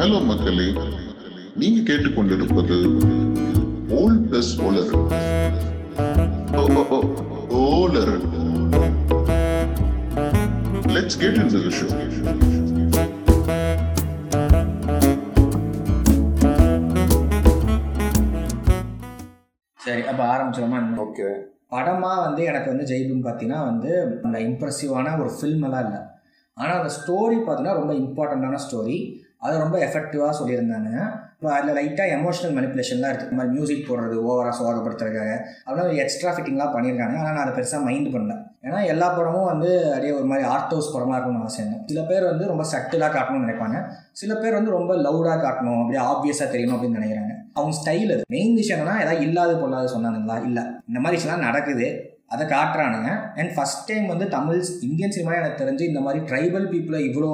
Hello 0.00 0.24
மக்களே 0.24 0.66
நீங்க 1.56 1.92
கேட்டுக்கொண்டிருப்பது 1.92 2.76
ஓல் 3.90 4.20
பிளஸ் 4.20 4.60
ஓலர் 4.60 4.92
ஓலர் 7.48 8.14
let's 10.92 11.18
get 11.18 11.36
in 11.36 11.48
the 11.48 11.70
show 11.70 11.88
சரி 19.80 20.02
அப்போ 20.02 20.24
ஆரம்பிச்சிடமா 20.24 20.96
ஓகே 20.96 21.28
படமாக 21.68 22.20
வந்து 22.20 22.44
எனக்கு 22.44 22.76
வந்து 22.76 22.84
ஜெய்புன்னு 22.84 23.26
பார்த்தீங்கன்னா 23.26 23.64
வந்து 23.64 24.20
அந்த 24.22 24.38
இம்ப்ரெசிவான 24.38 25.20
ஒரு 25.20 25.30
ஃபில்ம் 25.40 25.64
எல்லாம் 25.64 25.84
இல்லை. 25.84 26.00
ஆனால் 26.54 26.78
அந்த 26.80 26.92
ஸ்டோரி 26.94 27.36
பார்த்தீங்கன்னா 27.38 27.72
ரொம்ப 27.72 27.92
இம்பார்ட்டண்ட்டான 27.94 28.58
ஸ்டோரி 28.70 28.96
அது 29.44 29.58
ரொம்ப 29.58 29.76
எஃபெக்டிவாக 29.78 30.32
சொல்லியிருந்தாங்க. 30.40 30.90
இப்போ 31.34 31.52
அதில் 31.56 31.76
லைட்டாக 31.76 32.14
எமோஷனல் 32.16 32.54
மெனிப்புலேஷன்லாம் 32.56 33.10
இருக்குது 33.10 33.28
இந்த 33.28 33.36
மாதிரி 33.38 33.52
மியூசிக் 33.54 33.86
போடுறது 33.90 34.16
ஓவராக 34.30 34.54
சோகப்படுத்துறதுக்காக 34.58 35.30
அப்படின்னா 35.66 35.94
எக்ஸ்ட்ரா 36.02 36.32
ஃபிட்டிங்லாம் 36.34 36.74
பண்ணியிருக்காங்க. 36.74 37.14
ஆனால் 37.20 37.34
நான் 37.36 37.44
அதை 37.44 37.52
பெருசாக 37.58 37.82
மைண்ட் 37.82 38.14
பண்ணல. 38.14 38.34
ஏன்னா 38.62 38.86
எல்லா 38.86 39.08
படமும் 39.08 39.44
வந்து 39.44 39.84
அப்படியே 39.88 40.12
ஒரு 40.12 40.24
மாதிரி 40.24 40.48
ஆர்ட் 40.48 40.68
ஹவுஸ் 40.68 40.92
படமாக 40.92 41.18
இருக்கணும்னு 41.18 41.44
அவசியம் 41.46 41.84
சில 41.86 42.02
பேர் 42.02 42.24
வந்து 42.24 42.46
ரொம்ப 42.46 42.64
சட்டிலாக 42.72 43.10
காட்டணும்னு 43.16 43.44
நினைப்பாங்க. 43.46 43.78
சில 44.12 44.34
பேர் 44.34 44.52
வந்து 44.52 44.70
ரொம்ப 44.70 44.94
லவுடாக 44.94 45.38
காட்டணும். 45.46 45.80
அப்படியே 45.80 46.02
ஆப்வியஸாக 46.10 46.48
தெரியணும் 46.54 46.76
அப்படின்னு 46.76 47.00
நினைக்கிறாங்க. 47.00 47.34
அவங்க 47.52 47.76
ஸ்டைல் 47.80 48.12
அது. 48.12 48.22
மெயின் 48.28 48.54
விஷயம் 48.54 48.80
என்னன்னா 48.80 48.96
ஏதாவது 49.00 49.20
இல்லாத 49.20 49.56
பொல்லாத 49.56 49.92
சொன்னானுங்களா? 49.96 50.44
இல்லை. 50.44 50.62
இந்த 50.88 51.00
மாதிரி 51.00 51.22
விஷயம்லாம் 51.22 51.46
நடக்குது. 51.48 52.18
அதை 52.26 52.46
காட்டுறானுங்க. 52.46 53.10
அண்ட் 53.36 53.50
ஃபஸ்ட் 53.56 53.86
டைம் 53.86 54.06
வந்து 54.06 54.28
தமிழ் 54.28 54.64
இந்தியன் 54.80 55.10
சினிமா 55.10 55.34
எனக்கு 55.34 55.64
தெரிஞ்சு 55.64 55.80
இந்த 55.80 56.00
மாதிரி 56.00 56.24
ட்ரைபல் 56.24 56.68
பீப்புளை 56.72 57.00
இவ்வளோ 57.10 57.32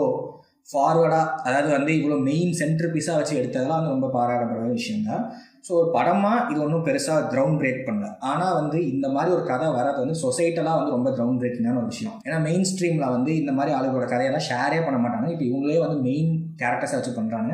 ஃபார்வர்டாக 0.68 1.26
அதாவது 1.46 1.68
வந்து 1.76 1.92
இவ்வளோ 1.98 2.16
மெயின் 2.28 2.52
சென்டர் 2.60 2.92
பீஸாக 2.94 3.18
வச்சு 3.18 3.34
எடுத்ததெல்லாம் 3.40 3.80
வந்து 3.80 3.94
ரொம்ப 3.94 4.08
பாராட்டப்படுற 4.16 4.68
விஷயம் 4.78 5.06
தான் 5.10 5.24
ஸோ 5.66 5.72
ஒரு 5.80 5.88
படமாக 5.94 6.42
இது 6.52 6.58
ஒன்றும் 6.64 6.84
பெருசாக 6.88 7.20
கிரவுண்ட் 7.32 7.58
பிரேக் 7.60 7.86
பண்ணல. 7.86 8.08
ஆனால் 8.30 8.56
வந்து 8.58 8.78
இந்த 8.92 9.06
மாதிரி 9.14 9.30
ஒரு 9.36 9.44
கதை 9.50 9.68
வரது 9.76 9.98
வந்து 10.04 10.16
சொசைட்டலாக 10.24 10.78
வந்து 10.80 10.94
ரொம்ப 10.96 11.08
கிரவுண்ட் 11.16 11.40
பிரேக்கிங்கான 11.42 11.80
ஒரு 11.82 11.90
விஷயம். 11.94 12.14
ஏன்னா 12.26 12.38
மெயின் 12.48 12.66
ஸ்ட்ரீமில் 12.70 13.12
வந்து 13.14 13.30
இந்த 13.40 13.52
மாதிரி 13.58 13.74
ஆளுகளோட 13.78 14.06
கதையெல்லாம் 14.12 14.46
ஷேரே 14.50 14.78
பண்ண 14.86 14.98
மாட்டாங்க. 15.04 15.28
இப்போ 15.34 15.44
இவங்களே 15.50 15.78
வந்து 15.84 15.98
மெயின் 16.08 16.30
கேரக்டர்ஸை 16.62 16.98
வச்சு 16.98 17.14
பண்ணுறாங்க 17.18 17.52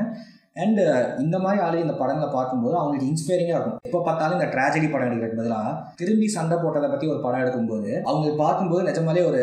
அண்டு 0.62 0.82
இந்த 1.24 1.36
மாதிரி 1.44 1.60
ஆளு 1.66 1.84
இந்த 1.84 1.94
படங்களை 2.00 2.28
பார்க்கும்போது 2.30 2.74
அவங்களுக்கு 2.80 3.10
இன்ஸ்பைரிங்காக 3.10 3.58
இருக்கும். 3.58 3.78
எப்போ 3.88 4.00
பார்த்தாலும் 4.08 4.38
இந்த 4.38 4.48
ட்ராஜடி 4.54 4.88
படம் 4.88 5.08
எடுக்கிறதுக்கு 5.08 5.40
பதிலாக 5.40 5.70
திரும்பி 6.00 6.26
சண்டை 6.36 6.56
போட்டதை 6.64 6.88
பற்றி 6.90 7.06
ஒரு 7.12 7.20
படம் 7.26 7.42
எடுக்கும்போது 7.44 7.92
அவங்க 8.08 8.34
பார்க்கும்போது 8.42 8.82
நிஜமாலே 8.90 9.22
ஒரு 9.30 9.42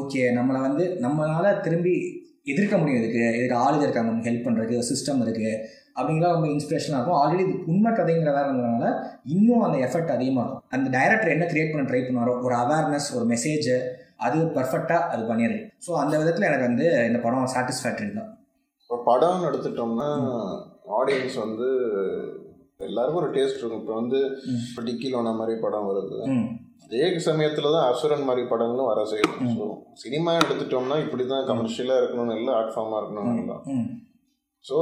ஓகே 0.00 0.24
நம்மளை 0.38 0.62
வந்து 0.68 0.86
நம்மளால 1.04 1.52
திரும்பி 1.66 1.94
எதிர்க்க 2.52 2.74
முடியும் 2.80 3.00
இதுக்கு 3.00 3.20
இதுக்கு 3.38 3.56
ஆளுங்க 3.64 3.84
இருக்காங்க 3.86 4.10
நமக்கு 4.10 4.30
ஹெல்ப் 4.30 4.46
பண்ணுறதுக்கு 4.46 4.88
சிஸ்டம் 4.90 5.22
இருக்குது 5.26 5.52
அப்படிங்கலாம் 5.98 6.34
ரொம்ப 6.36 6.48
இன்ஸ்பிரேஷனாக 6.54 6.98
இருக்கும் 6.98 7.20
ஆல்ரெடி 7.20 7.44
இது 7.46 7.54
உண்மை 7.72 7.90
கதைங்கிற 7.98 8.32
வேற 8.36 8.44
இருந்ததுனால 8.48 8.88
இன்னும் 9.34 9.64
அந்த 9.66 9.78
எஃபெக்ட் 9.86 10.12
அதிகமாக 10.16 10.44
இருக்கும் 10.44 10.64
அந்த 10.76 10.88
டைரக்டர் 10.96 11.34
என்ன 11.36 11.46
கிரியேட் 11.52 11.72
பண்ண 11.72 11.84
ட்ரை 11.90 12.02
பண்ணாரோ 12.08 12.34
ஒரு 12.46 12.54
அவேர்னஸ் 12.64 13.08
ஒரு 13.18 13.26
மெசேஜ் 13.32 13.68
அது 14.26 14.38
பர்ஃபெக்டாக 14.56 15.08
அது 15.14 15.22
பண்ணிடுது. 15.30 15.58
ஸோ 15.86 15.90
அந்த 16.02 16.14
விதத்தில் 16.20 16.48
எனக்கு 16.50 16.68
வந்து 16.68 16.86
இந்த 17.08 17.18
படம் 17.24 17.52
சாட்டிஸ்ஃபேக்டரி 17.54 18.10
தான். 18.20 18.30
இப்போ 18.82 18.96
படம்னு 19.10 19.48
எடுத்துட்டோம்னா 19.48 20.08
ஆடியன்ஸ் 21.00 21.36
வந்து 21.44 21.68
எல்லாருக்கும் 22.88 23.20
ஒரு 23.22 23.30
டேஸ்ட் 23.36 23.60
இருக்கும். 23.60 23.82
இப்போ 23.82 23.94
வந்து. 24.00 24.20
இப்போ 24.68 24.82
டிக்கிலோன 24.88 25.34
மாதிரி 25.40 25.54
படம் 25.66 25.88
வருது. 25.90 26.18
அதே 26.84 27.06
சமயத்தில் 27.28 27.74
தான் 27.74 27.86
அசுரன் 27.90 28.26
மாதிரி 28.28 28.42
படங்களும் 28.50 28.90
வர 28.90 29.00
செய்யும் 29.12 29.36
ஸோ 29.56 29.64
சினிமா 30.02 30.32
எடுத்துட்டோம்னா 30.42 30.96
இப்படி 31.04 31.24
தான் 31.32 31.48
கமர்ஷியலாக 31.50 32.00
இருக்கணும்னு 32.00 32.38
இல்லை 32.40 32.52
ஆர்ட் 32.58 32.74
ஃபார்மாக 32.74 33.00
இருக்கணும்னு 33.00 33.42
இல்லை. 33.42 33.56
ஸோ 34.68 34.78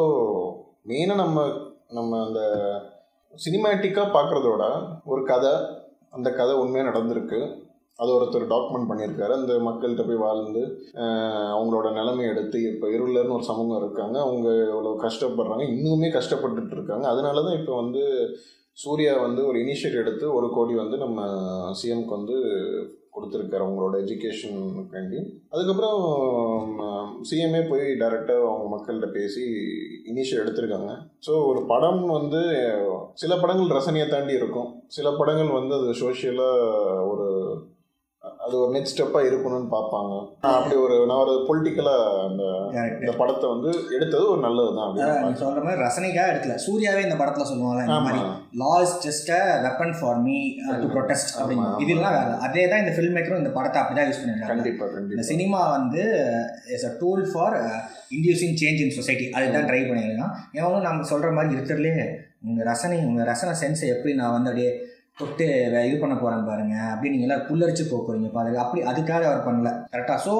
மெயினாக 0.91 1.23
நம்ம 1.23 1.47
நம்ம 1.99 2.21
அந்த 2.27 2.41
சினிமேட்டிக்காக 3.35 4.15
பார்க்குறதோட 4.17 4.65
ஒரு 5.12 5.23
கதை 5.31 5.55
அந்த 6.17 6.29
கதை 6.41 6.53
உண்மையாக 6.62 6.89
நடந்திருக்கு. 6.91 7.41
அது 8.03 8.11
ஒருத்தர் 8.15 8.51
டாக்குமெண்ட் 8.53 8.89
பண்ணியிருக்காரு. 8.91 9.33
அந்த 9.41 9.53
மக்கள்கிட்ட 9.67 10.05
போய் 10.09 10.25
வாழ்ந்து 10.25 10.62
அவங்களோட 11.55 11.89
நிலைமை 11.99 12.25
எடுத்து 12.33 12.59
இப்போ 12.73 12.87
இருளர்னு 12.97 13.37
ஒரு 13.39 13.47
சமூகம் 13.51 13.81
இருக்காங்க. 13.83 14.17
அவங்க 14.27 14.49
எவ்வளோ 14.73 14.93
கஷ்டப்படுறாங்க. 15.06 15.65
இன்னுமே 15.75 16.11
கஷ்டப்பட்டுட்டு 16.19 16.77
இருக்காங்க. 16.79 17.06
அதனால 17.15 17.43
தான் 17.47 17.59
இப்போ 17.61 17.75
வந்து 17.83 18.03
சூர்யா 18.82 19.12
வந்து 19.20 19.41
ஒரு 19.47 19.59
இனிஷியேட் 19.59 20.00
எடுத்து 20.00 20.26
ஒரு 20.34 20.47
கோடி 20.54 20.75
வந்து 20.75 20.97
நம்ம 20.97 21.20
சிஎம்க்கு 21.81 22.16
வந்து 22.19 22.37
கொடுத்துருக்காரு 23.14 23.64
அவங்களோட 23.64 23.94
எஜுகேஷனுக்காண்டி 24.04 25.20
அதுக்கப்புறம் 25.53 26.00
சிஎம்ஏ 27.28 27.62
போய் 27.69 27.84
டைரெக்டாக 28.00 28.48
அவங்க 28.48 28.66
மக்கள்கிட்ட 28.72 29.09
பேசி 29.12 29.44
இனிஷியல் 30.10 30.42
எடுத்திருக்காங்க. 30.42 30.91
ஸோ 31.26 31.32
ஒரு 31.50 31.60
படம் 31.72 32.03
வந்து 32.19 32.42
சில 33.22 33.32
படங்கள் 33.37 33.75
ரசனையை 33.76 34.09
தாண்டி 34.09 34.34
இருக்கும். 34.41 34.69
சில 34.97 35.10
படங்கள் 35.20 35.56
வந்து 35.58 35.75
அது 35.78 35.94
சோஷியலாக 36.03 37.08
ஒரு 37.12 37.28
அது 38.47 38.55
ஒரு 38.62 38.71
நெக்ஸ்ட் 38.75 38.95
ஸ்டெப்பாக 38.95 39.29
இருக்கணும்னு 39.29 39.69
பார்ப்பாங்க. 39.75 40.12
அப்படி 40.51 40.77
ஒரு 40.84 40.97
நான் 41.11 41.23
ஒரு 41.25 41.34
பொலிட்டிக்கலாக 41.49 42.21
அந்த 42.27 42.43
இந்த 43.01 43.12
படத்தை 43.21 43.47
வந்து 43.55 43.71
எடுத்தது 43.97 44.25
ஒரு 44.33 44.41
நல்லது 44.47 44.73
தான் 44.79 45.41
சொல்ற 45.43 45.62
மாதிரி 45.67 45.84
ரசனைக்காக 45.87 46.33
எடுக்கல. 46.33 46.56
சூர்யாவே 46.67 47.03
இந்த 47.06 47.17
படத்துல 47.21 47.47
சொல்லுவாங்க 47.51 47.83
இந்த 47.89 48.01
மாதிரி 48.06 48.23
law 48.62 48.73
is 48.87 48.97
just 49.06 49.31
a 49.39 49.43
weapon 49.67 49.95
for 50.01 50.21
me 50.27 50.37
to 50.83 50.89
protest 50.95 51.33
அப்படின்னு. 51.41 51.69
இதெல்லாம் 51.87 52.17
வேற. 52.19 52.31
அதே 52.49 52.65
தான் 52.73 52.83
இந்த 52.85 52.95
ஃபில்ம் 52.97 53.17
மேக்கரும் 53.19 53.43
இந்த 53.43 53.53
படத்தை 53.59 53.81
அப்படிதான் 53.83 54.09
யூஸ் 54.11 54.23
பண்ணிருக்காங்க 54.23 54.55
கண்டிப்பாக 54.55 54.91
இந்த 54.91 54.99
கண்டிப்பாக 54.99 55.31
சினிமா 55.33 55.62
வந்து 55.77 56.05
is 56.77 56.89
a 56.91 56.93
tool 57.03 57.25
for 57.33 57.56
inducing 58.17 58.56
change 58.62 58.83
in 58.85 58.97
society 58.99 59.27
அதுதான் 59.37 59.69
ட்ரை 59.71 59.83
பண்ணியிருக்கான் 59.89 60.35
எவனும் 60.61 60.87
நம்ம 60.89 61.09
சொல்கிற 61.12 61.31
மாதிரி 61.39 61.56
இருக்கிறதுலே 61.56 61.97
உங்கள் 62.49 62.69
ரசனை 62.71 62.99
உங்கள் 63.09 63.29
ரசனை 63.31 63.53
சென்ஸை 63.61 63.89
எப்படி 63.95 64.12
நான் 64.19 64.35
வந்து 64.35 64.51
அப்படியே 64.51 64.73
தொட்டு 65.19 65.47
இது 65.88 65.97
பண்ண 66.00 66.15
போகிறேன் 66.16 66.49
பாருங்க 66.49 66.77
அப்படி 66.93 67.10
நீங்கள் 67.12 67.28
எல்லாம் 67.28 67.47
புல்லரிச்சு 67.49 67.84
போக 67.91 68.00
போகிறீங்க 68.00 68.31
பாருங்க 68.37 68.59
அப்படி 68.65 68.81
அதுக்காக 68.91 69.27
அவர் 69.28 69.47
பண்ணல. 69.49 69.71
கரெக்டாக 69.93 70.19
ஸோ 70.27 70.34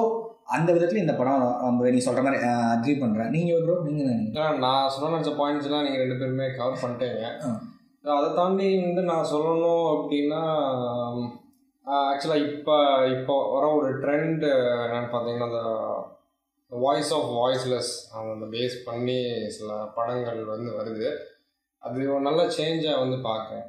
அந்த 0.55 0.69
விதத்தில் 0.75 1.03
இந்த 1.03 1.13
படம் 1.19 1.45
ரொம்ப 1.63 1.89
நீ 1.93 2.01
சொல்கிற 2.05 2.21
மாதிரி 2.25 2.39
அக்ரி 2.75 2.93
பண்ணுறேன் 2.99 3.33
நீங்கள் 3.35 3.63
ப்ரோ 3.63 3.77
நீங்கள் 3.87 4.59
நான் 4.65 4.91
சொல்ல 4.95 5.09
நினச்ச 5.13 5.31
பாயிண்ட்ஸ்லாம் 5.39 5.85
நீங்கள் 5.85 6.03
ரெண்டு 6.03 6.19
பேருமே 6.19 6.45
கவர் 6.59 6.81
பண்ணிட்டீங்க. 6.83 7.23
அதை 8.17 8.27
தாண்டி 8.39 8.67
வந்து 8.83 9.01
நான் 9.09 9.31
சொல்லணும் 9.33 9.87
அப்படின்னா 9.95 10.41
ஆக்சுவலாக 11.87 12.45
இப்போ 12.51 12.75
இப்போ 13.15 13.35
வர 13.53 13.65
ஒரு 13.79 13.89
ட்ரெண்ட் 14.03 14.45
என்னன்னு 14.83 15.09
பார்த்தீங்கன்னா 15.13 15.49
அந்த 15.49 15.63
வாய்ஸ் 16.71 17.11
ஆஃப் 17.17 17.29
வாய்ஸ்லெஸ் 17.39 17.91
அந்த 18.21 18.47
பேஸ் 18.53 18.77
பண்ணி 18.87 19.17
சில 19.57 19.71
படங்கள் 19.97 20.39
வந்து 20.53 20.71
வருது. 20.79 21.09
அது 21.83 22.07
ஒரு 22.15 22.23
நல்ல 22.29 22.41
சேஞ்சாக 22.59 23.01
வந்து 23.03 23.17
பார்க்குறேன். 23.29 23.67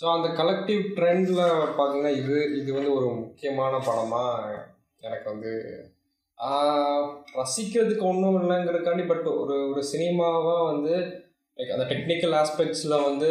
ஸோ 0.00 0.06
அந்த 0.16 0.28
கலெக்டிவ் 0.40 0.82
ட்ரெண்டில் 0.94 1.42
பார்த்தீங்கன்னா 1.78 2.12
இது 2.16 2.34
இது 2.56 2.70
வந்து 2.72 2.90
ஒரு 2.94 3.06
முக்கியமான 3.14 3.78
படமாக 3.78 4.52
எனக்கு 5.00 5.26
வந்து 5.32 5.52
ரசிக்கிறதுக்கு 7.40 8.04
ஒன்றும் 8.04 8.36
இல்லைங்கிறதுக்காண்டி 8.42 9.04
பட் 9.06 9.26
ஒரு 9.42 9.56
ஒரு 9.70 9.82
சினிமாவாக 9.84 10.60
வந்து 10.64 10.94
லைக் 11.58 11.74
அந்த 11.76 11.84
டெக்னிக்கல் 11.84 12.34
ஆஸ்பெக்ட்ஸில் 12.34 13.04
வந்து 13.04 13.30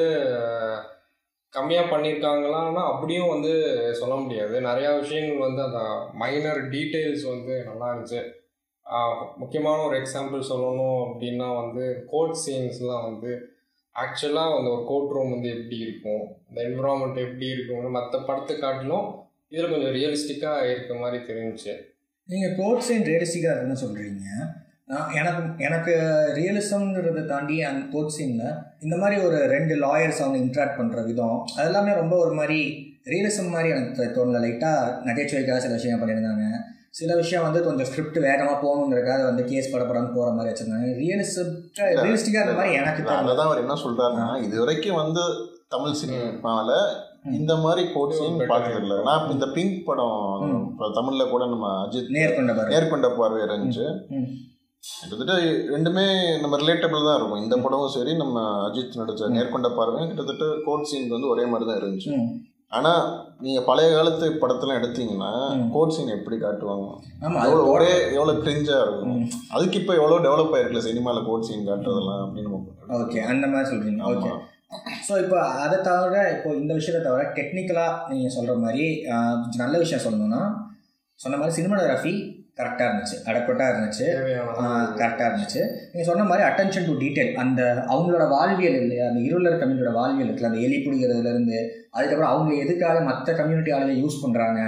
கம்மியாக 1.54 1.92
பண்ணியிருக்காங்களான்னா 1.92 2.82
அப்படியும் 2.92 3.30
வந்து 3.30 3.52
சொல்ல 3.94 4.16
முடியாது. 4.16 4.56
நிறையா 4.62 4.90
விஷயங்கள் 5.00 5.46
வந்து 5.48 5.62
அந்த 5.62 5.82
மைனர் 6.14 6.60
டீட்டெயில்ஸ் 6.70 7.26
வந்து 7.28 7.54
நல்லா 7.64 7.88
இருந்துச்சு. 7.92 8.22
முக்கியமான 9.38 9.78
ஒரு 9.84 9.96
எக்ஸாம்பிள் 10.02 10.50
சொல்லணும் 10.50 11.00
அப்படின்னா 11.06 11.48
வந்து 11.62 11.86
கோட் 12.12 12.36
சீன்ஸ்லாம் 12.46 13.08
வந்து 13.10 13.32
ஆக்சுவலாக 14.02 14.58
அந்த 14.58 14.70
ஒரு 14.70 14.84
கோர்ட் 14.88 15.14
ரூம் 15.16 15.32
வந்து 15.32 15.50
எப்படி 15.50 15.78
இருக்கும்? 15.78 16.24
இந்த 16.50 16.60
என்விரான்மெண்ட் 16.68 17.20
எப்படி 17.26 17.46
இருக்கும் 17.46 17.96
மற்ற 17.98 18.20
படத்தை 18.20 18.58
காட்டிலும் 18.58 19.08
இதில் 19.50 19.70
கொஞ்சம் 19.70 19.96
ரியலிஸ்டிக்காக 19.98 20.72
இருக்க 20.72 20.96
மாதிரி 20.96 21.24
தெரிஞ்சுச்சு. 21.24 21.74
நீங்கள் 22.30 22.56
கோர்ட் 22.58 22.86
சீன் 22.88 23.08
ரியலிஸ்டிக்காக 23.12 23.54
இருக்குன்னு 23.54 23.84
சொல்கிறீங்க 23.86 24.24
நான் 24.86 25.14
எனக்கு 25.14 25.64
எனக்கு 25.68 25.94
ரியலிசம்ங்கிறத 26.36 27.26
தாண்டி 27.26 27.64
அந்த 27.64 27.82
கோட் 27.92 28.14
சீனில் 28.18 28.58
இந்த 28.80 28.96
மாதிரி 28.98 29.22
ஒரு 29.22 29.38
ரெண்டு 29.56 29.76
லாயர்ஸ் 29.76 30.22
அவங்க 30.24 30.38
இன்ட்ராக்ட் 30.38 30.80
பண்ணுற 30.80 31.06
விதம் 31.06 31.40
அது 31.56 31.68
எல்லாமே 31.68 31.94
ரொம்ப 31.94 32.16
ஒரு 32.18 32.34
மாதிரி 32.34 32.60
ரியலிசம் 33.06 33.54
மாதிரி 33.56 33.70
எனக்கு 33.74 34.04
தோணல. 34.18 34.40
லைட்டாக 34.46 34.94
நகைச்சுவைக்காக 35.08 35.58
சில 35.58 35.74
விஷயம் 35.74 36.02
பண்ணியிருந்தாங்க. 36.02 36.46
சில 36.98 37.10
விஷயம் 37.22 37.46
வந்து 37.48 37.60
கொஞ்சம் 37.66 37.88
ஸ்கிரிப்ட் 37.90 38.20
வேகமாக 38.28 38.58
போகணுங்கிறக்காக 38.64 39.24
வந்து 39.30 39.44
கேஸ் 39.52 39.72
படப்படன்னு 39.74 40.16
போகிற 40.16 40.30
மாதிரி 40.38 40.52
வச்சுருந்தாங்க. 40.52 40.88
ரியலிஸ்ட் 41.02 41.42
ரியலிஸ்டிக்காக 42.04 42.44
இருந்த 42.44 42.58
மாதிரி 42.60 42.78
எனக்கு 42.82 43.04
அதான் 43.34 43.50
அவர் 43.50 43.64
என்ன 43.66 43.78
சொல்றாருன்னா 43.84 44.30
இது 44.48 44.56
வரைக்கும் 44.64 45.02
வந்து 45.04 45.24
தமிழ் 45.76 46.00
சினிமால 46.02 46.72
இந்த 47.38 47.54
மாதிரி 47.64 47.82
கோட்ஸையும் 47.94 48.38
better 48.40 48.52
பார்த்தது 48.52 48.82
இல்லை 48.84 48.98
நான் 49.08 49.32
இந்த 49.36 49.48
பிங்க் 49.56 49.80
படம் 49.88 50.68
தமிழ்ல 50.98 51.24
கூட 51.32 51.44
நம்ம 51.54 51.72
அஜித் 51.86 52.14
நேர்கொண்ட 52.18 52.54
பாரு 52.58 52.74
நேர்கொண்ட 52.74 53.08
பார்வை 53.18 53.40
இருந்துச்சு. 53.48 53.86
கிட்டத்தட்ட 54.84 55.34
ரெண்டுமே 55.74 56.06
நம்ம 56.44 56.58
ரிலேட்டபிள் 56.62 57.08
தான் 57.08 57.18
இருக்கும். 57.20 57.42
இந்த 57.46 57.56
படமும் 57.64 57.94
சரி 57.96 58.12
நம்ம 58.22 58.44
அஜித் 58.68 59.00
நடிச்ச 59.00 59.32
நேர்கொண்ட 59.38 59.70
பார்வையும் 59.80 60.12
கிட்டத்தட்ட 60.12 60.46
கோட் 60.68 60.88
சீன் 60.92 61.14
வந்து 61.16 61.32
ஒரே 61.34 61.46
மாதிரி 61.52 61.68
தான் 61.70 61.80
இருந்துச்சு. 61.82 62.12
ஆனால் 62.72 63.04
நீங்கள் 63.44 63.66
பழைய 63.68 63.90
காலத்து 63.96 64.26
படத்தெல்லாம் 64.42 64.80
எடுத்தீங்கன்னா. 64.80 65.30
கோட் 65.76 65.94
சீன் 65.96 66.16
எப்படி 66.16 66.38
காட்டுவாங்க 66.42 66.88
எவ்வளோ 67.44 67.62
ஒரே 67.74 67.92
எவ்வளோ 68.18 68.34
கிரிஞ்சாக 68.46 68.86
இருக்கும். 68.86 69.22
அதுக்கு 69.56 69.80
இப்போ 69.82 69.94
எவ்வளோ 70.00 70.18
டெவலப் 70.26 70.54
ஆயிருக்குல்ல 70.56 70.84
சினிமாவில் 70.88 71.28
கோட் 71.30 71.48
சீன் 71.50 71.68
காட்டுறதெல்லாம் 71.70 72.22
அப்படின்னு 72.26 72.60
ஓகே 73.02 73.22
அந்த 73.34 73.48
மாதிரி 73.54 73.70
சொல்றீங்க 73.72 74.04
ஓகே. 74.12 74.32
ஸோ 75.08 75.14
இப்போ 75.24 75.38
அதை 75.64 75.78
தவிர 75.90 76.16
இப்போ 76.36 76.50
இந்த 76.62 76.72
விஷயத்தை 76.80 77.02
தவிர 77.04 77.22
டெக்னிக்கலாக 77.38 78.10
நீங்கள் 78.12 78.36
சொல்கிற 78.38 78.56
மாதிரி 78.66 78.86
நல்ல 79.64 79.76
விஷயம் 79.84 80.04
சொல்லணும்னா 80.06 80.42
சொன்ன 81.20 81.38
மாதிரி 81.42 81.58
சினிமாடோகிராஃபி 81.58 82.14
கரெக்டாக 82.58 82.88
இருந்துச்சு. 82.90 83.18
அடப்பட்டாக 83.30 83.72
இருந்துச்சு. 83.74 84.06
கரெக்டாக 85.02 85.28
இருந்துச்சு. 85.30 85.62
நீங்கள் 85.92 86.10
சொன்ன 86.10 86.24
மாதிரி 86.30 86.46
அட்டென்ஷன் 86.48 86.88
டு 86.88 86.94
டீட்டெயில் 87.04 87.40
அந்த 87.44 87.62
அவங்களோட 87.94 88.26
வாழ்வியல் 88.36 88.80
இல்லையா? 88.82 89.06
அந்த 89.10 89.22
இருளர் 89.28 89.60
கம்யூனிட்டியோட 89.62 89.94
வாழ்வியல் 90.00 90.30
இருக்குல்ல 90.30 90.52
அந்த 90.52 90.62
எலி 90.68 90.78
பிடிக்கிறதுலேருந்து 90.86 91.60
அதுக்கப்புறம் 91.98 92.34
அவங்க 92.34 92.54
எதுக்காக 92.64 93.00
மற்ற 93.10 93.34
கம்யூனிட்டி 93.34 93.72
ஆளுங்க 93.78 93.96
யூஸ் 94.04 94.22
பண்ணுறாங்க 94.24 94.60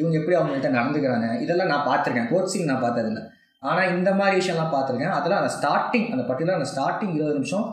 இவங்க 0.00 0.16
எப்படி 0.18 0.36
அவங்கள்ட்ட 0.38 0.70
நடந்துக்கிறாங்க 0.78 1.28
இதெல்லாம் 1.44 1.72
நான் 1.72 1.86
பார்த்துருக்கேன். 1.88 2.30
கோச்சிங் 2.34 2.70
நான் 2.70 2.84
பார்த்ததில்ல. 2.84 3.22
ஆனால் 3.68 3.96
இந்த 3.96 4.10
மாதிரி 4.12 4.36
விஷயம்லாம் 4.40 4.74
பார்த்துருக்கேன். 4.74 5.14
அதெல்லாம் 5.18 5.42
அந்த 5.42 5.52
ஸ்டார்டிங் 5.58 6.08
அந்த 6.14 6.24
பர்டிகுலர் 6.30 6.58
அந்த 6.58 6.70
ஸ்டார்டிங் 6.74 7.14
இருபது 7.14 7.36
நிமிஷம் 7.38 7.66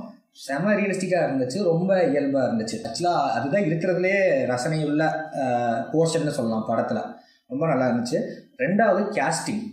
செம 0.45 0.71
ரியலிஸ்டிக்காக 0.73 1.25
இருந்துச்சு. 1.25 1.59
ரொம்ப 1.63 2.03
இயல்பாக 2.03 2.45
இருந்துச்சு. 2.47 2.77
ஆக்சுவலாக 2.87 3.33
அதுதான் 3.37 3.67
இருக்கிறதுலே 3.71 4.15
ரசனை 4.53 4.79
உள்ள 4.85 5.03
போர்ஷன்னு 5.91 6.37
சொல்லலாம் 6.37 6.65
படத்தில். 6.67 7.03
ரொம்ப 7.47 7.67
நல்லா 7.71 7.87
இருந்துச்சு. 7.89 8.19
ரெண்டாவது 8.59 9.01
கேஸ்டிங் 9.17 9.63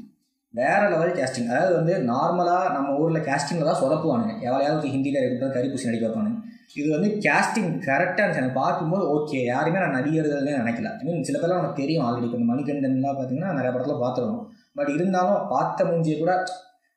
வேற 0.55 0.81
லெவல் 0.93 1.17
கேஸ்டிங் 1.19 1.51
அதாவது 1.51 1.73
வந்து 1.79 1.95
நார்மலாக 2.13 2.71
நம்ம 2.77 2.95
ஊரில் 3.01 3.27
கேஸ்டிங்கில் 3.27 3.69
தான் 3.71 3.81
சொதப்புவானுங்க. 3.83 4.33
எவ்வளோயாவது 4.47 4.87
ஹிந்திக்கார 4.95 5.27
இருக்கட்டும் 5.27 5.57
கரிப்பூசி 5.57 5.89
நடிக்க 5.89 6.07
வைப்பானுங்க. 6.07 6.39
இது 6.79 6.89
வந்து 6.95 7.09
கேஸ்டிங் 7.27 7.71
கரெக்டாக 7.87 8.25
இருந்துச்சு. 8.25 8.43
எனக்கு 8.43 8.59
பார்க்கும்போது 8.63 9.05
ஓகே 9.15 9.39
யாருமே 9.53 9.79
நான் 9.83 9.97
நடிகர்கள்னே 9.99 10.55
நினைக்கல. 10.63 10.91
ஐ 11.01 11.05
மீன் 11.07 11.29
சில 11.29 11.39
பேர்லாம் 11.39 11.61
எனக்கு 11.63 11.81
தெரியும் 11.83 12.05
ஆல்ரெடி 12.07 12.27
இப்போ 12.29 12.39
இந்த 12.41 12.49
மணிகண்டன்லாம் 12.53 13.17
பார்த்தீங்கன்னா 13.21 13.53
நிறைய 13.59 13.71
படத்தில் 13.75 14.03
பார்த்துருவோம் 14.05 14.45
பட் 14.79 14.91
இருந்தாலும் 14.97 15.47
பார்த்த 15.55 15.87
மூஞ்சியை 15.91 16.19
கூட 16.19 16.35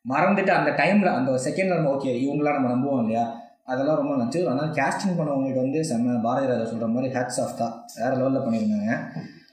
மறந்துட்டு 0.05 0.51
அந்த 0.59 0.71
டைமில் 0.81 1.15
அந்த 1.17 1.37
செகண்டில் 1.45 1.77
நம்ம 1.77 1.93
ஓகே 1.97 2.13
இவங்களாம் 2.23 2.57
நம்ம 2.57 2.71
நம்புவோம் 2.73 3.01
இல்லையா? 3.03 3.25
அதெல்லாம் 3.71 3.99
ரொம்ப 3.99 4.15
நச்சு 4.21 4.39
அதனால் 4.47 4.73
கேஸ்டிங் 4.79 5.17
பண்ணவங்களுக்கு 5.19 5.63
வந்து 5.63 5.79
செம்ம 5.89 6.17
பாரதிராஜா 6.25 6.65
சொல்கிற 6.71 6.87
மாதிரி 6.95 7.13
ஹேட்ஸ் 7.15 7.39
ஆஃப் 7.43 7.59
தான். 7.61 7.75
வேறு 7.99 8.17
லெவலில் 8.19 8.45
பண்ணியிருந்தாங்க. 8.45 8.95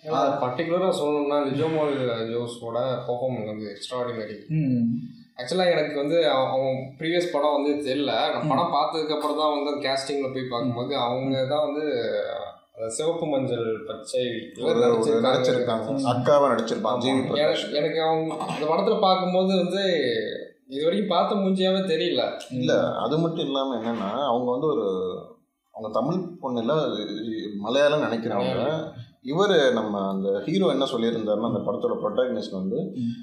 பர்டிகுலராக 0.05 0.93
சொல்லணும்னா 1.01 1.39
லிஜோமால் 1.49 1.95
ஜோஸோட 2.31 2.79
பெர்ஃபார்மன்ஸ் 3.07 3.47
வந்து 3.47 3.77
எக்ஸ்ட்ராடினரி 3.77 4.47
ம். 4.49 4.85
ஆக்சுவலாக 5.37 5.71
எனக்கு 5.71 5.97
வந்து 5.97 6.29
அவ- 6.31 6.49
அவன் 6.49 6.95
ப்ரீவியஸ் 6.99 7.33
படம் 7.33 7.63
வந்து 7.63 7.95
தெரியல. 7.95 8.33
நான் 8.33 8.49
படம் 8.49 8.73
பார்த்ததுக்கு 8.73 9.15
அப்புறம் 9.15 9.37
தான் 9.37 9.65
வந்து 9.65 9.89
கேஸ்டிங்கில் 9.89 10.33
போய் 10.33 10.51
பார்க்கும்போது 10.51 10.97
அவங்க 10.97 11.47
தான் 11.47 11.73
வந்து 11.73 11.85
அந்த 12.75 12.89
சிவப்பு 12.89 13.27
மஞ்சள் 13.27 13.85
பச்சை 13.87 14.25
நடிச்சிருக்காங்க. 14.25 15.87
அக்காவை 16.05 16.47
நடிச்சிருப்பாங்க. 16.51 17.75
எனக்கு 17.75 18.03
அவங்க 18.03 18.35
இந்த 18.55 18.67
படத்தில் 18.67 18.99
பார்க்கும்போது 18.99 19.57
வந்து 19.57 19.83
இது 20.69 20.85
வரைக்கும் 20.85 21.09
பார்த்த 21.09 21.37
மூஞ்சியாவே 21.37 21.83
தெரியல. 21.87 22.41
இல்ல 22.51 22.93
அது 22.97 23.19
மட்டும் 23.19 23.45
இல்லாம 23.45 23.77
என்னன்னா 23.77 24.25
அவங்க 24.25 24.51
வந்து 24.51 24.67
ஒரு 24.67 24.87
அவங்க 25.71 26.01
தமிழ் 26.01 26.37
பொண்ணு 26.41 26.61
இல்ல 26.61 26.75
மலையாளம் 27.57 28.03
நினைக்கிறாங்க 28.03 28.81
இவர் 29.25 29.73
நம்ம 29.73 30.09
அந்த 30.09 30.43
ஹீரோ 30.45 30.67
என்ன 30.67 30.85
சொல்லியிருந்தாருன்னா 30.85 31.47
அந்த 31.47 31.59
படத்தோட 31.59 31.95
ப்ரொட்டாகனிஸ்ட் 31.97 32.51
வந்து. 32.51 32.79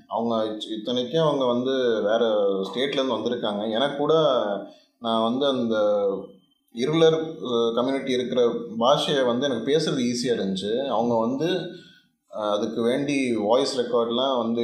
அவங்க 0.07 0.45
இத்- 0.45 0.77
இத்தனைக்கும் 0.77 1.21
அவங்க 1.21 1.45
வந்து 1.45 1.73
வேற 2.01 2.23
ஸ்டேட்ல 2.63 2.93
இருந்து 2.93 3.17
வந்திருக்காங்க 3.17 3.71
எனக்கு 3.71 3.97
கூட 3.97 4.13
நான் 4.99 5.23
வந்து 5.23 5.45
அந்த 5.47 5.75
இருளர் 6.75 7.17
கம்யூனிட்டி 7.75 8.11
இருக்கிற 8.11 8.41
பாஷையை 8.77 9.25
வந்து 9.25 9.45
எனக்கு 9.45 9.71
பேசுறது 9.71 10.01
ஈஸியாக 10.03 10.37
இருந்துச்சு 10.37 10.87
அவங்க 10.87 11.19
வந்து 11.19 11.49
அதுக்கு 12.31 12.81
வேண்டி 12.81 13.35
வாய்ஸ் 13.35 13.79
ரெக்கார்ட்லாம் 13.79 14.37
வந்து 14.37 14.63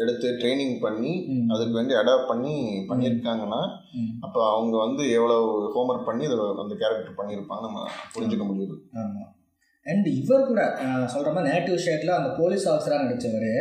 எடுத்து 0.00 0.28
ட்ரைனிங் 0.32 0.80
பண்ணி. 0.80 1.12
அதுக்கு 1.50 1.74
வேண்டி 1.74 1.94
அடாப்ட் 1.94 2.26
பண்ணி 2.26 2.54
பண்ணியிருக்காங்கன்னா. 2.88 3.60
அப்போ 4.20 4.50
அவங்க 4.50 4.76
வந்து 4.78 5.10
எவ்வளோ 5.10 5.36
ஹோம்ஒர்க் 5.74 6.04
பண்ணி 6.04 6.24
இதை 6.24 6.38
அந்த 6.58 6.74
கேரக்டர் 6.74 7.18
பண்ணியிருப்பாங்க 7.18 7.60
நம்ம 7.60 7.84
புரிஞ்சுக்க 8.14 8.46
முடியுது 8.46 8.76
அண்ட் 9.86 10.06
இவர் 10.12 10.46
கூட 10.46 10.62
சொல்கிற 11.06 11.30
மாதிரி 11.32 11.52
நேட்டிவ் 11.52 11.84
ஷேட்டில் 11.86 12.18
அந்த 12.18 12.30
போலீஸ் 12.40 12.66
ஆஃபீஸராக 12.68 13.04
நடித்தவர் 13.04 13.52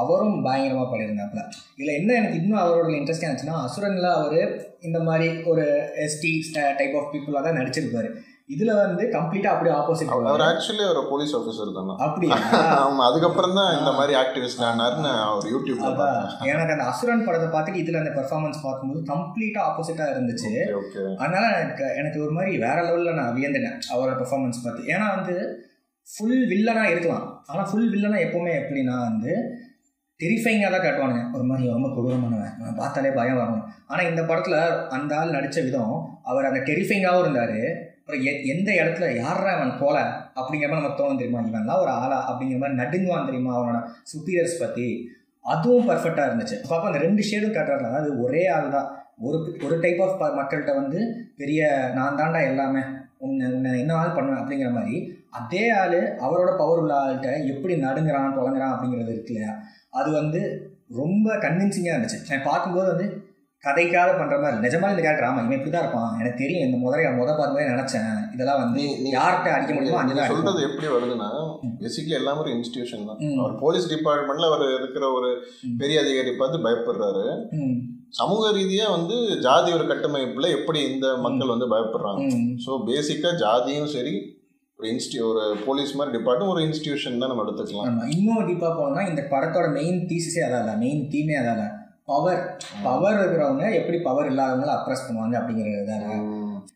அவரும் 0.00 0.42
பயங்கரமாக 0.42 0.88
பண்ணியிருந்தாப்புல 0.90 1.42
இதில் 1.76 1.98
என்ன 1.98 2.10
எனக்கு 2.14 2.38
இன்னும் 2.40 2.62
அவரோட 2.62 2.88
இன்ட்ரெஸ்டாக 2.96 3.28
இருந்துச்சுன்னா 3.28 3.58
அசுரனில் 3.66 4.08
அவர் 4.10 4.40
இந்த 4.80 4.98
மாதிரி 4.98 5.28
ஒரு 5.44 5.64
எஸ்டி 6.06 6.32
டைப் 6.78 6.96
ஆஃப் 6.96 7.12
பீப்புளாக 7.14 7.42
தான் 7.42 7.58
நடிச்சிருப்பார். 7.58 8.08
இதில் 8.48 8.72
வந்து 8.82 9.04
கம்ப்ளீட்டாக 9.14 9.54
அப்படியே 9.54 9.72
ஆப்போசிட் 9.78 10.12
அவர் 10.12 10.44
ஆக்சுவலி 10.46 10.84
ஒரு 10.92 11.00
போலீஸ் 11.10 11.32
ஆஃபீஸர் 11.38 11.72
தானே. 11.78 11.94
அப்படியா? 12.06 12.36
ஆமா 12.84 13.02
அதுக்கப்புறம் 13.08 13.56
தான் 13.58 13.70
இந்த 13.78 13.90
மாதிரி 13.98 14.14
ஆக்டிவிஸ்ட் 14.20 14.62
ஆனாருன்னு 14.68 15.10
அவர் 15.24 15.48
யூடியூப்ல 15.54 16.06
எனக்கு 16.52 16.74
அந்த 16.76 16.86
அசுரன் 16.90 17.24
படத்தை 17.26 17.48
பார்த்துட்டு 17.54 17.82
இதில் 17.82 18.00
அந்த 18.02 18.12
பெர்ஃபார்மன்ஸ் 18.18 18.62
பார்க்கும்போது 18.66 19.00
கம்ப்ளீட்டாக 19.12 19.66
ஆப்போசிட்டாக 19.68 20.12
இருந்துச்சு. 20.14 20.52
அதனால 21.22 21.44
எனக்கு 21.64 21.84
எனக்கு 22.02 22.20
ஒரு 22.26 22.32
மாதிரி 22.38 22.52
வேற 22.66 22.76
லெவலில் 22.86 23.18
நான் 23.20 23.34
வியந்துட்டேன் 23.38 23.78
அவரோட 23.92 24.14
பெர்ஃபார்மன்ஸ் 24.20 24.62
பார்த்து. 24.64 24.88
ஏன்னா 24.94 25.08
வந்து 25.16 25.36
ஃபுல் 26.08 26.42
வில்லனாக 26.52 26.92
இருக்கலாம். 26.94 27.26
ஆனால் 27.50 27.68
ஃபுல் 27.70 27.90
வில்லனாக 27.94 28.24
எப்போவுமே 28.26 28.54
எப்படின்னா 28.60 28.96
வந்து 29.08 29.32
டெரிஃபைங்காக 30.20 30.70
தான் 30.74 30.84
காட்டுவானுங்க. 30.84 31.24
ஒரு 31.36 31.44
மாதிரி 31.48 31.74
ரொம்ப 31.74 31.88
கொடூரமானவன். 31.96 32.78
பார்த்தாலே 32.80 33.10
பயம் 33.18 33.40
வரணும் 33.42 33.66
ஆனால் 33.90 34.08
இந்த 34.12 34.22
படத்தில் 34.30 34.58
அந்த 34.96 35.12
ஆள் 35.20 35.36
நடித்த 35.36 35.58
விதம் 35.66 35.94
அவர் 36.30 36.48
அந்த 36.50 36.62
டெரிஃபைங்காகவும் 36.70 37.24
இருந்தார். 37.24 37.60
அப்புறம் 38.08 38.26
எ 38.26 38.32
எந்த 38.52 38.68
இடத்துல 38.72 39.06
யாரா 39.16 39.50
அவன் 39.54 39.72
போல 39.80 39.96
அப்படிங்கிற 40.36 40.68
மாதிரி 40.68 40.76
நம்ம 40.76 40.92
தோணும் 41.00 41.18
தெரியுமா? 41.18 41.40
இவன்லாம் 41.40 41.80
ஒரு 41.80 41.90
ஆளா 42.02 42.18
அப்படிங்கிற 42.28 42.58
மாதிரி 42.58 42.78
நடுங்குவான் 42.78 43.26
தெரியுமா? 43.26 43.52
அவனோட 43.56 43.78
சுப்பீரியர்ஸ் 44.12 44.54
பற்றி 44.58 44.86
அதுவும் 45.44 45.88
பர்ஃபெக்டாக 45.88 46.28
இருந்துச்சு. 46.28 46.56
அப்போ 46.62 46.86
அந்த 46.86 46.98
ரெண்டு 46.98 47.22
ஷேடும் 47.22 47.54
காட்டுறாங்க 47.56 47.98
அது 48.00 48.22
ஒரே 48.22 48.46
ஆள் 48.46 48.70
தான் 48.70 48.88
ஒரு 49.18 49.36
ஒரு 49.64 49.80
டைப் 49.80 50.00
ஆஃப் 50.00 50.38
மக்கள்கிட்ட 50.38 50.74
வந்து 50.74 50.98
பெரிய 51.36 51.60
நான் 51.94 52.18
தாண்டா 52.18 52.40
எல்லாமே 52.46 52.82
உன்னை 53.18 53.46
உன்னை 53.50 53.80
என்ன 53.80 53.94
ஆள் 53.94 54.16
பண்ணுவேன் 54.16 54.40
அப்படிங்கிற 54.40 54.72
மாதிரி 54.72 54.96
அதே 55.30 55.70
ஆள் 55.80 55.98
அவரோட 56.26 56.50
பவர் 56.56 56.78
உள்ள 56.78 56.94
ஆள்கிட்ட 56.94 57.30
எப்படி 57.46 57.74
நடுங்குறான் 57.80 58.38
தொடங்குறான் 58.38 58.74
அப்படிங்கிறது 58.74 59.12
இருக்கு 59.12 59.34
இல்லையா? 59.34 59.52
அது 59.90 60.10
வந்து 60.12 60.40
ரொம்ப 60.94 61.34
கன்வின்சிங்காக 61.36 61.96
இருந்துச்சு. 61.96 62.20
நான் 62.30 62.48
பார்க்கும்போது 62.50 62.88
வந்து 62.94 63.08
கதைக்காக 63.64 64.10
பண்ணுற 64.18 64.36
மாதிரி 64.42 64.62
நிஜமாக 64.64 64.92
இந்த 64.94 65.02
கேரக்டர் 65.04 65.26
ஆமாம் 65.28 65.44
இவன் 65.44 65.56
இப்படி 65.58 65.72
தான் 65.72 65.84
இருப்பான். 65.84 66.12
எனக்கு 66.20 66.40
தெரியும் 66.42 66.64
இந்த 66.66 66.76
முதலைய 66.82 67.08
முத 67.16 67.30
பார்க்கும்போதே 67.30 67.70
நினச்சேன். 67.72 68.12
இதெல்லாம் 68.34 68.60
வந்து 68.62 68.82
யார்கிட்ட 69.14 69.54
அடிக்க 69.54 69.72
முடியுமோ 69.76 70.02
நீங்க 70.08 70.22
அங்கே 70.24 70.32
சொல்றது 70.32 70.60
எப்படி 70.68 70.88
வருதுன்னா 70.94 71.28
பேசிக்கலி 71.80 72.18
எல்லாமே 72.20 72.42
ஒரு 72.44 72.52
இன்ஸ்டிடியூஷன் 72.56 73.08
தான். 73.08 73.20
அவர் 73.42 73.54
போலீஸ் 73.64 73.90
டிபார்ட்மெண்ட்ல 73.94 74.50
அவர் 74.50 74.64
இருக்கிற 74.78 75.06
ஒரு. 75.18 75.30
பெரிய 75.82 76.04
அதிகாரி 76.04 76.34
பார்த்து 76.42 76.64
பயப்படுறாரு. 76.66 77.24
சமூக 78.20 78.44
ரீதியா 78.58 78.86
வந்து 78.96 79.16
ஜாதி 79.46 79.70
ஒரு 79.78 79.86
கட்டமைப்புல 79.90 80.50
எப்படி 80.58 80.80
இந்த 80.92 81.08
மக்கள் 81.26 81.54
வந்து 81.54 81.68
பயப்படுறாங்க. 81.74 82.28
ஸோ 82.66 82.80
பேசிக்கா 82.90 83.32
ஜாதியும் 83.44 83.92
சரி 83.96 84.14
ஒரு 84.78 84.88
இன்ஸ்டி 84.94 85.18
ஒரு 85.28 85.42
போலீஸ் 85.66 85.92
மாதிரி 85.98 86.14
டிபார்ட்மெண்ட் 86.16 86.54
ஒரு 86.54 86.62
இன்ஸ்டிடியூஷன் 86.66 87.20
தான் 87.22 87.30
நம்ம 87.32 87.44
எடுத்துக்கலாம். 87.46 88.00
இன்னும் 88.16 88.46
டீப்பாக 88.50 88.72
போனோம்னா 88.78 89.04
இந்த 89.10 89.22
படத்தோட 89.34 89.66
மெயின் 89.78 90.00
தீசிஸே 90.12 90.42
அதான் 90.48 90.82
மெயின் 90.84 91.02
தீமே 91.14 91.36
அதான் 91.42 91.74
பவர் 92.08 92.42
பவர் 92.82 93.18
இருக்கிறவங்க 93.18 93.64
எப்படி 93.78 93.98
பவர் 94.00 94.30
இல்லாதவங்கள 94.30 94.72
அப்ரெஸ் 94.76 95.06
பண்ணுவாங்க 95.06 95.36
அப்படிங்கிறது 95.40 95.88
தான் 95.88 96.04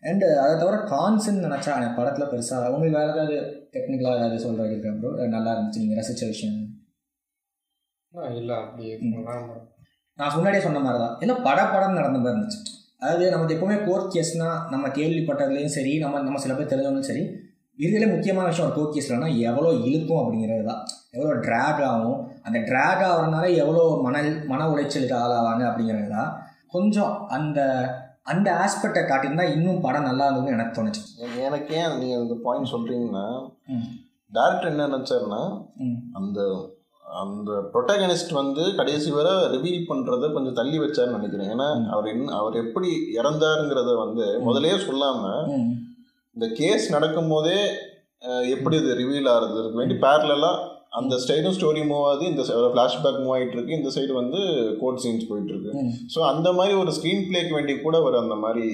அண்டு 0.02 0.26
அதை 0.42 0.52
தவிர 0.56 0.76
கான்ஸ்ன்னு 0.90 1.44
நினச்சா 1.46 1.76
எனக்கு 1.78 1.98
படத்தில் 1.98 2.30
பெருசாக 2.30 2.70
உங்களுக்கு 2.72 2.98
வேறு 2.98 3.12
ஏதாவது 3.12 3.36
டெக்னிக்கலாக 3.74 4.18
ஏதாவது 4.18 4.38
சொல்கிறது 4.38 4.74
இருக்கா 4.74 4.92
ப்ரோ 4.96 5.10
நல்லா 5.34 5.50
இருந்துச்சு 5.54 5.82
நீங்கள் 5.82 6.00
ரசித்த 6.00 6.26
விஷயம். 6.26 6.58
இல்லை 8.36 8.56
அப்படி. 8.62 8.86
நான் 10.18 10.34
முன்னாடியே 10.36 10.64
சொன்ன 10.64 10.80
மாதிரி 10.80 11.00
தான் 11.02 11.14
எல்லாம் 11.20 11.44
பட 11.46 11.60
படம் 11.66 11.98
நடந்த 11.98 12.18
மாதிரி 12.18 12.34
இருந்துச்சு. 12.34 12.60
அதாவது 13.02 13.24
நமக்கு 13.30 13.54
எப்போவுமே 13.56 13.76
கோர்ட் 13.86 14.12
கேஸ்னால் 14.14 14.58
நம்ம 14.70 14.88
கேள்விப்பட்டதுலேயும் 14.98 15.76
சரி 15.76 15.92
நம்ம 15.98 16.20
நம்ம 16.22 16.40
சில 16.44 16.54
பேர் 16.54 16.70
தெரிஞ்சவங்களும் 16.72 17.10
சரி 17.10 17.22
இதுல 17.82 18.10
முக்கியமான 18.10 18.46
விஷயம் 18.46 18.70
ஒரு 18.70 19.38
எவ்வளோ 19.40 19.70
இழுக்கும் 19.84 20.20
அப்படிங்கிறது 20.22 20.64
தான். 20.64 20.82
எவ்வளோ 21.10 21.34
ட்ராக் 21.40 21.82
ஆகும். 21.84 22.18
அந்த 22.42 22.58
ட்ராக் 22.58 23.02
ஆகிறதுனால 23.02 23.56
எவ்வளோ 23.56 24.00
மன 24.02 24.16
மன 24.46 24.68
உளைச்சலுக்கு 24.68 25.16
ஆளாவாங்க 25.16 25.62
அப்படிங்கிறது 25.62 26.08
தான். 26.08 26.30
கொஞ்சம் 26.68 27.26
அந்த 27.28 27.60
அந்த 28.24 28.48
ஆஸ்பெக்டை 28.54 29.02
காட்டியிருந்தா 29.02 29.52
இன்னும் 29.52 29.80
படம் 29.80 30.02
நல்லா 30.02 30.28
இருந்ததுன்னு 30.28 30.52
எனக்கு 30.52 30.82
தோணுச்சு. 30.82 31.00
எனக்கு 31.40 31.74
ஏன் 31.74 31.98
நீங்க 31.98 32.16
இந்த 32.16 32.34
பாயிண்ட் 32.44 32.72
சொல்றீங்கன்னா 32.72 33.24
ம். 33.68 33.88
டேரக்டர் 34.32 34.70
என்ன 34.70 34.86
நினைச்சாருன்னா 34.86 35.40
அந்த 36.12 36.40
அந்த 37.04 37.50
ப்ரொட்டகனிஸ்ட் 37.72 38.32
வந்து 38.32 38.74
கடைசி 38.74 39.10
வரை 39.10 39.32
ரிவீல் 39.32 39.88
பண்றத 39.88 40.32
கொஞ்சம் 40.32 40.54
தள்ளி 40.54 40.78
வச்சாருன்னு 40.78 41.16
நினைக்கிறேன். 41.16 41.50
ஏன்னா. 41.50 41.88
அவர் 41.90 42.06
என்ன 42.06 42.34
அவர் 42.34 42.54
எப்படி 42.54 42.90
இறந்தாருங்கிறத 43.16 43.96
வந்து 43.96 44.26
முதல்லயே 44.46 44.76
சொல்லாம 44.86 45.24
ம். 45.48 45.72
இந்த 46.36 46.46
கேஸ் 46.56 46.84
நடக்கும் 46.90 47.30
போதே 47.30 47.58
அஹ், 48.22 48.44
எப்படி 48.52 48.76
இது 48.76 48.90
ரிவீல் 48.98 49.28
ஆகுறது? 49.30 49.62
வேண்டி 49.74 49.94
பேரலா 50.02 50.52
அந்த 50.92 51.14
சைடும் 51.22 51.54
ஸ்டோரி 51.56 51.82
மூவ் 51.86 52.04
ஆகுது. 52.06 52.24
இந்த 52.26 52.42
ஃப்ளாஷ்பேக் 52.68 53.18
மூவ் 53.18 53.34
ஆயிட்டு 53.34 53.56
இருக்கு. 53.56 53.78
இந்த 53.78 53.90
சைடு 53.94 54.12
வந்து 54.14 54.40
கோட் 54.80 55.00
சீன்ஸ் 55.02 55.28
போயிட்டு 55.28 55.52
இருக்கு. 55.52 55.72
ஸோ 56.14 56.20
அந்த 56.28 56.48
மாதிரி 56.52 56.74
ஒரு 56.78 56.92
ஸ்க்ரீன் 56.96 57.24
பிளேக்கு 57.28 57.56
வேண்டி 57.56 57.74
கூட 57.80 57.96
அவர் 57.98 58.16
அந்த 58.20 58.36
மாதிரி 58.40 58.66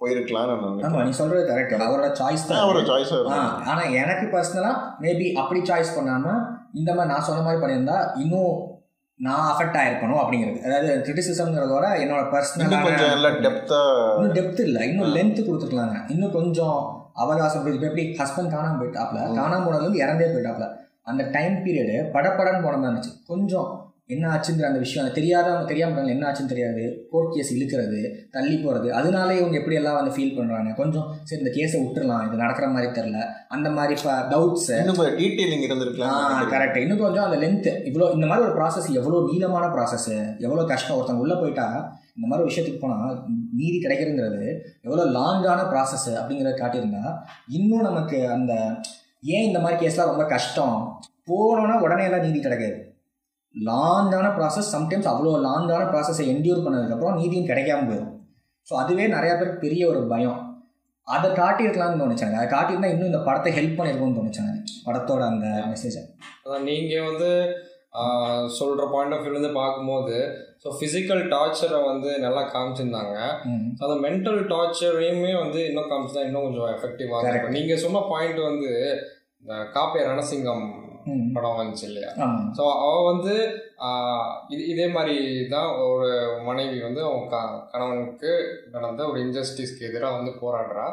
போயிருக்கலாம்னு 0.00 0.50
நான் 0.52 0.62
நினைக்கிறேன். 0.64 0.92
ஆமா 0.92 1.06
நீ 1.06 1.14
சொல்றது 1.16 1.42
கரெக்ட் 1.48 1.86
அவரோட 1.86 2.08
சாய்ஸ் 2.14 2.46
தான். 2.46 2.62
அவரோட 2.64 2.82
சாய்ஸாக 2.86 3.16
ஆ, 3.16 3.38
இருக்கும் 3.38 3.70
ஆனா 3.70 3.82
எனக்கு 4.00 4.26
பர்சனலா 4.34 4.72
மேபி 5.00 5.26
அப்படி 5.34 5.62
சாய்ஸ் 5.70 5.96
பண்ணாம 5.96 6.34
இந்த 6.74 6.90
மாதிரி 6.92 7.12
நான் 7.12 7.26
சொன்ன 7.28 7.42
மாதிரி 7.42 7.62
பண்ணியிருந்தா 7.62 7.98
இன்னும் 8.16 8.52
நான் 9.18 9.54
அஃபெக்ட் 9.54 9.78
ஆயிருக்கணும் 9.78 10.20
அப்படிங்கிறது. 10.22 10.60
அதாவது 10.62 11.02
கிரிட்டிசிசம்ங்கிறதோட 11.06 11.86
என்னோட 12.02 12.22
பர்சனல் 12.34 12.82
கொஞ்சம் 12.82 13.08
நல்லா 13.08 13.28
டெப்த்தாக 13.28 14.16
இன்னும் 14.16 14.34
டெப்த் 14.34 14.60
இல்லை. 14.60 14.88
இன்னும் 14.88 15.14
லென்த் 15.14 15.46
கொடுத்துருக்கலாங்க. 15.48 16.10
இன்னும் 16.10 16.32
கொஞ்சம் 16.32 17.06
அவகாசம் 17.14 17.66
இப்ப 17.66 17.86
எப்படி 17.86 18.16
ஹஸ்பண்ட் 18.18 18.54
காணாம 18.54 18.78
போயிட்டாப்ல? 18.80 19.20
காணாம 19.38 19.64
போனது 19.64 19.82
வந்து 19.82 20.04
இறந்தே 20.06 20.28
போயிட்டாப்ல. 20.34 20.68
அந்த 21.02 21.28
டைம் 21.32 21.52
பீரியடு 21.52 21.96
படப்படன்னு 22.12 22.62
போன 22.62 22.76
மாதிரி 22.76 22.92
இருந்துச்சு. 22.92 23.26
கொஞ்சம் 23.26 23.87
என்ன 24.14 24.24
ஆச்சுங்கிற 24.34 24.66
அந்த 24.68 24.80
விஷயம் 24.84 25.02
அது 25.04 25.16
தெரியாதவங்க 25.16 25.66
தெரியாம 25.70 25.90
இருக்காங்க, 25.90 26.12
என்ன 26.14 26.26
ஆச்சுன்னு 26.28 26.52
தெரியாது. 26.52 26.82
கோர்ட் 27.12 27.32
கேஸ் 27.34 27.50
இழுக்கிறது 27.56 27.98
தள்ளி 28.36 28.54
போகிறது 28.62 28.88
அதனால 28.98 29.28
இவங்க 29.38 29.56
எப்படி 29.60 29.76
எல்லாம் 29.80 29.98
வந்து 29.98 30.12
ஃபீல் 30.16 30.36
பண்ணுறாங்க 30.38 30.70
கொஞ்சம் 30.78 31.06
சரி 31.28 31.40
இந்த 31.42 31.52
கேஸை 31.56 31.78
விட்டுறலாம் 31.82 32.22
இது 32.28 32.40
நடக்கிற 32.42 32.68
மாதிரி 32.74 32.88
தெரில 32.98 33.18
அந்த 33.56 33.68
மாதிரி 33.76 33.94
இப்போ 33.98 34.14
டவுட்ஸு 34.32 34.74
இன்னும் 34.82 35.00
டீட்டெயிலிங் 35.20 35.66
இருந்திருக்கலாம். 35.68 36.48
கரெக்ட் 36.54 36.80
இன்னும் 36.84 37.02
கொஞ்சம் 37.04 37.26
அந்த 37.28 37.38
லென்த் 37.44 37.70
இவ்வளோ 37.90 38.08
இந்த 38.16 38.28
மாதிரி 38.30 38.46
ஒரு 38.48 38.56
ப்ராசஸ் 38.60 38.88
எவ்வளோ 39.00 39.20
நீளமான 39.30 39.68
ப்ராசஸ் 39.76 40.10
எவ்வளோ 40.46 40.64
கஷ்டம் 40.72 40.96
ஒருத்தவங்க 40.98 41.26
உள்ளே 41.26 41.38
போயிட்டா 41.42 41.68
இந்த 42.16 42.26
மாதிரி 42.30 42.48
விஷயத்துக்கு 42.50 42.82
போனால் 42.84 43.16
நீதி 43.60 43.76
கிடைக்கிறதுங்கிறது 43.84 44.48
எவ்வளோ 44.86 45.04
லாங்கான 45.18 45.60
ப்ராசஸ் 45.74 46.10
அப்படிங்கிறத 46.20 46.56
காட்டியிருந்தா 46.62 47.04
இன்னும் 47.58 47.88
நமக்கு 47.90 48.20
அந்த 48.38 48.52
ஏன் 49.34 49.46
இந்த 49.50 49.58
மாதிரி 49.62 49.78
கேஸ்லாம் 49.82 50.12
ரொம்ப 50.12 50.24
கஷ்டம்? 50.34 50.76
போனோன்னா 51.30 51.76
உடனே 51.84 52.04
எல்லாம் 52.08 52.26
நீதி 52.26 52.38
கிடைக்காது. 52.40 52.76
லாங்கான 53.66 54.26
ப்ராசஸ் 54.38 54.72
சம்டைம்ஸ் 54.74 55.08
அவ்வளோ 55.12 55.32
லாங்கான 55.46 55.82
ப்ராசஸை 55.92 56.24
என்டியூர் 56.32 56.64
பண்ணதுக்கப்புறம் 56.64 57.18
நீதியும் 57.20 57.48
கிடைக்காம 57.50 57.86
போயிடும் 57.88 58.12
ஸோ 58.68 58.74
அதுவே 58.82 59.04
நிறையா 59.16 59.34
பேருக்கு 59.36 59.64
பெரிய 59.66 59.82
ஒரு 59.90 60.00
பயம். 60.12 60.40
அதை 61.06 61.28
காட்டியிருக்கலாம்னு 61.38 62.00
தோணுச்சாங்க. 62.02 62.36
அதை 62.38 62.48
காட்டியிருந்தா 62.54 62.90
இன்னும் 62.94 63.10
இந்த 63.10 63.20
படத்தை 63.28 63.50
ஹெல்ப் 63.58 63.78
பண்ணியிருக்கும்னு 63.78 64.18
தோணுச்சாங்க. 64.18 64.52
படத்தோட 64.86 65.22
அந்த 65.32 65.46
மெசேஜை 65.70 66.02
நீங்கள் 66.68 67.06
வந்து 67.10 67.30
சொல்கிற 68.58 68.82
பாயிண்ட் 68.94 69.14
ஆஃப் 69.14 69.22
வியூலேருந்து 69.24 69.52
பார்க்கும்போது 69.60 70.16
ஸோ 70.62 70.68
ஃபிசிக்கல் 70.78 71.22
டார்ச்சரை 71.32 71.78
வந்து 71.90 72.10
நல்லா 72.24 72.42
காமிச்சிருந்தாங்க. 72.54 73.16
அந்த 73.82 73.94
மென்டல் 74.06 74.40
டார்ச்சரையுமே 74.52 75.32
வந்து 75.42 75.60
இன்னும் 75.68 75.90
காமிச்சா 75.92 76.24
இன்னும் 76.28 76.46
கொஞ்சம் 76.46 76.70
எஃபெக்டிவாக. 76.74 77.30
இருக்கும். 77.32 77.56
நீங்கள் 77.58 77.82
சொன்ன 77.84 78.02
பாயிண்ட் 78.12 78.40
வந்து 78.50 78.70
இந்த 79.42 79.54
காப்பே 79.76 80.02
ரணசிங்கம் 80.10 80.66
படம் 81.34 81.58
வந்துச்சு 81.60 81.86
இல்லையா? 81.88 82.10
ஸோ 82.56 82.62
அவள் 82.84 83.08
வந்து 83.10 83.34
இது 84.54 84.62
இதே 84.72 84.86
மாதிரி 84.96 85.16
தான் 85.54 85.68
ஒரு 85.88 86.08
மனைவி 86.48 86.78
வந்து 86.86 87.02
அவங்க 87.08 87.26
க 87.34 87.38
கணவனுக்கு 87.72 88.32
நடந்த 88.72 89.06
ஒரு 89.10 89.20
இன்ஜஸ்டிஸ்க்கு 89.26 89.88
எதிராக 89.90 90.18
வந்து 90.18 90.32
போராடுறா. 90.42 90.86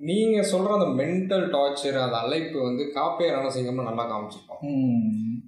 நீங்கள் 0.00 0.48
சொல்கிற 0.52 0.76
அந்த 0.76 0.88
மென்டல் 1.00 1.44
டார்ச்சர் 1.52 1.98
அந்த 2.04 2.16
அழைப்பு 2.24 2.58
வந்து 2.68 2.84
காப்பே 2.96 3.28
ரணசிங்கம்னு 3.34 3.88
நல்லா 3.88 4.04
காமிச்சிருக்கோம் 4.04 4.62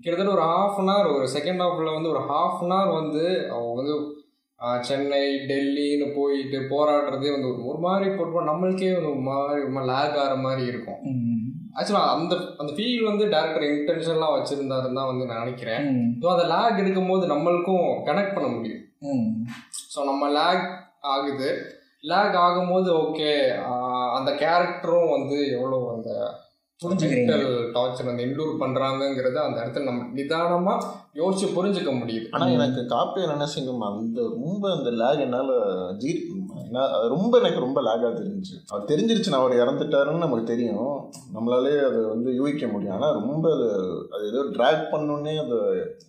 கிட்டத்தட்ட 0.03 0.37
ஒரு 0.37 0.45
ஹாஃப் 0.53 0.79
அன் 0.83 0.91
ஹவர் 0.93 1.15
ஒரு 1.17 1.27
செகண்ட் 1.37 1.63
ஹாஃபில் 1.65 1.97
வந்து 1.97 2.13
ஒரு 2.15 2.23
ஹாஃப் 2.31 2.61
அன் 2.65 2.75
ஹவர் 2.77 2.93
வந்து 3.01 3.25
அவங்க 3.55 3.75
வந்து 3.75 3.97
சென்னை 4.89 5.25
டெல்லின்னு 5.49 6.07
போயிட்டு 6.19 6.59
போராடுறதே 6.71 7.31
வந்து 7.35 7.49
ஒரு 7.71 7.79
மாதிரி 7.79 8.07
போட்டு 8.11 8.51
நம்மளுக்கே 8.51 8.93
வந்து 8.95 9.11
ஒரு 9.15 9.25
மாதிரி 9.31 9.89
லேக் 9.91 10.17
ஆகிற 10.23 10.37
மாதிரி 10.47 10.63
இருக்கும். 10.73 11.01
ஆக்சுவலாக 11.79 12.13
அந்த 12.17 12.35
அந்த 12.61 12.71
ஃபீல் 12.77 13.09
வந்து 13.11 13.25
டேரக்டர் 13.35 13.67
இன்டென்ஷன்லாம் 13.73 14.37
வச்சுருந்தாருன்னு 14.37 14.99
தான் 15.01 15.11
வந்து 15.11 15.29
நான் 15.29 15.43
நினைக்கிறேன். 15.45 15.83
ஸோ 16.23 16.27
அந்த 16.35 16.45
லேக் 16.55 16.83
இருக்கும்போது 16.85 17.27
நம்மளுக்கும் 17.35 17.87
கனெக்ட் 18.09 18.37
பண்ண 18.37 18.49
முடியும். 18.57 18.83
ஸோ 19.95 19.99
நம்ம 20.11 20.31
லேக் 20.39 20.67
ஆகுது. 21.15 21.51
லேக் 22.11 22.35
ஆகும்போது 22.47 22.89
ஓகே 23.05 23.31
அந்த 24.17 24.31
கேரக்டரும் 24.43 25.15
வந்து 25.17 25.37
எவ்வளோ 25.57 25.79
அந்த 25.95 26.11
புரிஞ்சுக்கிறீங்க. 26.81 27.35
டார்ச்சர் 27.75 28.09
வந்து 28.09 28.25
என்டூர் 28.25 28.51
பண்ணுறாங்கங்கிறத 28.63 29.39
அந்த 29.45 29.59
இடத்துல 29.63 29.89
நம்ம 29.89 30.03
நிதானமாக 30.19 30.89
யோசிச்சு 31.21 31.47
புரிஞ்சுக்க 31.55 31.93
முடியுது. 32.01 32.27
ஆனால் 32.35 32.55
எனக்கு 32.57 32.83
காப்பி 32.95 33.29
ரணசிங்கம் 33.31 33.87
அந்த 33.89 34.21
ரொம்ப 34.35 34.65
அந்த 34.77 34.91
லேக் 35.03 35.23
என்னால் 35.27 35.55
ஜீ 36.03 36.11
என்ன 36.65 36.85
அது 36.97 37.07
ரொம்ப 37.15 37.35
எனக்கு 37.41 37.65
ரொம்ப 37.65 37.81
லேகாக 37.87 38.11
தெரிஞ்சுச்சு. 38.19 38.57
அது 38.73 38.91
தெரிஞ்சிருச்சு 38.91 39.33
நான் 39.33 39.43
அவர் 39.43 39.61
இறந்துட்டாருன்னு 39.63 40.25
நமக்கு 40.25 40.51
தெரியும். 40.53 40.91
நம்மளாலே 41.37 41.75
அதை 41.89 42.01
வந்து 42.15 42.31
யூகிக்க 42.41 42.67
முடியும். 42.73 42.97
ஆனால் 42.97 43.17
ரொம்ப 43.21 43.45
அது 43.57 43.69
அது 44.17 44.25
ஏதோ 44.33 44.43
ட்ராக் 44.57 44.85
பண்ணோன்னே 44.95 45.35
அது 45.45 45.59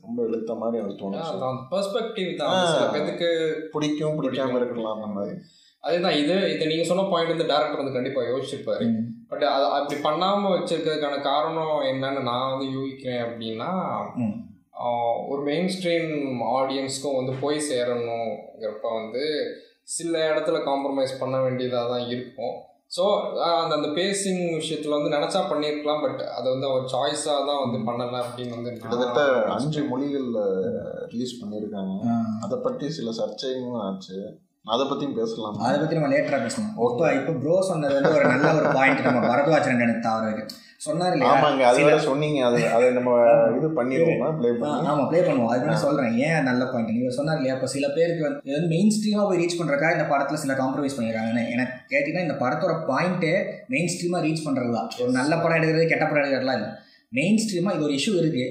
ரொம்ப 0.06 0.18
இழுத்த 0.30 0.56
மாதிரி 0.64 0.82
எனக்கு 0.82 1.02
தோணுச்சு. 1.04 1.36
அந்த 1.36 1.52
பெர்ஸ்பெக்டிவ் 1.74 2.32
தான். 2.44 2.58
பேத்துக்கு 2.96 3.30
பிடிக்கும் 3.76 4.18
பிடிக்காம 4.20 4.60
இருக்கலாம் 4.62 4.96
அந்த 4.98 5.10
மாதிரி. 5.18 5.36
அதுதான் 5.84 6.18
இது 6.22 6.36
இதை 6.54 6.64
நீங்கள் 6.70 6.90
சொன்ன 6.90 7.08
பாயிண்ட் 7.12 7.34
வந்து 7.34 7.52
டேரக்டர் 7.52 7.82
வந்து 7.82 7.98
கண்டிப்பாக 7.98 8.32
யோசிச்சிருப்பாரு. 8.32 8.86
பட் 9.32 9.46
அது 9.54 9.66
அப்படி 9.78 9.98
பண்ணாமல் 10.08 10.54
வச்சிருக்கிறதுக்கான 10.56 11.22
காரணம் 11.32 11.78
என்னன்னு 11.92 12.22
நான் 12.30 12.52
வந்து 12.52 12.68
யூகிக்கிறேன் 12.76 13.24
அப்படின்னா 13.28 13.72
ஒரு 15.32 15.42
மெயின் 15.48 15.72
ஸ்ட்ரீம் 15.76 16.12
ஆடியன்ஸ்க்கும் 16.58 17.18
வந்து 17.20 17.34
போய் 17.44 17.58
சேரணுங்கிறப்ப 17.70 18.90
வந்து 19.00 19.24
சில 19.96 20.14
இடத்துல 20.30 20.58
காம்ப்ரமைஸ் 20.70 21.20
பண்ண 21.22 21.36
வேண்டியதாக 21.44 21.92
தான் 21.94 22.08
இருக்கும். 22.14 22.56
ஸோ 22.96 23.04
அந்த 23.62 23.72
அந்த 23.78 23.90
பேசிங் 24.00 24.44
விஷயத்தில் 24.60 24.96
வந்து 24.96 25.14
நினச்சா 25.16 25.40
பண்ணியிருக்கலாம் 25.52 26.04
பட் 26.06 26.22
அதை 26.38 26.48
வந்து 26.54 26.68
அவர் 26.70 26.86
சாய்ஸாக 26.94 27.42
தான் 27.50 27.62
வந்து 27.64 27.80
பண்ணலை 27.90 28.20
அப்படின்னு 28.26 28.58
வந்து 28.58 28.74
கிட்டத்தட்ட 28.82 29.22
அஞ்சு 29.56 29.82
மொழிகளில் 29.92 30.42
ரிலீஸ் 31.14 31.40
பண்ணியிருக்காங்க. 31.42 31.96
அதை 32.46 32.58
பற்றி 32.68 32.88
சில 32.98 33.12
சர்ச்சைகளும் 33.22 33.82
ஆச்சு. 33.88 34.18
அதை 34.68 34.84
பற்றியும் 34.86 35.18
பேசலாம். 35.18 35.58
அதை 35.66 35.76
பற்றி 35.80 35.98
நம்ம 35.98 36.10
லேட்டராக 36.14 36.42
பேசலாம் 36.44 36.72
இப்போ 36.88 37.06
இப்போ 37.18 37.34
ப்ரோ 37.42 37.58
சொன்னது 37.68 37.98
வந்து 37.98 38.16
ஒரு 38.18 38.26
நல்ல 38.34 38.48
ஒரு 38.54 38.70
பாயிண்ட் 38.78 39.06
நம்ம 39.08 39.22
பரத்வாஜன் 39.30 39.84
எனக்கு 39.86 40.08
தவறு 40.08 40.44
சொன்னார் 40.86 41.14
இல்லையா? 41.14 41.30
ஆமாங்க 41.34 41.64
அது 41.68 41.84
சொன்னீங்க. 42.08 42.40
அது 42.48 42.58
அதை 42.76 42.88
நம்ம 42.98 43.12
இது 43.58 43.68
பண்ணிடுவோமா 43.78 44.28
ப்ளே 44.38 44.50
ஆ, 44.50 44.58
பண்ணி. 44.64 44.90
ஆமா 44.92 45.04
ப்ளே 45.10 45.20
பண்ணுவோம். 45.22 45.52
அது 45.54 45.70
நான் 45.70 45.84
சொல்றேன். 45.86 46.12
ஏன் 46.26 46.44
நல்ல 46.44 46.64
பாயிண்ட் 46.66 46.92
நீங்க 46.92 47.14
சொன்னார் 47.18 47.38
இல்லையா? 47.38 47.56
இப்போ 47.56 47.68
சில 47.68 47.88
பேருக்கு 47.96 48.26
வந்து 48.26 48.42
இது 48.44 48.56
வந்து 48.58 48.72
மெயின் 48.76 48.94
ஸ்ட்ரீமா 48.96 49.24
போய் 49.26 49.42
ரீச் 49.42 49.60
பண்றக்கா 49.62 49.90
இந்த 49.92 50.06
படத்துல 50.12 50.40
சில 50.44 50.54
காம்ப்ரமைஸ் 50.54 50.98
பண்ணிருக்காங்கன்னு 50.98 51.46
எனக்கு 51.56 51.76
கேட்டீங்கன்னா 51.94 52.28
இந்த 52.28 52.38
படத்தோட 52.44 52.76
பாயிண்ட்டே 52.92 53.34
மெயின் 53.70 53.92
ஸ்ட்ரீமா 53.94 54.20
ரீச் 54.22 54.46
பண்றது 54.46 54.72
தான் 54.74 54.90
ஒரு 55.02 55.12
நல்ல 55.12 55.34
படம் 55.38 55.58
எடுக்கிறது 55.60 55.88
கெட்ட 55.88 56.06
படம் 56.06 56.24
எடுக்கிறதுலாம் 56.24 56.60
இல்லை. 56.60 56.72
மெயின் 57.12 57.40
ஸ்ட்ரீமா 57.44 57.74
இது 57.74 57.84
ஒரு 57.84 57.94
இஷ்யூ 57.94 58.14
இருக்கு. 58.16 58.46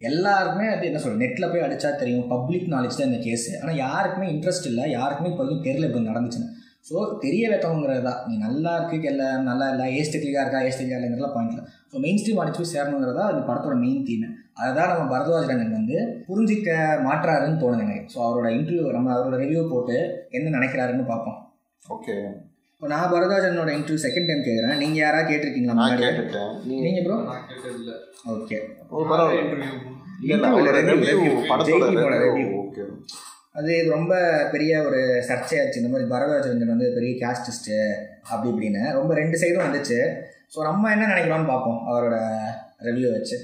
எல்லாருக்குமே 0.00 0.66
அது 0.72 0.84
என்ன 0.88 0.98
சொல்கிறது 1.02 1.22
நெட்டில் 1.24 1.50
போய் 1.52 1.64
அடிச்சா 1.66 1.90
தெரியும். 2.00 2.26
பப்ளிக் 2.32 2.66
நாலேஜ் 2.72 2.98
தான் 2.98 3.10
இந்த 3.10 3.20
கேஸ் 3.26 3.46
ஆனால் 3.60 3.78
யாருக்குமே 3.86 4.26
இன்ட்ரெஸ்ட் 4.34 4.68
இல்லை. 4.70 4.84
யாருக்குமே 4.98 5.30
இப்போ 5.30 5.42
வரைக்கும் 5.42 5.66
தெரியல 5.68 5.88
இப்படி 5.88 6.10
நடந்துச்சுன்னு. 6.10 6.48
ஸோ 6.88 6.96
தெரிய 7.22 7.44
வைக்கணுங்கிறது 7.52 8.02
தான். 8.08 8.18
நீ 8.28 8.34
நல்லா 8.46 8.72
இருக்கு 8.78 9.08
இல்லை 9.12 9.28
நல்லா 9.48 9.66
இல்லை. 9.72 9.86
ஏஸ்டெக்லிக்காக 10.00 10.44
இருக்கா? 10.44 10.60
ஏஸ்டிக்கா 10.68 10.98
இல்லைங்கிறதுலாம் 10.98 11.36
பாயிண்ட் 11.36 11.54
இல்லை. 11.54 11.64
ஸோ 11.92 12.02
மெயின் 12.04 12.20
ஸ்ட்ரீம் 12.20 12.42
அடிச்சு 12.42 12.60
போய் 12.62 12.74
சேரணுங்கிறதா 12.74 13.24
அந்த 13.32 13.42
படத்தோட 13.48 13.76
மெயின் 13.84 14.04
தீம் 14.08 14.26
அதுதான் 14.60 14.90
நம்ம 14.92 15.06
பரத்வாஜ் 15.14 15.48
ரங்கன் 15.50 15.78
வந்து 15.78 15.96
புரிஞ்சிக்க 16.28 16.68
மாற்றாருன்னு 17.06 17.60
தோணுது 17.62 17.84
எனக்கு 17.86 18.12
ஸோ 18.14 18.20
அவரோட 18.26 18.50
இன்டர்வியூ 18.58 18.92
நம்ம 18.98 19.10
அவரோட 19.16 19.38
ரிவ்யூ 19.42 19.64
போட்டு 19.72 19.96
என்ன 20.36 20.52
நினைக்கிறாருன்னு 20.58 21.10
பார்ப்போம். 21.12 21.40
ஓகே 21.96 22.16
இப்போ 22.76 22.88
நான் 22.92 23.10
பரத்வாஜனோட 23.12 23.70
இன்டர்வியூ 23.76 24.00
செகண்ட் 24.02 24.28
டைம் 24.28 24.42
கேட்குறேன் 24.46 24.80
நீங்கள் 24.80 25.02
யாராவது 25.02 25.28
கேட்டிருக்கீங்களா 25.30 25.76
நான் 25.78 26.00
கேட்டுட்டேன். 26.02 26.50
நீங்கள் 26.84 27.04
ப்ரோ 27.06 27.16
நான் 27.28 27.44
கேட்டதில்ல. 27.50 27.92
ஓகே 28.32 28.56
ஓ 28.90 29.04
பரவாயில்ல. 29.12 29.54
இன்டர்வியூ. 30.24 31.30
ஓகே 32.64 32.84
அது 33.58 33.70
இது 33.80 33.88
ரொம்ப 33.96 34.14
பெரிய 34.54 34.72
ஒரு 34.88 35.00
சர்ச்சையாச்சு. 35.28 35.80
இந்த 35.80 35.90
மாதிரி 35.92 36.10
பரத்வாஜ் 36.12 36.50
ரங்கன் 36.50 36.74
வந்து 36.74 36.88
பெரிய 36.96 37.12
கேஸ்டிஸ்ட்டு 37.22 37.76
அப்படி 38.32 38.50
இப்படின்னு. 38.52 38.82
ரொம்ப 38.98 39.14
ரெண்டு 39.20 39.40
சைடும் 39.42 39.66
வந்துச்சு. 39.66 39.98
ஸோ 40.54 40.58
நம்ம 40.68 40.90
என்ன 40.96 41.08
நினைக்கிறோம்னு 41.12 41.52
பார்ப்போம் 41.52 41.80
அவரோட 41.90 42.18
ரிவ்யூ 42.88 43.10
வச்சு. 43.16 43.38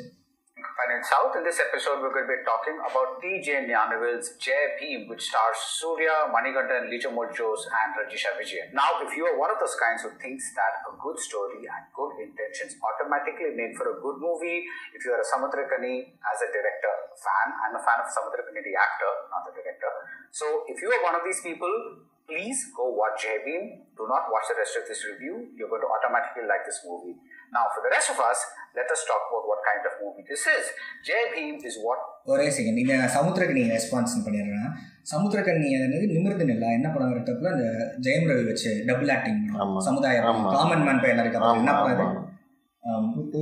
South. 1.02 1.34
In 1.34 1.42
this 1.42 1.58
episode, 1.58 1.98
we're 1.98 2.14
going 2.14 2.30
to 2.30 2.34
be 2.38 2.46
talking 2.46 2.78
about 2.78 3.18
TJ 3.18 3.66
Nyanavil's 3.66 4.38
Jai 4.38 4.78
Bhim, 4.78 5.10
which 5.10 5.26
stars 5.26 5.58
Surya, 5.74 6.30
Manikandan, 6.30 6.86
Lijo 6.86 7.10
Mojos, 7.10 7.66
and 7.66 7.90
Rajisha 7.98 8.38
Vijayan. 8.38 8.70
Now, 8.70 9.02
if 9.02 9.10
you 9.18 9.26
are 9.26 9.34
one 9.34 9.50
of 9.50 9.58
those 9.58 9.74
kinds 9.74 10.06
who 10.06 10.14
thinks 10.22 10.46
that 10.54 10.86
a 10.86 10.94
good 10.94 11.18
story 11.18 11.66
and 11.66 11.82
good 11.90 12.22
intentions 12.22 12.78
automatically 12.78 13.50
make 13.50 13.74
for 13.74 13.90
a 13.90 13.98
good 13.98 14.22
movie, 14.22 14.62
if 14.94 15.02
you 15.02 15.10
are 15.10 15.18
a 15.18 15.26
Samudrakani 15.26 16.14
as 16.22 16.38
a 16.38 16.48
director 16.54 16.94
fan, 17.18 17.46
I'm 17.50 17.74
a 17.74 17.82
fan 17.82 17.98
of 17.98 18.06
Samudrakani, 18.06 18.62
the 18.62 18.78
actor, 18.78 19.12
not 19.34 19.42
the 19.42 19.58
director. 19.58 19.90
So, 20.30 20.70
if 20.70 20.78
you 20.78 20.86
are 20.86 21.02
one 21.02 21.18
of 21.18 21.26
these 21.26 21.42
people, 21.42 22.06
please 22.30 22.70
go 22.78 22.94
watch 22.94 23.26
Jai 23.26 23.42
Bhim. 23.42 23.90
Do 23.98 24.06
not 24.06 24.30
watch 24.30 24.46
the 24.46 24.54
rest 24.54 24.78
of 24.78 24.86
this 24.86 25.02
review. 25.02 25.50
You're 25.58 25.68
going 25.68 25.82
to 25.82 25.90
automatically 25.90 26.46
like 26.46 26.62
this 26.62 26.78
movie. 26.86 27.18
Now, 27.52 27.64
for 27.72 27.80
the 27.84 27.90
rest 27.92 28.08
of 28.12 28.18
us, 28.28 28.38
let 28.78 28.88
us 28.94 29.00
talk 29.08 29.22
about 29.28 29.44
what 29.48 29.60
kind 29.68 29.82
of 29.88 29.92
movie 30.02 30.24
this 30.28 30.44
is. 30.56 30.64
Jai 31.06 31.22
Bhim 31.32 31.56
is 31.70 31.74
what? 31.86 32.00
ஒரே 32.32 32.46
second 32.56 32.80
இந்த 32.82 32.94
Samuthirakani 33.14 33.62
response 33.72 34.14
பண்ணிடுறேன். 34.26 34.70
சமுத்திரக்கனி 35.12 35.68
என்னது? 35.78 35.98
நிமிர்ந்து 36.14 36.44
நில்லா. 36.50 36.68
என்ன 36.78 36.88
படம் 36.94 37.12
இருக்கப்புல 37.14 37.50
அந்த 37.54 37.66
ஜெயம் 38.06 38.28
ரவி 38.30 38.44
வச்சு 38.50 38.70
டபுள் 38.90 39.10
ஆக்டிங். 39.14 39.42
சமுதாயம். 39.88 40.38
காமன் 40.54 40.84
மேன் 40.86 41.02
பையன் 41.02 41.20
இருக்க 41.24 41.42
ஆமா 41.48 41.58
என்ன 41.62 41.74
படம் 41.82 42.14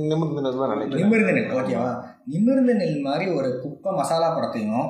நிமிர்ந்து 0.09 0.41
தான் 0.57 0.73
நினைக்கிறேன். 0.73 0.99
நிமிர்ந்து 1.03 1.35
நெல். 1.37 1.53
ஓகேவா 1.59 1.91
நிமிர்ந்து 2.33 2.73
நெல் 2.81 2.99
மாதிரி 3.07 3.27
ஒரு 3.37 3.51
குப்பை 3.63 3.93
மசாலா 3.99 4.27
படத்தையும் 4.35 4.89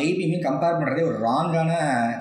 ஜெய்பீமையும் 0.00 0.46
கம்பேர் 0.48 0.78
பண்ணுறதே 0.80 1.06
ஒரு 1.10 1.18
ராங்கான 1.28 1.70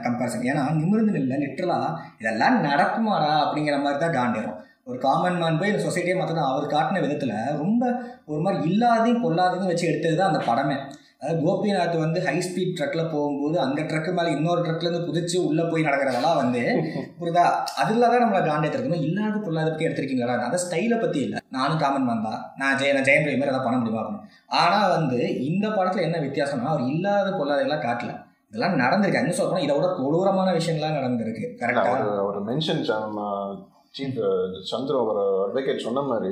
கம்பேரிசன் 0.05 0.47
ஏன்னா 0.53 0.63
நிமிர்ந்து 0.79 1.17
நெல்ல 1.17 1.41
லிட்டரலாக 1.43 1.91
இதெல்லாம் 2.21 2.57
நடக்குமாடா 2.69 3.33
அப்படிங்கிற 3.43 3.77
மாதிரி 3.83 4.01
தான் 4.05 4.17
காண்டிரும். 4.19 4.57
ஒரு 4.87 4.97
காமன் 4.97 5.39
மேன் 5.39 5.57
போய் 5.59 5.71
இந்த 5.71 5.81
சொசைட்டியை 5.85 6.15
மாற்றினா 6.17 6.43
அவர் 6.51 6.73
காட்டின 6.75 7.01
விதத்தில் 7.05 7.33
ரொம்ப 7.57 7.83
ஒரு 8.25 8.41
மாதிரி 8.43 8.69
இல்லாதையும் 8.69 9.23
பொல்லாதையும் 9.25 9.71
வச்சு 9.71 9.89
எடுத்தது 9.89 10.15
தான் 10.19 10.31
அந்த 10.31 10.41
படமே. 10.49 10.77
அதாவது 11.21 11.41
கோபிநாத் 11.45 11.95
வந்து 12.03 12.19
ஹை 12.25 12.35
ஸ்பீட் 12.39 12.75
ட்ரக்கில் 12.77 13.09
போகும்போது 13.13 13.59
அந்த 13.59 13.81
ட்ரக்கு 13.81 14.11
மேலே 14.13 14.29
இன்னொரு 14.35 14.61
ட்ரக்லேருந்து 14.65 15.07
குதிச்சு 15.07 15.37
உள்ளே 15.47 15.63
போய் 15.63 15.85
நடக்கிறதெல்லாம் 15.87 16.39
வந்து 16.41 16.61
புரியுதா? 17.19 17.45
அதில் 17.81 18.03
தான் 18.03 18.23
நம்மளை 18.23 18.41
காண்டே 18.47 18.69
இருக்கணும். 18.69 19.05
இல்லாத 19.07 19.37
பொல்லாத 19.37 19.69
பற்றி 19.69 19.87
எடுத்திருக்கீங்களா 19.87 20.35
அந்த 20.47 20.59
ஸ்டைலை 20.65 20.97
பற்றி 20.99 21.19
இல்லை. 21.21 21.39
நானும் 21.49 21.81
காமன் 21.83 22.07
மேன் 22.09 22.25
தான். 22.27 22.41
நான் 22.57 22.77
ஜெய 22.81 22.93
நான் 22.93 23.07
ஜெயம் 23.09 23.25
ரவி 23.27 23.37
மாதிரி 23.39 23.53
எதாவது 23.53 23.67
பண்ண 23.67 23.79
முடியுமா 23.79 24.01
அப்படின்னு. 24.03 24.27
ஆனால் 24.61 24.91
வந்து 24.97 25.19
இந்த 25.39 25.67
படத்தில் 25.69 26.05
என்ன 26.07 26.19
வித்தியாசம்னா 26.19 26.73
அவர் 26.73 26.91
இல்லாத 26.93 27.31
பொல்லாதெல்லாம் 27.31 27.85
காட்டல. 27.87 28.13
இதெல்லாம் 28.49 28.77
நடந்திருக்கு. 28.83 29.23
என்ன 29.23 29.33
சொல்லணும் 29.39 29.65
இதை 29.65 29.73
விட 29.77 29.89
கொடூரமான 29.93 30.53
விஷயங்கள்லாம் 30.59 30.99
நடந்திருக்கு. 30.99 31.47
கரெக்டாக 31.63 32.21
அவர் 32.25 32.39
மென்ஷன் 32.51 32.85
சீஃப் 33.97 34.19
சந்திர 34.71 34.97
அவர் 35.03 35.19
அட்வொகேட் 35.45 35.85
சொன்ன 35.85 36.03
மாதிரி 36.11 36.31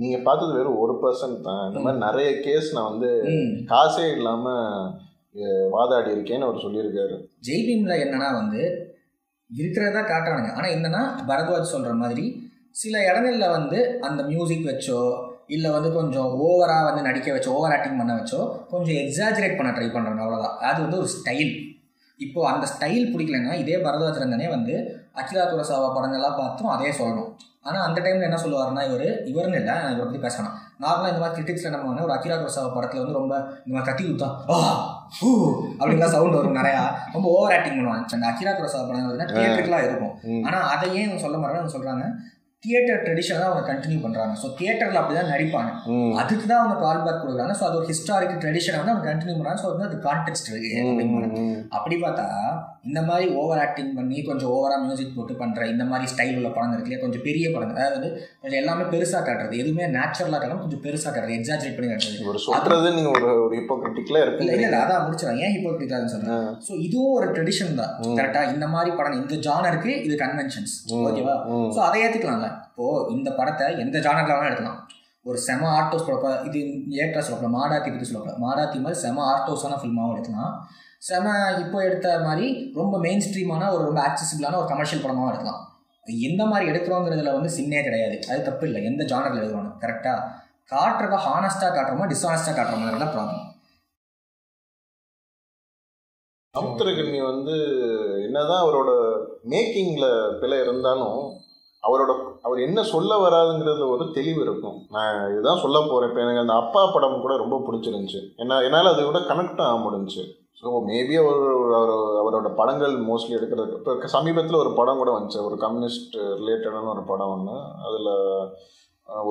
நீங்க 0.00 0.16
பார்த்தது 0.28 0.52
வெறும் 0.58 0.80
ஒரு 0.84 0.94
பர்சன்ட் 1.02 1.40
தான். 1.48 1.64
இந்த 1.68 1.80
மாதிரி 1.84 2.00
நிறைய 2.06 2.28
கேஸ் 2.46 2.68
நான் 2.76 2.90
வந்து 2.92 3.10
காசே 3.72 4.06
இல்லாம 4.16 4.46
வாதாடி 5.74 6.10
இருக்கேன்னு 6.14 6.46
அவர் 6.48 6.64
சொல்லியிருக்காரு. 6.64 7.16
ஜெய்பீம்ல 7.48 7.96
என்னன்னா 8.04 8.30
வந்து 8.40 8.62
இருக்கிறதா 9.50 10.02
காட்டுறானுங்க. 10.10 10.50
ஆனால் 10.56 10.74
என்னன்னா 10.76 11.02
பரத்வாஜ் 11.30 11.72
சொல்கிற 11.74 11.92
மாதிரி 12.02 12.24
சில 12.82 12.94
இடங்கள்ல 13.10 13.46
வந்து 13.56 13.78
அந்த 14.08 14.20
மியூசிக் 14.30 14.68
வச்சோ 14.70 15.00
இல்லை 15.54 15.70
வந்து 15.74 15.88
கொஞ்சம் 15.96 16.30
ஓவராக 16.44 16.86
வந்து 16.88 17.06
நடிக்க 17.06 17.28
வச்சோ 17.34 17.54
ஓவர் 17.58 17.74
ஆக்டிங் 17.76 17.98
பண்ண 18.00 18.12
வச்சோ 18.18 18.40
கொஞ்சம் 18.72 18.98
எக்ஸாஜரேட் 19.02 19.58
பண்ண 19.58 19.70
ட்ரை 19.76 19.88
பண்ணுறாங்க 19.94 20.22
அவ்வளோதான் 20.24 20.58
அது 20.68 20.78
வந்து 20.84 21.00
ஒரு 21.02 21.10
ஸ்டைல் 21.16 21.52
இப்போது 22.20 22.50
அந்த 22.52 22.66
ஸ்டைல் 22.74 23.10
பிடிக்கலன்னா 23.12 23.54
இதே 23.62 23.76
பரத்வாஜ் 23.86 24.22
ரந்தனே 24.22 24.48
வந்து 24.56 24.74
அகிலா 25.16 25.44
துரசாவா 25.44 25.88
படங்கள்லாம் 25.96 26.38
பார்த்தும் 26.38 26.68
அதே 26.68 26.90
சொல்லணும் 26.90 27.30
ஆனால் 27.64 27.84
அந்த 27.86 27.98
டைமில் 28.00 28.28
என்ன 28.28 28.38
சொல்லுவாருன்னா 28.42 28.84
இவர் 28.88 29.08
இவருன்னு 29.30 29.58
இல்லை 29.58 29.74
நான் 29.74 29.92
இவரை 29.92 30.04
பற்றி 30.04 30.22
பேசணும் 30.26 30.54
நார்மலாக 30.82 31.08
இந்த 31.08 31.20
மாதிரி 31.22 31.36
கிரிட்டிக்ஸில் 31.36 31.70
நம்ம 31.70 31.88
வந்து 31.88 32.04
ஒரு 32.04 32.14
அகிலா 32.16 32.36
துரசாவா 32.36 32.70
படத்தில் 32.74 33.00
வந்து 33.00 33.18
ரொம்ப 33.18 33.34
இந்த 33.64 33.72
மாதிரி 33.74 33.88
கத்தி 33.90 34.04
குத்தா 34.04 34.28
ஆ 34.50 34.56
ஹூ 35.20 35.30
அப்படின்லாம் 35.78 36.14
சவுண்ட் 36.14 36.36
வரும் 36.38 36.58
நிறையா. 36.60 36.82
ரொம்ப 37.12 37.26
ஓவர் 37.28 37.54
ஆக்டிங் 37.56 37.78
பண்ணுவாங்க. 37.78 38.04
அந்த 38.16 38.26
அகிலா 38.26 38.52
துரசாவா 38.52 38.86
வந்து 38.86 39.26
தியேட்டருக்குலாம் 39.34 39.86
இருக்கும். 39.88 40.44
ஆனால் 40.46 40.66
அதை 40.72 40.86
ஏன் 41.00 41.18
சொல்ல 41.18 41.38
அவங்க 41.48 41.72
சொல்கிறாங்க 41.76 42.04
தியேட்டர் 42.64 43.00
ட்ரெடிஷனை 43.04 43.36
தான் 43.38 43.48
அவங்க 43.50 43.64
கண்டினியூ 43.68 44.00
பண்ணுறாங்க 44.02 44.34
ஸோ 44.40 44.48
தியேட்டரில் 44.58 44.98
அப்படி 45.00 45.14
தான் 45.18 45.30
நடிப்பாங்க. 45.32 45.70
அதுக்கு 46.20 46.44
தான் 46.50 46.60
அவங்க 46.62 46.76
கால் 46.84 47.00
பேக் 47.06 47.22
கொடுக்குறாங்க. 47.22 47.54
ஸோ 47.60 47.64
அது 47.68 47.76
ஒரு 47.78 47.86
ஹிஸ்டாரிக் 47.90 48.34
ட்ரெடிஷனை 48.42 48.76
வந்து 48.80 48.92
அவங்க 48.92 49.06
கண்டினியூ 49.10 49.34
பண்ணுறாங்க 49.38 49.60
ஸோ 49.62 49.68
வந்து 49.72 49.86
அது 49.88 49.96
கான்டெக்ட் 50.06 50.50
இருக்கு. 50.52 50.70
அப்படி 51.76 51.96
பார்த்தா 52.04 52.26
இந்த 52.90 53.00
மாதிரி 53.08 53.26
ஓவர் 53.40 53.62
ஆக்டிங் 53.64 53.90
பண்ணி 53.96 54.18
கொஞ்சம் 54.28 54.50
ஓவராக 54.54 54.78
மியூசிக் 54.84 55.16
போட்டு 55.16 55.34
பண்ணுற 55.42 55.66
இந்த 55.72 55.84
மாதிரி 55.90 56.06
ஸ்டைல் 56.12 56.38
உள்ள 56.38 56.50
படம் 56.54 56.74
இருக்கு 56.74 56.88
இல்லையா 56.90 57.02
கொஞ்சம் 57.04 57.24
பெரிய 57.26 57.46
படம். 57.54 57.74
அதாவது 57.80 58.08
கொஞ்சம் 58.42 58.60
எல்லாமே 58.62 58.86
பெருசாக 58.94 59.22
காட்டுறது. 59.28 59.60
எதுவுமே 59.62 59.84
நேச்சுரலாக 59.96 60.40
காட்டாம 60.42 60.62
கொஞ்சம் 60.64 60.84
பெருசாக 60.86 61.12
காட்டுறது. 61.12 61.36
எக்ஸாஜரேட் 61.40 61.76
பண்ணி 61.78 61.90
காட்டுறது. 61.92 62.24
ஒரு 63.14 63.28
ஒரு 63.44 63.54
ஹிப்போக்ரிட்டிக்ல 63.60 64.16
இல்லை 64.22 64.32
இல்லை 64.38 64.54
இருக்கு 64.54 64.68
இல்லை 64.68 64.80
அதான் 64.84 65.04
முடிச்சிடலாம் 65.06 65.42
ஏன் 65.46 65.54
ஹிப்போக்ரிட்டான்னு 65.56 66.14
சொல்கிறேன் 66.14 66.48
ஸோ 66.68 66.72
இதுவும் 66.86 67.14
ஒரு 67.18 67.28
ட்ரெடிஷன் 67.34 67.76
தான். 67.82 67.92
கரெக்டாக 68.20 68.54
இந்த 68.54 68.68
மாதிரி 68.76 68.92
படம் 69.00 69.20
இந்த 69.22 69.36
ஜானருக்கு 69.48 69.92
இது 70.06 70.16
கன்வென்ஷன்ஸ் 70.24 70.74
ஓகேவா 71.10 71.36
ஸோ 71.76 71.82
அதை 71.88 72.00
ஏற்றுக்கலாம்ல 72.06 72.50
இப்போது 72.68 73.04
இந்த 73.16 73.28
படத்தை 73.38 73.66
எந்த 73.84 73.96
ஜானரில் 73.98 74.34
வேணால் 74.34 74.50
எடுக்கலாம் 74.50 74.80
ஒரு 75.22 75.38
செம 75.38 75.66
ஆர்டோஸ் 75.78 76.06
சொல்லப்போ 76.06 76.30
இது 76.48 76.60
ஏற்றா 77.02 77.20
சொல்லப்போ 77.26 77.50
மாடாத்தி 77.58 77.90
பற்றி 77.90 78.08
சொல்லப்போ 78.10 78.32
மாடாத்தி 78.46 78.78
மாதிரி 78.84 79.00
செம 79.04 79.24
ஆர்டோஸான 79.32 79.78
ஃபில்மாகவும் 79.80 80.14
எடுக்கலாம் 80.14 80.54
செம 81.08 81.34
இப்போ 81.60 81.78
எடுத்த 81.84 82.08
மாதிரி 82.26 82.48
ரொம்ப 82.80 82.98
மெயின் 82.98 83.24
ஸ்ட்ரீமான 83.26 83.70
ஒரு 83.74 83.82
ரொம்ப 83.84 84.00
ஆக்சசிபிளான 84.08 84.58
ஒரு 84.62 84.68
கமர்ஷியல் 84.72 85.04
படமாகவும் 85.04 85.32
எடுக்கலாம் 85.32 85.62
எந்த 86.28 86.42
மாதிரி 86.50 86.70
எடுக்கிறோங்கிறதுல 86.70 87.32
வந்து 87.36 87.50
சின்னே 87.56 87.80
கிடையாது. 87.82 88.16
அது 88.30 88.40
தப்பு 88.42 88.64
இல்லை. 88.66 88.80
எந்த 88.84 89.02
ஜானரில் 89.04 89.40
எடுக்கிறோம்? 89.40 89.72
கரெக்டாக 89.82 90.26
காட்டுறத 90.72 91.16
ஹானஸ்ட்டாக 91.26 91.72
காட்டுறோமா 91.76 92.06
டிஸ்ஹானஸ்ட்டாக 92.12 92.64
தான் 93.02 93.12
ப்ராப்ளம் 93.14 93.48
சமுத்திரகன்னி 96.54 97.20
வந்து 97.22 97.54
என்னதான் 98.26 98.62
அவரோட 98.64 98.90
மேக்கிங்கில் 99.52 100.10
பிழை 100.40 100.58
இருந்தாலும் 100.60 101.20
அவரோட 101.86 102.12
அவர் 102.46 102.58
என்ன 102.66 102.80
சொல்ல 102.90 103.12
வராதுங்கிறதுல 103.22 103.86
ஒரு 103.94 104.04
தெளிவு 104.16 104.40
இருக்கும். 104.46 104.76
நான் 104.94 105.16
இதுதான் 105.32 105.62
சொல்ல 105.62 105.78
போறேன். 105.90 106.08
இப்போ 106.10 106.20
எனக்கு 106.24 106.42
அந்த 106.44 106.54
அப்பா 106.62 106.82
படம் 106.94 107.22
கூட 107.24 107.34
ரொம்ப 107.42 107.56
பிடிச்சிருந்துச்சு. 107.66 108.20
ஏன்னா 108.42 108.58
என்னால் 108.66 108.92
அதை 108.92 109.04
விட 109.08 109.20
கனெக்ட் 109.30 109.62
ஆக 109.66 109.78
முடிஞ்சுச்சு. 109.86 110.24
ஸோ 110.60 110.66
மேபி 110.88 111.14
அவர் 111.22 111.40
அவர் 111.78 111.92
அவரோட 112.20 112.48
படங்கள் 112.60 112.94
மோஸ்ட்லி 113.08 113.36
எடுக்கிறது 113.38 113.72
இப்போ 113.78 114.10
சமீபத்தில் 114.16 114.60
ஒரு 114.62 114.70
படம் 114.78 115.00
கூட 115.02 115.10
வந்துச்சு. 115.16 115.40
ஒரு 115.48 115.56
கம்யூனிஸ்ட் 115.64 116.16
ரிலேட்டடான 116.40 116.92
ஒரு 116.94 117.02
படம் 117.10 117.32
ஒன்று 117.36 117.56
அதில் 117.88 118.12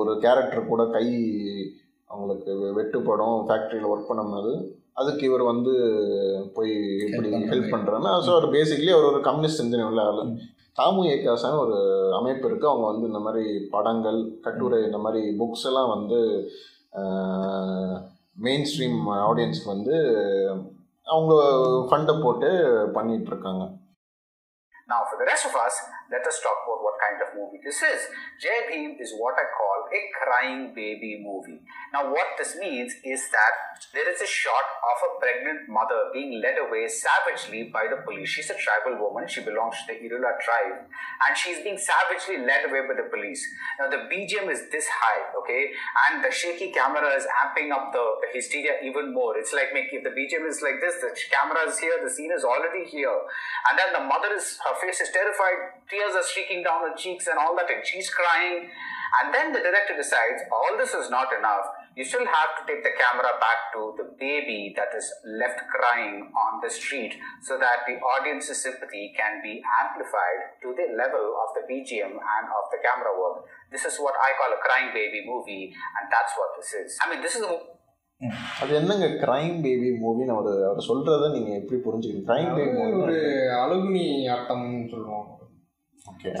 ஒரு 0.00 0.12
கேரக்டர் 0.24 0.70
கூட 0.72 0.82
கை 0.96 1.06
அவங்களுக்கு 2.10 2.52
வெட்டுப்படும் 2.78 3.36
ஃபேக்ட்ரியில் 3.48 3.90
ஒர்க் 3.92 4.10
பண்ணும்போது 4.10 4.52
அதுக்கு 5.00 5.22
இவர் 5.28 5.50
வந்து 5.52 5.72
போய் 6.56 6.72
எப்படி. 7.06 7.28
ஹெல்ப் 7.52 7.74
பண்ணுறாருன்னா 7.74 8.12
ஸோ 8.26 8.30
அவர் 8.36 8.54
பேசிக்கலி 8.56 8.92
அவர் 8.96 9.10
ஒரு 9.12 9.20
கம்யூனிஸ்ட் 9.28 9.62
சிந்தனை 9.62 9.86
உள்ள 9.90 10.02
ஆள் 10.08 10.20
தாமு 10.76 11.02
ஏகாசான 11.14 11.58
ஒரு 11.64 11.78
அமைப்பு 12.18 12.44
இருக்குது 12.48 12.70
அவங்க 12.70 12.86
வந்து 12.86 13.08
இந்த 13.10 13.20
மாதிரி 13.26 13.44
படங்கள் 13.74 14.20
கட்டுரை 14.46 14.78
இந்த 14.82 14.98
மாதிரி 14.98 15.22
புக்ஸ் 15.40 15.66
எல்லாம் 15.70 15.92
வந்து 15.96 16.20
மெயின் 18.46 18.66
ஸ்ட்ரீம் 18.70 18.98
ஆடியன்ஸ்க்கு 19.28 19.74
வந்து 19.76 19.96
அவங்க 21.06 21.34
ஃபண்டை 21.90 22.16
போட்டு 22.24 22.50
பண்ணிட்டு 22.98 23.32
இருக்காங்க 23.34 23.64
Now, 24.88 25.04
for 25.08 25.16
the 25.16 25.24
rest 25.24 25.46
of 25.46 25.54
us, 25.56 25.74
let 26.10 26.24
us 26.26 26.36
talk 26.44 26.58
about 26.64 26.80
what 26.82 26.96
kind 27.00 27.18
of 27.24 27.28
movie 27.32 27.60
this 27.64 27.78
is. 27.82 28.00
Jai 28.42 28.56
Bhim 28.68 28.90
is 29.00 29.12
what 29.16 29.34
I 29.34 29.46
call 29.50 29.78
a 29.90 30.00
crying 30.18 30.74
baby 30.74 31.12
movie. 31.18 31.60
Now, 31.94 32.02
what 32.12 32.30
this 32.36 32.50
means 32.56 32.92
is 33.04 33.22
that 33.30 33.54
there 33.90 34.06
is 34.06 34.20
a 34.22 34.26
shot 34.26 34.66
of 34.86 34.98
a 35.02 35.10
pregnant 35.18 35.66
mother 35.66 36.14
being 36.14 36.38
led 36.38 36.56
away 36.62 36.86
savagely 36.86 37.70
by 37.74 37.90
the 37.90 37.98
police. 38.06 38.28
She's 38.30 38.50
a 38.50 38.56
tribal 38.56 39.02
woman, 39.02 39.26
she 39.26 39.42
belongs 39.42 39.74
to 39.82 39.90
the 39.90 39.98
Irula 39.98 40.38
tribe, 40.38 40.86
and 40.86 41.32
she's 41.34 41.58
being 41.66 41.78
savagely 41.78 42.44
led 42.46 42.70
away 42.70 42.86
by 42.86 42.94
the 42.94 43.08
police. 43.10 43.42
Now, 43.80 43.90
the 43.90 44.06
BGM 44.06 44.46
is 44.52 44.70
this 44.70 44.86
high, 44.86 45.34
okay, 45.42 45.74
and 46.08 46.22
the 46.22 46.30
shaky 46.30 46.70
camera 46.70 47.10
is 47.16 47.26
amping 47.42 47.74
up 47.74 47.90
the, 47.90 48.04
the 48.22 48.28
hysteria 48.32 48.78
even 48.84 49.12
more. 49.12 49.36
It's 49.36 49.52
like 49.52 49.74
make, 49.74 49.90
if 49.90 50.04
the 50.06 50.14
BGM 50.14 50.46
is 50.46 50.62
like 50.62 50.78
this, 50.78 51.02
the 51.02 51.10
camera 51.32 51.66
is 51.66 51.78
here, 51.78 51.98
the 51.98 52.10
scene 52.10 52.30
is 52.30 52.44
already 52.44 52.86
here, 52.86 53.18
and 53.70 53.74
then 53.74 53.90
the 53.92 54.04
mother 54.06 54.30
is 54.36 54.58
her 54.62 54.78
face 54.78 55.00
is 55.00 55.10
terrified, 55.10 55.82
tears 55.90 56.14
are 56.14 56.22
streaking 56.22 56.62
down 56.62 56.86
her 56.86 56.94
cheeks 56.94 57.26
and 57.26 57.38
all 57.38 57.56
that, 57.56 57.70
and 57.70 57.82
she's 57.84 58.08
crying. 58.10 58.70
And 59.20 59.34
then 59.34 59.52
the 59.52 59.60
director 59.60 59.92
decides 59.96 60.40
all 60.48 60.76
this 60.78 60.94
is 60.94 61.10
not 61.10 61.28
enough 61.36 61.68
You 61.95 62.05
still 62.05 62.27
have 62.29 62.51
to 62.55 62.61
take 62.65 62.81
the 62.81 62.93
camera 62.95 63.31
back 63.37 63.61
to 63.73 63.81
the 63.97 64.07
baby 64.17 64.59
that 64.77 64.91
is 64.93 65.07
left 65.35 65.61
crying 65.67 66.17
on 66.37 66.51
the 66.61 66.71
street 66.71 67.13
so 67.41 67.55
that 67.57 67.79
the 67.85 67.95
audience's 68.07 68.59
sympathy 68.61 69.03
can 69.13 69.33
be 69.41 69.53
amplified 69.77 70.41
to 70.61 70.69
the 70.73 70.87
level 70.95 71.25
of 71.43 71.49
the 71.57 71.63
BGM 71.69 72.13
and 72.33 72.45
of 72.59 72.65
the 72.69 72.79
camera 72.79 73.13
work. 73.15 73.39
This 73.71 73.85
is 73.85 73.97
what 73.97 74.17
I 74.19 74.31
call 74.33 74.51
a 74.51 74.61
crying 74.61 74.91
baby 74.93 75.23
movie, 75.25 75.63
and 75.97 76.05
that's 76.11 76.35
what 76.37 76.51
this 76.59 76.71
is. 76.75 76.99
I 77.01 77.09
mean, 77.09 77.21
this 77.21 77.35
is 77.35 77.43
a 77.43 77.51
mo- 77.51 77.65
அது 78.61 78.71
என்னங்க 78.77 79.07
crime 79.21 79.57
baby 79.63 79.89
மூவின்னு 80.03 80.33
அவர் 80.35 80.47
அவர் 80.67 80.87
சொல்றதை 80.87 81.27
நீங்கள் 81.33 81.57
எப்படி 81.59 81.77
புரிஞ்சுக்கிறீங்க 81.83 82.29
crime 82.29 82.53
baby 82.57 82.77
ஒரு 82.83 82.93
movie 82.93 83.17
அழுகுனி 83.57 84.05
ஆட்டம்னு 84.35 84.79
சொல்லுவாங்க 84.93 85.20
okay 85.20 85.20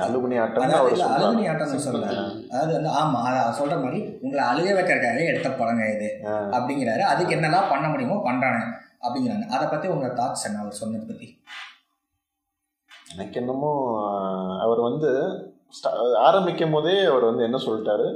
alumni 0.04 0.36
ஆட்டம் 0.42 0.62
அதாவது 0.64 0.80
அவர் 0.82 0.94
இல்ல, 0.94 1.04
அழுகுனி 1.16 1.42
சொல்றாரு. 1.42 1.50
ஆட்டம்னு 1.52 1.84
சொல்ல 1.86 2.06
அதாவது 2.52 2.72
வந்து 2.76 2.90
ஆமா 3.00 3.20
சொல்ற 3.58 3.74
மாதிரி 3.82 3.98
உங்களை 4.24 4.42
அழுக 4.50 4.68
வைக்கிறதுக்காகவே 4.78 5.28
எடுத்த 5.32 5.48
படங்க 5.60 5.82
இது. 5.94 6.08
அப்படிங்கிறாரு. 6.56 7.02
அதுக்கு 7.12 7.36
என்னெல்லாம் 7.36 7.70
பண்ண 7.72 7.86
முடியுமோ 7.92 8.16
பண்றானே 8.28 8.62
அப்படிங்கிறாங்க. 9.04 9.46
அதை 9.54 9.64
பத்தி 9.72 9.86
உங்க 9.94 10.08
தாட்ஸ் 10.20 10.46
என்ன? 10.48 10.60
அவர் 10.64 10.80
சொன்னதை 10.80 11.04
பத்தி. 11.10 11.28
எனக்கு 13.12 13.38
என்னமோ 13.42 13.70
அவர் 14.64 14.80
வந்து 14.88 15.10
ஆரம்பிக்கும் 16.28 16.74
போதே 16.76 16.94
அவர் 17.10 17.28
வந்து 17.30 17.46
என்ன 17.48 17.58
சொல்லிட்டாரு? 17.66 18.08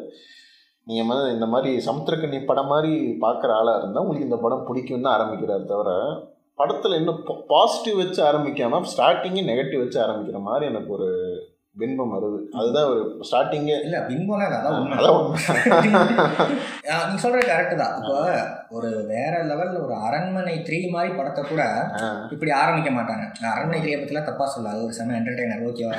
நீங்கள் 0.87 1.09
வந்து 1.11 1.28
இந்த 1.37 1.46
மாதிரி 1.52 1.70
சமுத்திரக்கண்ணி 1.88 2.38
படம் 2.50 2.70
மாதிரி 2.72 2.92
பார்க்குற 3.24 3.52
ஆளாக 3.61 3.80
இருந்தால் 3.80 4.04
உங்களுக்கு 4.04 4.28
இந்த 4.28 4.38
படம் 4.44 4.66
பிடிக்கும்னு 4.68 5.14
ஆரம்பிக்கிறார் 5.16 5.70
தவிர 5.72 5.90
படத்தில் 6.61 6.99
இன்னும் 7.01 7.21
பாசிட்டிவ் 7.53 7.97
வச்சு 8.03 8.21
ஆரம்பிக்காம 8.29 8.81
ஸ்டார்டிங்கே 8.92 9.42
நெகட்டிவ் 9.51 9.83
வச்சு 9.83 9.99
ஆரம்பிக்கிற 10.07 10.38
மாதிரி 10.49 10.64
எனக்கு 10.73 10.90
ஒரு 10.97 11.09
பின்பம் 11.81 12.12
வருது. 12.14 12.38
அதுதான் 12.59 12.87
ஒரு 12.90 13.01
ஸ்டார்டிங்கே 13.29 13.75
இல்ல 13.87 13.97
பின்போனா 14.11 14.45
இல்ல, 14.49 14.59
அதான் 14.61 14.95
அதான் 14.99 15.19
நீ 17.11 17.16
சொல்றது 17.25 17.45
கரெக்ட் 17.51 17.83
தான். 17.83 17.97
இப்போ 17.99 18.14
ஒரு 18.77 18.90
வேற 19.11 19.33
லெவல்ல 19.51 19.83
ஒரு 19.87 19.95
அரண்மனை 20.07 20.55
த்ரீ 20.69 20.79
மாதிரி 20.95 21.11
படத்தை 21.19 21.42
கூட. 21.51 21.62
இப்படி 22.35 22.53
ஆரம்பிக்க 22.61 22.92
மாட்டாங்க. 22.99 23.27
நான் 23.42 23.53
அரண்மனை 23.55 23.81
த்ரீயை 23.83 23.99
பத்திலாம் 23.99 24.29
தப்பா 24.31 24.47
சொல்ல 24.55 24.73
அது 24.75 24.87
ஒரு 24.88 24.97
செம 25.01 25.16
என்டர்டைனர் 25.21 25.66
ஓகேவா 25.71 25.99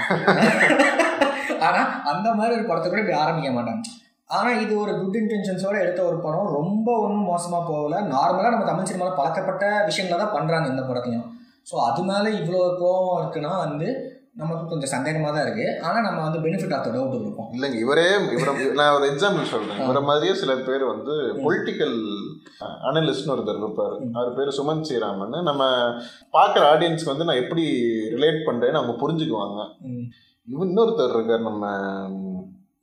ஆனா 1.67 1.83
அந்த 2.13 2.27
மாதிரி 2.39 2.55
ஒரு 2.59 2.67
படத்தை 2.71 2.89
கூட 2.89 3.03
இப்படி 3.03 3.19
ஆரம்பிக்க 3.25 3.51
மாட்டாங்க. 3.59 3.83
ஆனால் 4.29 4.59
இது 4.63 4.73
ஒரு 4.83 4.93
குட் 5.01 5.17
இன்டென்ஷன்ஸோட 5.19 5.75
எடுத்த 5.83 6.01
ஒரு 6.09 6.17
படம். 6.25 6.51
ரொம்ப 6.59 6.87
ஒன்றும் 7.05 7.29
மோசமாக 7.31 7.63
போகல. 7.71 8.01
நார்மலாக 8.13 8.53
நம்ம 8.53 8.67
தமிழ் 8.71 8.89
சினிமாவில் 8.89 9.19
பழக்கப்பட்ட 9.19 9.65
விஷயங்களை 9.89 10.17
தான் 10.19 10.35
பண்ணுறாங்க 10.35 10.67
இந்த 10.73 10.83
படத்தையும் 10.89 11.25
ஸோ 11.69 11.75
அது 11.87 12.01
மேலே 12.09 12.29
இவ்வளோ 12.41 12.59
கோவம் 12.81 13.17
இருக்குன்னா 13.21 13.53
வந்து 13.65 13.87
நமக்கு 14.41 14.65
கொஞ்சம் 14.71 14.91
சந்தேகமாக 14.93 15.31
தான் 15.35 15.45
இருக்குது 15.45 15.71
ஆனால் 15.85 16.05
நம்ம 16.07 16.19
வந்து 16.25 16.39
பெனிஃபிட் 16.43 16.73
ஆஃப் 16.75 16.83
த 16.85 16.89
டவுட் 16.95 17.15
கொடுப்போம். 17.21 17.47
இல்லைங்க 17.55 17.77
இவரே 17.85 18.05
இவரை 18.35 18.51
நான் 18.79 18.95
ஒரு 18.97 19.05
எக்ஸாம்பிள் 19.11 19.49
சொல்றேன். 19.53 19.79
இவரை 19.85 20.01
மாதிரியே 20.09 20.33
சில 20.41 20.51
பேர் 20.67 20.83
வந்து 20.91 21.13
பொலிட்டிக்கல் 21.45 21.95
அனலிஸ்ட்னு 22.89 23.33
ஒருத்தர் 23.35 23.61
இருப்பார். 23.63 23.95
அவர் 24.17 24.37
பேர் 24.37 24.57
சுமன் 24.59 24.85
ஸ்ரீராமன். 24.89 25.35
நம்ம 25.49 25.63
பார்க்குற 26.37 26.63
ஆடியன்ஸ்க்கு 26.73 27.13
வந்து 27.13 27.27
நான் 27.29 27.41
எப்படி 27.43 27.65
ரிலேட் 28.15 28.39
பண்ணுறேன்னு 28.49 28.81
அவங்க 28.81 28.95
புரிஞ்சுக்குவாங்க. 29.03 29.59
இன்னொருத்தர் 30.47 31.15
இருக்கார் 31.15 31.49
நம்ம 31.49 31.65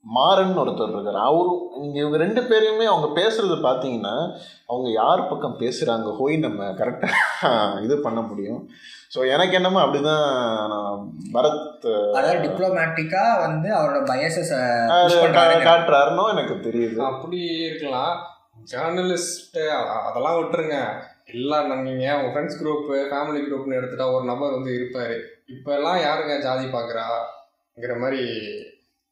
மாறன் 0.04 0.58
ஒருத்தர் 0.58 0.92
இருக்கார். 0.92 1.14
அவரும் 1.14 1.70
இங்க 1.76 1.98
இவங்க 1.98 2.16
ரெண்டு 2.16 2.40
பேரையுமே 2.40 2.84
அவங்க 2.84 3.20
பேசுறது 3.20 3.54
பார்த்தீங்கன்னா 3.62 4.36
அவங்க 4.66 4.90
யார் 4.90 5.28
பக்கம் 5.28 5.58
பேசுகிறாங்க 5.58 6.16
போய் 6.18 6.36
நம்ம 6.36 6.64
கரெக்டாக 6.64 7.82
இது 7.82 7.98
பண்ண 7.98 8.20
முடியும். 8.20 8.68
ஸோ 9.14 9.28
எனக்கு 9.28 9.54
என்னமோ 9.54 9.80
அப்படிதான் 9.80 10.68
நான் 10.68 11.12
பரத் 11.32 12.10
அதாவது 12.10 12.38
டிப்ளமேட்டிக்காக 12.38 13.38
வந்து 13.38 13.74
அவரோட 13.74 14.04
பயசஸ் 14.04 14.88
அது 14.88 15.14
கா- 15.16 15.64
காட்டுறாருன்னோ 15.64 16.28
எனக்கு 16.28 16.54
தெரியுது. 16.54 16.96
அப்படி 16.96 17.36
இருக்கலாம். 17.38 18.26
ஜேர்னலிஸ்ட் 18.72 19.68
அதெல்லாம் 20.06 20.34
விட்டுருங்க. 20.34 21.02
எல்லாம் 21.32 21.82
நீங்கள் 21.82 22.24
உங்கள் 22.24 22.44
ஃப்ரெண்ட்ஸ் 22.44 22.62
குரூப்பு 22.62 22.92
ஃபேமிலி 22.92 23.40
குரூப்னு 23.40 23.74
எடுத்துட்டா 23.74 24.12
ஒரு 24.12 24.24
நபர் 24.24 24.50
வந்து 24.50 24.74
இருப்பார். 24.74 25.14
இப்போல்லாம் 25.46 26.00
யாருங்க 26.00 26.42
ஜாதி 26.42 26.64
பார்க்குறாங்கிற 26.64 28.00
மாதிரி 28.00 28.22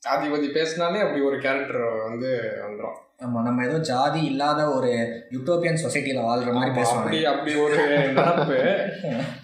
ஜாதி 0.03 0.27
பற்றி 0.29 0.49
பேசினாலே 0.49 1.01
அப்படி 1.01 1.21
ஒரு 1.23 1.37
கேரக்டர் 1.39 1.83
வந்து 2.05 2.31
வந்துடும் 2.63 2.99
ஆமாம் 3.25 3.45
நம்ம 3.45 3.65
ஏதோ 3.65 3.77
ஜாதி 3.85 4.21
இல்லாத 4.25 4.61
ஒரு 4.69 4.89
யூட்டோப்பியன் 5.33 5.83
சொசைட்டியில் 5.83 6.27
வாழ்கிற 6.27 6.53
மாதிரி 6.53 6.71
அப்படி 6.71 6.81
பேசுவாங்க. 6.81 7.29
அப்படி 7.33 7.53
ஒரு 7.57 7.77
நடப்பு. 8.13 8.57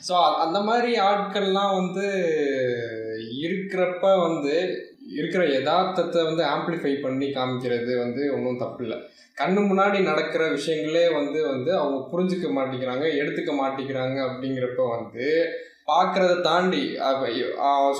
ஸோ 0.09 0.15
அந்த 0.39 0.61
மாதிரி 0.61 0.91
ஆட்கள்லாம் 1.01 1.75
வந்து 1.75 2.07
இருக்கிறப்ப 3.43 4.11
வந்து 4.19 4.55
இருக்கிற 5.13 5.43
யதார்த்தத்தை 5.49 6.23
வந்து 6.25 6.43
ஆம்ப்ளிஃபை 6.47 6.95
பண்ணி 7.01 7.29
காமிக்கிறது 7.31 7.93
வந்து 7.99 8.23
ஒன்றும் 8.33 8.59
தப்பு 8.59 8.83
இல்லை 8.85 8.99
கண்ணு 9.39 9.61
முன்னாடி 9.63 9.99
நடக்கிற 10.03 10.45
விஷயங்களே 10.51 11.07
வந்து 11.13 11.41
வந்து 11.47 11.71
அவங்க 11.79 11.99
புரிஞ்சுக்க 12.13 12.49
மாட்டேங்கிறாங்க 12.53 13.07
எடுத்துக்க 13.21 13.53
மாட்டேங்கிறாங்க 13.55 14.19
அப்படிங்கிறப்ப 14.29 14.89
வந்து 14.97 15.27
பார்க்கறத 15.91 16.35
தாண்டி 16.49 16.83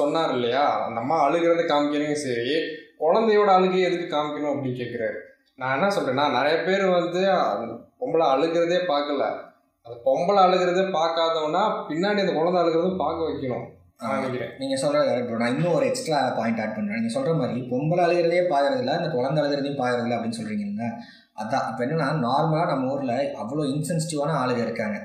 சொன்னார் 0.01 0.33
இல்லையா 0.37 0.65
அந்த 0.87 0.99
அம்மா 1.05 1.17
அழுகிறத 1.27 1.65
காமிக்கிறீங்க 1.71 2.19
சரி 2.27 2.55
குழந்தையோட 3.03 3.51
அழுகை 3.57 3.81
எதுக்கு 3.89 4.07
காமிக்கணும்? 4.13 4.53
அப்படின்னு 4.53 4.79
கேட்குறாரு. 4.81 5.19
நான் 5.61 5.75
என்ன 5.77 5.89
சொல்றேன்னா 5.97 6.25
நிறைய 6.37 6.57
பேர் 6.67 6.85
வந்து 6.99 7.21
பொம்பளை 8.01 8.25
அழுகிறதே 8.35 8.79
பார்க்கல. 8.91 9.25
அந்த 9.87 9.97
பொம்பளை 10.07 10.41
அழுகிறதே 10.47 10.85
பார்க்காதவனா 10.97 11.63
பின்னாடி 11.89 12.23
அந்த 12.25 12.35
குழந்தை 12.39 12.59
அழுகிறதும் 12.63 13.03
பார்க்க 13.05 13.29
வைக்கணும். 13.29 13.67
நான் 14.01 14.17
நினைக்கிறேன். 14.17 14.51
நீங்கள் 14.61 14.81
சொல்கிறது 14.83 15.09
கரெக்ட் 15.11 15.41
நான் 15.43 15.55
இன்னும் 15.55 15.77
ஒரு 15.79 15.87
எக்ஸ்ட்ரா 15.91 16.19
பாயிண்ட் 16.39 16.61
ஆட் 16.65 16.77
பண்ணுறேன் 16.77 17.01
நீங்கள் 17.01 17.17
சொல்கிற 17.17 17.33
மாதிரி 17.41 17.63
பொம்பளை 17.71 18.03
அழுகிறதே 18.07 18.43
பாக்குறதில்ல 18.53 18.99
இந்த 19.01 19.09
குழந்தை 19.17 19.39
அழுகிறதையும் 19.43 19.81
பாக்குறதில்ல 19.83 20.17
அப்படின்னு 20.17 20.39
சொல்கிறீங்கல்ல 20.41 20.85
அதான். 21.43 21.67
இப்போ 21.71 21.83
என்னன்னா 21.87 22.09
நார்மலாக 22.27 22.69
நம்ம 22.73 22.93
ஊரில் 22.95 23.17
அவ்வளோ 23.43 23.65
இன்சென்சிட்டிவான 23.75 24.37
ஆளுங்க 24.43 24.63
இருக்காங்க. 24.69 24.99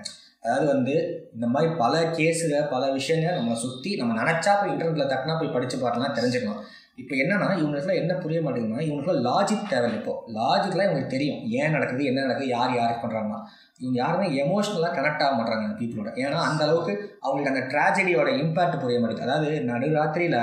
அதாவது 0.43 0.65
வந்து 0.73 0.95
இந்த 1.35 1.47
மாதிரி 1.47 1.71
பல 1.73 2.03
கேஸுக 2.17 2.53
பல 2.69 2.91
விஷயங்கள் 2.91 3.37
நம்மளை 3.39 3.57
சுற்றி 3.65 3.91
நம்ம 3.95 4.15
நினச்சா 4.21 4.53
போய் 4.59 4.71
இன்டர்நெட்டில் 4.73 5.11
தட்டினா 5.13 5.35
போய் 5.39 5.55
படித்து 5.55 5.77
பார்க்கலாம் 5.77 6.17
தெரிஞ்சுக்கலாம். 6.19 6.61
இப்போ 6.95 7.13
என்னென்னா 7.15 7.47
இவங்களுக்குலாம் 7.59 8.01
என்ன 8.01 8.13
புரிய 8.13 8.39
மாட்டேங்குதுன்னா 8.41 8.83
இவங்களுக்குலாம் 8.87 9.23
லாஜிக் 9.29 9.69
தேவை 9.69 9.89
இப்போ. 9.93 10.13
லாஜிக்லாம் 10.39 10.87
இவங்களுக்கு 10.87 11.15
தெரியும். 11.15 11.39
ஏன் 11.59 11.71
நடக்குது 11.71 12.03
என்ன 12.05 12.21
நடக்குது 12.21 12.47
யார் 12.47 12.75
யாருக்கு 12.75 13.03
பண்ணுறாங்கன்னா 13.05 13.39
இவங்க 13.79 13.97
யாருமே 14.01 14.27
எமோஷ்னலாக 14.43 14.95
கனெக்ட் 14.97 15.23
ஆக 15.25 15.33
மாட்டாங்க 15.39 15.73
பீப்புளோட 15.79 16.11
ஏன்னா 16.23 16.39
அந்த 16.49 16.61
அளவுக்கு 16.65 16.93
அவங்களுக்கு 17.19 17.53
அந்த 17.53 17.63
ட்ராஜடியோட 17.71 18.29
இம்பேக்ட் 18.41 18.81
புரிய 18.83 18.99
மாட்டேங்குது. 18.99 19.27
அதாவது 19.29 19.49
நடுராத்திரியில் 19.71 20.39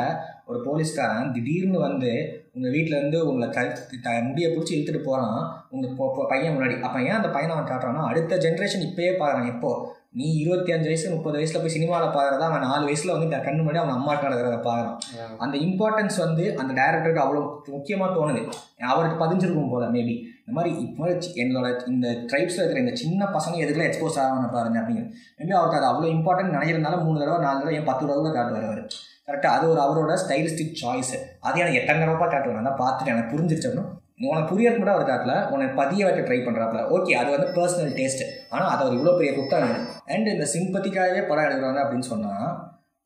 ஒரு 0.47 0.59
போலீஸ்காரன் 0.67 1.33
திடீர்னு 1.33 1.79
வந்து 1.79 2.13
உங்கள் 2.55 2.73
வீட்டிலேருந்து 2.73 3.19
உங்களை 3.23 3.47
க 3.49 3.61
த 4.03 4.13
முடியை 4.23 4.49
பிடிச்சி 4.53 4.75
இழுத்துட்டு 4.77 5.03
போகிறான் 5.03 5.37
உங்கள் 5.71 5.95
பையன் 6.33 6.55
முன்னாடி. 6.57 6.77
அப்போ 6.81 6.99
ஏன் 7.01 7.19
அந்த 7.19 7.29
பையனை 7.29 7.55
அவன் 7.57 7.71
காட்டுறான்னா 7.71 8.05
அடுத்த 8.09 8.37
ஜென்ரேஷன் 8.37 8.87
இப்போயே 8.89 9.13
பார்க்குறான் 9.15 9.51
எப்போ? 9.55 9.71
நீ 10.13 10.27
இருபத்தி 10.35 10.71
அஞ்சு 10.73 10.89
வயசு 10.89 11.11
முப்பது 11.11 11.37
வயசில் 11.37 11.61
போய் 11.61 11.75
சினிமாவில் 11.75 12.15
பார்க்குறதா 12.15 12.47
அவன் 12.49 12.65
நாலு 12.67 12.85
வயசில் 12.85 13.13
வந்து 13.13 13.37
கண்ணு 13.45 13.61
முன்னாடி 13.61 13.81
அவன் 13.83 13.97
அம்மாட்ட 13.99 14.27
நடக்கிறத 14.27 14.57
பார்க்குறான் 14.63 14.97
அந்த 15.39 15.57
இம்பார்ட்டன்ஸ் 15.59 16.17
வந்து 16.17 16.45
அந்த 16.59 16.73
டைரக்டருக்கு 16.81 17.25
அவ்வளோ 17.25 17.43
முக்கியமாக 17.69 18.11
தோணுது. 18.17 18.43
அவருக்கு 18.89 19.25
பதிஞ்சிருக்கும் 19.25 19.71
போல 19.71 19.87
மேபி 19.89 20.15
இந்த 20.41 20.55
மாதிரி 20.57 20.71
இப்போ 20.85 21.05
என்னோட 21.43 21.67
இந்த 21.89 22.09
ட்ரைப்ஸில் 22.31 22.63
இருக்கிற 22.63 22.85
இந்த 22.85 22.97
சின்ன 22.97 23.29
பசங்க 23.37 23.63
எதுக்குலாம் 23.65 23.91
எக்ஸ்போஸ் 23.91 24.19
ஆகணும் 24.23 24.55
பாருங்க 24.57 24.81
அப்படிங்கிறது 24.81 25.13
மேபி 25.39 25.55
அவருக்கு 25.59 25.79
அது 25.81 25.91
அவ்வளோ 25.91 26.11
இம்பார்ட்டன்ட் 26.17 26.57
நினைக்கிறதுனால 26.57 26.99
மூணு 27.05 27.21
தடவை 27.21 27.39
நாலு 27.41 27.61
தடவை 27.61 27.77
ஏன் 27.77 27.89
பத்து 27.91 28.05
தடவை 28.05 28.21
கூட 28.21 28.33
காட்டுவார் 28.33 28.69
அவர். 28.71 28.83
கரெக்டாக 29.31 29.57
அது 29.57 29.65
ஒரு 29.73 29.81
அவரோட 29.87 30.15
ஸ்டைலிஸ்டிக் 30.23 30.77
சாய்ஸு. 30.83 31.19
அது 31.49 31.61
எனக்கு 31.63 31.81
எட்டங்கரப்பாக 31.81 32.29
தடவை 32.29 32.33
காட்டுவேன். 32.37 32.69
நான் 32.69 32.81
பார்த்துட்டு 32.85 33.13
எனக்கு 33.15 33.33
புரிஞ்சிருச்சு 33.35 33.69
அப்படின்னா 33.71 33.89
உனக்கு 34.31 34.51
புரியறது 34.53 34.81
கூட 34.81 34.91
அவர் 34.95 35.11
காட்டல. 35.11 35.35
உனக்கு 35.55 35.75
பதிய 35.83 36.07
வைக்க 36.07 36.23
ட்ரை 36.25 36.39
பண்ணுறாப்புல 36.47 36.81
ஓகே 36.97 37.13
அது 37.21 37.31
வந்து 37.35 37.47
பர்சனல் 37.59 37.95
டேஸ்ட் 37.99 38.25
ஆனால் 38.55 38.71
அது 38.73 38.83
ஒரு 38.87 38.97
இவ்வளோ 38.99 39.15
பெரிய 39.19 39.33
குத்தம் 39.37 39.71
அண்ட் 40.15 40.29
இந்த 40.35 40.47
சிம்பத்திக்காகவே 40.55 41.23
படம் 41.31 41.47
எடுக்கிறாங்க 41.47 41.81
அப்படின்னு 41.85 42.09
சொன்னால் 42.13 42.51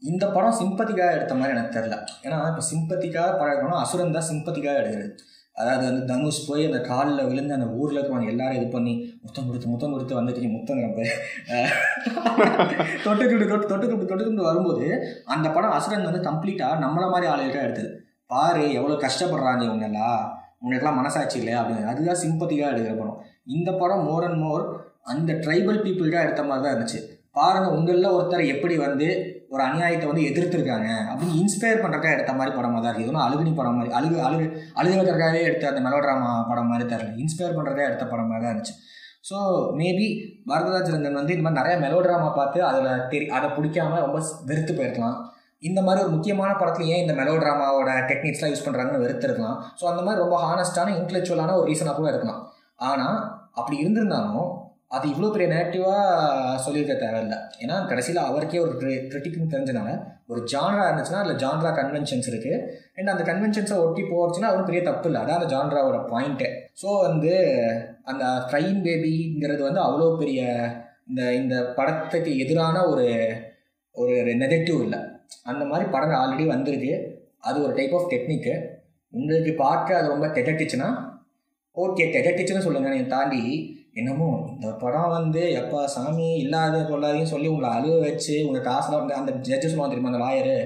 இந்த 0.03 0.25
படம் 0.37 0.57
சிம்பத்திக்காக 0.63 1.17
எடுத்த 1.19 1.35
மாதிரி 1.41 1.55
எனக்கு 1.57 1.77
தெரில 1.77 1.97
ஏன்னா 2.25 2.39
இப்போ 2.51 2.65
சிம்பத்திக்காக 2.73 3.31
படம் 3.39 3.53
எடுக்கணும் 3.53 3.83
அசுரன் 3.83 4.17
தான் 4.17 4.29
சிம்பத்திக்காக 4.31 4.81
எடுக்கிறது. 4.83 5.13
அதாவது 5.57 5.89
வந்து 5.89 6.07
தனுஷ் 6.07 6.47
போய் 6.47 6.67
அந்த 6.67 6.89
காலில் 6.89 7.27
விழுந்து 7.27 7.57
அந்த 7.57 7.67
ஊரில் 7.79 7.97
இருக்கிறவங்க 7.97 8.27
எல்லாரும் 8.27 8.57
இது 8.57 8.69
பண்ணி 8.69 9.19
முத்தம் 9.23 9.47
கொடுத்து 9.49 9.69
முத்தம் 9.69 9.93
கொடுத்து 9.93 10.19
வந்துட்டு 10.19 10.55
முத்தம் 10.55 10.81
நம்ம 10.81 11.05
தொட்டு 13.05 13.31
துண்டு 13.31 13.49
தொட்டு 13.51 13.69
தொட்டு 13.69 13.89
துண்டு 13.89 14.07
தொட்டு 14.07 14.25
துண்டு 14.25 14.43
வரும்போது 14.43 15.15
அந்த 15.25 15.49
படம் 15.49 15.71
அசுரன் 15.71 16.09
வந்து 16.09 16.29
கம்ப்ளீட்டாக 16.29 16.81
நம்மள 16.85 17.11
மாதிரி 17.11 17.33
ஆளுகளுக்காக 17.33 17.67
எடுத்தது. 17.67 17.91
பாரு 18.27 18.73
எவ்வளோ 18.79 18.99
கஷ்டப்படுறாங்க 19.05 19.63
இவங்கெல்லாம் 19.69 20.21
உங்களுக்கெல்லாம் 20.61 21.01
மனசாட்சி 21.01 21.41
இல்லையா 21.41 21.63
அப்படின்னு. 21.63 21.91
அதுதான் 21.93 22.23
சிம்பத்திக்காக 22.25 22.73
எடுக்கிற 22.73 22.99
படம். 22.99 23.21
இந்த 23.57 23.73
படம் 23.73 24.05
மோர் 24.05 24.29
அண்ட் 24.29 24.41
மோர் 24.45 24.91
அந்த 25.13 25.33
ட்ரைபல் 25.45 25.83
பீப்புளுக்காக 25.85 26.27
எடுத்த 26.27 26.43
மாதிரி 26.43 26.65
தான் 26.65 26.75
இருந்துச்சு. 26.75 27.01
பாருங்க 27.33 27.69
உங்களில் 27.79 28.15
ஒருத்தர் 28.17 28.47
எப்படி 28.47 28.77
வந்து 28.87 29.09
ஒரு 29.53 29.63
அநியாயத்தை 29.67 30.07
வந்து 30.11 30.27
எதிர்த்துருக்காங்க 30.31 30.89
அப்படின்னு 31.11 31.39
இன்ஸ்பயர் 31.43 31.83
பண்ணுறக்காக 31.83 32.15
எடுத்த 32.17 32.33
மாதிரி 32.39 32.53
படமாக 32.57 32.81
தான் 32.81 32.91
இருக்குது 32.91 33.07
இதுவும் 33.07 33.25
அழுகுனி 33.27 33.53
படம் 33.59 33.77
மாதிரி 33.79 33.95
அழுகு 33.99 34.17
அழுகு 34.29 34.47
அழுகுறதுக்காகவே 34.81 35.43
எடுத்த 35.49 35.71
அந்த 35.73 35.83
மெலோட்ராமா 35.87 36.31
படம் 36.51 36.71
மாதிரி 36.73 36.87
தெரியல 36.93 37.13
இன்ஸ்பயர் 37.25 37.57
பண்ணுறதுக்காக 37.59 37.91
எடுத்த 37.91 38.07
படமாக 38.13 38.39
தான் 38.43 38.53
இருந்துச்சு. 38.53 38.75
ஸோ 39.29 39.37
மேபி 39.81 40.07
வரதராஜரங்கன் 40.51 41.21
வந்து 41.21 41.35
இந்த 41.35 41.45
மாதிரி 41.45 41.61
நிறைய 41.61 41.77
மெலோட்ராமா 41.85 42.29
பார்த்து 42.39 42.59
அதில் 42.71 43.05
தெரி 43.13 43.27
அதை 43.37 43.49
பிடிக்காம 43.59 44.01
ரொம்ப 44.07 44.19
வெறுத்து 44.51 44.73
போயிருக்கலாம். 44.79 45.17
இந்த 45.69 45.81
மாதிரி 45.85 46.03
ஒரு 46.05 46.13
முக்கியமான 46.17 46.51
படத்துல 46.61 46.89
ஏன் 46.95 47.03
இந்த 47.05 47.15
மெலோட்ராமாவோட 47.21 47.91
டெக்னிக்ஸ்லாம் 48.11 48.53
யூஸ் 48.53 48.67
பண்ணுறாங்கன்னு 48.67 49.05
வெறுத்திருக்கலாம். 49.05 49.59
ஸோ 49.79 49.85
அந்த 49.93 50.03
மாதிரி 50.07 50.23
ரொம்ப 50.25 50.39
ஹானஸ்டான 50.47 50.95
இன்டெலெக்சுவலான 50.99 51.55
ஒரு 51.61 51.67
ரீசனாக 51.71 51.97
கூட 52.01 52.09
இருக்கலாம். 52.13 52.43
ஆனால் 52.91 53.19
அப்படி 53.59 53.77
இருந்திருந்தாலும் 53.83 54.51
அது 54.95 55.05
இவ்வளோ 55.13 55.29
பெரிய 55.35 55.49
நெகட்டிவாக 55.53 56.59
சொல்லியிருக்க 56.65 56.95
தேவையில்லை. 57.03 57.39
ஏன்னா 57.63 57.77
கடைசியில் 57.91 58.21
அவருக்கே 58.29 58.59
ஒரு 58.65 58.75
கிரிட்டிக்னு 59.11 59.53
தெரிஞ்சனால 59.55 59.91
ஒரு 60.33 60.41
ஜான்ரா 60.53 60.83
இருந்துச்சுன்னா 60.89 61.23
அதில் 61.23 61.41
ஜான்ரா 61.45 61.71
கன்வென்ஷன்ஸ் 61.81 62.29
இருக்குது 62.33 62.59
அண்ட் 62.97 63.13
அந்த 63.15 63.25
கன்வென்ஷன்ஸை 63.31 63.79
ஒட்டி 63.85 64.03
போச்சுன்னா 64.13 64.51
அவரும் 64.51 64.69
பெரிய 64.71 64.83
தப்பு 64.89 65.09
இல்லை. 65.11 65.21
அதான் 65.23 65.39
அந்த 65.41 65.49
ஜான்ராவோட 65.55 65.99
பாயிண்ட்டு 66.13 66.49
ஸோ 66.83 66.89
வந்து 67.07 67.33
அந்த 68.13 68.25
ஃப்ரைன் 68.47 68.81
பேபிங்கிறது 68.87 69.63
வந்து 69.69 69.83
அவ்வளோ 69.87 70.09
பெரிய 70.23 70.43
இந்த 71.11 71.23
இந்த 71.41 71.57
படத்துக்கு 71.79 72.33
எதிரான 72.45 72.77
ஒரு 72.93 73.07
ஒரு 73.95 74.15
நெகட்டிவ் 74.43 74.79
இல்லை. 74.85 75.01
அந்த 75.51 75.63
மாதிரி 75.71 75.85
படங்கள் 75.95 76.21
ஆல்ரெடி 76.23 76.45
வந்திருக்கு. 76.55 76.95
அது 77.49 77.57
ஒரு 77.67 77.73
டைப் 77.79 77.95
ஆஃப் 77.97 78.11
டெக்னிக்கு 78.13 78.55
உங்களுக்கு 79.13 79.53
பார்க்க 79.67 79.99
அது 79.99 80.09
ரொம்ப 80.13 80.27
திகட்டுச்சுன்னா 80.37 80.89
ஓகே 81.77 82.05
திகட்டுச்சுன்னு 82.15 82.67
சொல்லுங்க. 82.67 82.89
நீங்கள் 82.95 83.15
தாண்டி 83.15 83.43
என்னமோ 83.97 84.29
இந்த 84.53 84.69
படம் 84.79 85.11
வந்து 85.11 85.43
எப்பா 85.59 85.81
சாமி 85.91 86.29
இல்லாத 86.37 86.79
கொள்ளாதையும் 86.85 87.33
சொல்லி 87.33 87.49
உங்களை 87.49 87.69
அழுவ 87.73 87.99
வச்சு 88.01 88.35
உங்க 88.47 88.61
காசுல 88.65 88.99
வந்து 88.99 89.15
அந்த 89.15 89.33
ஜட்ஜு 89.47 89.67
சொல்லுவாங்க 89.67 89.93
தெரியுமா 89.93 90.13
அந்த 90.13 90.23
லாயரு 90.25 90.57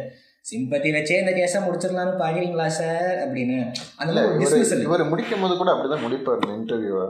சிம்பத்தி 0.44 0.90
வச்சே 0.92 1.16
இந்த 1.18 1.32
கேஸை 1.32 1.58
முடிச்சிடலாம்னு 1.64 2.20
பார்க்குறீங்களா 2.20 2.66
சார் 2.76 3.16
அப்படின்னு. 3.24 3.58
அந்த 3.96 4.12
மாதிரி 4.14 4.84
இவர் 4.86 5.10
முடிக்கும் 5.10 5.42
போது 5.42 5.56
கூட 5.56 5.70
அப்படிதான் 5.74 6.04
முடிப்பார் 6.04 6.40
இந்த 6.40 6.54
இன்டர்வியூவை 6.54 7.06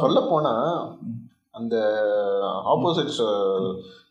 சொல்ல 0.00 0.20
போனா 0.26 0.52
அந்த 1.54 1.76
ஆப்போசிட் 2.72 3.14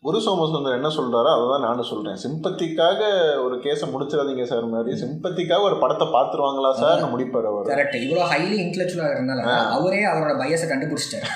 குரு 0.02 0.20
சோமசுந்தர் 0.24 0.76
என்ன 0.76 0.88
சொல்றாரோ 0.96 1.30
அதை 1.32 1.42
தான் 1.50 1.64
நானும் 1.66 1.88
சொல்றேன். 1.90 2.16
சிம்பத்திக்காக 2.22 3.00
ஒரு 3.42 3.56
கேஸை 3.64 3.86
முடிச்சிடாதீங்க 3.92 4.44
சார் 4.52 4.64
மாதிரி 4.72 4.96
சிம்பத்திக்காக 5.02 5.66
ஒரு 5.68 5.76
படத்தை 5.82 6.06
பார்த்துருவாங்களா 6.14 6.70
சார் 6.80 7.02
முடிப்பார் 7.12 7.46
அவர். 7.50 7.68
கரெக்ட் 7.72 7.94
இவ்வளோ 8.04 8.24
ஹைலி 8.32 8.56
இன்டெலக்சுவலாக 8.64 9.14
இருந்தால 9.16 9.44
அவரே 9.76 10.00
அவரோட 10.12 10.32
பயசை 10.42 10.66
கண்டுபிடிச்சிட்டாரு. 10.72 11.28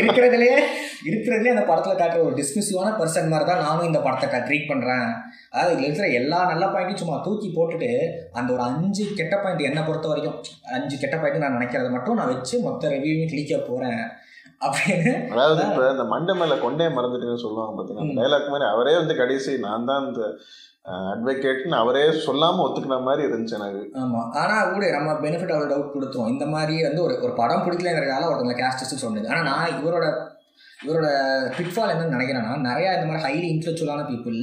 இருக்கிறதுலே 0.00 0.50
இருக்கிறதுலே 1.10 1.52
அந்த 1.54 1.66
படத்துல 1.70 1.94
காட்டுற 2.00 2.22
ஒரு 2.28 2.34
டிஸ்மிசிவான 2.40 2.94
பர்சன் 3.02 3.30
மாதிரி 3.34 3.48
தான் 3.52 3.62
நானும் 3.66 3.88
இந்த 3.90 4.00
படத்தை 4.08 4.40
ட்ரீட் 4.48 4.70
பண்றேன். 4.72 5.06
அதாவது 5.52 5.72
இதுல 5.76 5.86
இருக்கிற 5.88 6.08
எல்லா 6.22 6.40
நல்ல 6.52 6.64
பாயிண்ட்டையும் 6.72 7.02
சும்மா 7.04 7.18
தூக்கி 7.28 7.50
போட்டுட்டு 7.58 7.90
அந்த 8.38 8.48
ஒரு 8.56 8.62
அஞ்சு 8.70 9.04
கெட்ட 9.20 9.34
பாயிண்ட் 9.44 9.68
என்னை 9.70 9.82
பொறுத்த 9.88 10.08
வரைக்கும் 10.12 10.38
அஞ்சு 10.78 10.96
கெட்ட 11.04 11.16
பாயிண்ட் 11.18 11.44
நான் 11.46 11.58
நினைக்கிறத 11.60 11.90
மட்டும் 11.98 12.20
நான் 12.20 12.34
வச்சு 12.34 12.54
மொத்த 12.68 12.94
ரிவ்யூவையும் 12.96 13.32
கிளிக்க 13.34 13.64
போறேன். 13.70 14.04
அப்படின்னு. 14.64 15.12
அதாவது 15.32 15.62
இப்ப 15.66 15.88
இந்த 15.90 16.04
மண்டை 16.10 16.34
மேல 16.34 16.56
கொண்டே 16.58 16.86
மறந்துட்டுன்னு 16.96 17.44
சொல்லுவாங்க 17.44 17.74
பாத்தீங்கன்னா 17.76 18.08
ம். 18.08 18.18
டைலாக் 18.18 18.52
மாதிரி 18.52 18.66
அவரே 18.70 18.94
வந்து 18.96 19.14
கடைசி 19.14 19.52
நான் 19.64 19.88
தான் 19.90 20.06
இந்த 20.06 20.22
அட்வொகேட்னு 21.12 21.76
அவரே 21.78 22.04
சொல்லாம 22.24 22.62
ஒத்துக்கின 22.64 23.00
மாதிரி 23.02 23.22
இருந்துச்சு 23.26 23.56
எனக்கு. 23.58 23.82
ஆமா. 24.00 24.22
ஆனா 24.40 24.56
கூட 24.72 24.90
நம்ம 24.96 25.12
பெனிஃபிட் 25.22 25.54
அவ்வளோ 25.54 25.70
டவுட் 25.70 25.94
கொடுத்துரும். 25.94 26.32
இந்த 26.34 26.46
மாதிரி 26.46 26.74
வந்து 26.82 27.00
ஒரு 27.02 27.14
ஒரு 27.22 27.32
படம் 27.32 27.64
பிடிக்கலங்கிறதால 27.66 28.28
ஒருத்தவங்க 28.28 28.56
கேஸ்ட் 28.60 29.04
சொன்னது 29.04 29.30
ஆனா 29.32 29.42
நான் 29.50 29.76
இவரோட 29.78 30.06
இவரோட 30.80 31.08
பிட்ஃபால் 31.56 31.92
என்னன்னு 31.92 32.16
நினைக்கிறேன்னா 32.16 32.54
நிறைய 32.66 32.94
இந்த 32.96 33.06
மாதிரி 33.06 33.24
ஹைலி 33.26 33.48
இன்டெலக்சுவலான 33.52 34.06
பீப்புள் 34.08 34.38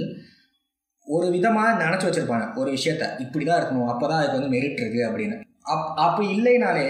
ஒரு 1.07 1.27
விதமாக 1.29 1.69
நினச்சி 1.83 2.05
வச்சிருப்பாங்க. 2.07 2.45
ஒரு 2.55 2.69
விஷயத்த. 2.71 3.05
இப்படி 3.19 3.43
தான் 3.45 3.59
இருக்கணும். 3.59 3.89
அப்போ 3.89 4.05
தான் 4.07 4.19
அதுக்கு 4.19 4.37
வந்து 4.37 4.53
மெரிட் 4.55 4.81
இருக்கு 4.81 5.01
அப்படின்னு. 5.07 5.37
அப் 5.65 5.89
அப்படி 5.97 6.27
இல்லைனாலே 6.35 6.85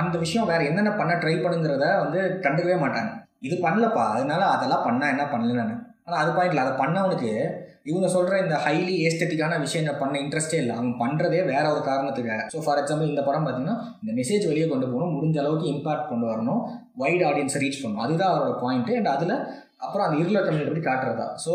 அந்த 0.00 0.14
விஷயம் 0.24 0.48
வேற 0.52 0.60
என்னென்ன 0.70 0.90
பண்ண 1.00 1.12
ட்ரை 1.22 1.34
பண்ணுங்கிறத 1.44 1.86
வந்து 2.04 2.20
கண்டுக்கவே 2.44 2.76
மாட்டாங்க. 2.84 3.10
இது 3.46 3.56
பண்ணலப்பா 3.66 4.04
அதனால 4.14 4.42
அதெல்லாம் 4.54 4.86
பண்ணா 4.88 5.06
என்ன 5.14 5.24
பண்ணல 5.32 5.56
நான் 5.60 5.74
ஆனால் 6.06 6.20
அது 6.22 6.30
பாயிண்ட்ல 6.36 6.64
அதை 6.64 6.72
பண்ணவனுக்கு 6.80 7.30
இவங்க 7.90 8.06
சொல்கிற 8.14 8.34
இந்த 8.44 8.56
ஹைலி 8.64 8.94
ஏஸ்தட்டிக்கான 9.06 9.58
விஷயம் 9.64 10.00
பண்ண 10.02 10.14
இன்ட்ரெஸ்டே 10.24 10.58
இல்லை. 10.62 10.74
அவங்க 10.78 10.92
பண்ணுறதே 11.02 11.40
வேற 11.50 11.64
ஒரு 11.72 11.82
காரணத்துக்காக. 11.88 12.44
ஸோ 12.52 12.60
ஃபார் 12.64 12.80
எக்ஸாம்பிள் 12.82 13.12
இந்த 13.12 13.22
படம் 13.28 13.44
பார்த்தீங்கன்னா 13.46 13.76
இந்த 14.02 14.12
மெசேஜ் 14.20 14.44
வெளியே 14.50 14.66
கொண்டு 14.72 14.86
போகணும் 14.92 15.14
முடிஞ்ச 15.16 15.38
அளவுக்கு 15.42 15.66
இம்பாக்ட் 15.74 16.10
கொண்டு 16.12 16.26
வரணும் 16.32 16.62
வைட் 17.02 17.24
ஆடியன்ஸை 17.30 17.60
ரீச் 17.64 17.80
பண்ணணும். 17.82 18.04
அதுதான் 18.06 18.32
அவரோட 18.32 18.54
பாயிண்ட்டு 18.64 18.96
அண்ட் 19.00 19.12
அதில் 19.16 19.36
அப்புறம் 19.86 20.06
அந்த 20.06 20.16
இருள 20.22 20.38
கம்யூனிட்டி 20.46 20.72
பற்றி 20.72 20.86
காட்டுறதா 20.88 21.28
ஸோ 21.44 21.54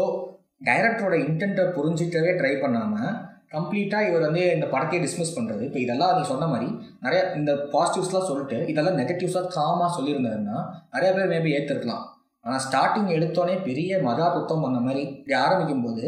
டைரக்டரோட 0.69 1.15
இன்டென்ட்டை 1.25 1.65
புரிஞ்சிக்கவே 1.77 2.33
ட்ரை 2.39 2.53
பண்ணாமல் 2.63 3.11
கம்ப்ளீட்டாக 3.51 4.07
இவர் 4.09 4.25
வந்து 4.27 4.43
இந்த 4.53 4.65
படத்தையே 4.65 4.99
டிஸ்மிஸ் 5.01 5.35
பண்ணுறது 5.37 5.63
இப்போ 5.67 5.79
இதெல்லாம் 5.79 6.13
நீ 6.17 6.21
சொன்ன 6.25 6.47
மாதிரி 6.47 6.67
நிறைய 7.01 7.21
இந்த 7.35 7.51
பாசிட்டிவ்ஸ்லாம் 7.73 8.27
சொல்லிட்டு 8.29 8.57
இதெல்லாம் 8.67 8.99
நெகட்டிவ்ஸாக 8.99 9.51
காமாக 9.55 9.89
சொல்லியிருந்தாருன்னா 9.97 10.57
நிறைய 10.93 11.09
பேர் 11.13 11.31
மேபி 11.33 11.51
ஏற்றிருக்கலாம் 11.57 12.05
ஆனால் 12.45 12.63
ஸ்டார்டிங் 12.65 13.09
எடுத்தோடனே 13.09 13.55
பெரிய 13.61 13.99
மகா 14.01 14.27
குத்தம் 14.29 14.63
பண்ண 14.63 14.77
மாதிரி 14.79 15.01
இப்படி 15.09 15.35
ஆரம்பிக்கும் 15.41 15.85
போது 15.85 16.05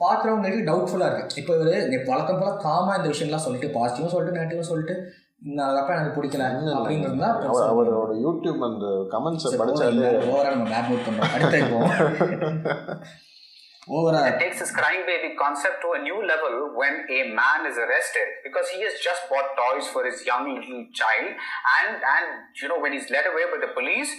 பார்க்குறவங்களுக்கு 0.00 0.68
டவுட்ஃபுல்லாக 0.68 1.10
இருக்குது 1.10 1.40
இப்போ 1.40 1.52
இவர் 1.56 2.08
வழக்கம் 2.08 2.40
போல 2.40 2.50
காமாக 2.64 2.98
இந்த 2.98 3.10
விஷயம்லாம் 3.12 3.46
சொல்லிட்டு 3.46 3.70
பாசிட்டிவும் 3.76 4.14
சொல்லிட்டு 4.14 4.38
நெகட்டிவும் 4.38 4.70
சொல்லிட்டு 4.70 4.96
இந்த 5.42 5.62
அப்போ 5.72 5.92
எனக்கு 5.94 6.16
பிடிக்கல 6.16 6.44
அப்படிங்கிறது 6.74 7.18
தான் 7.18 7.36
அவர் 7.48 7.70
அவரோட 7.70 8.12
யூடியூப் 8.22 8.62
அந்த 8.64 8.86
கமெண்ட்ஸை 9.12 9.58
படிச்சாலே 9.60 10.10
ஓவரா 10.24 10.52
நம்ம 10.54 10.98
பண்ணுறோம் 10.98 11.34
அடுத்த 11.34 11.56
overall. 13.88 14.24
It 14.24 14.38
takes 14.38 14.58
this 14.58 14.70
crying 14.70 15.04
baby 15.06 15.34
concept 15.38 15.82
to 15.82 15.98
a 15.98 16.02
new 16.02 16.18
level 16.20 16.74
when 16.74 17.06
a 17.08 17.30
man 17.30 17.66
is 17.66 17.78
arrested 17.78 18.42
because 18.44 18.68
he 18.74 18.82
has 18.82 18.98
just 19.02 19.28
bought 19.30 19.54
toys 19.56 19.88
for 19.88 20.04
his 20.04 20.24
young 20.26 20.48
little 20.54 20.86
child, 20.92 21.30
and 21.30 21.96
and 21.96 22.26
you 22.60 22.68
know 22.68 22.80
when 22.80 22.92
he's 22.92 23.10
led 23.10 23.26
away 23.26 23.46
by 23.50 23.58
the 23.62 23.72
police, 23.72 24.10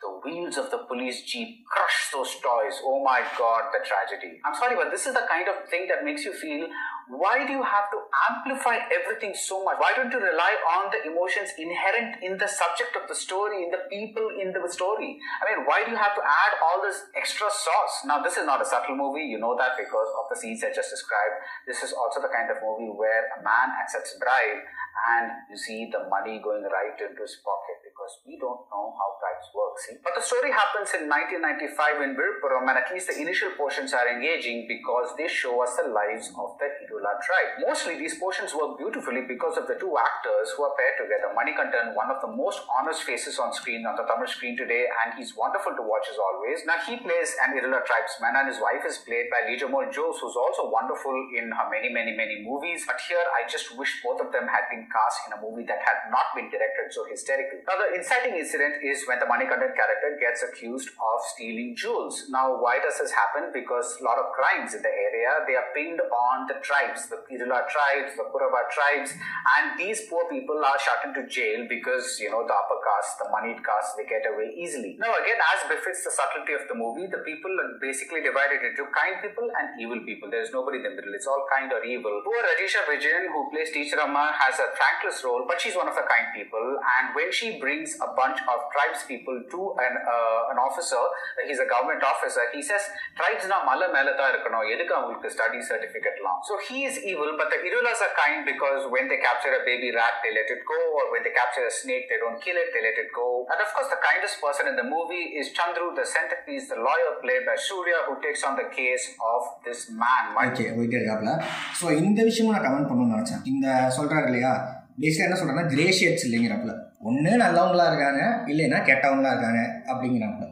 the 0.00 0.10
wheels 0.24 0.56
of 0.58 0.70
the 0.70 0.82
police 0.88 1.22
jeep 1.22 1.64
crush 1.68 2.10
those 2.12 2.34
toys. 2.42 2.80
Oh 2.84 3.02
my 3.04 3.22
God, 3.38 3.70
the 3.70 3.84
tragedy! 3.84 4.40
I'm 4.44 4.54
sorry, 4.54 4.76
but 4.76 4.90
this 4.90 5.06
is 5.06 5.14
the 5.14 5.26
kind 5.28 5.48
of 5.48 5.68
thing 5.68 5.86
that 5.88 6.04
makes 6.04 6.24
you 6.24 6.32
feel 6.32 6.66
why 7.08 7.46
do 7.46 7.52
you 7.52 7.62
have 7.62 7.90
to 7.90 7.98
amplify 8.30 8.78
everything 8.90 9.34
so 9.34 9.64
much? 9.64 9.76
Why 9.78 9.92
don't 9.94 10.10
you 10.10 10.20
rely 10.20 10.52
on 10.78 10.90
the 10.90 11.10
emotions 11.10 11.50
inherent 11.58 12.22
in 12.22 12.38
the 12.38 12.46
subject 12.46 12.94
of 12.94 13.08
the 13.08 13.14
story 13.14 13.64
in 13.64 13.70
the 13.70 13.86
people 13.90 14.28
in 14.38 14.52
the 14.52 14.62
story? 14.70 15.18
I 15.40 15.42
mean 15.50 15.66
why 15.66 15.84
do 15.84 15.90
you 15.90 16.00
have 16.00 16.14
to 16.14 16.22
add 16.22 16.52
all 16.62 16.82
this 16.82 17.02
extra 17.16 17.50
sauce? 17.50 17.94
Now 18.06 18.22
this 18.22 18.36
is 18.36 18.46
not 18.46 18.62
a 18.62 18.66
subtle 18.66 18.96
movie. 18.96 19.26
You 19.26 19.38
know 19.38 19.56
that 19.58 19.74
because 19.76 20.10
of 20.18 20.30
the 20.30 20.36
scenes 20.38 20.62
i 20.62 20.70
just 20.70 20.90
described 20.90 21.36
this 21.66 21.82
is 21.82 21.92
also 21.92 22.20
the 22.20 22.32
kind 22.32 22.48
of 22.50 22.58
movie 22.62 22.90
where 22.90 23.28
a 23.34 23.40
man 23.42 23.68
accepts 23.82 24.14
bribe 24.18 24.62
and 24.92 25.48
you 25.48 25.56
see 25.56 25.88
the 25.88 26.04
money 26.08 26.38
going 26.44 26.62
right 26.62 26.96
into 27.00 27.20
his 27.22 27.40
pocket 27.40 27.80
because 27.82 28.12
we 28.26 28.36
don't 28.36 28.62
know 28.68 28.92
how 28.92 29.08
bribes 29.20 29.48
work 29.56 29.72
see. 29.80 29.96
But 30.02 30.14
the 30.14 30.24
story 30.24 30.52
happens 30.52 30.92
in 30.94 31.08
1995 31.08 32.04
in 32.04 32.10
Virpuram 32.14 32.68
and 32.68 32.78
at 32.78 32.88
least 32.92 33.08
the 33.08 33.16
initial 33.16 33.52
portions 33.56 33.92
are 33.92 34.06
engaging 34.06 34.68
because 34.68 35.14
they 35.16 35.28
show 35.28 35.62
us 35.62 35.76
the 35.80 35.88
lives 35.90 36.30
of 36.36 36.56
the 36.60 36.68
Irula 36.86 37.16
tribe. 37.20 37.64
Mostly 37.64 37.98
these 37.98 38.16
portions 38.18 38.54
work 38.54 38.78
beautifully 38.78 39.24
because 39.24 39.56
of 39.56 39.66
the 39.66 39.76
two 39.80 39.94
actors 39.96 40.52
who 40.54 40.64
are 40.66 40.74
paired 40.76 40.98
together. 41.00 41.32
Manikantan 41.32 41.96
one 41.96 42.10
of 42.12 42.20
the 42.20 42.30
most 42.30 42.62
honest 42.68 43.02
faces 43.02 43.38
on 43.38 43.52
screen 43.52 43.84
on 43.86 43.96
the 43.96 44.04
Tamil 44.04 44.28
screen 44.28 44.56
today 44.56 44.86
and 45.04 45.16
he's 45.16 45.34
wonderful 45.36 45.72
to 45.74 45.84
watch 45.84 46.06
as 46.10 46.18
always. 46.20 46.62
Now 46.68 46.78
he 46.84 47.00
plays 47.00 47.34
an 47.42 47.56
Irula 47.56 47.82
tribesman 47.84 48.36
and 48.36 48.46
his 48.48 48.60
wife 48.60 48.84
is 48.86 49.00
played 49.02 49.32
by 49.32 49.48
Lijamal 49.48 49.88
Jose 49.88 50.18
who's 50.20 50.36
also 50.36 50.68
wonderful 50.68 51.14
in 51.34 51.50
her 51.50 51.66
many 51.70 51.88
many 51.88 52.12
many 52.12 52.44
movies. 52.44 52.84
But 52.86 53.00
here 53.08 53.24
I 53.34 53.48
just 53.48 53.74
wish 53.76 54.02
both 54.04 54.20
of 54.20 54.30
them 54.32 54.46
had 54.46 54.68
been 54.70 54.81
cast 54.90 55.28
in 55.28 55.36
a 55.36 55.40
movie 55.42 55.66
that 55.68 55.82
had 55.82 56.10
not 56.10 56.32
been 56.34 56.48
directed 56.48 56.90
so 56.90 57.04
hysterically. 57.06 57.62
Now, 57.68 57.78
the 57.78 57.94
inciting 57.94 58.38
incident 58.38 58.82
is 58.82 59.04
when 59.06 59.20
the 59.20 59.28
Manikandan 59.28 59.76
character 59.76 60.16
gets 60.18 60.42
accused 60.42 60.90
of 60.96 61.18
stealing 61.34 61.76
jewels. 61.76 62.26
Now, 62.30 62.56
why 62.58 62.80
does 62.80 62.98
this 62.98 63.12
happen? 63.12 63.52
Because 63.52 63.98
a 64.00 64.04
lot 64.04 64.18
of 64.18 64.32
crimes 64.32 64.74
in 64.74 64.82
the 64.82 64.90
area 64.90 65.44
they 65.46 65.54
are 65.54 65.70
pinned 65.76 66.00
on 66.00 66.48
the 66.48 66.58
tribes, 66.64 67.06
the 67.06 67.22
Irula 67.30 67.68
tribes, 67.68 68.16
the 68.16 68.26
Kurava 68.30 68.66
tribes, 68.72 69.12
and 69.12 69.78
these 69.78 70.08
poor 70.08 70.26
people 70.30 70.58
are 70.58 70.78
shut 70.80 71.04
into 71.06 71.28
jail 71.28 71.66
because 71.68 72.18
you 72.20 72.30
know 72.30 72.42
the 72.46 72.54
upper 72.54 72.78
caste, 72.80 73.20
the 73.20 73.28
moneyed 73.30 73.60
caste, 73.60 73.94
they 73.96 74.06
get 74.08 74.24
away 74.26 74.54
easily. 74.56 74.96
Now, 74.98 75.12
again, 75.14 75.38
as 75.54 75.68
befits 75.68 76.04
the 76.04 76.12
subtlety 76.12 76.54
of 76.56 76.64
the 76.66 76.76
movie, 76.76 77.06
the 77.06 77.22
people 77.22 77.52
are 77.52 77.78
basically 77.80 78.24
divided 78.24 78.64
into 78.64 78.88
kind 78.90 79.20
people 79.20 79.46
and 79.46 79.76
evil 79.78 80.00
people. 80.02 80.30
There 80.30 80.42
is 80.42 80.52
nobody 80.52 80.80
in 80.80 80.84
the 80.88 80.94
middle. 80.96 81.12
It's 81.14 81.28
all 81.28 81.44
kind 81.52 81.70
or 81.72 81.84
evil. 81.84 82.22
Poor 82.24 82.40
Rajisha 82.40 82.88
Vijayan, 82.88 83.30
who 83.30 83.50
plays 83.52 83.70
Teacher 83.70 84.00
Amma, 84.00 84.32
has 84.32 84.58
a 84.58 84.71
thankless 84.80 85.18
role, 85.26 85.44
but 85.50 85.56
she's 85.62 85.76
one 85.76 85.88
of 85.88 85.96
the 86.00 86.06
kind 86.12 86.26
people. 86.36 86.66
And 86.94 87.04
when 87.18 87.30
she 87.38 87.48
brings 87.62 87.90
a 88.00 88.10
bunch 88.20 88.38
of 88.52 88.58
tribes 88.74 89.00
people 89.12 89.36
to 89.52 89.60
an 89.86 89.94
uh, 90.14 90.52
an 90.52 90.58
officer, 90.58 91.02
he's 91.48 91.60
a 91.66 91.68
government 91.74 92.02
officer, 92.12 92.44
he 92.56 92.62
says, 92.62 92.84
tribes 93.20 93.44
na 93.52 93.58
mala 93.68 93.86
melata 93.96 94.26
இருக்கணும் 94.32 94.66
எதுக்கு 94.74 94.94
அவங்களுக்கு 94.98 95.30
study 95.36 95.60
certificate 95.70 96.18
லாம் 96.26 96.40
so 96.48 96.54
he 96.68 96.78
is 96.88 96.94
evil 97.10 97.30
but 97.40 97.48
the 97.54 97.60
Irulas 97.68 98.00
are 98.06 98.14
kind 98.24 98.40
because 98.52 98.80
when 98.94 99.06
they 99.10 99.18
capture 99.28 99.52
a 99.60 99.62
baby 99.70 99.88
rat 99.98 100.14
they 100.24 100.32
let 100.38 100.48
it 100.56 100.62
go 100.72 100.80
or 100.98 101.04
when 101.14 101.22
they 101.26 101.34
capture 101.40 101.64
a 101.70 101.74
snake 101.80 102.04
they 102.12 102.18
don't 102.24 102.40
kill 102.46 102.58
it 102.62 102.68
they 102.74 102.82
let 102.88 102.98
it 103.04 103.10
go 103.20 103.28
and 103.52 103.58
of 103.66 103.70
course 103.76 103.90
the 103.94 104.00
kindest 104.08 104.36
person 104.44 104.66
in 104.72 104.76
the 104.80 104.86
movie 104.94 105.24
is 105.40 105.48
Chandru 105.58 105.88
the 106.00 106.06
centerpiece 106.16 106.66
the 106.72 106.80
lawyer 106.88 107.12
played 107.24 107.44
by 107.50 107.56
Surya 107.68 107.98
who 108.06 108.14
takes 108.26 108.42
on 108.50 108.56
the 108.62 108.68
case 108.78 109.06
of 109.34 109.42
this 109.66 109.82
man 110.02 110.22
Mike 110.36 110.50
okay 110.52 110.66
போயிட்டே 110.76 110.98
இருக்காப்ல 111.00 111.32
so 111.80 111.86
இந்த 112.08 112.20
விஷயமும் 112.28 112.54
நான் 112.56 112.66
comment 112.66 112.88
பண்ணணும்னு 112.90 113.16
நினச்சேன் 113.16 113.44
இந்த 113.52 113.66
சொல்கிறாரு 113.98 114.26
இல்லையா 114.30 114.52
பேசிக்காக 114.98 115.28
என்ன 115.28 115.38
சொல்கிறேன்னா 115.38 115.70
கிரேஷியட்ஸ் 115.72 116.26
இல்லைங்கிறப்பல. 116.26 116.74
ஒன்று 117.00 117.30
நல்லவங்களா 117.42 117.86
இருக்காங்க 117.88 118.22
இல்லைன்னா 118.46 118.78
கெட்டவங்களா 118.88 119.32
இருக்காங்க 119.34 119.60
அப்படிங்கிறாப்புல. 119.90 120.46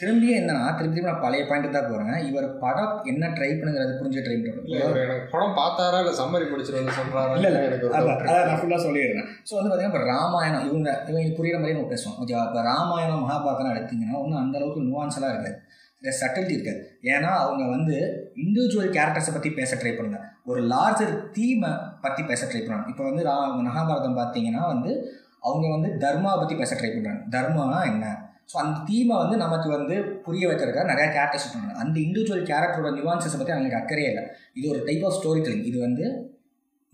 திரும்பியும் 0.00 0.38
என்னன்னா 0.40 0.62
திருப்பி 0.68 0.94
திரும்பி 0.94 1.10
நான் 1.10 1.24
பழைய 1.24 1.42
பாயிண்ட் 1.48 1.74
தான் 1.74 1.88
போகிறேன் 1.88 2.20
இவர் 2.28 2.46
படம் 2.58 2.92
என்ன 3.04 3.28
ட்ரை 3.28 3.48
பண்ணுங்கிறது 3.52 3.98
புரிஞ்சு 3.98 4.20
ட்ரை 4.24 4.36
இவர் 4.36 5.00
எனக்கு 5.02 5.26
படம் 5.32 5.56
பார்த்தாரா 5.58 5.98
இல்ல 6.02 6.12
சம்மரி 6.20 6.46
படிச்சுட்டு 6.52 6.80
வந்து 6.80 6.96
சொல்றாரா 6.98 7.34
இல்ல, 7.38 7.48
இல்ல. 7.50 7.60
எனக்கு 7.66 7.90
அதான் 7.98 8.22
நான். 8.48 8.60
ஃபுல்லாக 8.60 8.80
சொல்லிடுறேன். 8.86 9.28
ஸோ 9.48 9.52
வந்து 9.56 9.68
பார்த்தீங்கன்னா 9.68 9.92
இப்போ 9.94 10.12
ராமாயணம் 10.12 10.64
இவங்க 10.68 10.88
இவங்க 11.08 11.34
புரியுற 11.38 11.58
மாதிரி 11.60 11.76
நம்ம 11.76 11.92
பேசுவோம். 11.92 12.16
ஓகேவா? 12.22 12.44
இப்போ 12.48 12.62
ராமாயணம் 12.62 13.24
மகாபாரதம் 13.26 13.74
எடுத்தீங்கன்னா 13.74 14.16
ஒன்றும் 14.22 14.42
அந்த 14.42 14.56
அளவுக்கு 14.58 14.86
நுவான்ஸெல்லாம் 14.88 15.34
இருக்காது. 15.34 15.58
இந்த 16.02 16.12
சட்டில்ட்டி 16.20 16.56
இருக்காது. 16.56 16.80
ஏன்னா 17.04 17.30
அவங்க 17.42 17.64
வந்து 17.68 17.96
இண்டிவிஜுவல் 18.36 18.94
கேரக்டர்ஸை 18.96 19.32
பற்றி 19.32 19.50
பேச 19.52 19.76
ட்ரை 19.76 19.92
பண்ணுங்க. 19.94 20.20
ஒரு 20.44 20.60
லார்ஜர் 20.66 21.14
தீமை 21.32 21.72
பற்றி 22.02 22.22
பேச 22.22 22.42
ட்ரை 22.46 22.60
பண்ணுறாங்க 22.62 22.88
இப்போ 22.88 23.04
வந்து 23.04 23.22
ரா 23.24 23.36
மகாபாரதம் 23.60 24.18
பார்த்தீங்கன்னா 24.20 24.62
வந்து 24.74 24.92
அவங்க 25.40 25.66
வந்து 25.68 25.90
தர்மாவை 25.98 26.38
பற்றி 26.40 26.56
பேச 26.56 26.72
ட்ரை 26.74 26.90
பண்ணுறாங்க 26.94 27.22
தர்மம்னா 27.34 27.80
என்ன? 27.92 28.06
ஸோ 28.52 28.56
அந்த 28.56 28.78
தீமை 28.86 29.16
வந்து 29.16 29.36
நமக்கு 29.36 29.68
வந்து 29.68 29.96
புரிய 30.24 30.44
வைக்கிறதுக்காக 30.48 30.88
நிறையா 30.92 31.08
கேரக்டர்ஸ் 31.16 31.46
பண்ணுறாங்க 31.46 31.74
அந்த 31.82 31.96
இண்டிவிஜுவல் 32.00 32.46
கேரக்டரோட 32.50 32.90
நியூவான்சஸை 32.96 33.38
பற்றி 33.38 33.54
அவங்களுக்கு 33.54 33.80
அக்கறையே 33.80 34.08
இல்லை. 34.12 34.24
இது 34.54 34.66
ஒரு 34.72 34.80
டைப் 34.88 35.04
ஆஃப் 35.04 35.16
ஸ்டோரி 35.18 35.40
டெல்லிங் 35.44 35.68
இது 35.70 35.78
வந்து 35.80 36.04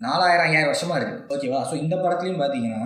நாலாயிரம் 0.00 0.46
ஐயாயிரம் 0.48 0.72
வருஷமா 0.72 0.96
இருக்குது 0.98 1.22
ஓகேவா 1.34 1.60
ஸோ 1.70 1.74
இந்த 1.84 1.94
படத்துலையும் 1.96 2.42
பார்த்தீங்கன்னா 2.42 2.82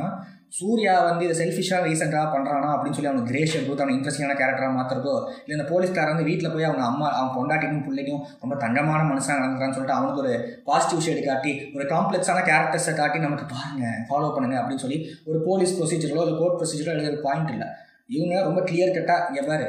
சூர்யா 0.53 0.95
வந்து 1.01 1.23
இதை 1.27 1.35
செல்ஃபிஷாக 1.41 1.87
ரீசெண்டாக 1.87 2.27
பண்ணுறானா 2.35 2.69
அப்படின்னு 2.75 2.97
சொல்லி 2.97 3.11
அவனுக்கு 3.11 3.33
கிரேஷன் 3.33 3.65
கொடுத்து 3.67 3.85
அவனை 3.85 3.97
இன்ட்ரெஸ்டிங்கான 3.97 4.37
கேரக்டராக 4.41 4.73
மாற்றுறதோ 4.79 5.15
இல்லை 5.43 5.55
இந்த 5.59 5.67
போலீஸ்காரர் 5.71 6.13
வந்து 6.15 6.27
வீட்டில் 6.31 6.53
போய் 6.55 6.69
அவங்க 6.69 6.85
அம்மா 6.85 7.07
அவன் 7.19 7.35
பொண்டாட்டிக்கும் 7.37 7.85
பிள்ளைக்கும் 7.87 8.23
ரொம்ப 8.41 8.57
தங்கமான 8.57 9.01
மனுஷனாக 9.11 9.39
நடந்துக்கிறான்னு 9.41 9.77
சொல்லிட்டு 9.79 9.99
அவனுக்கு 9.99 10.23
ஒரு 10.25 10.33
பாசிட்டிவ் 10.65 11.05
ஷேடு 11.07 11.23
காட்டி 11.27 11.53
ஒரு 11.75 11.87
காம்ப்ளெக்ஸான 11.95 12.43
கேரக்டர்ஸை 12.51 12.95
காட்டி 12.95 13.19
நமக்கு 13.19 13.47
பாருங்க 13.55 13.87
ஃபாலோ 14.09 14.31
பண்ணுங்க 14.35 14.59
அப்படின்னு 14.61 14.85
சொல்லி 14.87 14.99
ஒரு 15.25 15.41
போலீஸ் 15.47 15.77
ப்ரொசீஜரோ 15.79 16.23
இல்லை 16.25 16.37
கோர்ட் 16.39 16.59
ப்ரொசீஜரோ 16.61 16.95
எழுதுற 16.95 17.21
பாயிண்ட் 17.23 17.51
இல்லை. 17.51 17.69
இவங்க 18.09 18.43
ரொம்ப 18.43 18.61
கிளியர் 18.61 18.97
கட்டாக 18.97 19.37
எவ்வாறு? 19.37 19.69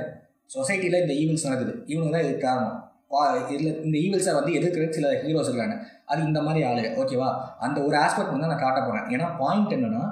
சொசைட்டியில் 0.55 1.01
இந்த 1.01 1.13
ஈவெண்ட்ஸ் 1.13 1.47
நடக்குது. 1.47 1.73
இவங்க 1.85 2.09
தான் 2.11 2.23
இதுக்கு 2.25 2.45
காரணம். 2.47 2.77
இதில் 3.51 3.81
இந்த 3.83 3.95
ஈவில்ஸை 3.97 4.33
வந்து 4.33 4.51
எதிர்க்கிற 4.51 4.83
சில 4.89 5.07
ஹீரோஸ் 5.23 5.49
இருக்காங்க 5.49 5.75
அது 6.05 6.21
இந்த 6.23 6.39
மாதிரி 6.41 6.61
ஆளு 6.65 6.83
ஓகேவா 7.01 7.29
அந்த 7.59 7.77
ஒரு 7.81 7.95
ஆஸ்பெக்ட் 7.97 8.33
வந்து 8.35 8.47
நான் 8.47 8.63
காட்ட 8.63 8.79
போகிறேன் 8.81 9.07
ஏன்னா 9.09 9.27
பாயிண்ட் 9.37 9.73
என்னென்னா 9.73 10.03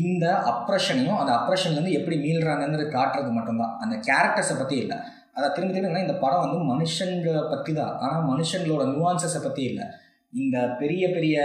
இந்த 0.00 0.26
அப்ரஷனையும் 0.52 1.20
அந்த 1.20 1.32
அப்ரஷன்லேருந்து 1.38 1.96
எப்படி 1.98 2.16
மீள்றாங்கன்னு 2.24 2.86
காட்டுறது 2.96 3.30
மட்டும்தான். 3.36 3.76
அந்த 3.82 3.94
கேரக்டர்ஸை 4.08 4.56
பற்றி 4.58 4.76
இல்லை. 4.76 4.98
அதை 5.36 5.48
திரும்ப 5.54 5.72
திரும்ப 5.74 6.00
இந்த 6.00 6.16
படம் 6.22 6.44
வந்து 6.44 6.58
மனுஷங்களை 6.72 7.42
பற்றி 7.50 7.72
தான் 7.80 7.94
ஆனால் 8.04 8.28
மனுஷங்களோட 8.32 8.84
நுவான்சஸை 8.94 9.40
பற்றி 9.44 9.62
இல்லை. 9.70 9.86
இந்த 10.32 10.56
பெரிய 10.80 11.04
பெரிய 11.14 11.36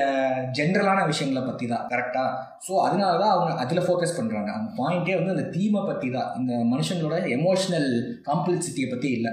ஜென்ரலான 0.57 0.99
விஷயங்களை 1.09 1.43
பற்றி 1.45 1.65
தான் 1.67 1.85
கரெக்டாக 1.91 2.31
ஸோ 2.65 2.73
அதனால 2.85 3.11
தான் 3.21 3.33
அவங்க 3.35 3.51
அதில் 3.63 3.85
ஃபோக்கஸ் 3.85 4.17
பண்ணுறாங்க 4.17 4.49
அந்த 4.57 4.69
பாயிண்ட்டே 4.79 5.15
வந்து 5.19 5.35
அந்த 5.35 5.45
தீமை 5.55 5.81
பற்றி 5.89 6.09
தான் 6.17 6.31
இந்த 6.39 6.53
மனுஷங்களோட 6.71 7.17
எமோஷ்னல் 7.37 7.89
காம்ப்ளெக்சிட்டியை 8.27 8.89
பற்றி 8.89 9.11
இல்லை. 9.17 9.31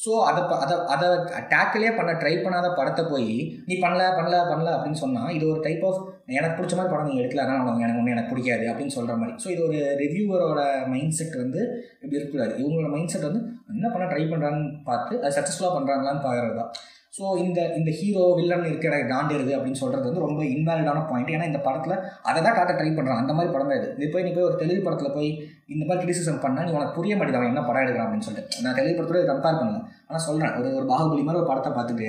ஸோ 0.00 0.12
அதை 0.26 0.42
ப- 0.42 0.58
அதை 0.64 0.74
அதை 0.92 1.06
டேக்கிளே 1.50 1.90
பண்ண 1.92 2.12
ட்ரை 2.20 2.32
பண்ணாத 2.36 2.68
படத்தை 2.74 3.04
போய் 3.04 3.32
நீ 3.66 3.74
பண்ணல 3.80 4.02
பண்ணல 4.14 4.36
பண்ணல 4.50 4.68
அப்படின்னு 4.76 5.00
சொன்னால் 5.00 5.32
இது 5.32 5.44
ஒரு 5.48 5.60
டைப் 5.62 5.84
ஆஃப் 5.84 5.98
எனக்கு 6.30 6.56
பிடிச்ச 6.56 6.74
மாதிரி 6.74 6.92
படம் 6.92 7.06
நீங்கள் 7.06 7.22
எடுக்கல 7.22 7.44
அதனால் 7.44 7.82
எனக்கு 7.82 8.00
ஒன்று 8.00 8.14
எனக்கு 8.14 8.32
பிடிக்காது 8.32 8.64
அப்படின்னு 8.70 8.96
சொல்கிற 8.96 9.16
மாதிரி. 9.16 9.34
ஸோ 9.42 9.48
இது 9.50 9.62
ஒரு 9.66 9.78
ரிவ்யூவரோட 10.02 10.60
மைண்ட் 10.86 11.12
செட் 11.12 11.36
வந்து 11.36 11.60
இப்படி 11.94 12.16
இருக்கக்கூடாது 12.16 12.54
இவங்களோட 12.60 12.90
மைண்ட் 12.90 13.12
செட் 13.14 13.28
வந்து 13.28 13.42
என்ன 13.72 13.90
பண்ண 13.90 14.06
ட்ரை 14.06 14.24
பண்ணுறாங்கன்னு 14.26 14.70
பார்த்து 14.84 15.22
அது 15.22 15.36
சக்ஸஸ்ஃபுல்லாக 15.38 15.76
பண்ணுறாங்களான்னு 15.76 16.24
பார்க்குறது 16.24 16.56
தான். 16.56 16.72
ஸோ 17.12 17.24
இந்த 17.42 17.60
இந்த 17.78 17.90
ஹீரோ 17.98 18.24
வில்லன் 18.38 18.66
இருக்கிற 18.68 18.94
காண்டிருது 19.12 19.52
அப்படின்னு 19.54 19.80
சொல்கிறது 19.80 20.06
வந்து 20.08 20.24
ரொம்ப 20.26 20.42
இன்வாலிடான 20.54 21.00
பாயிண்ட் 21.08 21.32
ஏன்னா 21.34 21.46
இந்த 21.50 21.60
படத்தில் 21.64 21.94
அதை 22.28 22.38
தான் 22.46 22.56
காட்ட 22.58 22.72
ட்ரை 22.72 22.90
பண்ணுறான் 22.96 23.20
அந்த 23.22 23.32
மாதிரி 23.36 23.52
படம் 23.54 23.70
தான் 23.70 23.80
இது. 23.80 23.88
இது 23.96 24.10
போய் 24.12 24.24
நீ 24.26 24.30
போய் 24.36 24.46
ஒரு 24.48 24.56
தெலுங்கு 24.60 24.84
படத்தில் 24.86 25.14
போய் 25.16 25.30
இந்த 25.72 25.82
மாதிரி 25.82 26.00
கிரிட்டிசிசம் 26.02 26.42
பண்ணால் 26.44 26.66
நீ 26.66 26.72
உனக்கு 26.76 26.96
புரிய 26.98 27.14
மாட்டேங்குது 27.16 27.40
அவன் 27.40 27.52
என்ன 27.52 27.64
படம் 27.68 27.84
எடுக்கிறான் 27.84 28.06
அப்படின்னு 28.06 28.28
சொல்லிட்டு. 28.28 28.62
நான் 28.66 28.76
தெலுங்கு 28.78 28.98
படத்தோட 28.98 29.22
கம்பேர் 29.32 29.60
பண்ணல. 29.60 29.80
ஆனால் 30.08 30.24
சொல்கிறேன் 30.28 30.54
ஒரு 30.60 30.70
ஒரு 30.78 30.86
பாகுபலி 30.92 31.24
மாதிரி 31.26 31.42
ஒரு 31.42 31.50
படத்தை 31.50 31.72
பார்த்துட்டு 31.78 32.08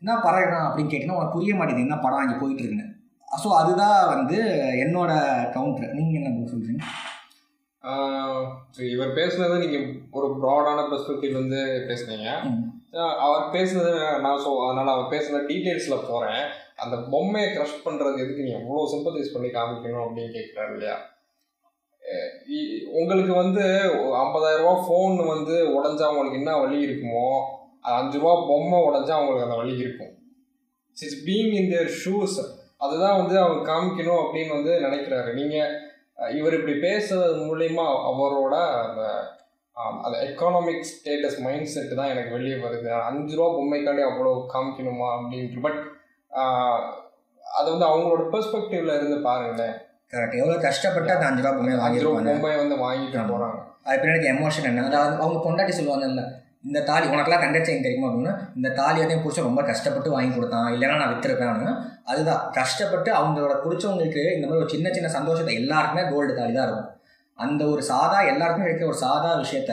என்ன 0.00 0.18
படம் 0.26 0.40
எடுக்கிறான் 0.42 0.66
அப்படின்னு 0.68 0.92
கேட்டிங்கன்னா 0.92 1.18
உனக்கு 1.18 1.36
புரிய 1.36 1.54
மாட்டேது 1.60 1.86
என்ன 1.86 1.98
படம் 2.06 2.22
அங்கே 2.24 2.38
போயிட்டு 2.42 2.64
இருக்குன்னு. 2.64 2.88
ஸோ 3.28 3.48
அதுதான் 3.60 4.00
வந்து 4.14 4.36
என்னோட 4.84 5.12
கவுண்டர் 5.56 5.96
நீங்கள் 5.98 6.18
என்ன 6.20 6.48
சொல்கிறீங்க 6.54 6.82
இவர் 8.92 9.12
பேசுனது 9.18 9.56
நீங்கள் 9.64 9.84
ஒரு 10.18 10.28
ப்ராடான 10.42 10.78
பெர்ஸ்பெக்டிவ் 10.90 11.34
வந்து 11.40 11.60
பேசுனீங்க. 11.90 12.28
அவர் 13.26 13.44
பேசுனது 13.56 13.92
நான் 14.24 14.42
ஸோ 14.44 14.50
அதனால் 14.64 14.94
அவர் 14.94 15.12
பேசுன 15.14 15.42
டீட்டெயில்ஸில் 15.50 16.06
போகிறேன் 16.08 16.42
அந்த 16.84 16.96
பொம்மையை 17.12 17.48
க்ரஷ் 17.54 17.84
பண்ணுறது 17.86 18.22
எதுக்கு 18.24 18.46
நீ 18.46 18.52
எவ்வளோ 18.60 18.82
சிம்பத்தைஸ் 18.94 19.32
பண்ணி 19.34 19.48
காமிக்கணும் 19.56 20.04
அப்படின்னு 20.06 20.34
கேட்குறாரு 20.36 20.72
இல்லையா? 20.76 20.96
உங்களுக்கு 22.98 23.32
வந்து 23.42 23.64
ஐம்பதாயிரம் 24.22 24.66
ரூபா 24.66 24.76
ஃபோன் 24.84 25.16
வந்து 25.32 25.56
உடஞ்சா 25.78 26.06
உங்களுக்கு 26.12 26.40
என்ன 26.42 26.52
வழி 26.62 26.78
இருக்குமோ 26.86 27.26
அது 27.84 27.96
அஞ்சு 28.00 28.16
ரூபா 28.22 28.34
பொம்மை 28.50 28.78
உடஞ்சா 28.88 29.14
அவங்களுக்கு 29.16 29.46
அந்த 29.48 29.58
வழி 29.62 29.74
இருக்கும். 29.84 30.12
It's 30.96 31.20
being 31.26 31.52
in 31.58 31.70
their 31.74 31.90
shoes 32.04 32.38
அதுதான் 32.84 33.18
வந்து 33.20 33.36
அவங்க 33.42 33.60
காமிக்கணும் 33.70 34.22
அப்படின்னு 34.22 34.56
வந்து 34.58 34.72
நினைக்கிறாரு. 34.86 35.30
நீங்கள் 35.40 35.70
இவர் 36.18 36.52
இப்படி 36.52 36.74
பேசுறது 36.80 37.40
மூலயமா 37.44 37.86
அவரோட 38.10 38.54
அந்த 38.84 39.02
அந்த 40.02 40.16
எக்கானாமிக் 40.18 40.88
ஸ்டேட்டஸ் 40.90 41.36
மைண்ட் 41.38 41.64
செட் 41.64 41.92
தான் 41.94 42.08
எனக்கு 42.08 42.30
வெளியே 42.30 42.56
வருது. 42.56 42.88
அஞ்சு 43.08 43.36
ரூபா 43.36 43.48
பொம்மைக்காண்டி 43.56 44.02
அவ்வளோ 44.06 44.32
காமிக்கணுமா 44.54 45.08
அப்படின்ட்டு. 45.16 45.60
பட் 45.60 45.78
அது 47.44 47.68
வந்து 47.70 47.86
அவங்களோட 47.86 48.24
பெர்ஸ்பெக்டிவ்ல 48.32 48.96
இருந்து 48.96 49.18
பாருங்களேன். 49.20 49.76
கரெக்ட் 50.12 50.40
எவ்வளோ 50.40 50.58
கஷ்டப்பட்டு 50.58 51.12
அந்த 51.12 51.26
அஞ்சு 51.26 51.42
ரூபா 51.42 51.54
பொம்மையை 51.56 51.78
அஞ்சு 51.80 52.02
ரூபா 52.02 52.20
பொம்மையை 52.28 52.58
வந்து 52.58 52.76
வாங்கிட்டு 52.84 53.18
ஆமா. 53.18 53.30
போறாங்க. 53.32 53.58
அது 53.84 54.00
பின்னாடி 54.02 54.28
எமோஷன் 54.34 54.64
என்ன? 54.64 54.84
அதாவது 54.84 55.22
அவங்க 55.22 55.40
பொண்டாட்டி 55.46 55.74
சொல்லுவாங்கல்ல 55.78 56.24
இந்த 56.64 56.80
தாலி 56.80 57.06
உனக்கெல்லாம் 57.06 57.42
கண்டர் 57.42 57.66
செயின் 57.66 57.86
தெரியுமா 57.86 58.08
அப்படின்னா? 58.08 58.38
இந்த 58.56 58.68
தாலி 58.68 58.98
வந்து 58.98 59.14
என் 59.14 59.22
புருஷன் 59.22 59.44
ரொம்ப 59.44 59.62
கஷ்டப்பட்டு 59.62 60.10
வாங்கி 60.10 60.34
கொடுத்தான். 60.34 60.72
இல்லைன்னா 60.72 60.96
நான் 60.96 61.14
அப்படின்னா. 61.14 61.84
அதுதான். 62.04 62.50
கஷ்டப்பட்டு 62.52 63.12
அவங்களோட 63.14 63.54
பிடிச்சவங்களுக்கு 63.64 64.34
இந்த 64.34 64.46
மாதிரி 64.46 64.62
ஒரு 64.62 64.68
சின்ன 64.68 64.92
சின்ன 64.92 65.08
சந்தோஷத்தை 65.08 65.54
எல்லாருக்குமே 65.54 66.10
கோல்டு 66.10 66.34
தாலி 66.34 66.52
தான் 66.52 66.66
இருக்கும். 66.66 66.96
அந்த 67.34 67.64
ஒரு 67.64 67.82
சாதா 67.82 68.20
எல்லாருக்குமே 68.22 68.66
இருக்கிற 68.66 68.90
ஒரு 68.90 68.98
சாதா 68.98 69.30
விஷயத்த 69.38 69.72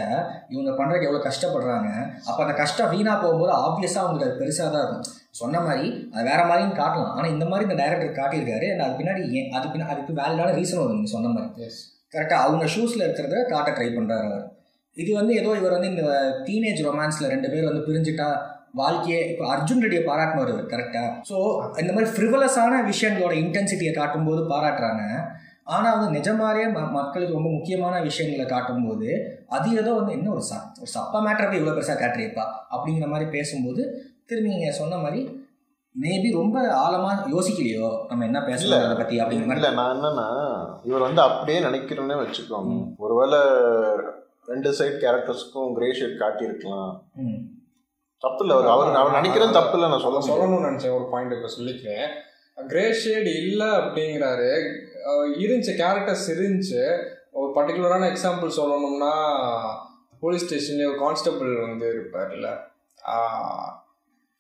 இவங்க 0.50 0.72
பண்ணுறதுக்கு 0.72 1.08
எவ்வளோ 1.10 1.24
கஷ்டப்படுறாங்க. 1.24 1.90
அப்போ 2.26 2.44
அந்த 2.44 2.54
கஷ்டம் 2.54 2.90
வீணாக 2.90 3.22
போகும்போது 3.22 3.54
ஆப்வியஸாக 3.54 4.04
அவங்களுக்கு 4.04 4.30
அது 4.30 4.42
பெருசாக 4.42 4.72
தான் 4.72 4.84
இருக்கும். 4.84 5.06
சொன்ன 5.30 5.60
மாதிரி 5.60 6.10
அது 6.14 6.24
வேற 6.24 6.46
மாதிரியும் 6.46 6.78
காட்டலாம். 6.78 7.14
ஆனால் 7.14 7.30
இந்த 7.30 7.46
மாதிரி 7.46 7.70
இந்த 7.70 7.84
டைரக்டர் 7.84 8.20
காட்டியிருக்காரு. 8.20 8.72
and 8.72 8.82
அது 8.82 9.04
பின்னாடி 9.04 9.30
ஏன் 9.30 9.52
அது 9.52 9.68
பின்னாடி 9.68 9.88
அதுக்கு 9.88 10.14
வேலிடான 10.14 10.54
ரீசன் 10.60 10.82
வரும் 10.82 10.92
நீங்கள் 10.92 11.16
சொன்ன 11.16 11.28
மாதிரி. 11.28 11.72
கரெக்டாக 12.12 12.44
அவங்க 12.48 12.66
ஷூஸில் 12.66 13.06
இருக்கிறத 13.08 13.46
காட்ட 13.50 13.72
ட்ரை 13.72 13.90
பண்ணுறாரு 13.98 14.54
இது 14.98 15.12
வந்து 15.14 15.34
ஏதோ 15.36 15.50
இவர் 15.60 15.76
வந்து 15.78 15.90
இந்த 15.94 16.04
டீனேஜ் 16.48 16.82
ரொமான்ஸில் 16.88 17.32
ரெண்டு 17.34 17.48
பேர் 17.54 17.70
வந்து 17.70 17.86
பிரிஞ்சுட்டா 17.88 18.28
வாழ்க்கையே 18.80 19.20
இப்போ 19.32 19.44
அர்ஜுன் 19.54 19.82
ரெட்டியை 19.84 20.04
பாராட்டினவர் 20.08 20.52
இவர் 20.54 20.72
கரெக்டாக 20.74 21.10
ஸோ 21.30 21.36
இந்த 21.82 21.92
மாதிரி 21.94 22.10
ஃப்ரிவலஸான 22.14 22.80
விஷயங்களோட 22.92 23.34
இன்டென்சிட்டியை 23.44 23.94
காட்டும்போது 23.96 24.42
பாராட்டுறாங்க. 24.54 25.04
ஆனால் 25.76 25.96
வந்து 25.98 26.10
நிஜமாலே 26.18 26.66
ம 26.74 26.82
மக்களுக்கு 26.96 27.38
ரொம்ப 27.38 27.50
முக்கியமான 27.50 28.02
விஷயங்களை 28.08 28.46
காட்டும்போது 28.46 29.08
அது 29.56 29.70
ஏதோ 29.82 29.94
வந்து 30.00 30.12
என்ன 30.18 30.28
ஒரு 30.36 30.44
ச 30.50 30.60
ஒரு 30.82 30.90
சப்பா 30.96 31.20
மேட்டரை 31.28 31.48
போய் 31.48 31.60
இவ்வளோ 31.62 31.76
பெருசாக 31.78 31.98
காட்டுறியப்பா? 32.02 32.46
அப்படிங்கிற 32.74 33.08
மாதிரி 33.14 33.28
பேசும்போது 33.38 33.82
திரும்பி 34.30 34.54
நீங்கள் 34.54 34.78
சொன்ன 34.82 35.00
மாதிரி 35.06 35.22
மேபி 35.96 36.30
ரொம்ப 36.42 36.58
ஆழமாக 36.84 37.30
யோசிக்கலையோ? 37.36 37.90
நம்ம 38.10 38.26
என்ன 38.26 38.40
பேசலாம் 38.50 38.86
அதை 38.88 38.98
பற்றி 38.98 39.18
அப்படிங்கிற 39.22 39.58
இல்ல 39.60 39.72
மாதிரி 39.72 39.80
நான் 39.80 39.94
என்னன்னா 39.96 40.28
இவர் 40.90 41.08
வந்து 41.08 41.22
அப்படியே 41.28 41.60
நினைக்கிறேன்னே 41.68 42.18
வச்சுக்கோங்க. 42.24 42.76
ஒருவேளை 43.06 43.42
ரெண்டு 44.48 44.70
சைடு 44.72 44.98
கேரக்டர்ஸ்க்கும் 45.00 45.74
கிரே 45.74 45.94
ஷேட் 45.94 46.22
காட்டியிருக்கலாம். 46.22 46.92
தப்பு 48.24 48.46
இல்லை 48.46 48.56
அவர் 48.56 48.68
அவர் 48.68 48.96
அவர் 48.96 49.18
நினைக்கிறது 49.22 49.52
தப்பு 49.52 49.74
இல்லை 49.74 49.90
நான் 49.90 50.00
சொல்ல 50.00 50.20
சொல்லணும்னு 50.28 50.70
நினச்சேன் 50.70 50.96
ஒரு 50.96 51.10
பாயிண்ட் 51.10 51.34
இப்போ 51.34 51.50
சொல்லிக்கிறேன். 51.58 52.06
கிரே 52.58 52.94
ஷேட் 52.94 53.28
இல்லை 53.36 53.68
அப்படிங்கிறாரு. 53.80 54.52
இருந்துச்சு 55.38 55.74
கேரக்டர்ஸ் 55.78 56.28
இருந்துச்சு. 56.30 56.84
ஒரு 57.32 57.52
பர்டிகுலரான 57.56 58.12
எக்ஸாம்பிள் 58.12 58.58
சொல்லணும்னா 58.58 59.14
போலீஸ் 60.20 60.46
ஸ்டேஷன்லேயே 60.46 60.90
ஒரு 60.90 61.00
கான்ஸ்டபிள் 61.00 61.60
வந்து 61.62 61.88
இருப்பார்ல. 61.94 62.48
ஆஹ் 63.06 63.72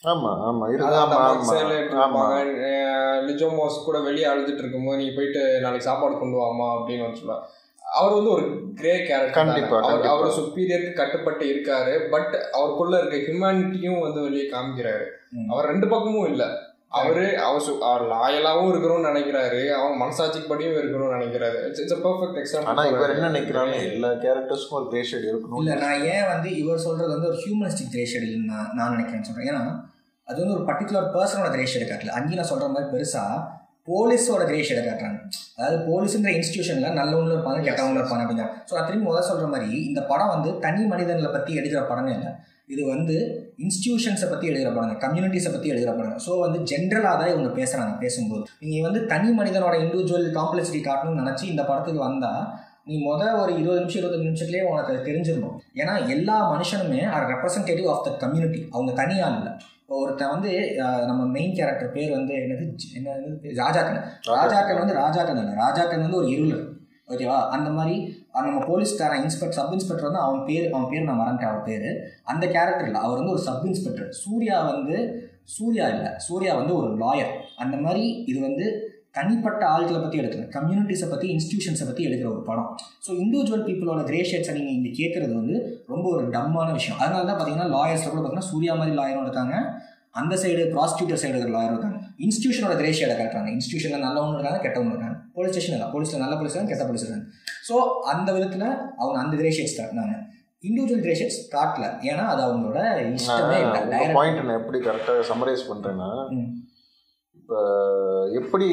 ஆமா 0.03 0.31
ஆமா 0.47 0.65
இருக்கு 0.67 0.87
அதான் 0.87 1.03
ஆமா 1.05 1.17
அந்த 1.25 1.43
ஆமா 1.43 1.53
சேலையிட்டு 1.53 1.95
ஆமா. 1.97 2.21
இருப்பாங்க. 2.23 2.63
அஹ் 2.69 3.21
லிஜோமோஸ் 3.27 3.85
கூட 3.85 3.99
வெளியே 3.99 4.27
அழுதுட்டு 4.27 4.57
இருக்கும்போது 4.57 4.97
நீ 4.97 5.13
போயிட்டு 5.15 5.59
நாளைக்கு 5.61 5.89
சாப்பாடு 5.89 6.19
கொண்டு 6.19 6.37
வாமா 6.37 6.67
அப்படின்னு 6.75 7.15
சொல்லுவார் 7.15 7.45
அவர் 7.93 8.13
வந்து 8.13 8.29
ஒரு 8.29 8.63
கிரே 8.75 9.03
கேரக்டர் 9.03 9.45
கண்டிப்பா, 9.45 9.81
அவர். 9.81 10.05
அவர் 10.05 10.31
சுப்பீரியருக்கு 10.31 10.93
கட்டுப்பட்டு 10.93 11.45
இருக்காரு. 11.45 12.09
பட் 12.09 12.35
அவருக்குள்ள 12.51 12.99
இருக்க 12.99 13.17
ஹியூமனிட்டியும் 13.17 13.99
வந்து 13.99 14.21
வெளியே 14.21 14.49
காமிக்கிறாரு. 14.49 15.03
அவர் 15.47 15.65
ரெண்டு 15.65 15.87
பக்கமும் 15.87 16.25
இல்ல. 16.25 16.47
அவரு 16.87 17.39
அவர் 17.39 17.61
சு- 17.61 17.77
அவர் 17.77 18.01
லாயலாவும் 18.01 18.75
இருக்கணும்னு 18.75 19.09
நினைக்கிறாரு. 19.09 19.69
அவன் 19.71 19.99
மனசாட்சிக்கு 20.01 20.47
படியும் 20.47 20.73
இருக்கணும்னு 20.73 21.13
நினைக்கிறாரு. 21.13 21.65
இட்ஸ் 21.65 21.79
இட்ஸ் 21.79 21.93
பெர்ஃபெக்ட் 21.93 22.63
ஆனா 22.63 22.85
இவர் 22.85 23.09
என்ன 23.09 23.29
எக்ஸாம்பிள் 23.29 23.33
நினைக்கிறாரு 23.33 23.75
எல்லா 23.75 24.09
கேரக்டர்ஸ்க்கும் 24.09 24.69
ஒரு 24.69 24.87
கிரே 24.89 25.03
ஷேட் 25.03 25.21
இருக்கணும். 25.21 25.57
இல்லை 25.57 25.75
நான் 25.75 26.03
ஏன் 26.03 26.27
வந்து 26.27 26.57
இவர் 26.57 26.77
சொல்கிறது 26.77 27.13
வந்து 27.13 27.27
ஒரு 27.27 27.37
ஹியூமனிஸ்டிக் 27.37 27.89
கிரே 27.91 28.09
ஷேடில் 28.13 28.43
நான் 28.43 28.69
நான் 28.73 28.95
நினைக்கிறேன்னு 28.95 29.21
சொல்கிறேன் 29.21 29.53
ஏன்னா 29.53 29.79
அது 30.25 30.45
வந்து 30.45 30.53
ஒரு 30.53 30.63
பர்டிகுலர் 30.63 31.11
பர்சனோட 31.13 31.51
கிரே 31.51 31.63
ஷேடு 31.63 31.89
காட்டல 31.89 32.09
அங்கேயும் 32.09 32.35
நான் 32.35 32.43
சொல்கிற 32.43 32.69
மாதிரி 32.69 32.91
பெருசாக 32.91 33.63
போலீஸோட 33.87 34.43
கிரே 34.49 34.59
ஷேடை 34.67 34.83
காட்டுறாங்க. 34.85 35.19
அதாவது 35.57 35.77
போலீஸுன்ற 35.87 36.29
இன்ஸ்டியூஷனில் 36.37 36.97
நல்லவங்களும் 36.99 37.35
இருப்பாங்க 37.35 37.59
கெட்டவங்களும் 37.67 38.01
இருப்பாங்க 38.01 38.23
அப்படிங்க 38.25 38.45
ஸோ 38.67 38.73
நான் 38.75 38.87
திரும்பி 38.89 39.07
முதல்ல 39.07 39.29
சொல்கிற 39.29 39.47
மாதிரி 39.53 39.69
இந்த 39.89 40.01
படம் 40.11 40.33
வந்து 40.35 40.51
தனி 40.65 40.83
மனிதர்களை 40.93 41.29
பற்றி 41.35 41.51
எடுக்கிற 41.61 41.81
படமே 41.91 42.13
இல்லை. 42.17 42.31
இது 42.73 42.83
வந்து 42.93 43.15
இன்ஸ்டியூஷன்ஸை 43.63 44.27
பற்றி 44.29 44.45
எழுதுகிற 44.51 44.69
படங்க 44.75 44.95
கம்யூனிட்டிஸை 45.03 45.51
பற்றி 45.55 45.71
எழுதுகிற 45.73 45.91
படங்க. 45.97 46.15
ஸோ 46.25 46.31
வந்து 46.45 46.59
ஜென்ரலாக 46.71 47.15
தான் 47.21 47.31
இவங்க 47.33 47.49
பேசுகிறாங்க 47.59 47.93
பேசும்போது. 48.03 48.45
நீங்கள் 48.63 48.87
வந்து 48.87 49.01
தனி 49.11 49.29
மனிதனோட 49.39 49.75
இண்டிவிஜுவல் 49.83 50.25
காம்ப்ளெக்சிட்டி 50.39 50.81
காட்டணும்னு 50.87 51.21
நினச்சி 51.23 51.45
இந்த 51.53 51.65
படத்துக்கு 51.69 52.01
வந்தால் 52.07 52.41
நீ 52.89 52.95
மொதல் 53.09 53.37
ஒரு 53.41 53.51
இருபது 53.59 53.79
நிமிஷம் 53.83 54.01
இருபது 54.01 54.25
நிமிஷத்துலேயே 54.25 54.65
உனக்கு 54.71 54.91
அது 54.93 55.07
தெரிஞ்சிடணும் 55.07 55.55
ஏன்னா 55.81 55.93
எல்லா 56.15 56.35
மனுஷனுமே 56.51 56.99
are 57.15 57.29
representative 57.33 57.87
of 57.93 58.03
the 58.07 58.11
community 58.23 58.59
அவங்க 58.73 58.91
தனியால் 59.01 59.37
இல்லை. 59.39 59.53
இப்போ 59.87 59.97
ஒருத்தன் 60.03 60.29
வந்து 60.29 60.51
நம்ம 61.09 61.23
மெயின் 61.33 61.51
கேரக்டர் 61.57 61.91
பேர் 61.95 62.11
வந்து 62.11 62.33
என்னது? 62.35 62.63
என்னது? 62.99 63.27
ராஜாக்கன் 63.59 63.99
ராஜாக்கன் 64.27 64.79
வந்து 64.81 64.95
ராஜாக்கன் 65.01 65.37
இல்லை 65.41 65.53
ராஜாக்கன் 65.65 66.03
வந்து 66.05 66.19
ஒரு 66.21 66.29
இருளர். 66.35 66.63
ஓகேவா 67.09 67.37
அந்த 67.55 67.69
மாதிரி 67.69 67.95
நம்ம 68.31 68.63
போலீஸ்காரன் 68.69 69.21
இன்ஸ்பெக்டர் 69.25 69.57
சப் 69.59 69.71
இன்ஸ்பெக்டர் 69.71 70.07
வந்து 70.07 70.23
அவன் 70.27 70.41
பேர் 70.45 70.65
அவன் 70.71 70.89
பேர் 70.91 71.05
நான் 71.09 71.19
மறந்துட்டேன் 71.19 71.51
அவர் 71.51 71.67
பேர். 71.69 71.87
அந்த 72.23 72.43
கேரக்டர் 72.47 72.87
இல்லை. 72.87 73.01
அவர் 73.01 73.17
வந்து 73.17 73.33
ஒரு 73.35 73.41
சப் 73.41 73.65
இன்ஸ்பெக்டர் 73.65 74.09
சூர்யா 74.23 74.57
வந்து 74.71 74.97
சூர்யா 75.57 75.87
இல்லை. 75.87 76.11
சூர்யா 76.27 76.55
வந்து 76.55 76.75
ஒரு 76.75 76.89
லாயர் 77.03 77.33
அந்த 77.57 77.77
மாதிரி 77.77 78.05
இது 78.31 78.39
வந்து 78.47 78.67
தனிப்பட்ட 79.17 79.61
ஆட்களை 79.73 79.99
பற்றி 80.03 80.17
எடுக்கல 80.21 80.45
கம்யூனிட்டிஸை 80.57 81.07
பற்றி 81.13 81.27
இன்ஸ்டியூஷன்ஸை 81.35 81.85
பற்றி 81.89 82.05
எடுக்கிற 82.07 82.27
ஒரு 82.35 82.41
படம். 82.49 82.69
ஸோ 83.05 83.11
இண்டிவிஜுவல் 83.23 83.65
பீப்புளோட 83.67 84.01
கிரே 84.09 84.21
ஷேட்ஸை 84.29 84.53
நீங்கள் 84.57 84.75
இங்கே 84.77 84.91
கேட்குறது 84.99 85.33
வந்து 85.41 85.57
ரொம்ப 85.93 86.05
ஒரு 86.15 86.25
டம்மான 86.35 86.69
விஷயம். 86.79 86.99
அதனால 87.01 87.23
தான் 87.29 87.37
பார்த்தீங்கன்னா 87.39 87.69
லாயர்ஸில் 87.75 88.11
கூட 88.13 88.19
பார்த்தீங்கன்னா 88.19 88.49
சூர்யா 88.51 88.75
மாதிரி 88.81 88.95
லாயரும் 88.99 89.25
இருக்காங்க. 89.27 89.55
அந்த 90.19 90.33
சைடு 90.41 90.65
ப்ராஸ்டியூட்டர் 90.75 91.21
சைடு 91.21 91.33
இருக்கிற 91.35 91.53
லாயரும் 91.57 91.75
இருக்காங்க. 91.75 91.97
இன்ஸ்டியூஷனோட 92.25 92.75
கிரே 92.81 92.91
ஷேடை 92.99 93.15
காட்டுறாங்க. 93.21 93.49
இன்ஸ்டியூஷனில் 93.55 94.05
நல்லவங்க 94.07 94.37
இருக்காங்க 94.37 94.59
கெட்டவங்க 94.65 94.93
இருக்காங்க. 94.95 95.17
போலீஸ் 95.37 95.53
ஸ்டேஷன் 95.53 95.75
இல்லை 95.77 95.89
போலீஸில் 95.95 96.23
நல்ல 96.25 96.35
போலீஸ் 96.39 96.53
இருக்காங்க 96.53 96.73
கெட்ட 96.73 96.85
போலீஸ் 96.89 97.03
இருக்காங்க. 97.05 97.27
ஸோ 97.69 97.75
அந்த 98.13 98.29
விதத்தில் 98.37 98.67
அவங்க 99.01 99.17
அந்த 99.23 99.33
கிரே 99.41 99.51
ஷேட்ஸ் 99.57 99.79
காட்டினாங்க. 99.79 100.15
இண்டிவிஜுவல் 100.67 101.03
ரிலேஷன்ஸ் 101.05 101.39
காட்டல. 101.55 101.85
ஏன்னா 102.09 102.23
அது 102.33 102.41
அவங்களோட 102.45 102.79
இஷ்டமே 103.17 103.57
இல்லை. 103.63 103.97
பாயிண்ட் 104.19 104.39
நான் 104.47 104.59
எப்படி 104.61 104.79
கரெக்டாக 104.87 105.25
சம்மரைஸ் 105.31 105.65
பண்ணுறேன்னா. 105.71 106.09
இப்போ 107.45 107.59
எப்படி 108.39 108.67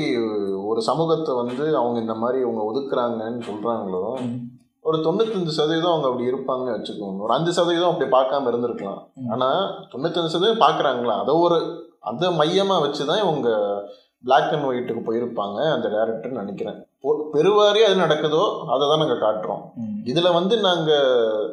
ஒரு 0.68 0.80
சமூகத்தை 0.86 1.32
வந்து 1.40 1.64
அவங்க 1.80 1.96
இந்த 2.02 2.14
மாதிரி 2.20 2.38
அவங்க 2.44 2.62
ஒதுக்குறாங்கன்னு 2.68 3.42
சொல்கிறாங்களோ. 3.48 4.04
ஒரு 4.88 4.98
தொண்ணூத்தஞ்சு 5.06 5.52
சதவீதம் 5.56 5.92
அவங்க 5.92 6.08
அப்படி 6.10 6.28
இருப்பாங்கன்னு 6.30 6.76
வச்சுக்கோங்க 6.76 7.24
ஒரு 7.26 7.34
அஞ்சு 7.34 7.52
சதவீதம் 7.56 7.90
அப்படி 7.90 8.06
பார்க்காம 8.14 8.48
இருந்திருக்கலாம். 8.52 9.02
ஆனால் 9.32 9.60
தொண்ணூத்தஞ்சு 9.92 10.32
சதவீதம் 10.34 10.64
பார்க்குறாங்களா 10.64 11.16
அதை 11.22 11.34
ஒரு 11.46 11.58
அதை 12.10 12.30
மையமாக 12.38 12.84
வச்சு 12.84 13.02
தான் 13.10 13.22
இவங்க 13.24 13.50
Black 14.28 14.48
அண்ட் 14.54 14.68
ஒயிட்டுக்கு 14.70 15.02
போயிருப்பாங்க 15.08 15.58
அந்த 15.74 15.86
டேரக்டர் 15.96 16.40
நினைக்கிறேன் 16.40 16.78
பெருவாரி 17.34 17.82
அது 17.88 17.96
நடக்குதோ 18.04 18.42
அதை 18.72 18.82
தான் 18.90 19.02
நாங்கள் 19.02 19.22
காட்டுறோம். 19.26 19.62
இதில் 20.12 20.36
வந்து 20.38 20.56
நாங்கள் 20.68 21.50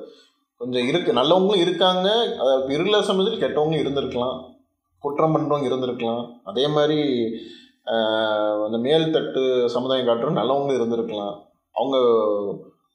கொஞ்சம் 0.62 0.88
இருக்கு 0.92 1.20
நல்லவங்களும் 1.20 1.66
இருக்காங்க 1.66 2.08
இருள 2.78 3.02
சமயத்தில் 3.10 3.44
கெட்டவங்களும் 3.44 3.84
இருந்திருக்கலாம் 3.84 4.38
குற்றம் 5.04 5.34
பண்ணுறவங்க 5.36 5.70
இருந்திருக்கலாம். 5.72 6.24
அதே 6.52 6.66
மாதிரி 6.78 6.98
அந்த 8.66 8.78
மேல்தட்டு 8.86 9.44
சமுதாயம் 9.76 10.10
காட்டுறவங்க 10.10 10.42
நல்லவங்களும் 10.42 10.80
இருந்திருக்கலாம். 10.80 11.36
அவங்க 11.76 11.98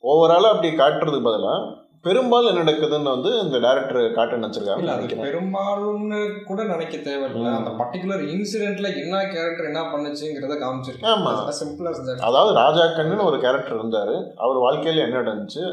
ஓவராலாக 0.04 0.52
அப்படி 0.54 0.70
காட்டுறதுக்கு 0.82 1.28
பதிலாக 1.30 1.82
பெரும்பாலும் 2.06 2.50
என்ன 2.50 2.62
நடக்குதுன்னு 2.62 3.12
வந்து 3.14 3.30
இந்த 3.42 3.56
டேரக்டர் 3.64 4.00
காட்ட 4.16 4.38
நினச்சிருக்காங்க 4.40 5.20
பெரும்பாலும்னு 5.28 6.18
கூட 6.48 6.60
நினைக்க 6.72 6.96
தேவையில்ல. 7.06 7.52
அந்த 7.60 7.70
பர்டிகுலர் 7.78 8.24
இன்சிடென்ட்ல 8.34 8.88
என்ன 9.02 9.22
கேரக்டர் 9.34 9.70
என்ன 9.70 9.82
பண்ணுச்சுங்கிறத 9.92 10.54
ஆமா. 10.54 10.60
காமிச்சிருக்கேன் 10.64 11.58
சிம்பிள் 11.60 11.88
as 11.92 12.00
that. 12.08 12.20
அதாவது 12.28 12.52
ராஜா 12.62 12.84
கண்ணுன்னு 12.98 13.28
ஒரு 13.30 13.38
கேரக்டர் 13.44 13.78
இருந்தார். 13.78 14.14
அவர் 14.44 14.64
வாழ்க்கையில் 14.66 15.04
என்ன 15.06 15.22
நடந்துச்சு? 15.22 15.64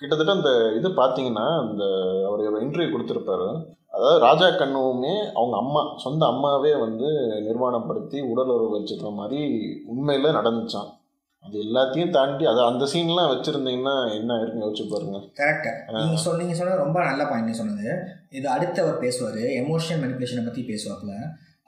கிட்டத்தட்ட 0.00 0.32
அந்த 0.38 0.50
இது 0.78 0.88
பார்த்தீங்கன்னா 1.00 1.46
அந்த 1.62 1.84
அவர் 2.28 2.42
ஒரு 2.50 2.64
இன்டர்வியூ 2.66 2.90
கொடுத்துருப்பாரு. 2.94 3.48
அதாவது 3.94 4.18
ராஜா 4.26 4.46
கண்ணுவுமே 4.52 5.14
அவங்க 5.36 5.56
அம்மா 5.56 5.82
சொந்த 5.96 6.22
அம்மாவே 6.26 6.72
வந்து 6.84 7.08
நிர்வாணப்படுத்தி 7.48 8.18
உடல் 8.32 8.52
உறவு 8.56 8.74
வச்சுக்கிற 8.76 9.10
மாதிரி 9.20 9.40
உண்மையில் 9.92 10.36
நடந்துச்சான் 10.38 10.90
அது 11.44 11.56
எல்லாத்தையும் 11.64 12.12
தாண்டி 12.16 12.44
அது 12.50 12.60
அந்த 12.68 12.84
சீன்லாம் 12.92 13.30
வச்சுருந்தீங்கன்னா 13.32 13.94
என்ன 14.18 14.36
இருக்குன்னு 14.38 14.64
யோசிச்சு 14.64 14.84
பாருங்க. 14.92 15.18
கரெக்ட் 15.40 15.68
நீங்க 15.96 16.18
சொன்ன 16.22 16.38
நீங்க 16.42 16.54
சொன்னது 16.58 16.84
ரொம்ப 16.84 16.98
நல்ல 17.04 17.22
பாயிண்ட் 17.30 17.58
சொன்னது. 17.60 17.88
இது 18.30 18.46
அடுத்து 18.54 18.78
அவர் 18.84 19.02
பேசுவார் 19.02 19.42
எமோஷனல் 19.62 20.00
மேனிப்புலேஷனை 20.02 20.44
பற்றி 20.44 20.62
பேசுவாப்புல. 20.70 21.14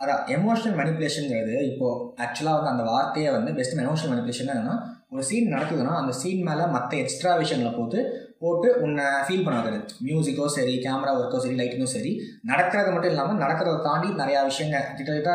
அதான் 0.01 0.23
எமோஷனல் 0.37 0.79
மேனிப்புலேஷன்ங்கிறது 0.79 1.57
இப்போ 1.71 1.89
ஆக்சுவலாக 2.25 2.57
வந்து 2.59 2.73
அந்த 2.73 2.85
வார்த்தையை 2.93 3.31
வந்து 3.37 3.53
பெஸ்ட் 3.59 3.77
எமோஷனல் 3.85 4.13
மேனிப்புலேஷன் 4.13 4.53
என்னன்னா 4.55 4.77
ஒரு 5.13 5.23
சீன் 5.23 5.53
நடக்குதுன்னா 5.55 5.95
அந்த 6.01 6.13
சீன் 6.23 6.43
மேலே 6.49 6.65
மற்ற 6.77 6.93
எக்ஸ்ட்ரா 7.03 7.33
விஷயங்களை 7.43 7.73
போட்டு 7.75 7.99
போட்டு 8.43 8.69
உன்னை 8.85 9.05
ஃபீல் 9.27 9.45
பண்ணாது 9.45 9.79
மியூசிக்கோ 10.07 10.47
சரி 10.55 10.75
கேமரா 10.85 11.13
ஒர்க்கோ 11.19 11.39
சரி 11.45 11.55
லைட்டிங்கோ 11.61 11.89
சரி 11.95 12.11
நடக்கிறது 12.51 12.91
மட்டும் 12.95 13.13
இல்லாமல் 13.13 13.41
நடக்கிறத 13.45 13.77
தாண்டி 13.87 14.09
நிறையா 14.21 14.41
விஷயங்கள் 14.51 14.89
கிட்டத்தட்ட 14.99 15.33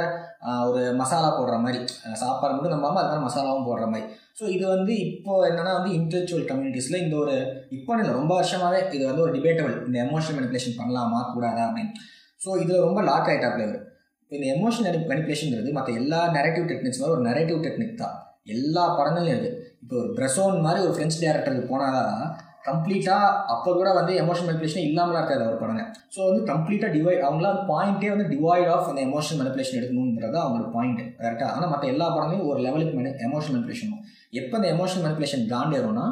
ஒரு 0.70 0.82
மசாலா 1.00 1.30
போடுற 1.38 1.56
மாதிரி 1.64 1.80
சாப்பாடு 2.22 2.54
மட்டும் 2.56 2.74
நம்பாமல் 2.76 3.02
அது 3.02 3.10
மாதிரி 3.10 3.26
மசாலாவும் 3.28 3.68
போடுற 3.70 3.86
மாதிரி. 3.94 4.06
ஸோ 4.40 4.44
இது 4.56 4.66
வந்து 4.76 4.94
இப்போ 5.08 5.34
என்னன்னா 5.50 5.74
வந்து 5.80 5.92
இன்டெலெக்சுவல் 6.00 6.48
கம்யூனிட்டிஸில் 6.52 7.02
இந்த 7.04 7.16
ஒரு 7.24 7.36
இப்போ 7.78 7.98
இல்லை 8.02 8.14
ரொம்ப 8.20 8.32
வருஷமாகவே 8.40 8.80
இது 8.98 9.04
வந்து 9.10 9.24
ஒரு 9.26 9.34
டிபேட்டபிள் 9.38 9.76
இந்த 9.88 9.98
எமோஷனல் 10.06 10.38
மேனிப்புலேஷன் 10.40 10.80
பண்ணலாமா 10.82 11.22
கூடாதா 11.34 11.64
அப்படின்னு. 11.68 11.94
ஸோ 12.42 12.50
இதில் 12.64 12.86
ரொம்ப 12.88 13.00
லாக் 13.10 13.30
ஆகிட்டாப்ல 13.32 13.66
இவர். 13.68 13.82
இந்த 14.32 14.46
எமோஷனல் 14.56 15.00
மேனிப்புலேஷன்ங்கிறது 15.10 15.72
மற்ற 15.78 15.92
எல்லா 16.02 16.22
நெரட்டிவ் 16.38 16.70
டெக்னிக்ஸ் 16.72 17.02
மாதிரி 17.02 17.16
ஒரு 17.18 17.26
நெரட்டிவ் 17.30 17.60
டெக்னிக் 17.66 18.00
தான். 18.04 18.16
எல்லா 18.56 18.84
படங்களும் 19.00 19.34
இருக்குது 19.34 19.58
இப்போ 19.82 19.96
ஒரு 20.04 20.10
பிரசோன் 20.18 20.56
மாதிரி 20.66 20.80
ஒரு 20.86 20.94
ஃப்ரெண்ட்ஸ் 20.96 21.22
டேரக்டருக்கு 21.24 21.72
போனாதான் 21.74 22.24
கம்ப்ளீட்டாக 22.68 23.30
அப்போ 23.54 23.70
கூட 23.80 23.90
வந்து 24.00 24.14
எமோஷன் 24.24 24.48
மெனிபுலேஷன் 24.50 24.88
இல்லாமலாம் 24.90 25.22
இருக்காது 25.22 25.46
அவர் 25.46 25.62
படங்க. 25.64 25.84
ஸோ 26.16 26.20
வந்து 26.30 26.42
கம்ப்ளீட்டாக 26.52 26.92
டிவைட் 26.96 27.24
அவங்களாம் 27.28 27.62
பாயிண்ட்டே 27.72 28.12
வந்து 28.14 28.28
டிவைட் 28.34 28.70
ஆஃப் 28.76 28.90
அந்த 28.92 29.02
எமோஷன் 29.10 29.40
மெனிபுலேஷன் 29.42 29.80
எடுக்கணுன்றது 29.80 30.38
அவங்களோட 30.44 30.70
பாயிண்ட் 30.78 31.02
கரெக்டாக 31.24 31.54
ஆனால் 31.56 31.72
மற்ற 31.74 31.88
எல்லா 31.94 32.08
படங்களையும் 32.16 32.50
ஒரு 32.52 32.60
லெவலுக்கு 32.68 32.98
மேலே 33.00 33.14
எமோஷன் 33.30 33.56
மெனிபுலேஷன் 33.56 33.96
எப்போ 34.42 34.56
இந்த 34.60 34.68
எமோஷனல் 34.76 35.08
தாண்டி 35.08 35.52
தாண்டிடும்னா 35.54 36.06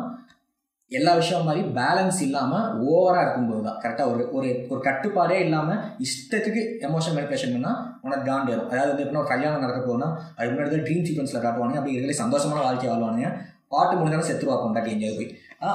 எல்லா 0.91 1.11
விஷயம் 1.19 1.47
மாதிரி 1.47 1.61
பேலன்ஸ் 1.75 2.19
இல்லாமல் 2.25 2.69
ஓவராக 2.91 3.23
இருக்கும்போது 3.23 3.61
தான் 3.65 3.77
கரெக்டாக 3.83 4.11
ஒரு 4.13 4.23
ஒரு 4.37 4.47
ஒரு 4.71 4.79
கட்டுப்பாடே 4.87 5.37
இல்லாமல் 5.45 5.81
இஷ்டத்துக்கு 6.05 6.61
எமோஷன் 6.87 7.15
மேனிப்புலேஷன் 7.15 7.53
பண்ணால் 7.55 7.77
உனக்கு 8.05 8.31
வரும் 8.53 8.71
அதாவது 8.71 8.91
வந்து 8.91 9.03
எப்படின்னா 9.03 9.23
ஒரு 9.23 9.33
கல்யாணம் 9.33 9.63
நடக்க 9.65 9.81
போனால் 9.81 10.15
அதுக்கு 10.35 10.55
முன்னாடி 10.55 10.81
ட்ரீம் 10.87 11.05
சீக்வன்ஸில் 11.07 11.43
காட்டுவானுங்க. 11.45 11.79
அப்படி 11.81 11.95
இருக்கிற 11.95 12.17
சந்தோஷமான 12.23 12.63
வாழ்க்கை 12.67 12.89
வாழ்வானுங்க. 12.91 13.29
பாட்டு 13.73 13.95
முடிஞ்சாலும் 13.97 14.29
செத்துருவா 14.29 14.57
கொண்டாட்டி 14.61 14.93
எங்கேயாவது 14.95 15.19
போய். 15.19 15.31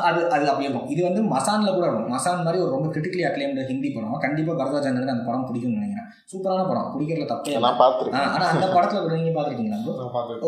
அது 0.09 0.21
அது 0.35 0.45
அப்படி 0.51 0.67
இருக்கும். 0.67 0.89
இது 0.93 1.01
வந்து 1.07 1.23
மசானில் 1.33 1.75
கூட 1.77 1.85
இருக்கும். 1.87 2.13
மசான் 2.15 2.45
மாதிரி 2.47 2.59
ஒரு 2.65 2.71
ரொம்ப 2.75 2.89
கிரிட்டிக்கலி 2.93 3.25
அக்ளைம்டு 3.29 3.67
ஹிந்தி 3.71 3.89
படம். 3.97 4.15
கண்டிப்பாக 4.25 4.57
பரதாஜானுக்கு 4.61 5.15
அந்த 5.15 5.27
படம் 5.29 5.47
பிடிக்கும்னு 5.49 5.81
நினைக்கிறேன். 5.81 6.09
சூப்பரான 6.33 6.63
படம். 6.71 6.87
பிடிக்கிறதுல 6.95 7.27
தப்பே 7.33 7.57
நான் 7.67 7.81
பார்த்துருக்கேன். 7.83 8.29
ஆனால் 8.35 8.53
அந்த 8.55 8.67
படத்தில் 8.77 9.19
நீங்கள் 9.19 9.37
பார்த்துருக்கீங்களா 9.37 9.81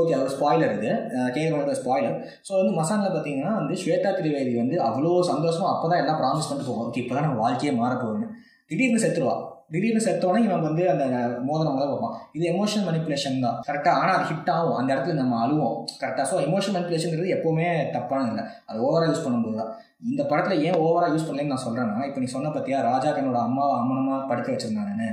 ஓகே 0.01 0.15
அது 0.19 0.35
ஸ்பாய்லர் 0.37 0.75
இது. 0.79 0.93
கேட்குறவங்க 1.37 1.77
ஸ்பாய்லர் 1.83 2.17
ஸோ 2.49 2.53
வந்து 2.61 2.73
மசானில் 2.81 3.15
பார்த்தீங்கன்னா 3.17 3.53
வந்து 3.61 3.77
ஸ்வேதா 3.83 4.13
திரிவேதி 4.21 4.55
வந்து 4.63 4.79
அவ்வளோ 4.89 5.13
சந்தோஷமா 5.33 5.69
அப்போ 5.75 5.89
தான் 5.93 6.03
எல்லாம் 6.05 6.21
ப்ராமிஸ் 6.23 6.49
பண்ணிட்டு 6.51 6.71
போவோம் 6.71 6.87
ஓகே 6.87 7.03
இப்போ 7.05 7.17
தான் 7.17 7.29
நம்ம 7.29 7.41
வாழ்க்கையே 7.45 7.75
மாற 7.83 7.93
போகுதுன்னு 8.05 8.29
திடீர்னு 8.71 9.05
செத்துருவா. 9.05 9.37
திடீர்னு 9.73 10.03
செத்தோடனே 10.07 10.41
இவன் 10.47 10.67
வந்து 10.67 10.83
அந்த 10.93 11.05
மோதிரம் 11.47 11.79
தான் 11.81 11.91
பார்ப்பான் 11.93 12.17
இது 12.37 12.45
எமோஷனல் 12.53 12.87
மனிப்புலேஷன் 12.89 13.41
தான். 13.47 13.57
கரெக்டாக 13.69 14.01
ஆனால் 14.01 14.17
அது 14.19 14.29
ஹிட் 14.31 14.51
ஆகும். 14.55 14.77
அந்த 14.81 14.89
இடத்துல 14.95 15.17
நம்ம 15.23 15.39
அழுவோம். 15.45 15.77
கரெக்டாக 16.03 16.27
ஸோ 16.31 16.37
எமோஷனல் 16.49 16.77
மனிப்புலேஷன்ங்கிறது 16.77 17.35
எப்போவுமே 17.37 17.67
தப்பானது 17.97 18.31
இல்லை. 18.33 18.45
அது 18.69 18.79
ஓவராக 18.89 19.11
யூஸ் 19.13 19.25
பண்ணும்போது 19.27 19.59
தான். 19.61 19.73
இந்த 20.13 20.23
படத்தில் 20.31 20.63
ஏன் 20.69 20.79
ஓவராக 20.85 21.13
யூஸ் 21.15 21.27
பண்ணலன்னு 21.29 21.55
நான் 21.55 21.65
சொல்கிறேன்னா 21.67 22.07
இப்போ 22.09 22.21
நீ 22.25 22.29
சொன்ன 22.37 22.53
பற்றியா 22.57 22.81
ராஜா 22.91 23.11
தன்னோட 23.19 23.41
அம்மாவை 23.49 23.75
அம்மனமாக 23.83 24.21
படுக்க 24.31 24.49
வச்சிருந்தாங்கன்னு. 24.55 25.09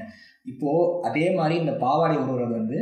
இப்போது 0.51 0.89
அதே 1.09 1.25
மாதிரி 1.39 1.55
இந்த 1.63 1.73
பாவாடை 1.83 2.15
உருவுறது 2.23 2.53
வந்து 2.61 2.79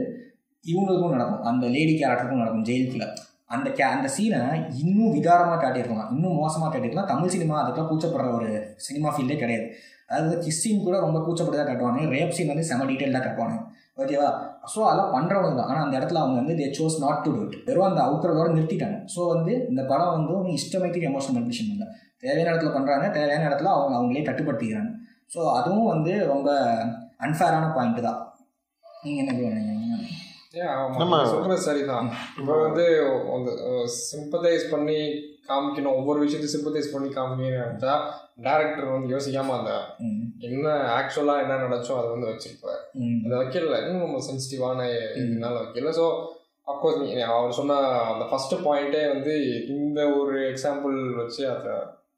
இவங்களுக்கும் 0.64 1.16
நடக்கும். 1.18 1.44
அந்த 1.52 1.66
லேடி 1.76 1.94
கேரக்டருக்கும் 2.02 2.44
நடக்கும் 2.44 2.66
ஜெயிலுக்குள்ள 2.70 3.08
அந்த 3.56 3.70
கே 3.78 3.84
அந்த 3.94 4.10
சீனை 4.16 4.42
இன்னும் 4.82 5.14
விகாரமாக 5.16 5.58
காட்டியிருக்கலாம். 5.62 6.12
இன்னும் 6.16 6.38
மோசமாக 6.42 6.68
காட்டியிருக்கலாம். 6.68 7.10
தமிழ் 7.14 7.34
சினிமா 7.34 7.56
அதுக்கெல்லாம் 7.62 7.90
கூச்சப்படுற 7.90 8.28
ஒரு 8.38 8.50
சினிமா 8.86 9.10
ஃபீல்டே 9.16 9.38
கிடையாது. 9.42 9.66
அதாவது 10.12 10.38
கிஸ் 10.46 10.62
சீன் 10.64 10.86
கூட 10.88 10.96
ரொம்ப 11.06 11.20
கூச்சப்பட்டு 11.26 11.60
தான் 11.60 11.70
காட்டுவாங்க. 11.70 12.02
ரேப் 12.16 12.36
சீன் 12.38 12.52
வந்து 12.54 12.68
செம 12.70 12.86
டீட்டெயிலாக 12.92 13.24
காட்டுவாங்க. 13.26 13.58
ஓகேவா 14.02 14.30
ஸோ 14.74 14.80
அதெல்லாம் 14.88 15.14
பண்ணுறவங்க 15.16 15.56
தான். 15.60 15.70
ஆனால் 15.72 15.84
அந்த 15.86 15.96
இடத்துல 16.00 16.22
அவங்க 16.24 16.38
வந்து 16.42 16.56
they 16.60 16.68
chose 16.78 16.98
not 17.04 17.22
to 17.26 17.32
do 17.36 17.42
it 17.46 17.58
வெறும் 17.68 17.88
அந்த 17.90 18.02
அவுக்கிறதோட 18.08 18.50
நிறுத்திட்டாங்க. 18.56 18.98
ஸோ 19.14 19.22
வந்து 19.34 19.54
இந்த 19.72 19.82
படம் 19.92 20.14
வந்து 20.16 20.34
ஒரு 20.40 20.50
இஷ்டமைக்கு 20.60 21.08
எமோஷனல் 21.12 21.38
கண்டிஷன் 21.40 21.72
இல்லை 21.76 21.88
தேவையான 22.24 22.50
இடத்துல 22.52 22.72
பண்ணுறாங்க 22.78 23.06
தேவையான 23.18 23.48
இடத்துல 23.50 23.72
அவங்க 23.78 23.96
அவங்களே 24.00 24.26
கட்டுப்படுத்திக்கிறாங்க. 24.30 24.92
ஸோ 25.36 25.40
அதுவும் 25.60 25.92
வந்து 25.94 26.14
ரொம்ப 26.34 26.50
அன்ஃபேரான 27.28 27.70
பாயிண்ட் 27.78 28.02
தான். 28.10 28.20
நீங்கள் 29.06 29.24
என்ன 29.24 29.34
பண்ணுவீங்க 29.36 29.70
சொல்றது 31.34 31.66
சரிதான். 31.66 32.08
இப்போ 32.40 32.56
வந்து 32.66 32.86
சிம்பத்தைஸ் 34.10 34.66
பண்ணி 34.72 34.98
காமிக்கணும். 35.50 35.98
ஒவ்வொரு 36.00 36.20
விஷயத்தையும் 36.24 36.56
சிம்பத்தைஸ் 36.56 36.92
பண்ணி 36.94 37.10
காமிக்கணும்னு 37.18 37.62
நினைச்சா 37.62 37.94
டேரக்டர் 38.46 38.94
வந்து 38.96 39.14
யோசிக்காம 39.14 39.56
அந்த 39.60 39.72
என்ன 40.50 40.76
ஆக்சுவலா 40.98 41.36
என்ன 41.44 41.60
நடச்சோ 41.66 41.96
அதை 42.00 42.10
வந்து 42.16 42.30
வச்சிருப்பாரு. 42.32 42.82
அதை 43.26 43.34
வைக்கல 43.42 43.80
இன்னும் 43.84 44.06
நம்ம 44.06 44.22
சென்சிட்டிவான 44.28 44.90
இதனால 45.24 45.56
வைக்கல 45.64 45.96
ஸோ 46.02 46.06
அப்கோர்ஸ் 46.72 47.02
நீ 47.02 47.08
அவர் 47.30 47.58
சொன்ன 47.62 47.80
அந்த 48.12 48.26
ஃபர்ஸ்ட் 48.30 48.56
பாயிண்டே 48.68 49.02
வந்து 49.14 49.34
இந்த 49.78 50.02
ஒரு 50.20 50.36
எக்ஸாம்பிள் 50.52 50.98
வச்சு 51.22 51.44
அதை 51.56 51.74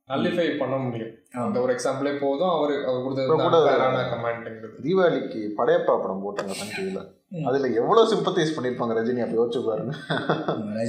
நல்லிஃபை 0.09 0.45
பண்ண 0.61 0.75
முடியும். 0.85 1.11
அந்த 1.43 1.57
ஒரு 1.63 1.71
எக்ஸாம்பிளே 1.75 2.11
போதும் 2.23 2.51
அவர் 2.55 2.73
அவர் 2.87 3.03
கொடுத்தது 3.03 4.07
கமெண்ட்ங்கிறது 4.13 4.81
தீபாவளிக்கு 4.85 5.41
படையப்பா 5.59 5.93
படம் 6.01 6.23
போட்டாங்க 6.25 6.55
சன் 6.59 6.73
டிவியில். 6.75 7.05
அதில் 7.49 7.77
எவ்வளோ 7.81 8.01
சிம்பத்தைஸ் 8.11 8.53
பண்ணியிருப்பாங்க 8.55 8.97
ரஜினி? 8.97 9.21
அப்போ 9.25 9.37
யோசிச்சு 9.39 9.61
பாருங்க. 9.69 9.93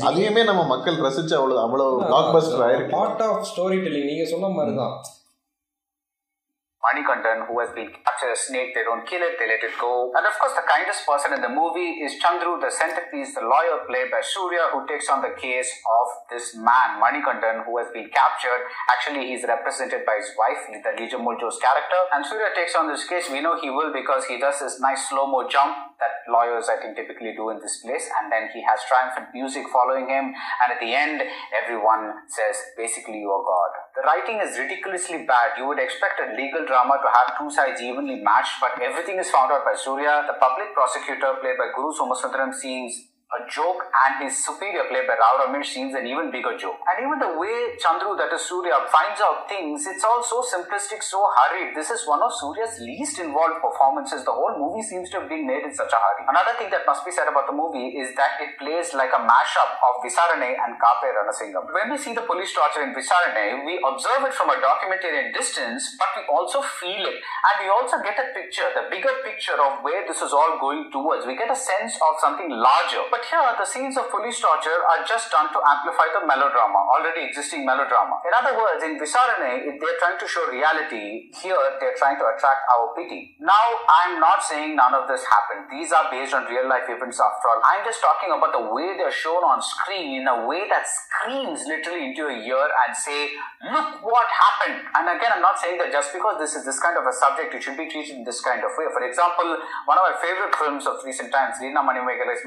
அதையுமே 0.08 0.42
நம்ம 0.50 0.62
மக்கள் 0.72 1.04
ரசிச்சு 1.06 1.34
அவ்வளோ 1.38 1.60
அவ்வளோ 1.66 1.86
பிளாக் 2.10 2.32
பஸ்டர் 2.36 2.64
ஆயிருக்கு 2.66 2.96
பார்ட் 2.98 3.24
ஆஃப் 3.28 3.46
ஸ்டோரி 3.50 3.78
டெல்லிங் 3.84 4.10
நீங்க 4.10 4.26
சொன்ன 4.32 4.50
மாதிரி 4.56 4.74
தான் 4.82 4.96
Manikandan, 6.84 7.48
who 7.48 7.56
has 7.64 7.72
been 7.72 7.88
captured 8.04 8.36
as 8.36 8.44
snake, 8.44 8.76
they 8.76 8.84
don't 8.84 9.08
kill 9.08 9.24
it, 9.24 9.40
they 9.40 9.48
let 9.48 9.64
it 9.64 9.72
go. 9.80 10.12
And 10.12 10.24
of 10.28 10.36
course, 10.36 10.52
the 10.52 10.68
kindest 10.68 11.08
person 11.08 11.32
in 11.32 11.40
the 11.40 11.48
movie 11.48 12.04
is 12.04 12.20
Chandru, 12.20 12.60
the 12.60 12.68
centerpiece, 12.68 13.32
the 13.32 13.40
lawyer 13.40 13.88
played 13.88 14.12
by 14.12 14.20
Surya, 14.20 14.68
who 14.76 14.84
takes 14.84 15.08
on 15.08 15.24
the 15.24 15.32
case 15.32 15.72
of 15.72 16.06
this 16.28 16.52
man, 16.52 17.00
Manikandan, 17.00 17.64
who 17.64 17.80
has 17.80 17.88
been 17.96 18.12
captured. 18.12 18.68
Actually, 18.92 19.32
he's 19.32 19.48
represented 19.48 20.04
by 20.04 20.20
his 20.20 20.28
wife, 20.36 20.60
the 20.68 20.92
Lija 21.00 21.16
Muljo's 21.16 21.56
character. 21.56 22.00
And 22.12 22.20
Surya 22.20 22.52
takes 22.52 22.76
on 22.76 22.86
this 22.86 23.08
case. 23.08 23.32
We 23.32 23.40
know 23.40 23.56
he 23.56 23.72
will 23.72 23.88
because 23.88 24.28
he 24.28 24.36
does 24.36 24.60
this 24.60 24.76
nice 24.80 25.08
slow-mo 25.08 25.48
jump 25.48 25.96
that 26.00 26.28
lawyers, 26.28 26.68
I 26.68 26.76
think, 26.76 27.00
typically 27.00 27.32
do 27.32 27.48
in 27.48 27.60
this 27.64 27.80
place. 27.80 28.04
And 28.20 28.28
then 28.28 28.52
he 28.52 28.60
has 28.60 28.84
triumphant 28.84 29.32
music 29.32 29.64
following 29.72 30.08
him. 30.12 30.36
And 30.36 30.68
at 30.68 30.80
the 30.80 30.92
end, 30.92 31.22
everyone 31.56 32.28
says, 32.28 32.60
basically, 32.76 33.24
you 33.24 33.32
are 33.32 33.44
God. 33.44 33.83
The 33.94 34.02
writing 34.02 34.42
is 34.42 34.58
ridiculously 34.58 35.22
bad. 35.22 35.54
You 35.56 35.68
would 35.68 35.78
expect 35.78 36.18
a 36.18 36.34
legal 36.34 36.66
drama 36.66 36.98
to 36.98 37.08
have 37.14 37.38
two 37.38 37.46
sides 37.48 37.80
evenly 37.80 38.18
matched, 38.26 38.58
but 38.60 38.74
everything 38.82 39.18
is 39.22 39.30
found 39.30 39.52
out 39.52 39.64
by 39.64 39.78
Surya. 39.78 40.26
The 40.26 40.34
public 40.34 40.74
prosecutor, 40.74 41.38
played 41.40 41.54
by 41.54 41.70
Guru 41.70 41.94
Somasundram, 41.94 42.52
seems 42.52 43.13
a 43.34 43.42
joke 43.50 43.82
and 43.82 44.22
his 44.22 44.38
superior 44.38 44.86
play 44.86 45.02
by 45.02 45.18
Rao 45.18 45.42
Ramesh 45.42 45.74
seems 45.74 45.94
an 45.94 46.06
even 46.06 46.30
bigger 46.30 46.54
joke. 46.54 46.78
And 46.86 47.02
even 47.02 47.18
the 47.18 47.34
way 47.34 47.74
Chandru, 47.82 48.14
that 48.14 48.30
is 48.30 48.46
Surya, 48.46 48.86
finds 48.94 49.18
out 49.18 49.50
things, 49.50 49.86
it's 49.90 50.06
all 50.06 50.22
so 50.22 50.38
simplistic, 50.46 51.02
so 51.02 51.18
hurried. 51.18 51.74
This 51.74 51.90
is 51.90 52.06
one 52.06 52.22
of 52.22 52.30
Surya's 52.30 52.78
least 52.78 53.18
involved 53.18 53.58
performances. 53.58 54.22
The 54.22 54.30
whole 54.30 54.54
movie 54.54 54.86
seems 54.86 55.10
to 55.10 55.26
have 55.26 55.28
been 55.28 55.46
made 55.46 55.66
in 55.66 55.74
such 55.74 55.90
a 55.90 55.98
hurry. 55.98 56.30
Another 56.30 56.54
thing 56.54 56.70
that 56.70 56.86
must 56.86 57.02
be 57.02 57.10
said 57.10 57.26
about 57.26 57.50
the 57.50 57.56
movie 57.56 57.98
is 57.98 58.14
that 58.14 58.38
it 58.38 58.54
plays 58.54 58.94
like 58.94 59.10
a 59.10 59.22
mashup 59.26 59.70
of 59.82 59.98
Visarane 60.06 60.54
and 60.54 60.78
Kape 60.78 61.10
Ranasingam. 61.10 61.66
When 61.74 61.90
we 61.90 61.98
see 61.98 62.14
the 62.14 62.22
police 62.22 62.54
torture 62.54 62.86
in 62.86 62.94
Visarane, 62.94 63.66
we 63.66 63.82
observe 63.82 64.30
it 64.30 64.34
from 64.38 64.54
a 64.54 64.58
documentarian 64.62 65.34
distance, 65.34 65.98
but 65.98 66.14
we 66.14 66.22
also 66.30 66.62
feel 66.62 67.02
it. 67.02 67.18
And 67.18 67.54
we 67.58 67.66
also 67.66 67.98
get 67.98 68.14
a 68.14 68.30
picture, 68.30 68.70
the 68.78 68.86
bigger 68.86 69.10
picture 69.26 69.58
of 69.58 69.82
where 69.82 70.06
this 70.06 70.22
is 70.22 70.30
all 70.30 70.62
going 70.62 70.94
towards. 70.94 71.26
We 71.26 71.34
get 71.34 71.50
a 71.50 71.58
sense 71.58 71.98
of 71.98 72.22
something 72.22 72.48
larger. 72.48 73.02
But 73.10 73.23
here, 73.30 73.44
the 73.56 73.64
scenes 73.64 73.96
of 73.96 74.10
police 74.10 74.40
torture 74.40 74.80
are 74.84 75.02
just 75.04 75.30
done 75.30 75.48
to 75.52 75.58
amplify 75.60 76.08
the 76.12 76.22
melodrama, 76.26 76.80
already 76.94 77.26
existing 77.28 77.64
melodrama. 77.64 78.20
In 78.24 78.32
other 78.32 78.54
words, 78.56 78.84
in 78.84 79.00
Visarane, 79.00 79.64
if 79.68 79.80
they're 79.80 79.98
trying 80.00 80.20
to 80.20 80.28
show 80.28 80.44
reality, 80.48 81.32
here 81.32 81.58
they're 81.80 81.96
trying 81.96 82.16
to 82.20 82.26
attract 82.28 82.62
our 82.76 82.92
pity. 82.92 83.36
Now, 83.40 83.66
I'm 83.88 84.20
not 84.20 84.44
saying 84.44 84.76
none 84.76 84.94
of 84.94 85.08
this 85.08 85.24
happened. 85.24 85.68
These 85.72 85.92
are 85.92 86.10
based 86.12 86.34
on 86.34 86.44
real 86.46 86.68
life 86.68 86.88
events 86.88 87.20
after 87.20 87.46
all. 87.48 87.60
I'm 87.64 87.84
just 87.84 88.00
talking 88.04 88.32
about 88.32 88.52
the 88.52 88.64
way 88.72 88.96
they're 88.96 89.14
shown 89.14 89.42
on 89.42 89.60
screen 89.64 90.20
in 90.20 90.28
a 90.28 90.46
way 90.46 90.68
that 90.68 90.84
screams 90.84 91.64
literally 91.66 92.12
into 92.12 92.28
your 92.28 92.36
ear 92.36 92.66
and 92.68 92.92
say, 92.92 93.32
look 93.72 94.04
what 94.04 94.28
happened. 94.28 94.84
And 94.94 95.08
again, 95.16 95.40
I'm 95.40 95.44
not 95.44 95.58
saying 95.58 95.78
that 95.80 95.90
just 95.90 96.12
because 96.12 96.36
this 96.38 96.54
is 96.54 96.64
this 96.64 96.78
kind 96.78 96.96
of 96.96 97.04
a 97.08 97.12
subject, 97.12 97.54
it 97.54 97.62
should 97.62 97.76
be 97.76 97.88
treated 97.88 98.20
in 98.20 98.24
this 98.24 98.40
kind 98.40 98.60
of 98.62 98.70
way. 98.76 98.86
For 98.92 99.02
example, 99.04 99.56
one 99.86 99.96
of 99.98 100.04
my 100.04 100.16
favorite 100.20 100.54
films 100.54 100.86
of 100.86 101.00
recent 101.04 101.32
times, 101.32 101.56
Leena 101.60 101.80
Manimegala's 101.80 102.42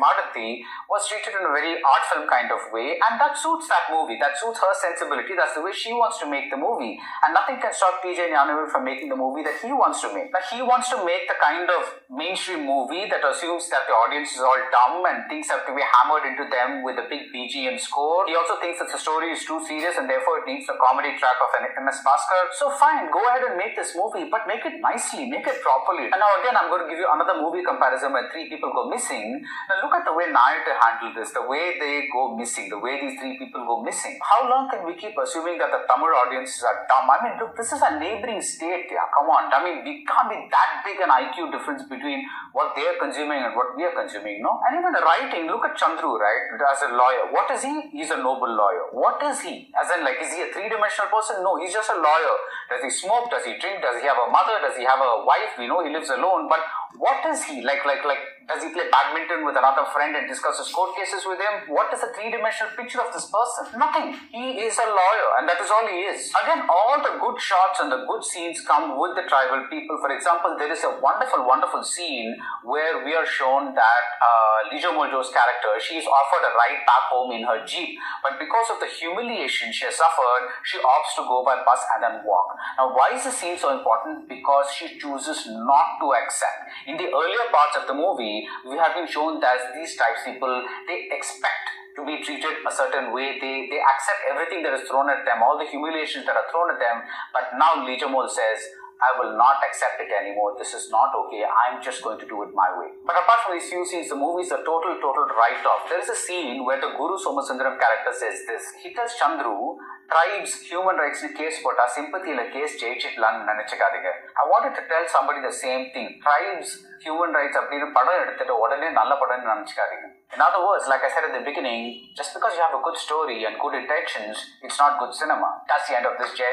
Was 0.90 1.08
treated 1.10 1.36
in 1.36 1.44
a 1.44 1.52
very 1.52 1.78
art 1.84 2.04
film 2.10 2.26
kind 2.30 2.50
of 2.50 2.62
way, 2.72 2.98
and 2.98 3.20
that 3.20 3.36
suits 3.36 3.68
that 3.68 3.92
movie. 3.92 4.18
That 4.22 4.38
suits 4.40 4.60
her 4.60 4.74
sensibility. 4.74 5.36
That's 5.36 5.54
the 5.54 5.64
way 5.64 5.74
she 5.76 5.92
wants 5.92 6.18
to 6.24 6.28
make 6.30 6.50
the 6.50 6.58
movie. 6.58 6.96
And 7.26 7.34
nothing 7.34 7.60
can 7.60 7.74
stop 7.74 8.00
TJ 8.00 8.32
Nyanavil 8.32 8.72
from 8.72 8.88
making 8.88 9.10
the 9.10 9.20
movie 9.20 9.44
that 9.44 9.60
he 9.60 9.74
wants 9.74 10.02
to 10.06 10.14
make. 10.14 10.32
Now, 10.32 10.44
he 10.48 10.64
wants 10.64 10.90
to 10.94 11.04
make 11.04 11.28
the 11.28 11.38
kind 11.38 11.68
of 11.68 12.06
mainstream 12.08 12.66
movie 12.66 13.06
that 13.10 13.22
assumes 13.22 13.70
that 13.70 13.86
the 13.86 13.96
audience 13.96 14.34
is 14.34 14.42
all 14.42 14.58
dumb 14.72 15.04
and 15.06 15.28
things 15.28 15.52
have 15.52 15.68
to 15.68 15.74
be 15.76 15.84
hammered 15.84 16.26
into 16.26 16.46
them 16.48 16.82
with 16.82 16.98
a 16.98 17.06
big 17.06 17.30
BGM 17.30 17.80
score. 17.80 18.26
He 18.26 18.36
also 18.36 18.60
thinks 18.64 18.80
that 18.80 18.90
the 18.90 19.00
story 19.00 19.32
is 19.36 19.44
too 19.44 19.60
serious 19.66 19.96
and 20.00 20.10
therefore 20.10 20.44
it 20.44 20.46
needs 20.48 20.68
a 20.70 20.76
comedy 20.80 21.16
track 21.20 21.38
of 21.40 21.52
an 21.60 21.70
MS 21.84 22.00
Bhaskar. 22.02 22.44
So 22.56 22.72
fine, 22.76 23.12
go 23.12 23.22
ahead 23.28 23.44
and 23.48 23.56
make 23.60 23.76
this 23.76 23.96
movie, 23.96 24.28
but 24.32 24.48
make 24.48 24.64
it 24.66 24.80
nicely, 24.82 25.28
make 25.28 25.46
it 25.46 25.60
properly. 25.62 26.10
And 26.10 26.20
now 26.20 26.32
again, 26.40 26.56
I'm 26.56 26.70
going 26.72 26.84
to 26.86 26.90
give 26.90 27.00
you 27.00 27.10
another 27.10 27.38
movie 27.40 27.64
comparison 27.64 28.14
where 28.14 28.28
three 28.32 28.50
people 28.50 28.72
go 28.74 28.90
missing. 28.90 29.44
Now 29.70 29.84
look 29.84 29.94
at 29.94 30.04
the 30.08 30.16
way 30.16 30.32
Nayate 30.48 30.72
handle 30.80 31.12
this, 31.12 31.36
the 31.36 31.44
way 31.44 31.76
they 31.76 32.08
go 32.08 32.32
missing, 32.32 32.72
the 32.72 32.80
way 32.80 33.04
these 33.04 33.20
three 33.20 33.36
people 33.36 33.68
go 33.68 33.84
missing. 33.84 34.16
How 34.24 34.48
long 34.48 34.72
can 34.72 34.88
we 34.88 34.96
keep 34.96 35.12
assuming 35.20 35.60
that 35.60 35.76
the 35.76 35.84
Tamil 35.84 36.08
audiences 36.08 36.64
are 36.64 36.88
dumb? 36.88 37.12
I 37.12 37.20
mean, 37.20 37.36
look, 37.36 37.52
this 37.60 37.76
is 37.76 37.84
a 37.84 38.00
neighboring 38.00 38.40
state. 38.40 38.88
Yeah, 38.88 39.12
come 39.12 39.28
on. 39.28 39.52
I 39.52 39.60
mean, 39.60 39.84
we 39.84 40.08
can't 40.08 40.32
be 40.32 40.40
that 40.48 40.88
big 40.88 41.04
an 41.04 41.12
IQ 41.12 41.52
difference 41.52 41.84
between 41.84 42.24
what 42.56 42.72
they 42.80 42.88
are 42.88 42.96
consuming 42.96 43.44
and 43.44 43.52
what 43.60 43.76
we 43.76 43.84
are 43.84 43.92
consuming, 43.92 44.40
no? 44.40 44.56
And 44.64 44.80
even 44.80 44.96
the 44.96 45.04
writing, 45.04 45.52
look 45.52 45.68
at 45.68 45.76
Chandru, 45.76 46.16
right? 46.16 46.56
As 46.56 46.82
a 46.88 46.96
lawyer, 46.96 47.28
what 47.36 47.52
is 47.52 47.68
he? 47.68 47.92
He's 47.92 48.12
a 48.16 48.20
noble 48.24 48.48
lawyer. 48.48 48.88
What 48.96 49.20
is 49.28 49.44
he? 49.44 49.68
As 49.76 49.92
in, 49.92 50.08
like, 50.08 50.24
is 50.24 50.32
he 50.32 50.48
a 50.48 50.50
three-dimensional 50.56 51.12
person? 51.12 51.44
No, 51.44 51.60
he's 51.60 51.76
just 51.76 51.92
a 51.92 52.00
lawyer. 52.00 52.36
Does 52.72 52.88
he 52.88 52.92
smoke? 52.92 53.28
Does 53.28 53.44
he 53.44 53.60
drink? 53.60 53.84
Does 53.84 54.00
he 54.00 54.08
have 54.08 54.20
a 54.20 54.32
mother? 54.32 54.64
Does 54.64 54.80
he 54.80 54.88
have 54.88 55.04
a 55.04 55.28
wife? 55.28 55.60
We 55.60 55.68
know 55.68 55.84
he 55.84 55.92
lives 55.92 56.10
alone, 56.10 56.48
but 56.48 56.64
what 56.96 57.20
is 57.28 57.44
he? 57.44 57.62
Like, 57.62 57.84
like, 57.84 58.06
like, 58.08 58.24
does 58.48 58.64
he 58.64 58.72
play 58.72 58.88
badminton 58.88 59.44
with 59.44 59.60
another 59.60 59.84
friend 59.92 60.16
and 60.16 60.24
discusses 60.24 60.72
court 60.72 60.96
cases 60.96 61.28
with 61.28 61.36
him? 61.36 61.68
What 61.68 61.92
is 61.92 62.00
the 62.00 62.16
three-dimensional 62.16 62.80
picture 62.80 63.04
of 63.04 63.12
this 63.12 63.28
person? 63.28 63.76
Nothing. 63.76 64.16
He 64.32 64.64
is 64.64 64.80
a 64.80 64.88
lawyer, 64.88 65.30
and 65.36 65.44
that 65.52 65.60
is 65.60 65.68
all 65.68 65.84
he 65.84 66.08
is. 66.08 66.32
Again, 66.32 66.64
all 66.72 66.96
the 67.04 67.20
good 67.20 67.36
shots 67.44 67.84
and 67.84 67.92
the 67.92 68.08
good 68.08 68.24
scenes 68.24 68.64
come 68.64 68.96
with 68.96 69.20
the 69.20 69.28
tribal 69.28 69.68
people. 69.68 70.00
For 70.00 70.16
example, 70.16 70.56
there 70.56 70.72
is 70.72 70.80
a 70.88 70.96
wonderful, 71.04 71.44
wonderful 71.44 71.84
scene 71.84 72.40
where 72.64 73.04
we 73.04 73.12
are 73.12 73.28
shown 73.28 73.76
that 73.76 74.04
uh, 74.24 74.72
Lijo 74.72 74.96
character, 74.96 75.72
she 75.84 76.00
is 76.00 76.08
offered 76.08 76.48
a 76.48 76.56
ride 76.56 76.88
back 76.88 77.12
home 77.12 77.36
in 77.36 77.44
her 77.44 77.68
jeep, 77.68 78.00
but 78.24 78.40
because 78.40 78.72
of 78.72 78.80
the 78.80 78.88
humiliation 78.88 79.76
she 79.76 79.86
has 79.86 79.96
suffered, 79.96 80.44
she 80.64 80.80
opts 80.80 81.20
to 81.20 81.24
go 81.28 81.44
by 81.44 81.60
bus 81.68 81.84
and 81.96 82.04
then 82.04 82.24
walk. 82.24 82.56
Now, 82.78 82.96
why 82.96 83.12
is 83.14 83.24
this 83.28 83.38
scene 83.38 83.58
so 83.58 83.76
important? 83.76 84.30
Because 84.30 84.72
she 84.72 84.98
chooses 84.98 85.48
not 85.48 86.00
to 86.00 86.16
accept. 86.16 86.77
In 86.86 86.96
the 86.98 87.10
earlier 87.10 87.46
parts 87.50 87.76
of 87.82 87.88
the 87.88 87.94
movie, 87.94 88.46
we 88.68 88.78
have 88.78 88.94
been 88.94 89.08
shown 89.08 89.40
that 89.40 89.74
these 89.74 89.96
types 89.96 90.22
people 90.26 90.62
they 90.86 91.10
expect 91.12 91.66
to 91.98 92.06
be 92.06 92.22
treated 92.22 92.62
a 92.62 92.72
certain 92.72 93.12
way. 93.12 93.42
They 93.42 93.66
they 93.72 93.82
accept 93.82 94.22
everything 94.30 94.62
that 94.64 94.74
is 94.78 94.86
thrown 94.86 95.10
at 95.10 95.26
them, 95.26 95.42
all 95.42 95.58
the 95.58 95.66
humiliations 95.66 96.26
that 96.30 96.38
are 96.38 96.48
thrown 96.54 96.70
at 96.70 96.80
them. 96.80 97.02
But 97.34 97.58
now 97.58 97.82
Lijamol 97.82 98.30
says, 98.30 98.60
I 99.03 99.19
will 99.19 99.35
not 99.35 99.59
accept 99.67 99.99
it 99.99 100.11
anymore. 100.15 100.55
This 100.55 100.75
is 100.79 100.87
not 100.91 101.11
okay. 101.27 101.43
I'm 101.43 101.83
just 101.83 102.07
going 102.07 102.21
to 102.23 102.29
do 102.33 102.39
it 102.47 102.55
my 102.55 102.71
way. 102.79 102.95
But 103.03 103.19
apart 103.19 103.41
from 103.43 103.59
these 103.59 103.67
few 103.67 103.83
scenes, 103.83 104.09
the 104.09 104.15
movie 104.15 104.47
is 104.47 104.53
a 104.55 104.63
total, 104.63 104.95
total 105.03 105.27
write-off. 105.27 105.91
There 105.91 105.99
is 105.99 106.07
a 106.07 106.15
scene 106.15 106.63
where 106.63 106.79
the 106.79 106.95
Guru 106.95 107.19
Somasundaram 107.19 107.83
character 107.83 108.15
says 108.15 108.47
this. 108.47 108.63
He 108.79 108.95
tells 108.95 109.19
Chandru, 109.19 109.75
tribes 110.13 110.53
human 110.71 110.97
rights 111.03 111.23
case 111.39 111.59
போட்டா 111.65 111.85
சிம்பத்தியில 111.97 112.41
case 112.55 112.79
ஜெயிச்சிடலாம்னு 112.81 113.45
நினைச்சுக்காதீங்க 113.51 114.11
I 114.41 114.45
wanted 114.53 114.77
to 114.79 114.83
tell 114.93 115.13
somebody 115.17 115.41
the 115.49 115.53
same 115.63 115.85
thing 115.95 116.11
tribes 116.25 116.75
human 117.05 117.37
rights 117.39 117.61
அப்படின்னு 117.61 117.89
படம் 117.99 118.21
எடுத்துட்டு 118.25 118.57
உடனே 118.65 118.91
நல்ல 119.01 119.15
படம்னு 119.23 119.53
நினைச்சுக்காதீங்க 119.55 120.09
In 120.35 120.41
other 120.41 120.61
words, 120.67 120.85
like 120.91 121.03
I 121.07 121.11
said 121.15 121.25
at 121.29 121.33
the 121.37 121.45
beginning, 121.49 121.81
just 122.19 122.33
because 122.33 122.53
you 122.57 122.63
have 122.67 122.77
a 122.79 122.81
good 122.85 122.97
story 122.97 123.45
and 123.47 123.55
good 123.65 123.75
intentions, 123.81 124.37
it's 124.65 124.79
not 124.83 124.93
good 125.01 125.13
cinema. 125.19 125.49
That's 125.69 125.87
the 125.89 125.97
end 125.99 126.07
of 126.11 126.15
this, 126.21 126.33
Jay. 126.39 126.53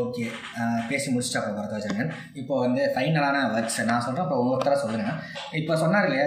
Okay 0.00 0.24
பேசி 0.88 1.08
முடிச்சுட்டா 1.12 1.40
அப்போ 1.40 1.52
வரதாஜனன் 1.58 2.10
இப்போ 2.40 2.54
வந்து 2.64 2.82
ஃபைனலான 2.94 3.36
வேர்ட்ஸ் 3.52 3.78
நான் 3.90 4.04
சொல்கிறேன் 4.06 4.24
அப்போ 4.26 4.38
ஒவ்வொருத்தர 4.42 4.76
சொல்லுங்கள் 4.82 5.18
இப்போ 5.60 5.74
சொன்னார் 5.82 6.06
இல்லையா 6.08 6.26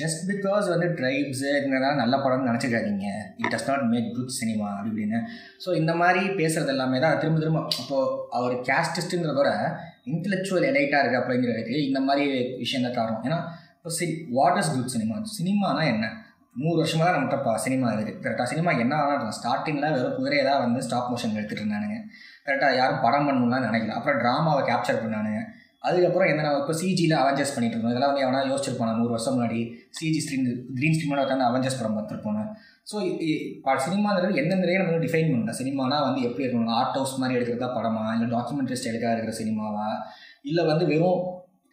ஜஸ்ட் 0.00 0.22
பிகாஸ் 0.30 0.66
வந்து 0.72 0.88
ட்ரைப்ஸு 0.98 1.50
இதெல்லாம் 1.58 2.00
நல்ல 2.02 2.14
படம்னு 2.24 2.48
நினச்சிக்காதீங்க. 2.50 3.06
It 3.40 3.50
does 3.54 3.68
not 3.70 3.84
make 3.92 4.08
good 4.16 4.36
cinema 4.40 4.66
அப்படி 4.74 4.90
இப்படின்னு. 4.92 5.20
ஸோ 5.64 5.72
இந்த 5.80 5.92
மாதிரி 6.02 6.22
பேசுகிறது 6.40 6.72
எல்லாமே 6.74 7.00
தான் 7.04 7.18
திரும்ப 7.22 7.40
திரும்ப 7.44 7.62
இப்போது 7.82 8.16
அவர் 8.38 8.54
கேஸ்டிஸ்ட்டுங்கிறதோட 8.70 9.52
இன்டெலெக்சுவல் 10.12 10.68
எலைட்டாக 10.70 11.02
இருக்குது 11.02 11.20
அப்படிங்கிறதுக்கு 11.22 11.76
இந்த 11.88 12.00
மாதிரி 12.08 12.26
விஷயம் 12.64 12.86
தான் 12.86 12.98
காரணம். 13.00 13.22
ஏன்னா 13.28 13.38
இப்போ 13.76 13.92
see 13.98 14.06
what 14.38 14.58
is 14.62 14.72
good 14.76 14.94
cinema 14.96 15.16
சினிமானா 15.38 15.84
என்ன? 15.94 16.06
நூறு 16.60 16.76
வருஷமாக 16.82 17.04
தான் 17.06 17.16
நம்மகிட்ட 17.16 17.58
சினிமா 17.66 17.88
இருக்குது. 17.94 18.20
கரெக்டாக 18.24 18.48
சினிமா 18.52 18.70
என்ன 18.84 18.94
ஆனால் 19.02 19.36
ஸ்டார்டிங்கில் 19.38 19.94
வெறும் 19.96 20.16
குதிரையை 20.18 20.44
தான் 20.50 20.62
வந்து 20.64 20.80
ஸ்டாப் 20.86 21.10
மோஷன் 21.12 21.36
எடுத்துகிட்டு 21.38 21.64
இருந்தானுங்க. 21.64 21.98
கரெக்டாக 22.46 22.74
யாரும் 22.80 23.02
படம் 23.06 23.26
பண்ணணும்லாம் 23.28 23.66
நினைக்கல. 23.68 23.96
அப்புறம் 23.98 24.20
ட்ராமாவை 24.24 24.62
கேப்சர் 24.70 25.02
பண்ணானு 25.04 25.34
அதுக்கப்புறம் 25.88 26.30
என்ன 26.30 26.50
இப்போ 26.60 26.72
சிஜியில் 26.80 27.14
அவெஞ்சர்ஸ் 27.20 27.52
பண்ணிட்டு 27.54 27.76
இருந்தோம். 27.76 27.92
இதெல்லாம் 27.92 28.10
வந்து 28.12 28.24
எவனா 28.24 28.40
யோசிச்சிருப்பான்? 28.50 28.98
நூறு 28.98 29.12
வருஷம் 29.14 29.34
முன்னாடி 29.36 29.60
சிஜி 29.98 30.18
ஸ்க்ரீன் 30.24 30.48
க்ரீன் 30.78 30.96
ஸ்க்ரீனோட 30.96 31.22
உட்காந்து 31.24 31.46
அவெஞ்சர்ஸ் 31.50 31.78
படம் 31.80 31.96
பார்த்துருப்போம் 31.98 32.50
ஸோ 32.90 32.96
சினிமாங்கிறது 33.86 34.60
நிறைய 34.64 34.78
நம்ம 34.82 35.00
டிஃபைன் 35.06 35.30
பண்ணல. 35.32 35.54
சினிமானா 35.60 35.98
வந்து 36.08 36.20
எப்படி 36.28 36.44
இருக்கணும்? 36.46 36.74
ஆர்ட் 36.80 36.98
ஹவுஸ் 36.98 37.20
மாதிரி 37.22 37.38
எடுக்கிறதா 37.38 37.70
படமா? 37.78 38.04
இல்லை 38.16 38.28
டாக்குமெண்ட்ரி 38.36 38.78
ஸ்டைலுக்காக 38.80 39.14
இருக்கிற 39.16 39.34
சினிமாவா? 39.42 39.88
இல்லை 40.50 40.64
வந்து 40.72 40.84
வெறும் 40.92 41.22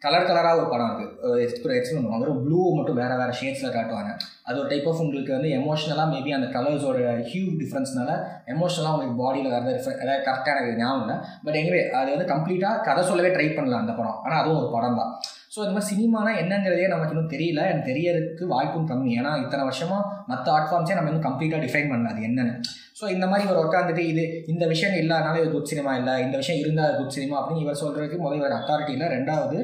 கலர் 0.04 0.26
கலராக 0.26 0.58
ஒரு 0.58 0.66
படம் 0.72 0.90
இருக்குது 0.90 1.44
எக்ஸ்பிளைன் 1.46 1.96
பண்ணுவாங்க 1.96 2.34
ப்ளூ 2.42 2.58
மட்டும் 2.78 2.98
வேறு 3.00 3.14
வேறு 3.20 3.32
ஷேட்ஸில் 3.38 3.72
காட்டுவாங்க. 3.76 4.10
அது 4.48 4.56
ஒரு 4.60 4.68
டைப் 4.72 4.86
ஆஃப் 4.90 5.00
உங்களுக்கு 5.04 5.32
வந்து 5.36 5.48
எமோஷனலாக 5.60 6.06
மேபி 6.12 6.30
அந்த 6.36 6.48
கலர்ஸோட 6.56 6.98
ஹியூ 7.30 7.46
டிஃப்ரென்ஸ்னால 7.62 8.12
எமோஷனலாக 8.54 8.92
உங்களுக்கு 8.96 9.18
பாடியில் 9.22 9.50
வேறு 9.54 9.74
டிஃப்ரெண்ட் 9.78 10.02
அதாவது 10.04 10.26
கரெக்டாக 10.28 10.54
எனக்கு 10.62 10.80
ஞாபகம் 10.82 11.02
இல்லை. 11.04 11.16
பட் 11.46 11.58
எனிவே 11.62 11.80
அது 12.00 12.14
வந்து 12.14 12.28
கம்ப்ளீட்டாக 12.34 12.84
கதை 12.88 13.02
சொல்லவே 13.10 13.32
ட்ரை 13.36 13.48
பண்ணலாம் 13.58 13.82
அந்த 13.84 13.96
படம். 13.98 14.20
ஆனால் 14.24 14.40
அதுவும் 14.42 14.60
ஒரு 14.62 14.70
படம் 14.76 15.00
தான் 15.00 15.12
ஸோ 15.58 15.62
இந்த 15.66 15.74
மாதிரி 15.76 15.90
சினிமானா 15.92 16.32
என்னங்கிறதே 16.40 16.88
நமக்கு 16.90 17.14
இன்னும் 17.14 17.30
தெரியல. 17.32 17.60
எனக்கு 17.70 17.88
தெரியறதுக்கு 17.88 18.44
வாய்ப்பும் 18.52 18.84
கம்மி. 18.90 19.12
ஏன்னா 19.20 19.30
இத்தனை 19.44 19.62
வருஷமாக 19.68 20.02
மற்ற 20.30 20.46
ஆர்ட் 20.56 20.68
ஃபார்ம்ஸே 20.70 20.96
நம்ம 20.96 21.10
இன்னும் 21.10 21.24
கம்ப்ளீட்டாக 21.26 21.60
டிஃபைன் 21.64 21.90
பண்ணாது 21.92 22.20
என்னென்னு. 22.26 22.52
ஸோ 22.98 23.04
இந்த 23.14 23.24
மாதிரி 23.30 23.44
இவர் 23.46 23.60
உட்காந்துட்டு 23.64 24.02
இது 24.10 24.24
இந்த 24.52 24.64
விஷயம் 24.72 24.94
இல்லாதனால 25.00 25.40
இது 25.40 25.48
குட் 25.54 25.70
சினிமா 25.72 25.92
இல்லை. 26.00 26.14
இந்த 26.26 26.36
விஷயம் 26.42 26.60
இருந்தால் 26.62 26.94
குட் 26.98 27.16
சினிமா 27.16 27.36
அப்படின்னு 27.40 27.64
இவர் 27.64 27.80
சொல்கிறதுக்கு 27.82 28.18
முதல் 28.24 28.40
இவர் 28.40 28.56
அத்தாரிட்டி 28.58 28.94
இல்லை. 28.96 29.08
ரெண்டாவது 29.16 29.58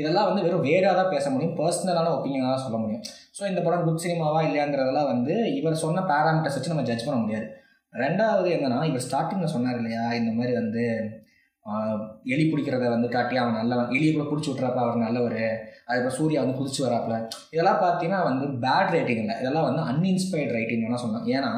இதெல்லாம் 0.00 0.28
வந்து 0.30 0.44
வெறும் 0.46 0.64
வேறாக 0.68 0.94
தான் 1.00 1.12
பேச 1.16 1.26
முடியும். 1.34 1.54
பர்சனலான 1.60 2.14
ஒப்பீனியனாக 2.16 2.52
தான் 2.54 2.64
சொல்ல 2.66 2.78
முடியும். 2.84 3.04
ஸோ 3.38 3.44
இந்த 3.50 3.60
படம் 3.66 3.84
குட் 3.88 4.02
சினிமாவா 4.06 4.40
இல்லையாங்கிறதெல்லாம் 4.48 5.10
வந்து 5.12 5.36
இவர் 5.58 5.82
சொன்ன 5.84 6.06
பேராமீட்டர்ஸ் 6.12 6.58
வச்சு 6.58 6.74
நம்ம 6.74 6.86
ஜட்ஜ் 6.90 7.06
பண்ண 7.08 7.18
முடியாது. 7.24 7.48
ரெண்டாவது 7.94 8.48
என்னன்னா 8.56 8.80
இவர் 8.92 9.06
ஸ்டார்டிங்கில் 9.08 9.54
சொன்னார் 9.56 9.78
இல்லையா 9.82 10.06
இந்த 10.20 10.30
மாதிரி 10.38 10.54
வந்து 10.62 10.84
எலி 12.32 12.44
பிடிக்கிறத 12.48 12.88
வந்து 12.94 13.08
காட்டி 13.14 13.36
அவன் 13.42 13.58
நல்லவன் 13.60 13.92
எலியை 13.96 14.10
கூட 14.16 14.24
பிடிச்சி 14.30 14.50
விட்றப்ப 14.50 14.80
அவர் 14.84 15.04
நல்லவர். 15.06 15.44
அதுக்கப்புறம் 15.86 16.18
சூர்யா 16.18 16.42
வந்து 16.42 16.58
குதிச்சு 16.58 16.82
வராப்புல 16.86 17.14
இதெல்லாம் 17.54 17.80
பார்த்தீங்கன்னா 17.84 18.20
வந்து 18.30 18.46
பேட் 18.64 18.92
ரைட்டிங் 18.96 19.22
இல்லை. 19.24 19.36
இதெல்லாம் 19.42 19.68
வந்து 19.68 19.82
அன்இன்ஸ்பயர்ட் 19.92 20.54
ரைட்டிங் 20.58 20.84
வேணால் 20.84 21.02
சொல்லலாம். 21.04 21.26
ஏன்னா 21.36 21.52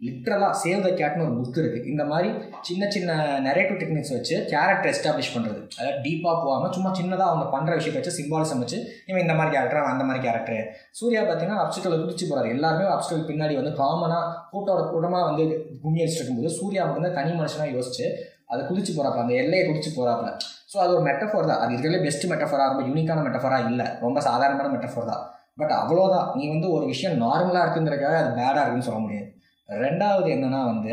லிட்ரலாக 0.00 0.56
சேவ் 0.62 0.84
த 0.84 0.90
கேட்னு 0.98 1.24
ஒரு 1.26 1.32
புக் 1.38 1.56
இருக்குது 1.60 1.88
இந்த 1.92 2.02
மாதிரி 2.10 2.28
சின்ன 2.66 2.90
சின்ன 2.94 3.14
நெரேட்டிவ் 3.46 3.80
டெக்னிக்ஸ் 3.80 4.12
வச்சு 4.16 4.34
கேரக்டர் 4.52 4.90
எஸ்டாப்ளிஷ் 4.92 5.32
பண்ணுறது 5.34 5.60
அதாவது 5.78 5.98
டீப்பாக 6.04 6.36
போகாமல் 6.44 6.72
சும்மா 6.76 6.90
சின்னதாக 6.98 7.30
அவங்க 7.30 7.46
பண்ணுற 7.54 7.72
விஷயத்தை 7.78 8.00
வச்சு 8.00 8.16
சிம்பாலிசம் 8.18 8.62
வச்சு 8.64 8.78
இவன் 9.10 9.24
இந்த 9.24 9.34
மாதிரி 9.38 9.54
கேரக்டர் 9.56 9.90
அந்த 9.92 10.04
மாதிரி 10.08 10.22
கேரக்டர் 10.26 10.62
சூர்யா 11.00 11.22
பார்த்தீங்கன்னா 11.22 11.64
அப்சிக்கல் 11.64 12.02
குதிச்சு 12.04 12.28
போகிறாரு 12.28 12.54
எல்லாருமே 12.56 12.88
அப்சிக்கல் 12.94 13.28
பின்னாடி 13.30 13.56
வந்து 13.60 13.74
காமனாக 13.82 14.32
கூட்டோட 14.52 14.82
கூட்டமாக 14.92 15.28
வந்து 15.30 15.44
கும்மி 15.82 16.02
அடிச்சுட்டு 16.02 16.22
இருக்கும்போது 16.22 16.56
சூர்யா 16.60 16.84
வந்து 16.96 17.16
தனி 17.18 17.32
மனுஷனாக 17.40 17.74
யோசிச்சு 17.76 18.06
அதை 18.52 18.60
குதிச்சு 18.68 18.92
போகிறாப்புல 18.96 19.24
அந்த 19.24 19.34
எல்லையை 19.42 19.64
குதிச்சு 19.68 19.90
போகிறாப்புல 19.96 20.30
ஸோ 20.72 20.76
அது 20.84 20.92
ஒரு 20.96 21.04
மெட்டஃபோர் 21.08 21.50
தான். 21.50 21.60
அது 21.62 21.70
இருக்கிறதுல 21.74 22.00
பெஸ்ட் 22.06 22.24
மெட்டஃபோராக 22.32 22.70
ரொம்ப 22.72 22.82
யூனிக்கான 22.88 23.22
மெட்டஃபோராக 23.26 23.68
இல்லை. 23.70 23.86
ரொம்ப 24.04 24.18
சாதாரணமான 24.28 24.70
மெட்டஃபோர் 24.74 25.10
தான். 25.12 25.22
பட் 25.60 25.74
அவ்வளோதான் 25.80 26.26
நீ 26.38 26.44
வந்து 26.54 26.68
ஒரு 26.76 26.84
விஷயம் 26.92 27.16
நார்மலாக 27.24 27.62
இருக்குங்கிறக்காக 27.64 28.16
அது 28.22 28.30
பேடாக 28.40 28.62
இருக்குன்னு 28.62 28.88
சொல்ல 28.88 29.00
முடியாது. 29.04 29.28
ரெண்டாவது 29.68 30.28
என்னன்னா 30.34 30.60
வந்து 30.72 30.92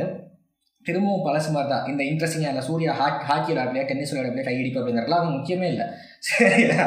திரும்பவும் 0.86 1.26
பழசு 1.28 1.50
மாதிரி 1.54 1.70
தான். 1.74 1.86
இந்த 1.92 2.02
இன்ட்ரெஸ்டிங்காக 2.10 2.52
இல்லை 2.54 2.64
சூர்யா 2.68 2.92
ஹாக் 3.00 3.24
ஹாக்கி 3.30 3.50
விளையாடலையா 3.52 3.86
டென்னிஸ் 3.90 4.12
விளையாடலையா 4.14 4.48
கையடிப்பு 4.50 4.80
அப்படிங்கிறதுலாம் 4.82 5.22
அது 5.24 5.38
முக்கியமே 5.38 5.68
இல்லை. 5.74 5.86
சரியா? 6.30 6.84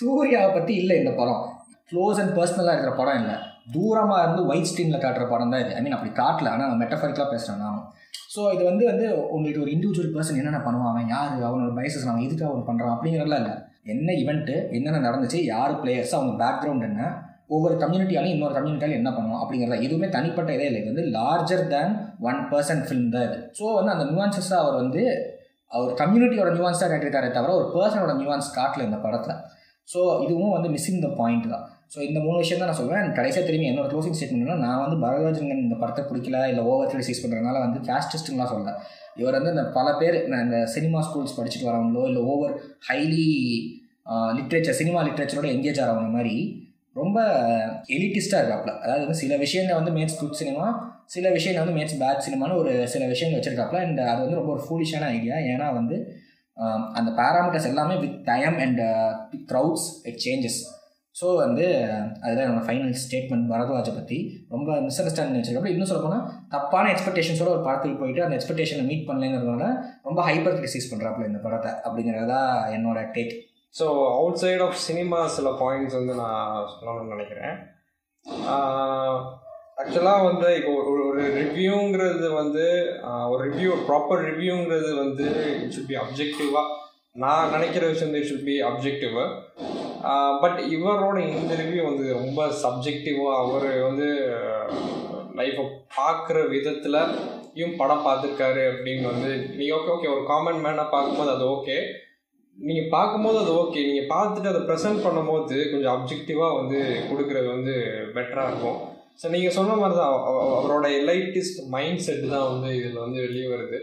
சூர்யாவை 0.00 0.48
பற்றி 0.56 0.74
இல்லை 0.82 0.96
இந்த 1.02 1.12
படம். 1.20 1.44
க்ளோஸ் 1.90 2.20
அண்ட் 2.22 2.34
பர்சனலாக 2.38 2.74
இருக்கிற 2.76 2.94
படம் 3.00 3.18
இல்லை. 3.20 3.36
தூரமாக 3.74 4.22
இருந்து 4.24 4.42
ஒயிட் 4.50 4.68
ஸ்க்ரீனில் 4.70 5.02
காட்டுற 5.04 5.24
படம் 5.32 5.52
தான் 5.54 5.62
இது. 5.64 5.72
ஐ 5.78 5.82
மீன் 5.84 5.96
அப்படி 5.96 6.12
காட்டல. 6.22 6.52
ஆனால் 6.54 6.80
மெட்டஃபரிக்கலாக 6.82 7.30
பேசுகிறேன் 7.34 7.62
நான். 7.64 7.80
ஸோ 8.34 8.40
இது 8.54 8.62
வந்து 8.70 8.84
வந்து 8.90 9.06
உங்களுக்கு 9.34 9.62
ஒரு 9.64 9.72
இண்டிவிஜுவல் 9.74 10.12
பர்சன் 10.14 10.38
என்னென்ன 10.40 10.60
பண்ணுவான்? 10.64 10.92
அவன் 10.92 11.10
யார்? 11.14 11.30
அவனோட 11.48 11.70
பயசஸ் 11.78 12.08
அவன் 12.10 12.26
எதுக்கு 12.26 12.44
அவன் 12.48 12.66
பண்ணுறான் 12.68 12.94
அப்படிங்கிறதுலாம் 12.94 13.42
இல்லை. 13.42 13.54
என்ன 13.92 14.14
இவெண்ட்டு 14.22 14.56
என்னென்ன 14.76 15.02
நடந்துச்சு 15.06 15.38
யார் 15.54 15.74
பிளேயர்ஸ் 15.82 16.14
அவங்க 16.18 16.34
பேக்ரவுண்ட் 16.42 16.86
என்ன 16.90 17.02
ஒவ்வொரு 17.56 17.74
கம்யூனிட்டியாலையும் 17.82 18.34
இன்னொரு 18.36 18.54
கம்யூனிட்டியாலும் 18.56 19.00
என்ன 19.00 19.10
பண்ணுவோம் 19.16 19.40
அப்படிங்கிறத 19.42 19.76
எதுவுமே 19.86 20.08
தனிப்பட்ட 20.16 20.50
இதே 20.56 20.66
இல்லை. 20.70 20.80
இது 20.82 20.92
வந்து 20.92 21.06
larger 21.16 21.64
than 21.72 21.94
one 22.28 22.40
person 22.50 22.82
film 22.86 23.12
தான் 23.14 23.26
இது. 23.28 23.38
ஸோ 23.60 23.64
வந்து 23.78 23.94
அந்த 23.94 24.04
நியூவான்சஸாக 24.08 24.62
அவர் 24.64 24.76
வந்து 24.82 25.02
அவர் 25.76 25.94
கம்யூனிட்டியோட 26.02 26.50
நியூவான்ஸாக 26.56 26.88
கேட்டிருக்காரே 26.92 27.30
தவிர 27.38 27.54
ஒரு 27.60 27.66
பர்சனோட 27.76 28.12
நியூவான்ஸ் 28.20 28.54
காட்டல 28.58 28.86
இந்த 28.88 28.98
படத்தில். 29.06 29.40
ஸோ 29.88 30.00
இதுவும் 30.26 30.54
வந்து 30.56 30.70
மிஸ்ஸிங் 30.74 31.02
த 31.06 31.10
பாயிண்ட் 31.20 31.48
தான். 31.54 31.66
ஸோ 31.90 31.98
இந்த 32.08 32.18
மூணு 32.24 32.36
விஷயம் 32.36 32.60
தான் 32.60 32.68
நான் 32.70 32.78
சொல்லுவேன் 32.78 33.00
எனக்கு 33.02 33.18
கடைசியாக 33.18 33.44
திரும்பி 33.46 33.68
என்னோட 33.68 33.88
க்ளோசிங் 33.92 34.16
ஸ்டேட்மெண்ட்னா 34.16 34.56
நான் 34.64 34.82
வந்து 34.84 34.96
பரதராஜன் 35.04 35.62
இந்த 35.64 35.76
படத்தை 35.82 36.02
பிடிக்கல 36.04 36.40
இல்லை 36.50 36.62
ஓவர் 36.70 36.90
கிரிட்டிசைஸ் 36.90 37.22
பண்ணுறதுனால 37.22 37.60
வந்து 37.64 37.80
கேஸ்டிஸ்ட்டுலாம் 37.88 38.52
சொல்ல 38.52 38.72
இவர் 39.20 39.36
வந்து 39.38 39.54
இந்த 39.56 39.64
பல 39.76 39.86
பேர் 40.00 40.16
நான் 40.30 40.44
இந்த 40.46 40.58
சினிமா 40.74 41.00
ஸ்கூல்ஸ் 41.06 41.36
படிச்சுட்டு 41.38 41.68
வரவங்களோ 41.70 42.04
இல்லை 42.10 42.22
ஓவர் 42.32 42.54
ஹைலி 42.88 43.26
லிட்ரேச்சர் 44.38 44.78
சினிமா 44.80 45.00
லிட்ரேச்சரோட 45.08 45.48
எங்கேஜ் 45.56 45.80
ஆகிறவங்க 45.82 46.12
மாதிரி 46.18 46.36
ரொம்ப 46.96 47.18
எலிட்டிஸ்டாக 47.96 48.40
இருக்காப்புல. 48.42 48.72
அதாவது 48.84 49.02
வந்து 49.04 49.20
சில 49.22 49.34
விஷயங்கள் 49.42 49.78
வந்து 49.80 49.92
மேட்ஸ் 49.96 50.20
குட் 50.20 50.38
சினிமா 50.42 50.64
சில 51.14 51.26
விஷயங்கள் 51.30 51.62
வந்து 51.64 51.76
மேட்ஸ் 51.78 52.00
பேட் 52.00 52.24
சினிமான்னு 52.26 52.60
ஒரு 52.62 52.72
சில 52.94 53.02
விஷயங்கள் 53.12 53.38
வச்சிருக்காப்புல. 53.38 53.80
அண்ட் 53.86 54.00
அது 54.10 54.20
வந்து 54.24 54.40
ரொம்ப 54.40 54.52
ஒரு 54.56 54.64
ஃபூலிஷான 54.66 55.08
ஐடியா 55.18 55.36
ஏன்னா 55.52 55.68
வந்து 55.78 55.98
அந்த 56.98 57.10
பேராமீட்டர்ஸ் 57.20 57.70
எல்லாமே 57.72 57.96
with 58.04 58.18
time 58.24 58.56
and 58.64 58.80
with 59.32 59.46
crowds 59.52 59.86
it 60.10 60.20
changes 60.26 60.58
so 61.18 61.28
வந்து 61.36 61.64
அதுதான் 62.22 62.44
என்னோட 62.44 62.64
ஃபைனல் 62.66 62.92
ஸ்டேட்மெண்ட் 63.02 63.46
பரத்வாஜை 63.52 63.92
பற்றி 63.94 64.18
ரொம்ப 64.48 64.68
மிஸ் 64.80 64.98
அண்டர்ஸ்டாண்டிங் 65.00 65.38
வச்சிருக்கப்ப 65.38 65.72
இன்னும் 65.72 65.90
சொல்ல 65.90 66.02
போனால் 66.02 66.24
தப்பான 66.48 66.90
எக்ஸ்பெக்டேஷன்ஸோட 66.92 67.50
ஒரு 67.54 67.62
படத்துக்கு 67.62 68.00
போயிட்டு 68.00 68.24
அந்த 68.24 68.36
எக்ஸ்பெக்டேஷனை 68.36 68.84
மீட் 68.86 69.08
பண்ணலைங்கிறதுனால 69.08 69.66
ரொம்ப 70.04 70.20
ஹைப்பர் 70.28 70.56
கிரிட்டிசைஸ் 70.56 70.90
பண்ணுறாப்புல 70.92 71.28
இந்த 71.28 71.40
படத்தை 71.44 71.72
அப்படிங்கிறது 71.84 72.28
தான் 72.28 72.50
என்னோட 72.76 73.00
take 73.14 73.34
so 73.74 73.86
outside 74.42 74.60
of 74.60 74.78
cinema 74.84 75.20
சில 75.28 75.48
பாயிண்ட்ஸ் 75.58 75.98
வந்து 75.98 76.14
நான் 76.14 76.44
சொல்லணும்னு 76.72 77.14
நினைக்கிறேன். 77.14 77.56
ஆக்சுவலாக 79.78 80.22
வந்து 80.24 80.48
இப்போ 80.56 80.70
ஒரு 80.82 81.02
ஒரு 81.08 81.24
ரிவ்யூங்கிறது 81.36 82.28
வந்து 82.34 82.64
ஒரு 83.30 83.42
ரிவ்யூ 83.46 83.72
ப்ராப்பர் 83.88 84.22
ரிவ்யூங்கிறது 84.30 84.92
வந்து 84.96 85.26
இட் 85.56 85.74
சுட் 85.76 85.90
பி 85.90 85.98
அப்ஜெக்டிவாக 86.02 86.74
நான் 87.16 87.52
நினைக்கிற 87.52 87.84
விஷயம் 87.86 88.14
it 88.14 88.30
should 88.30 88.48
be 88.48 88.56
objective 88.62 89.14
but 90.42 90.58
இவரோட 90.74 91.16
இந்த 91.38 91.52
ரிவ்யூ 91.62 91.84
வந்து 91.84 92.04
ரொம்ப 92.12 92.40
சப்ஜெக்டிவாக 92.64 93.38
அவர் 93.42 93.68
வந்து 93.82 94.08
லைஃப்பை 95.40 95.64
பார்க்குற 95.96 96.38
விதத்துலையும் 96.54 97.76
படம் 97.76 98.04
பார்த்துருக்காரு 98.06 98.62
அப்படின்னு 98.72 99.06
வந்து 99.12 99.30
நீ 99.58 99.66
ஓகே 99.78 99.90
ஓகே 99.94 100.12
ஒரு 100.14 100.22
காமன் 100.26 100.62
மேனாக 100.64 100.94
பார்க்கும்போது 100.94 101.32
அது 101.36 101.44
ஓகே 101.56 101.78
நீங்கள் 102.58 102.92
பார்க்கும்போது 102.94 103.38
அது 103.38 103.52
ஓகே 103.62 103.80
நீங்கள் 103.88 104.10
பார்த்துட்டு 104.14 104.52
அதை 104.52 104.62
ப்ரெசென்ட் 104.68 105.04
பண்ணும்போது 105.06 105.56
கொஞ்சம் 105.72 105.94
அப்ஜெக்டிவாக 105.96 106.56
வந்து 106.60 106.78
கொடுக்குறது 107.10 107.48
வந்து 107.54 107.74
பெட்டராக 108.16 108.50
இருக்கும். 108.50 108.78
ஸோ 109.22 109.28
நீங்கள் 109.28 109.54
சொன்ன 109.58 109.76
மாதிரி 109.76 109.96
தான் 109.98 110.14
அவரோட 110.60 110.86
எலைட்டிஸ்ட் 111.00 111.60
மைண்ட் 111.66 112.04
செட் 112.06 112.26
தான் 112.34 112.48
வந்து 112.52 112.68
இதில் 112.78 113.04
வந்து 113.04 113.18
வெளியே 113.26 113.46
வருது. 113.54 113.78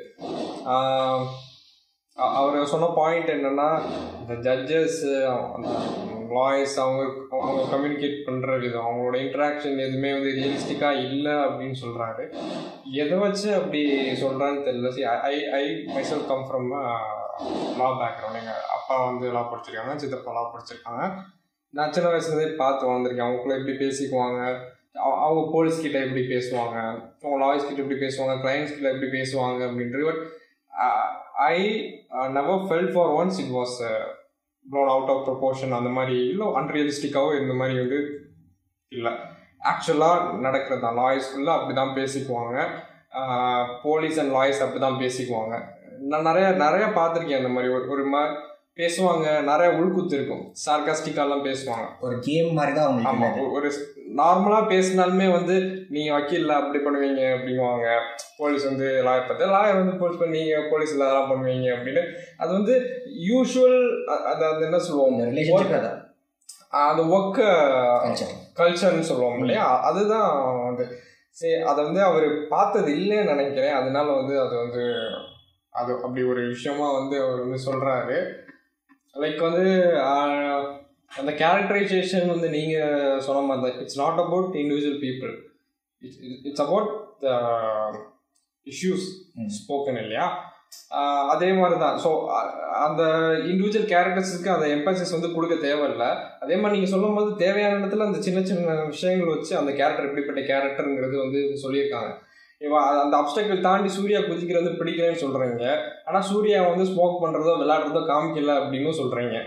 அவர் 2.16 2.66
சொன்ன 2.66 2.86
பாயிண்ட் 2.95 3.30
என்னென்னா 3.30 3.82
இந்த 4.20 4.34
ஜட்ஜஸ் 4.34 5.26
அந்த 5.53 5.70
லாயர்ஸ் 6.30 6.80
அவங்க 6.80 7.13
அவங்க 7.30 7.76
கம்யூனிகேட் 7.76 8.22
பண்ணுற 8.26 8.59
விதம் 8.59 8.86
அவங்களோட 8.86 9.18
இன்ட்ராக்ஷன் 9.18 9.80
எதுவுமே 9.80 10.11
வந்து 10.11 10.30
ரியலிஸ்டிக்காக 10.30 10.91
இல்லை 10.91 11.32
அப்படின்னு 11.32 11.76
சொல்கிறாரு 11.82 12.36
எதை 12.91 13.18
வச்சு 13.18 13.53
அப்படி 13.53 14.11
சொல்கிறான்னு 14.11 14.68
தெரியல. 14.68 14.89
See 14.89 15.03
I 15.03 15.49
I 15.49 15.66
myself 15.72 16.28
come 16.28 16.47
from 16.51 16.70
law 17.78 17.91
background 17.91 18.39
எங்கள் 18.39 18.61
அப்பா 18.70 19.05
வந்து 19.05 19.32
லா 19.32 19.53
படிச்சிருக்காங்க 19.53 19.95
சித்தப்பா 19.95 20.32
லா 20.32 20.41
படிச்சிருக்காங்க. 20.41 21.13
நான் 21.70 21.91
சின்ன 21.91 22.09
வயசுலேருந்தே 22.09 22.55
பார்த்து 22.55 22.88
வளர்ந்துருக்கேன். 22.88 23.28
அவங்களுக்குள்ள 23.28 23.59
எப்படி 23.59 23.86
பேசிக்குவாங்க? 23.86 24.59
அவ- 24.93 25.22
அவங்க 25.22 25.49
போலீஸ் 25.51 25.82
கிட்ட 25.82 25.99
எப்படி 25.99 26.22
பேசுவாங்க? 26.22 26.99
அவங்க 27.24 27.45
லாயர்ஸ் 27.45 27.68
கிட்ட 27.68 27.82
எப்படி 27.82 27.99
பேசுவாங்க? 27.99 28.41
கிளைண்ட்ஸ் 28.43 28.74
கிட்ட 28.74 28.91
எப்படி 28.91 29.11
பேசுவாங்க 29.11 29.66
அப்படின்றது. 29.70 30.03
But 30.03 30.34
I 31.44 31.58
never 32.38 32.66
fell 32.68 32.92
for 32.94 33.12
once 33.20 33.40
it 33.44 33.54
was 33.56 33.78
blown 34.72 34.92
out 34.94 35.10
of 35.14 35.24
proportion 35.28 35.78
அந்த 35.78 35.90
மாதிரி. 35.90 36.16
இல்லை 36.28 36.48
அன்ரியலிஸ்டிக்காகவும் 36.48 37.42
இந்த 37.42 37.54
மாதிரி 37.54 37.78
வந்து 37.80 38.00
இல்லை. 38.92 39.12
ஆக்சுவலாக 39.72 40.34
நடக்கிறது 40.46 40.82
தான். 40.82 40.98
லாயர்ஸ்குள்ளே 40.98 41.54
அப்படி 41.58 41.76
தான் 41.82 41.96
பேசிக்குவாங்க. 41.96 42.58
போலீஸ் 43.84 44.20
அண்ட் 44.20 44.32
லாயர்ஸ் 44.32 44.64
அப்படி 44.66 44.80
தான் 44.80 45.00
பேசிக்குவாங்க. 45.04 45.56
நான் 46.12 46.28
நிறைய 46.30 46.48
நிறைய 46.50 46.86
பார்த்துருக்கேன் 46.86 47.42
அந்த 47.42 47.52
மாதிரி. 47.56 47.74
ஒரு 47.74 47.90
ஒரு 47.90 48.06
மாதிரி 48.06 48.34
பேசுவாங்க. 48.82 49.28
நிறைய 49.44 49.70
உள்குத்து 49.80 50.14
இருக்கும். 50.18 50.46
சார்காஸ்டிக்காலாம் 50.66 51.46
பேசுவாங்க. 51.50 51.86
ஒரு 52.00 52.20
கேம் 52.20 52.54
மாதிரி 52.54 52.76
தான் 52.76 53.06
ஆமாம் 53.12 53.52
ஒரு 53.52 53.72
நார்மலாக 54.18 54.68
பேசினாலுமே 54.74 55.32
வந்து 55.32 55.55
நீங்கள் 55.89 56.16
வக்கீலில் 56.20 56.57
அப்படி 56.59 56.80
பண்ணுவீங்க 56.84 57.22
அப்படிங்குவாங்க. 57.36 57.88
போலீஸ் 58.38 58.66
வந்து 58.66 58.86
லாயர் 58.86 59.28
பார்த்து 59.28 59.53
லாயர் 59.55 59.82
வந்து 59.82 59.97
போலீஸ் 59.97 60.22
பண்ணீங்க 60.22 60.53
போலீஸில் 60.72 61.05
அதெல்லாம் 61.05 61.32
பண்ணுவீங்க 61.32 61.68
அப்படின்னு. 61.76 62.03
அது 62.38 62.51
வந்து 62.51 62.76
யூஷுவல் 63.30 63.80
அது 64.32 64.45
அது 64.45 64.63
என்ன 64.63 64.80
சொல்லுவோம்? 64.80 66.03
அந்த 66.70 67.01
ஒர்க் 67.18 67.41
கல்ச்சர் 68.05 68.34
கல்ச்சர்னு 68.59 69.09
சொல்லுவோம் 69.09 69.39
இல்லையா? 69.39 69.82
அதுதான் 69.82 70.63
வந்து. 70.66 70.86
சரி 71.30 71.61
அதை 71.61 71.84
வந்து 71.84 72.01
அவர் 72.01 72.47
பார்த்தது 72.47 72.91
இல்லைன்னு 72.95 73.32
நினைக்கிறேன். 73.34 73.74
அதனால 73.74 74.11
வந்து 74.11 74.36
அது 74.39 74.55
வந்து 74.55 74.84
அது 75.70 75.93
அப்படி 75.93 76.24
ஒரு 76.24 76.47
விஷயமா 76.47 76.88
வந்து 76.99 77.16
அவர் 77.24 77.39
வந்து 77.39 77.59
சொல்கிறாரு 77.68 78.18
லைக் 79.22 79.41
வந்து 79.47 79.66
அந்த 81.12 81.32
கேரக்டரைசேஷன் 81.43 82.28
வந்து 82.34 82.47
நீங்கள் 82.56 83.22
சொன்ன 83.28 83.43
மாதிரி 83.49 83.64
தான். 83.66 83.78
It's 83.84 84.01
not 84.03 84.20
about 84.24 84.58
individual 84.64 84.99
people 85.06 85.34
it's 86.01 86.20
it's 86.49 86.64
about 86.66 86.89
the 87.24 87.30
issues. 88.68 89.08
Spoken 89.60 90.01
இல்லையா? 90.03 90.26
அதே 91.34 91.49
மாதிரி 91.60 91.76
தான். 91.84 91.97
ஸோ 92.03 92.10
அந்த 92.86 93.03
இண்டிவிஜுவல் 93.51 93.89
கேரக்டர்ஸுக்கு 93.93 94.49
அந்த 94.56 94.66
எம்பசிஸ் 94.76 95.16
வந்து 95.16 95.30
கொடுக்க 95.36 95.56
தேவையில்லை. 95.66 96.10
அதே 96.43 96.56
மாதிரி 96.62 96.76
நீங்கள் 96.78 96.93
சொல்லும்போது 96.95 97.30
தேவையான 97.43 97.78
இடத்துல 97.80 98.08
அந்த 98.10 98.20
சின்ன 98.28 98.39
சின்ன 98.49 98.76
விஷயங்கள் 98.93 99.34
வச்சு 99.34 99.53
அந்த 99.62 99.74
கேரக்டர் 99.80 100.08
எப்படிப்பட்ட 100.10 100.41
கேரக்டருங்கிறது 100.51 101.18
வந்து 101.24 101.41
சொல்லியிருக்காங்க. 101.66 102.12
இவன் 102.62 102.86
அந்த 103.03 103.16
அப்டக்கிள் 103.22 103.66
தாண்டி 103.68 103.89
சூர்யா 103.95 104.20
குதிக்கிறது 104.28 104.70
பிடிக்கலன்னு 104.82 105.24
சொல்கிறீங்க 105.24 105.66
ஆனால் 106.08 106.28
சூர்யா 106.32 106.60
வந்து 106.72 106.86
ஸ்மோக் 106.91 107.24
பண்ணுறதோ 107.24 107.53
விளையாடுறதோ 107.62 108.01
காமிக்கல 108.12 108.53
அப்படின்னு 108.62 108.91
சொல்கிறீங்க 109.01 109.38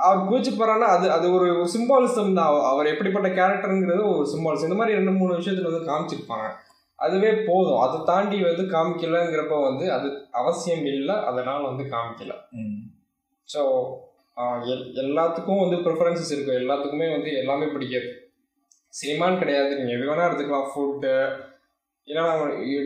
அவர் 0.00 0.28
குதிச்சு 0.28 0.54
போறான்னா 0.54 0.88
அது 0.96 1.10
அது 1.10 1.32
ஒரு 1.32 1.68
சிம்பாலிசம் 1.78 2.34
தான். 2.34 2.46
அவ- 2.46 2.68
அவர் 2.68 2.86
எப்படிப்பட்ட 2.86 3.28
கேரக்டருங்கிறது 3.28 4.16
ஒரு 4.16 4.26
சிம்பாலிசம் 4.36 4.62
இந்த 4.62 4.74
மாதிரி 4.74 4.96
ரெண்டு 4.96 5.10
மூணு 5.10 5.34
விஷயத்துல 5.34 5.72
வந்து 5.72 5.92
காமிச்சிருப்பாங்க. 5.92 6.48
அதுவே 6.94 7.32
போதும். 7.46 7.78
அதை 7.78 8.00
தாண்டி 8.04 8.42
வந்து 8.42 8.62
காமிக்கலங்கிறப்ப 8.62 9.62
வந்து 9.62 9.92
அது 9.92 10.26
அவசியம் 10.30 10.84
இல்லை. 10.84 11.14
அதனால 11.14 11.66
வந்து 11.66 11.84
காமிக்கல. 11.84 12.30
ஸோ 13.54 13.86
எல்லாத்துக்கும் 14.94 15.68
வந்து 15.68 15.76
ப்ரிஃபரன்சஸ் 15.76 16.32
இருக்கும் 16.32 16.54
எல்லாத்துக்குமே 16.54 17.10
வந்து 17.10 17.36
எல்லாமே 17.36 17.66
பிடிக்காது. 17.66 18.32
சினிமான்னு 19.02 19.38
கிடையாது. 19.38 19.76
நீங்கள் 19.76 20.00
எது 20.00 20.10
வேணால் 20.10 20.24
எடுத்துக்கலாம். 20.24 20.68
ஃபுட்டு 20.74 21.38
இல்லைனா 22.06 22.26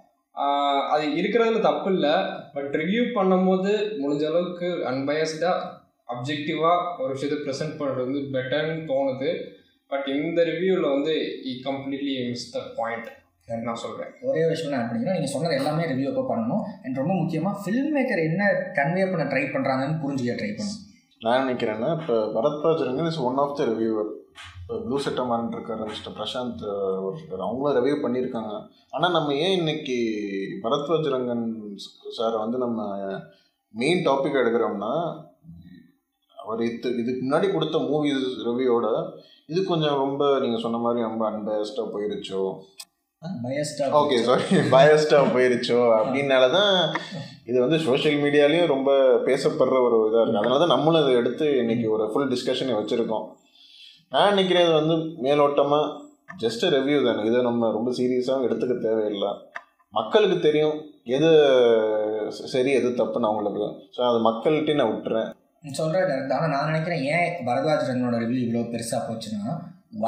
அது 0.94 1.06
இருக்கிறதுல 1.20 1.62
தப்பு 1.68 1.90
இல்லை 1.96 2.16
பட் 2.56 2.76
ரிவ்யூ 2.82 3.04
பண்ணும்போது 3.18 3.72
முடிஞ்ச 4.02 4.24
அளவுக்கு 4.32 4.68
அன்பயஸ்டாக 4.92 5.66
அப்ஜெக்டிவாக 6.14 7.02
ஒரு 7.04 7.12
விஷயத்தை 7.16 7.40
ப்ரெசென்ட் 7.46 7.80
பண்ணுறது 7.80 8.06
வந்து 8.08 8.22
பெட்டர்னு 8.36 8.84
தோணுது. 8.92 9.32
பட் 9.92 10.08
இந்த 10.16 10.40
ரிவ்யூவில் 10.52 10.94
வந்து 10.96 11.14
he 11.50 11.54
completely 11.68 12.14
miss 12.32 12.52
the 12.56 12.60
point 12.80 13.10
நான் 13.68 13.82
சொல்கிறேன் 13.84 14.12
ஒரே 14.30 14.42
விஷயம் 14.52 14.74
நான் 14.74 14.88
பண்ணிங்கன்னா 14.88 15.16
நீங்கள் 15.18 15.34
சொன்னது 15.36 15.56
எல்லாமே 15.60 15.86
ரிவ்யூ 15.92 16.10
அப்போ 16.12 16.24
பண்ணணும். 16.32 16.64
அண்ட் 16.84 17.00
ரொம்ப 17.02 17.14
முக்கியமாக 17.22 17.62
ஃபில்ம் 17.64 17.94
மேக்கர் 17.96 18.22
என்ன 18.30 18.44
கன்வே 18.80 19.06
பண்ண 19.12 19.24
ட்ரை 19.32 19.44
பண்ணுறாங்கன்னு 19.56 20.02
புரிஞ்சுக்க 20.04 20.36
ட்ரை 20.42 20.52
பண்ணணும். 20.58 20.84
நான் 21.26 21.42
நினைக்கிறேன்னா 21.46 21.90
இப்போ 22.00 22.18
Bharadwaj 22.36 22.84
Rangan 22.90 23.10
is 23.12 23.22
one 23.30 23.40
of 23.44 23.58
the 23.60 23.64
reviewer 23.72 24.12
blue 24.86 24.98
செட்டமான் 25.04 25.54
இருக்கார் 25.56 25.84
மிஸ்டர் 25.92 26.16
பிரசாந்த் 26.18 26.64
ஒருத்தர் 27.06 27.46
அவங்களும் 27.46 27.78
ரிவ்யூ 27.78 27.96
பண்ணியிருக்காங்க. 28.04 28.54
ஆனால் 28.96 29.16
நம்ம 29.18 29.36
ஏன் 29.46 29.58
இன்னைக்கு 29.60 29.98
பரத்வாஜ் 30.66 31.10
ரங்கன் 31.16 31.46
சார் 32.18 32.38
வந்து 32.44 32.60
நம்ம 32.66 32.80
மெயின் 33.74 34.06
டாபிக் 34.10 34.42
எடுக்கிறோம்னா 34.42 34.94
அவர் 36.38 36.62
இது 36.68 36.90
இதுக்கு 37.02 37.22
முன்னாடி 37.24 37.48
கொடுத்த 37.56 37.80
மூவிஸ் 37.90 38.30
ரிவ்யூவோட 38.46 38.88
இது 39.52 39.60
கொஞ்சம் 39.72 40.00
ரொம்ப 40.04 40.24
நீங்கள் 40.44 40.64
சொன்ன 40.64 40.80
மாதிரி 40.84 41.10
ரொம்ப 41.10 41.24
அன்பயஸ்டாக 41.32 41.92
போயிருச்சோ? 41.94 42.42
Okay 44.00 44.18
sorry 44.28 44.60
பயஸ்டாக 44.74 45.32
போயிருச்சோ? 45.36 45.80
அப்படின்னால 45.98 46.46
தான் 46.58 46.74
இது 47.50 47.58
வந்து 47.64 47.78
சோஷியல் 47.88 48.20
மீடியாலையும் 48.24 48.72
ரொம்ப 48.74 48.92
பேசப்படுற 49.28 49.78
ஒரு 49.88 49.98
இதாக 50.10 50.22
இருக்குது 50.24 50.42
அதனால 50.42 50.60
தான் 50.64 50.74
நம்மளும் 50.76 51.04
இதை 51.04 51.16
எடுத்து 51.22 51.46
இன்னைக்கு 51.62 51.88
ஒரு 51.96 52.06
ஃபுல் 52.12 52.32
டிஸ்கஷனை 52.34 52.76
வச்சுருக்கோம். 52.80 53.26
நான் 54.14 54.32
நினைக்கிறேன் 54.34 54.66
இது 54.66 54.74
வந்து 54.82 54.96
மேலோட்டமாக 55.26 55.88
ஜஸ்ட் 56.44 56.64
ரிவ்யூ 56.76 57.00
தானே. 57.08 57.22
இதை 57.30 57.40
நம்ம 57.48 57.72
ரொம்ப 57.76 57.90
சீரியஸாக 57.98 58.46
எடுத்துக்க 58.48 58.76
தேவையில்லை. 58.86 59.32
மக்களுக்கு 59.94 60.38
தெரியும் 60.46 60.78
எது 61.16 61.30
சரி 62.54 62.72
எது 62.80 62.90
தப்புன்னு 63.02 63.30
அவங்களுக்கு. 63.30 63.68
ஸோ 63.96 64.00
அது 64.10 64.20
மக்கள்கிட்ட 64.30 64.76
நான் 64.80 64.94
விட்டுறேன். 64.94 65.30
சொல்கிறது 65.80 66.14
ஆனால் 66.36 66.54
நான் 66.54 66.70
நினைக்கிறேன் 66.72 67.04
ஏன் 67.16 67.30
பரத்வாஜ் 67.48 67.90
ரங்கனோட 67.90 68.18
ரிவ்யூ 68.24 68.40
இவ்வளோ 68.46 68.66
பெருசாக 68.74 69.02
போச்சுன்னா 69.08 69.44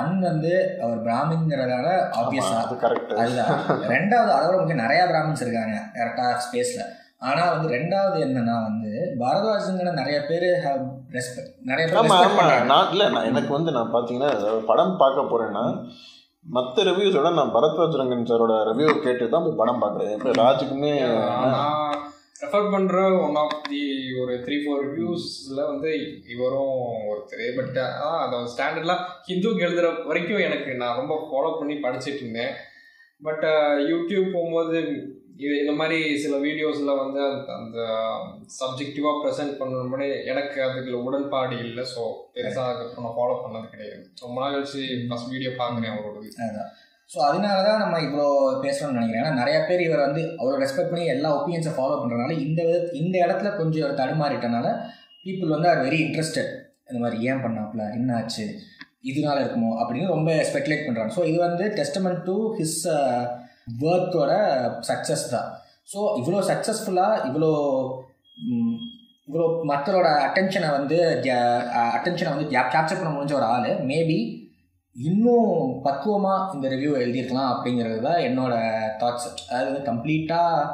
ஒன் 0.01 0.15
வந்து 0.29 0.51
அவர் 0.83 0.99
பிராமின்ங்கிறதால 1.07 1.87
ஆப்வியஸாக 2.21 2.63
அது 2.65 2.75
கரெக்ட் 2.83 3.13
அதுதான் 3.21 3.53
ரெண்டாவது 3.93 4.31
அதோட 4.37 4.55
முக்கியம் 4.59 4.83
நிறையா 4.85 5.05
பிராமின்ஸ் 5.11 5.43
இருக்காங்க. 5.45 5.77
கரெக்டாக 5.97 6.33
ஸ்பேஸில் 6.45 6.83
ஆனால் 7.21 7.51
வந்து 7.53 7.67
ரெண்டாவது 7.73 8.17
என்னன்னா 8.25 8.55
வந்து 8.63 8.91
பரத்வாஜுங்கிற 9.19 9.89
நிறைய 9.97 10.19
பேர் 10.25 10.45
ரெஸ்பெக்ட் 11.15 11.51
நிறைய 11.63 11.83
பேர் 11.85 11.99
ஆமா 11.99 12.15
respect 12.15 12.29
ஆமா. 12.29 12.39
பண்றாங்க. 12.39 12.65
நான் 12.71 12.89
இல்லை 12.91 13.07
நான் 13.15 13.29
எனக்கு 13.31 13.51
வந்து 13.53 13.75
நான் 13.75 13.93
பார்த்தீங்கன்னா 13.93 14.31
படம் 14.69 14.99
பார்க்க 15.01 15.31
போறேன்னா 15.31 15.65
மற்ற 16.45 16.83
ரிவ்யூஸோட 16.87 17.29
நான் 17.33 17.53
பரத்வாஜ் 17.55 17.99
ரங்கன் 17.99 18.29
சாரோட 18.29 18.53
ரிவ்யூ 18.69 18.87
கேட்டு 19.03 19.25
தான் 19.29 19.45
போய் 19.45 19.59
படம் 19.59 19.81
பார்க்குறேன் 19.83 20.15
இப்போ 20.15 20.31
ராஜுக்குமே 20.39 20.93
ரெஃபர் 22.43 22.71
பண்ணுற 22.73 22.95
ஒன் 23.19 23.37
ஆஃப் 23.41 23.57
தி 23.65 23.81
ஒரு 24.21 24.33
த்ரீ 24.45 24.55
ஃபோர் 24.61 24.81
ரிவ்யூஸில் 24.85 25.61
வந்து 25.67 25.89
இவரும் 26.33 26.79
ஒருத்தர். 27.09 27.45
பட் 27.57 27.77
அதை 28.15 28.39
ஸ்டாண்டர்ட்லாம் 28.53 29.03
ஹிந்துக்கு 29.27 29.65
எழுதுகிற 29.65 29.89
வரைக்கும் 30.07 30.45
எனக்கு 30.47 30.71
நான் 30.79 30.99
ரொம்ப 31.01 31.15
ஃபாலோ 31.25 31.51
பண்ணி 31.59 31.75
படிச்சிட்டு 31.83 32.23
இருந்தேன். 32.23 32.53
பட் 33.21 33.45
யூடியூப் 33.89 34.33
போகும்போது 34.33 34.79
இது 35.43 35.53
இந்த 35.61 35.73
மாதிரி 35.79 35.97
சில 36.23 36.35
வீடியோஸில் 36.45 36.99
வந்து 37.01 37.19
அந்த 37.57 37.77
சப்ஜெக்டிவாக 38.59 39.19
ப்ரெசென்ட் 39.23 39.53
பண்ணணும்னே 39.59 40.09
எனக்கு 40.31 40.57
அதுக்குள்ள 40.65 40.97
உடன்பாடு 41.07 41.55
இல்லை. 41.65 41.83
ஸோ 41.93 42.01
பெருசாக 42.35 42.71
அதுக்கப்புறம் 42.71 43.07
நான் 43.07 43.17
ஃபாலோ 43.19 43.35
பண்ணது 43.43 43.67
கிடையாது. 43.73 44.03
ரொம்ப 44.23 44.37
நாள் 44.41 44.55
கழிச்சு 44.55 44.81
ஃபஸ்ட் 45.09 45.31
வீடியோ 45.33 45.51
பார்க்குறேன் 45.61 45.93
அவரோடது 45.95 46.31
ஸோ 47.09 47.19
அதனால 47.29 47.55
தான் 47.67 47.81
நம்ம 47.83 47.95
இவ்வளோ 48.07 48.27
பேசணும்னு 48.65 48.97
நினைக்கிறேன். 48.97 49.23
ஏன்னா 49.23 49.39
நிறைய 49.39 49.57
பேர் 49.69 49.85
இவர் 49.85 50.05
வந்து 50.07 50.21
அவ்வளோ 50.39 50.59
ரெஸ்பெக்ட் 50.63 50.91
பண்ணி 50.91 51.05
எல்லா 51.15 51.29
ஒப்பீனியன்ஸை 51.37 51.73
ஃபாலோ 51.77 51.95
பண்ணுறதுனால 52.01 52.35
இந்த 52.45 52.61
இந்த 53.01 53.15
இடத்துல 53.25 53.49
கொஞ்சம் 53.57 53.81
இவர் 53.81 53.99
தடுமாறிட்டனால 54.01 54.67
பீப்புள் 55.25 55.55
வந்து 55.55 55.69
ஆர் 55.71 55.83
வெரி 55.87 55.99
இன்ட்ரெஸ்டட் 56.05 56.51
இந்த 56.89 56.99
மாதிரி 57.03 57.17
ஏன் 57.31 57.43
பண்ணாப்புல? 57.45 57.81
என்ன 57.97 58.15
ஆச்சு 58.19 58.45
இதனால 59.09 59.37
இருக்குமோ? 59.43 59.71
அப்படின்னு 59.81 60.13
ரொம்ப 60.15 60.31
ஸ்பெகுலேட் 60.49 60.85
பண்ணுறாங்க 60.85 61.13
ஸோ 61.17 61.23
இது 61.31 61.37
வந்து 61.47 61.65
டெஸ்டமெண்ட் 61.79 62.21
டு 62.29 62.35
ஹிஸ் 62.59 62.79
வேர்த்தோட 63.81 64.31
சக்ஸஸ் 64.89 65.25
தான். 65.35 65.49
ஸோ 65.93 65.99
இவ்வளோ 66.19 66.41
சக்ஸஸ்ஃபுல்லாக 66.51 67.23
இவ்வளோ 67.29 67.51
இவ்வளோ 69.27 69.47
மக்களோட 69.71 70.07
அட்டென்ஷனை 70.27 70.69
வந்து 70.77 70.97
அட்டென்ஷனை 71.97 72.31
வந்து 72.33 72.47
கேப்சர் 72.53 72.99
பண்ண 72.99 73.11
முடிஞ்ச 73.15 73.35
ஒரு 73.39 73.47
ஆள். 73.55 73.71
மேபி 73.91 74.19
இன்னும் 74.95 75.51
பக்குவமாக 75.85 76.55
இந்த 76.55 76.65
ரிவ்யூ 76.73 76.93
எழுதியிருக்கலாம் 77.01 77.51
அப்படிங்கிறது 77.51 77.99
தான் 78.07 78.23
என்னோட 78.27 78.53
தாட்ஸ் 79.01 79.27
அதாவது 79.51 79.81
கம்ப்ளீட்டாக 79.89 80.65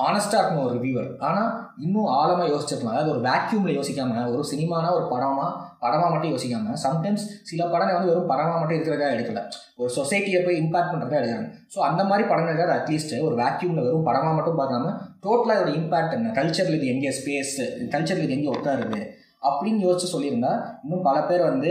ஹானஸ்டாக 0.00 0.40
இருக்கணும் 0.40 0.66
ஒரு 0.66 0.76
ரிவ்யூவர் 0.78 1.10
ஆனால் 1.26 1.50
இன்னும் 1.84 2.08
ஆழமாக 2.20 2.50
யோசிச்சிருக்கலாம். 2.52 2.96
அதாவது 2.96 3.12
ஒரு 3.14 3.22
வேக்யூமில் 3.28 3.76
யோசிக்காமல் 3.78 4.32
ஒரு 4.34 4.44
சினிமானா 4.52 4.88
ஒரு 4.98 5.06
படமாக 5.12 5.52
படமாக 5.84 6.10
மட்டும் 6.12 6.32
யோசிக்காமல் 6.34 6.78
சம்டைம்ஸ் 6.84 7.24
சில 7.50 7.60
படங்கள் 7.72 7.96
வந்து 7.96 8.10
வெறும் 8.10 8.30
படமாக 8.32 8.58
மட்டும் 8.60 8.76
இருக்கிறதா 8.78 9.08
எடுக்கல. 9.16 9.42
ஒரு 9.80 9.90
சொசைட்டியை 9.98 10.40
போய் 10.46 10.60
இம்பாக்ட் 10.62 10.92
பண்ணுறதா 10.92 11.18
எடுக்கிறாங்க 11.20 11.50
ஸோ 11.74 11.78
அந்த 11.88 12.02
மாதிரி 12.10 12.24
படங்கள் 12.32 12.74
அட்லீஸ்ட் 12.78 13.14
ஒரு 13.26 13.34
வேக்யூமில் 13.42 13.86
வெறும் 13.86 14.08
படமாக 14.08 14.34
மட்டும் 14.38 14.58
பார்க்காம 14.60 14.94
டோட்டலாக 15.26 15.58
இதோட 15.58 15.72
இம்பாக்ட் 15.80 16.16
என்ன? 16.18 16.32
கல்ச்சரில் 16.40 16.78
இது 16.78 16.88
எங்கே 16.94 17.12
ஸ்பேஸ் 17.18 17.54
கல்ச்சரில் 17.94 18.26
இது 18.26 18.36
எங்கே 18.38 18.50
உட்காருது? 18.56 19.00
அப்படின்னு 19.48 19.80
யோசிச்சு 19.86 20.14
சொல்லியிருந்தா 20.14 20.52
இன்னும் 20.84 21.06
பல 21.08 21.16
பேர் 21.30 21.42
வந்து 21.50 21.70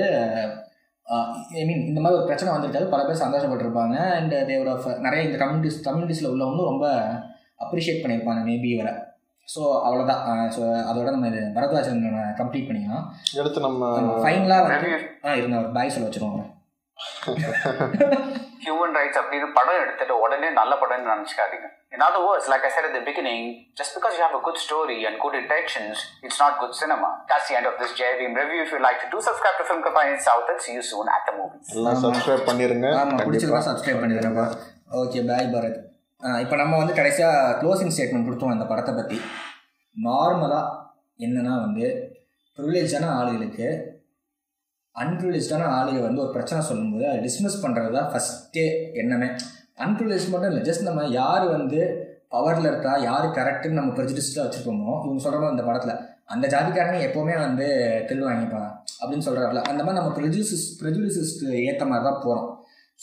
ஐ 1.59 1.63
மீன் 1.69 1.81
இந்த 1.89 1.99
மாதிரி 2.03 2.17
ஒரு 2.19 2.27
பிரச்சனை 2.29 2.51
வந்திருக்காது. 2.53 2.85
பல 2.93 3.01
பேர் 3.07 3.23
சந்தோஷப்பட்டிருப்பாங்க. 3.23 3.95
அண்ட் 4.19 4.35
தேவோட 4.49 4.71
நிறைய 5.05 5.27
இந்த 5.27 5.37
கம்யூனிட்டிஸ் 5.41 5.83
கம்யூனிட்டிஸில் 5.87 6.31
உள்ளவங்களும் 6.31 6.71
ரொம்ப 6.71 6.87
அப்ரிஷியேட் 7.65 8.01
பண்ணியிருப்பாங்க 8.03 8.41
மேபி 8.47 8.69
இவரை. 8.75 8.93
ஸோ 9.47 9.61
அவ்வளோதான் 9.87 10.23
ஸோ 10.55 10.61
அதோட 10.89 11.07
நம்ம 11.15 11.29
இது 11.31 11.41
பரத்வாஜன் 11.57 12.01
கம்ப்ளீட் 12.39 12.67
பண்ணிக்கலாம் 12.69 13.05
எடுத்து 13.41 13.65
நம்ம 13.67 13.91
ஃபைனலாக 14.23 14.67
வந்து 14.67 14.91
ஆ 15.25 15.37
இருங்க 15.39 15.57
ஒரு 15.63 15.71
பாய் 15.77 15.93
சொல்ல 15.95 16.09
வச்சுருவாங்க 16.09 16.43
ஹியூமன் 18.65 18.95
ரைட்ஸ் 18.97 19.19
அப்படின்னு 19.21 19.47
படம் 19.57 19.81
எடுத்துட்டு 19.83 20.13
உடனே 20.25 20.49
நல்ல 20.59 20.73
படம்னு 20.83 21.11
நினச்சிக்காதீங்க 21.13 21.69
In 21.95 22.01
other 22.01 22.21
words, 22.21 22.45
like 22.49 22.63
I 22.65 22.69
said 22.69 22.85
at 22.85 22.93
the 22.93 23.01
beginning, 23.01 23.41
just 23.73 23.91
because 23.95 24.13
you 24.17 24.23
have 24.25 24.35
a 24.35 24.43
good 24.43 24.57
story 24.57 25.05
and 25.05 25.15
good 25.17 25.35
intentions, 25.35 25.97
it's 26.21 26.37
not 26.37 26.59
good 26.59 26.73
cinema. 26.75 27.09
That's 27.29 27.47
the 27.49 27.55
end 27.55 27.67
of 27.67 27.75
this 27.81 27.91
JVM 27.99 28.33
review. 28.35 28.59
If 28.63 28.71
you'd 28.73 28.81
like 28.81 28.99
to 28.99 29.09
do, 29.09 29.19
subscribe 29.21 29.55
to 29.59 29.65
Film 29.69 29.81
Company 29.81 30.19
South 30.19 30.49
and 30.49 30.59
see 30.59 30.73
you 30.73 30.83
soon 30.83 31.07
at 31.07 31.23
the 31.27 31.35
movies. 31.39 31.67
எல்லாம் 31.75 32.01
subscribe 32.03 32.43
பண்ணிருங்க 32.49 32.89
கண்டிப்பா 32.97 33.27
பிடிச்சிருந்தா 33.27 33.61
subscribe 33.69 34.01
பண்ணிடுறேன்ப்பா 34.03 34.45
okay 35.01 35.21
bye 35.29 35.47
Bharath 35.55 35.79
இப்போ 36.21 36.55
நம்ம 36.55 36.77
வந்து 36.77 36.93
கடைசியாக 36.93 37.57
closing 37.61 37.93
statement 37.95 38.25
கொடுத்தோம் 38.25 38.51
இந்த 38.51 38.65
படத்தை 38.65 38.93
பற்றி 38.95 39.17
நார்மலாக 39.95 40.71
என்னென்னா 41.19 41.53
வந்து 41.61 41.85
ப்ரிவிலேஜான 42.57 43.09
ஆளுகளுக்கு 43.15 43.67
அன்ப்ரிவிலேஜான 44.95 45.63
ஆளுகை 45.77 46.01
வந்து 46.01 46.21
ஒரு 46.21 46.31
பிரச்சனை 46.31 46.61
சொல்லும்போது 46.61 47.07
அதை 47.07 47.19
டிஸ்மிஸ் 47.21 47.63
பண்ணுறது 47.63 47.91
தான் 47.91 48.09
ஃபஸ்ட்டே 48.11 48.65
எண்ணமே. 48.93 49.27
அன்ப்ரிவிலேஜ் 49.79 50.29
மட்டும் 50.29 50.49
இல்லை 50.49 50.63
ஜஸ்ட் 50.63 50.81
நம்ம 50.81 51.05
யார் 51.11 51.45
வந்து 51.47 51.79
பவரில் 52.29 52.65
இருக்கா 52.65 52.93
யார் 53.01 53.25
கரெக்டுன்னு 53.31 53.79
நம்ம 53.79 53.93
ப்ரெஜிடிஸ்டாக 53.93 54.45
வச்சுருக்கோமோ 54.45 54.93
இவங்க 55.05 55.21
சொல்கிறோம் 55.21 55.51
இந்த 55.51 55.63
படத்தில் 55.63 55.99
அந்த 56.25 56.45
ஜாதிக்காரனே 56.47 56.99
எப்போவுமே 57.05 57.35
வந்து 57.37 57.65
திருடுவாங்கப்பா 58.07 58.63
அப்படின்னு 59.01 59.25
சொல்கிறாருல 59.25 59.61
அந்த 59.61 59.81
மாதிரி 59.83 59.99
நம்ம 59.99 60.13
ப்ரெஜுடிசஸ் 60.17 60.65
ப்ரெஜுடிசஸ்க்கு 60.81 61.49
ஏற்ற 61.63 61.85
மாதிரி 61.85 62.05
தான் 62.05 62.23
போகிறோம் 62.23 62.49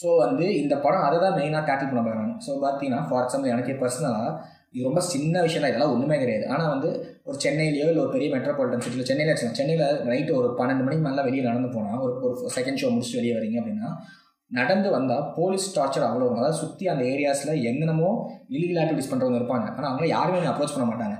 ஸோ 0.01 0.09
வந்து 0.23 0.45
இந்த 0.61 0.75
படம் 0.85 1.05
அதை 1.07 1.17
தான் 1.23 1.35
மெயினாக 1.39 1.63
டேக்கிள் 1.69 1.91
பண்ண 1.91 2.01
போகிறாங்க 2.07 2.33
ஸோ 2.45 2.51
பார்த்தீங்கன்னா 2.63 3.01
ஃபார் 3.09 3.23
எக்ஸாம்பிள் 3.25 3.53
எனக்கே 3.55 3.75
பர்சனலாக 3.81 4.31
இது 4.75 4.87
ரொம்ப 4.87 5.01
சின்ன 5.13 5.41
விஷயம் 5.45 5.63
தான் 5.63 5.71
இதெல்லாம் 5.71 5.93
ஒன்றுமே 5.95 6.17
கிடையாது. 6.21 6.45
ஆனால் 6.53 6.71
வந்து 6.73 6.89
ஒரு 7.27 7.37
சென்னையிலேயோ 7.43 7.87
இல்லை 7.89 8.01
ஒரு 8.03 8.13
பெரிய 8.15 8.29
மெட்ரோபாலிட்டன் 8.35 8.83
சிட்டியில் 8.85 9.09
சென்னையில் 9.09 9.31
வச்சுக்கலாம் 9.31 9.59
சென்னையில் 9.59 9.99
நைட்டு 10.09 10.31
ஒரு 10.39 10.47
பன்னெண்டு 10.59 10.85
மணிக்கு 10.85 11.05
மேலே 11.07 11.25
வெளியே 11.27 11.43
நடந்து 11.49 11.69
போனால் 11.75 12.01
ஒரு 12.05 12.13
ஒரு 12.27 12.53
செகண்ட் 12.55 12.81
ஷோ 12.83 12.89
முடிச்சுட்டு 12.93 13.19
வெளியே 13.21 13.35
வரீங்க 13.37 13.59
அப்படின்னா 13.61 13.89
நடந்து 14.51 14.89
வந்தால் 14.95 15.27
போலீஸ் 15.35 15.67
டார்ச்சர் 15.75 16.07
அவ்வளோ 16.07 16.25
அதாவது 16.39 16.57
சுற்றி 16.63 16.85
அந்த 16.93 17.03
ஏரியாஸில் 17.13 17.61
எங்கனமோ 17.69 18.09
இல்லீகல் 18.55 18.81
ஆக்டிவிட்டிஸ் 18.81 19.11
பண்ணுறவங்க 19.11 19.39
இருப்பாங்க. 19.41 19.67
ஆனால் 19.75 19.89
அவங்கள 19.91 20.07
யாருமே 20.15 20.49
அப்ரோச் 20.51 20.75
பண்ண 20.75 20.87
மாட்டாங்க. 20.89 21.17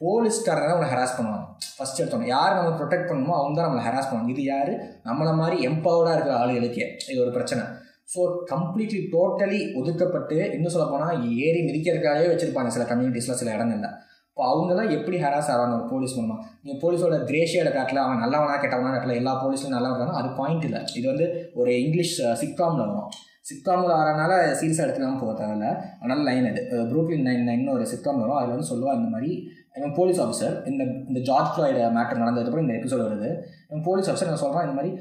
போலீஸ்காரங்க 0.00 0.66
தான் 0.66 0.74
அவங்களை 0.74 0.90
ஹராஸ் 0.94 1.16
பண்ணுவாங்க. 1.16 1.46
ஃபஸ்ட் 1.76 2.00
எடுத்தோம் 2.02 2.28
யார் 2.34 2.56
நம்ம 2.58 2.72
ப்ரொடெக்ட் 2.80 3.08
பண்ணணுமோ 3.10 3.34
அவங்க 3.38 3.54
தான் 3.58 3.66
நம்மளை 3.68 3.84
ஹராஸ் 3.86 4.08
பண்ணுவாங்க. 4.08 4.32
இது 4.34 4.42
யார்? 4.52 4.72
நம்மளை 5.08 5.32
மாதிரி 5.40 5.56
எம்பவர்டாக 5.68 6.16
இருக்கிற 6.16 6.34
ஆளுகளுக்கே. 6.42 6.86
இது 7.10 7.18
ஒரு 7.24 7.32
பிரச்சனை. 7.36 7.62
ஸோ 8.08 8.20
கம்ப்ளீட்லி 8.52 9.00
டோட்டலி 9.14 9.60
ஒதுக்கப்பட்டு 9.80 10.36
இன்னும் 10.56 10.74
சொல்ல 10.74 10.86
போனால் 10.92 11.18
ஏறி 11.46 11.60
மிதிக்கிறதுக்காகவே 11.68 12.30
வச்சுருப்பாங்க 12.32 12.70
சில 12.76 12.84
கம்யூனிட்டிஸில் 12.90 13.40
சில 13.40 13.50
இடங்கள்ல. 13.56 13.90
இப்போ 14.30 14.74
தான் 14.80 14.92
எப்படி 14.96 15.16
ஹராஸ் 15.22 15.48
ஆகிறாங்க 15.52 15.76
ஒரு 15.78 15.86
போலீஸ் 15.92 16.12
மூலமாக 16.16 16.42
நீங்கள் 16.62 16.80
போலீஸோட 16.82 17.16
கிரேஷியோட 17.30 17.70
காட்டில் 17.76 18.02
அவன் 18.02 18.22
நல்லவனா 18.24 18.56
கெட்டவனா 18.64 18.90
காட்டில் 18.94 19.18
எல்லா 19.20 19.32
போலீஸும் 19.44 19.74
நல்லா 19.76 19.88
இருக்காங்க 19.90 20.14
அது 20.20 20.28
பாயிண்ட் 20.40 20.66
இல்லை. 20.68 20.80
இது 20.98 21.06
வந்து 21.12 21.26
ஒரு 21.60 21.70
இங்கிலீஷ் 21.84 22.14
uh, 22.26 22.34
சிக்காமில் 22.42 22.82
வரும். 22.84 23.08
சிக்காமில் 23.50 23.92
வரனால 24.00 24.32
சீரியஸாக 24.60 24.86
எடுத்துக்காம 24.86 25.20
போக 25.22 25.32
தேவையில்ல. 25.40 25.68
அதனால் 26.00 26.26
லைன் 26.28 26.48
அது. 26.50 26.62
ப்ரூக்லின் 26.90 27.26
நைன் 27.28 27.46
நைன் 27.50 27.72
ஒரு 27.76 27.84
சிக்காம் 27.92 28.20
வரும். 28.22 28.38
அதில் 28.38 28.54
வந்து 28.54 28.70
சொல்லுவாள் 28.72 28.98
இந்த 29.00 29.10
மாதிரி 29.14 29.30
இவன் 29.78 29.94
போலீஸ் 29.98 30.20
ஆஃபீஸர் 30.24 30.54
இந்த 30.70 30.82
இந்த 31.10 31.20
ஜார்ஜ் 31.28 31.52
ஃப்ளாய்டு 31.54 31.80
மேட்டர் 31.96 32.22
நடந்ததுக்கப்புறம் 32.22 32.66
இந்த 32.66 32.76
எபிசோட் 32.78 33.04
வருது. 33.06 33.30
இவன் 33.70 33.84
போலீஸ் 33.88 34.08
ஆஃபீஸர் 34.10 34.30
நான் 34.32 34.44
சொல்கிறான் 34.44 34.66
இந்த 34.66 34.76
மாதிரி 34.78 34.92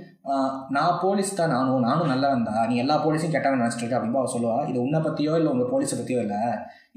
நான் 0.75 0.99
போலீஸ் 1.03 1.31
தான் 1.39 1.53
நானும் 1.55 1.85
நானும் 1.87 2.11
நல்லவன் 2.11 2.47
தான் 2.47 2.67
நீ 2.69 2.75
எல்லா 2.83 2.95
போலீஸையும் 3.03 3.35
கெட்டவன் 3.35 3.61
நினச்சிட்டு 3.61 3.83
இருக்க 3.83 3.97
அப்படின்னு 3.97 4.21
அவள் 4.21 4.33
சொல்லுவா. 4.35 4.55
இது 4.69 4.77
உன்னை 4.85 4.99
பற்றியோ 5.05 5.33
இல்லை 5.39 5.51
உங்கள் 5.53 5.71
போலீஸை 5.73 5.97
பற்றியோ 5.99 6.21
இல்லை 6.25 6.41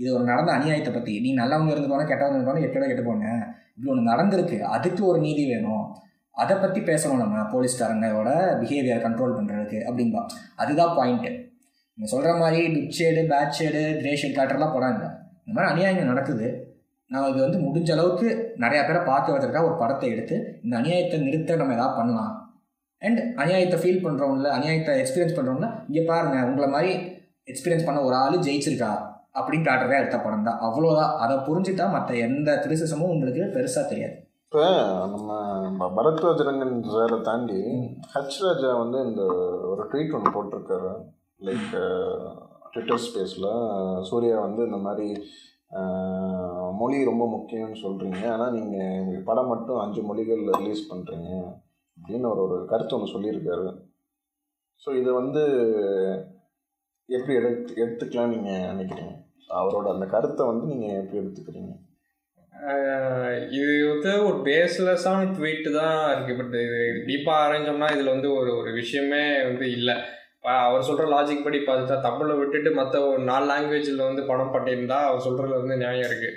இது 0.01 0.09
ஒரு 0.16 0.24
நடந்த 0.31 0.51
அநியாயத்தை 0.59 0.93
பற்றி 0.95 1.14
நீ 1.24 1.31
நல்லவங்க 1.41 1.72
இருந்து 1.74 1.91
போனால் 1.93 2.11
கெட்டவங்க 2.12 2.37
இருந்து 2.37 2.51
போனால் 2.51 2.66
எப்படியோ 2.68 2.89
கெட்டு 2.93 3.05
போன? 3.09 3.33
இப்படி 3.74 3.91
ஒன்று 3.93 4.11
நடந்திருக்கு. 4.12 4.59
அதுக்கு 4.76 5.03
ஒரு 5.11 5.18
நீதி 5.26 5.45
வேணும். 5.53 5.85
அதை 6.35 6.55
பற்றி 6.57 6.81
பேசணும் 6.91 7.22
நம்ம 7.22 7.45
போலீஸ்காரங்களோட 7.53 8.31
பிஹேவியர் 8.61 9.05
கண்ட்ரோல் 9.07 9.37
பண்ணுறதுக்கு 9.39 9.78
அப்படின்பா 9.89 10.22
அதுதான் 10.62 10.97
பாயிண்ட்டு 10.99 11.33
நீங்கள் 11.99 12.12
சொல்கிற 12.14 12.33
மாதிரி 12.43 12.61
lip 12.74 12.97
shade 12.99 13.22
bad 13.33 13.57
shade 13.59 13.81
grey 14.01 14.12
shade 14.20 14.39
காட்டுறலாம் 14.39 14.74
படம் 14.76 14.95
இல்லை. 14.97 15.09
இந்த 15.45 15.53
மாதிரி 15.57 15.70
அநியாயங்கள் 15.72 16.12
நடக்குது. 16.12 16.49
நம்ம 17.11 17.28
இது 17.33 17.41
வந்து 17.47 17.59
முடிஞ்ச 17.66 17.91
அளவுக்கு 17.97 18.28
நிறையா 18.64 18.83
பேரை 18.89 19.01
பார்க்க 19.11 19.35
வச்சிருக்கா 19.35 19.66
ஒரு 19.68 19.76
படத்தை 19.83 20.09
எடுத்து 20.14 20.37
இந்த 20.64 20.74
அநியாயத்தை 20.81 21.18
நிறுத்த 21.26 21.57
நம்ம 21.62 21.74
எதாவது 21.78 21.99
பண்ணலாம். 21.99 22.33
அண்ட் 23.03 23.21
அநியாயத்தை 23.37 23.79
ஃபீல் 23.83 24.05
பண்ணுறவங்கள 24.05 24.49
அநியாயத்தை 24.57 24.93
எக்ஸ்பீரியன்ஸ் 25.03 25.37
பண்ணுறவங்கள 25.37 25.69
இங்கே 25.89 26.03
பாருங்க 26.09 26.39
உங்களை 26.47 26.69
மாதிரி 26.69 26.93
எக்ஸ்பீரியன்ஸ் 27.51 27.87
பண்ண 27.87 28.01
ஒரு 28.03 28.15
ஆள் 28.15 28.39
ஜெயிச்சிருக்கா? 28.39 28.91
அப்படின்னு 29.39 29.69
காட்டுறதே 29.69 29.99
எடுத்த 29.99 30.19
படம் 30.19 30.43
தான். 30.43 30.61
அவ்வளோதான் 30.61 31.13
அதை 31.17 31.37
புரிஞ்சுட்டா 31.49 31.91
மற்ற 31.91 32.17
எந்த 32.27 32.51
கிரிசிசமும் 32.65 33.13
உங்களுக்கு 33.15 33.43
பெருசாக 33.55 33.85
தெரியாது. 33.89 34.17
இப்போ 34.45 34.63
நம்ம 35.07 35.29
ப- 35.79 35.91
பரத்வாஜ் 35.97 36.47
ரங்கன் 36.47 36.75
சாரை 36.89 37.21
தாண்டி 37.21 37.59
ஹச் 38.15 38.39
ராஜா 38.41 38.75
வந்து 38.75 38.99
இந்த 39.05 39.23
ஒரு 39.71 39.83
ட்வீட் 39.91 40.15
ஒன்று 40.17 40.35
போட்டிருக்காரு. 40.37 40.93
லைக் 41.41 41.71
ட்விட்டர் 42.73 43.05
ஸ்பேஸில் 43.05 43.49
சூர்யா 44.03 44.39
வந்து 44.39 44.63
இந்த 44.65 44.77
மாதிரி 44.77 45.07
மொழி 46.73 47.05
ரொம்ப 47.05 47.25
முக்கியம்னு 47.35 47.79
சொல்கிறீங்க 47.83 48.23
ஆனால் 48.31 48.53
நீங்கள் 48.53 49.23
படம் 49.25 49.47
மட்டும் 49.47 49.79
அஞ்சு 49.79 50.03
மொழிகள் 50.03 50.43
ரிலீஸ் 50.59 50.83
பண்ணுறீங்க 50.91 51.31
அப்படின்னு 52.01 52.31
ஒரு 52.33 52.43
ஒரு 52.47 52.57
கருத்து 52.73 52.97
ஒன்று 52.97 53.15
சொல்லியிருக்காரு. 53.15 53.67
ஸோ 54.83 54.91
இதை 55.01 55.11
வந்து 55.21 55.43
எப்படி 57.09 57.35
எடுத்து 57.41 57.73
எடுத்துக்கலாம் 57.85 58.33
நீங்கள் 58.35 58.69
நினைக்கிறீங்க? 58.73 59.15
அவரோட 59.61 59.87
அந்த 59.95 60.07
கருத்தை 60.15 60.43
வந்து 60.51 60.67
நீங்கள் 60.73 60.99
எப்படி 61.01 61.21
எடுத்துக்கிறீங்க? 61.23 61.73
இது 63.57 63.75
வந்து 63.91 64.11
ஒரு 64.29 64.39
பேஸ்லெஸ்ஸான 64.47 65.29
ட்வீட் 65.37 65.69
தான் 65.81 65.99
இருக்குது 66.15 66.39
பட் 66.41 66.57
இது 66.65 66.79
டீப்பாக 67.09 67.43
ஆரஞ்சோம்னா 67.45 67.89
இதில் 67.95 68.15
வந்து 68.15 68.31
ஒரு 68.39 68.51
ஒரு 68.61 68.71
விஷயமே 68.81 69.23
வந்து 69.49 69.67
இல்லை. 69.77 69.97
இப்போ 70.37 70.53
அவர் 70.67 70.87
சொல்கிற 70.89 71.07
லாஜிக் 71.15 71.47
படி 71.47 71.59
பார்த்தா 71.69 71.97
தமிழை 72.09 72.35
விட்டுட்டு 72.41 72.71
மற்ற 72.81 73.01
ஒரு 73.09 73.23
நாலு 73.31 73.47
லாங்குவேஜில் 73.51 74.09
வந்து 74.09 74.23
படம் 74.31 74.55
பண்ணியிருந்தா 74.55 74.99
அவர் 75.09 75.27
சொல்கிறதுல 75.27 75.61
வந்து 75.63 75.77
நியாயம் 75.83 76.09
இருக்குது 76.11 76.37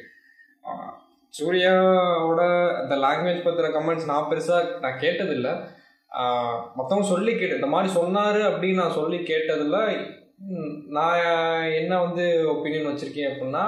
சூர்யாவோட 1.33 2.41
அந்த 2.81 2.95
லாங்குவேஜ் 2.95 3.45
பற்றின 3.45 3.71
கமெண்ட்ஸ் 3.73 4.05
நான் 4.05 4.29
பெருசாக 4.29 4.79
நான் 4.79 4.99
கேட்டதில்லை. 4.99 5.53
மற்றவங்க 6.77 7.01
சொல்லி 7.01 7.37
கேட்டு 7.37 7.55
இந்த 7.55 7.65
மாதிரி 7.65 7.93
சொன்னார் 7.93 8.41
அப்படின்னு 8.51 8.73
நான் 8.73 8.91
சொல்லி 8.91 9.17
கேட்டதில்ல. 9.17 9.79
நான் 10.89 11.19
என்ன 11.73 12.01
வந்து 12.01 12.45
ஒப்பீனியன் 12.47 12.87
வச்சுருக்கேன் 12.87 13.31
அப்படின்னா 13.31 13.65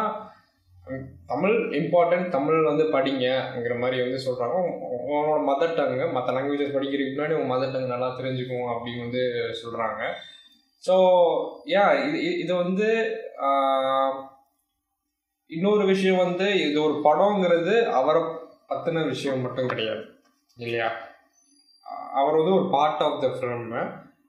தமிழ் 1.28 1.56
இம்பார்ட்டன்ட் 1.72 2.30
தமிழ் 2.30 2.64
வந்து 2.64 2.84
படிங்கங்கிற 2.84 3.80
மாதிரி 3.80 4.02
வந்து 4.02 4.20
சொல்கிறாங்க 4.26 4.56
உங்களோட 4.96 5.40
மதர் 5.44 5.76
டங்கு 5.76 6.12
மற்ற 6.12 6.34
லாங்குவேஜஸ் 6.34 6.76
படிக்கிறதுக்கு 6.76 7.16
முன்னாடி 7.16 7.34
உங்கள் 7.34 7.54
மதர் 7.54 7.72
டங் 7.72 7.86
நல்லா 7.86 8.18
தெரிஞ்சுக்கும் 8.18 8.68
அப்படின்னு 8.70 9.00
வந்து 9.00 9.24
சொல்கிறாங்க 9.64 10.02
ஸோ 10.88 10.96
யா 11.66 12.08
இது 12.08 12.40
இது- 12.40 12.54
வந்து 12.54 12.90
இன்னொரு 15.50 15.86
விஷயம் 15.86 16.22
வந்து 16.26 16.46
இது 16.68 16.78
ஒரு 16.84 16.96
படம்ங்கிறது 17.04 17.74
அவரை 18.00 18.22
பற்றின 18.70 19.04
விஷயம் 19.08 19.42
மட்டும் 19.42 19.68
கிடையாது 19.68 20.04
இல்லையா? 20.58 20.88
அவர் 22.14 22.38
வந்து 22.40 22.54
ஒரு 22.60 22.68
part 22.70 23.04
of 23.04 23.22
the 23.22 23.28
film 23.36 23.82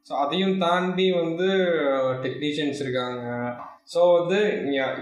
so 0.08 0.12
அதையும் 0.24 0.58
தாண்டி 0.58 1.06
வந்து 1.12 1.46
டெக்னீஷியன்ஸ் 2.24 2.82
இருக்காங்க. 2.84 3.24
ஸோ 3.94 4.00
வந்து 4.18 4.38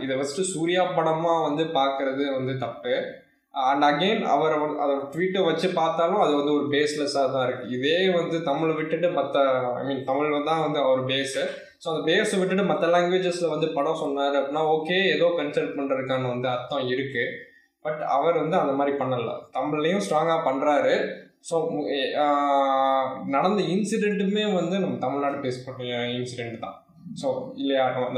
இதை 0.01 0.15
ஃபஸ்ட்டு 0.17 0.51
சூர்யா 0.53 0.83
படமாக 0.97 1.45
வந்து 1.49 1.65
பார்க்கறது 1.81 2.25
வந்து 2.39 2.59
தப்பு. 2.59 2.95
அண்ட் 3.55 3.85
அகெயின் 3.85 4.23
அவர் 4.23 4.53
அதோட 4.55 5.09
ட்வீட்டை 5.15 5.45
வச்சு 5.45 5.69
பார்த்தாலும் 5.69 6.21
அது 6.21 6.37
வந்து 6.37 6.55
ஒரு 6.55 6.67
பேஸ்லெஸ்ஸாக 6.71 7.33
தான் 7.33 7.49
இருக்குது 7.49 7.69
இதே 7.69 8.11
வந்து 8.11 8.43
தமிழை 8.43 8.75
விட்டுட்டு 8.75 9.11
மற்ற 9.11 9.63
ஐ 9.75 9.85
மீன் 9.85 10.05
தமிழ் 10.05 10.45
தான் 10.45 10.61
வந்து 10.61 10.79
அவர் 10.79 11.05
பேஸு 11.05 11.49
ஸோ 11.85 11.89
அந்த 11.95 12.13
பேஸை 12.13 12.39
விட்டுட்டு 12.39 12.65
மற்ற 12.65 12.87
லாங்குவேஜஸில் 12.87 13.49
வந்து 13.49 13.69
படம் 13.69 13.95
சொன்னார் 13.95 14.35
அப்படின்னா 14.35 14.65
ஓகே 14.67 15.05
ஏதோ 15.15 15.25
கன்சல்ட் 15.25 15.77
பண்ணுறதுக்கான 15.79 16.29
வந்து 16.29 16.49
அர்த்தம் 16.49 16.89
இருக்குது 16.89 17.53
பட் 17.83 18.01
அவர் 18.01 18.39
வந்து 18.39 18.57
அந்த 18.57 18.73
மாதிரி 18.73 18.97
பண்ணலை. 18.97 19.35
தமிழ்லையும் 19.53 20.11
ஸ்ட்ராங்காக 20.11 20.51
பண்ணுறாரு 20.51 21.13
ஸோ 21.51 21.81
நடந்த 23.25 23.63
இன்சிடெண்ட்டுமே 23.63 24.55
வந்து 24.55 24.79
நம்ம 24.79 24.97
தமிழ்நாடு 24.99 25.37
பேஸ் 25.37 25.65
பண்ண 25.67 25.85
இன்சிடெண்ட் 25.85 26.59
தான். 26.59 26.85
ஸோ 27.23 27.53
இல்லையா 27.55 28.09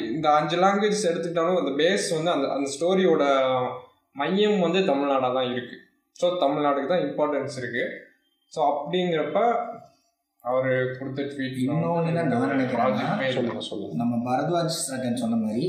இந்த 0.00 0.30
அஞ்சு 0.30 0.56
லாங்குவேஜஸ் 0.56 1.08
எடுத்துக்கிட்டாலும் 1.10 1.58
அந்த 1.58 1.84
பேஸ் 1.84 2.14
வந்து 2.14 2.30
அந்த 2.30 2.52
அந்த 2.52 2.70
ஸ்டோரியோட 2.78 3.24
மையம் 4.18 4.64
வந்து 4.66 4.80
தமிழ்நாடாக 4.90 5.32
தான் 5.38 5.50
இருக்குது 5.54 5.82
ஸோ 6.16 6.28
தமிழ்நாடுக்கு 6.42 6.92
தான் 6.92 7.04
இம்பார்ட்டன்ஸ் 7.08 7.58
இருக்குது 7.60 7.84
ஸோ 8.52 8.60
அப்படிங்கிறப்ப 8.70 9.40
அவர் 10.44 10.68
கொடுத்த 10.98 11.22
ட்வீட் 11.30 11.56
இன்னொன்னு 11.62 12.10
என்ன 12.10 12.24
நான் 12.32 12.52
நினைக்கிறேன்னா, 12.54 13.30
சொல்லுங்க 13.68 13.96
நம்ம 14.02 14.14
பரத்வாஜ் 14.28 14.76
சட்டன் 14.84 15.22
சொன்ன 15.22 15.38
மாதிரி 15.44 15.64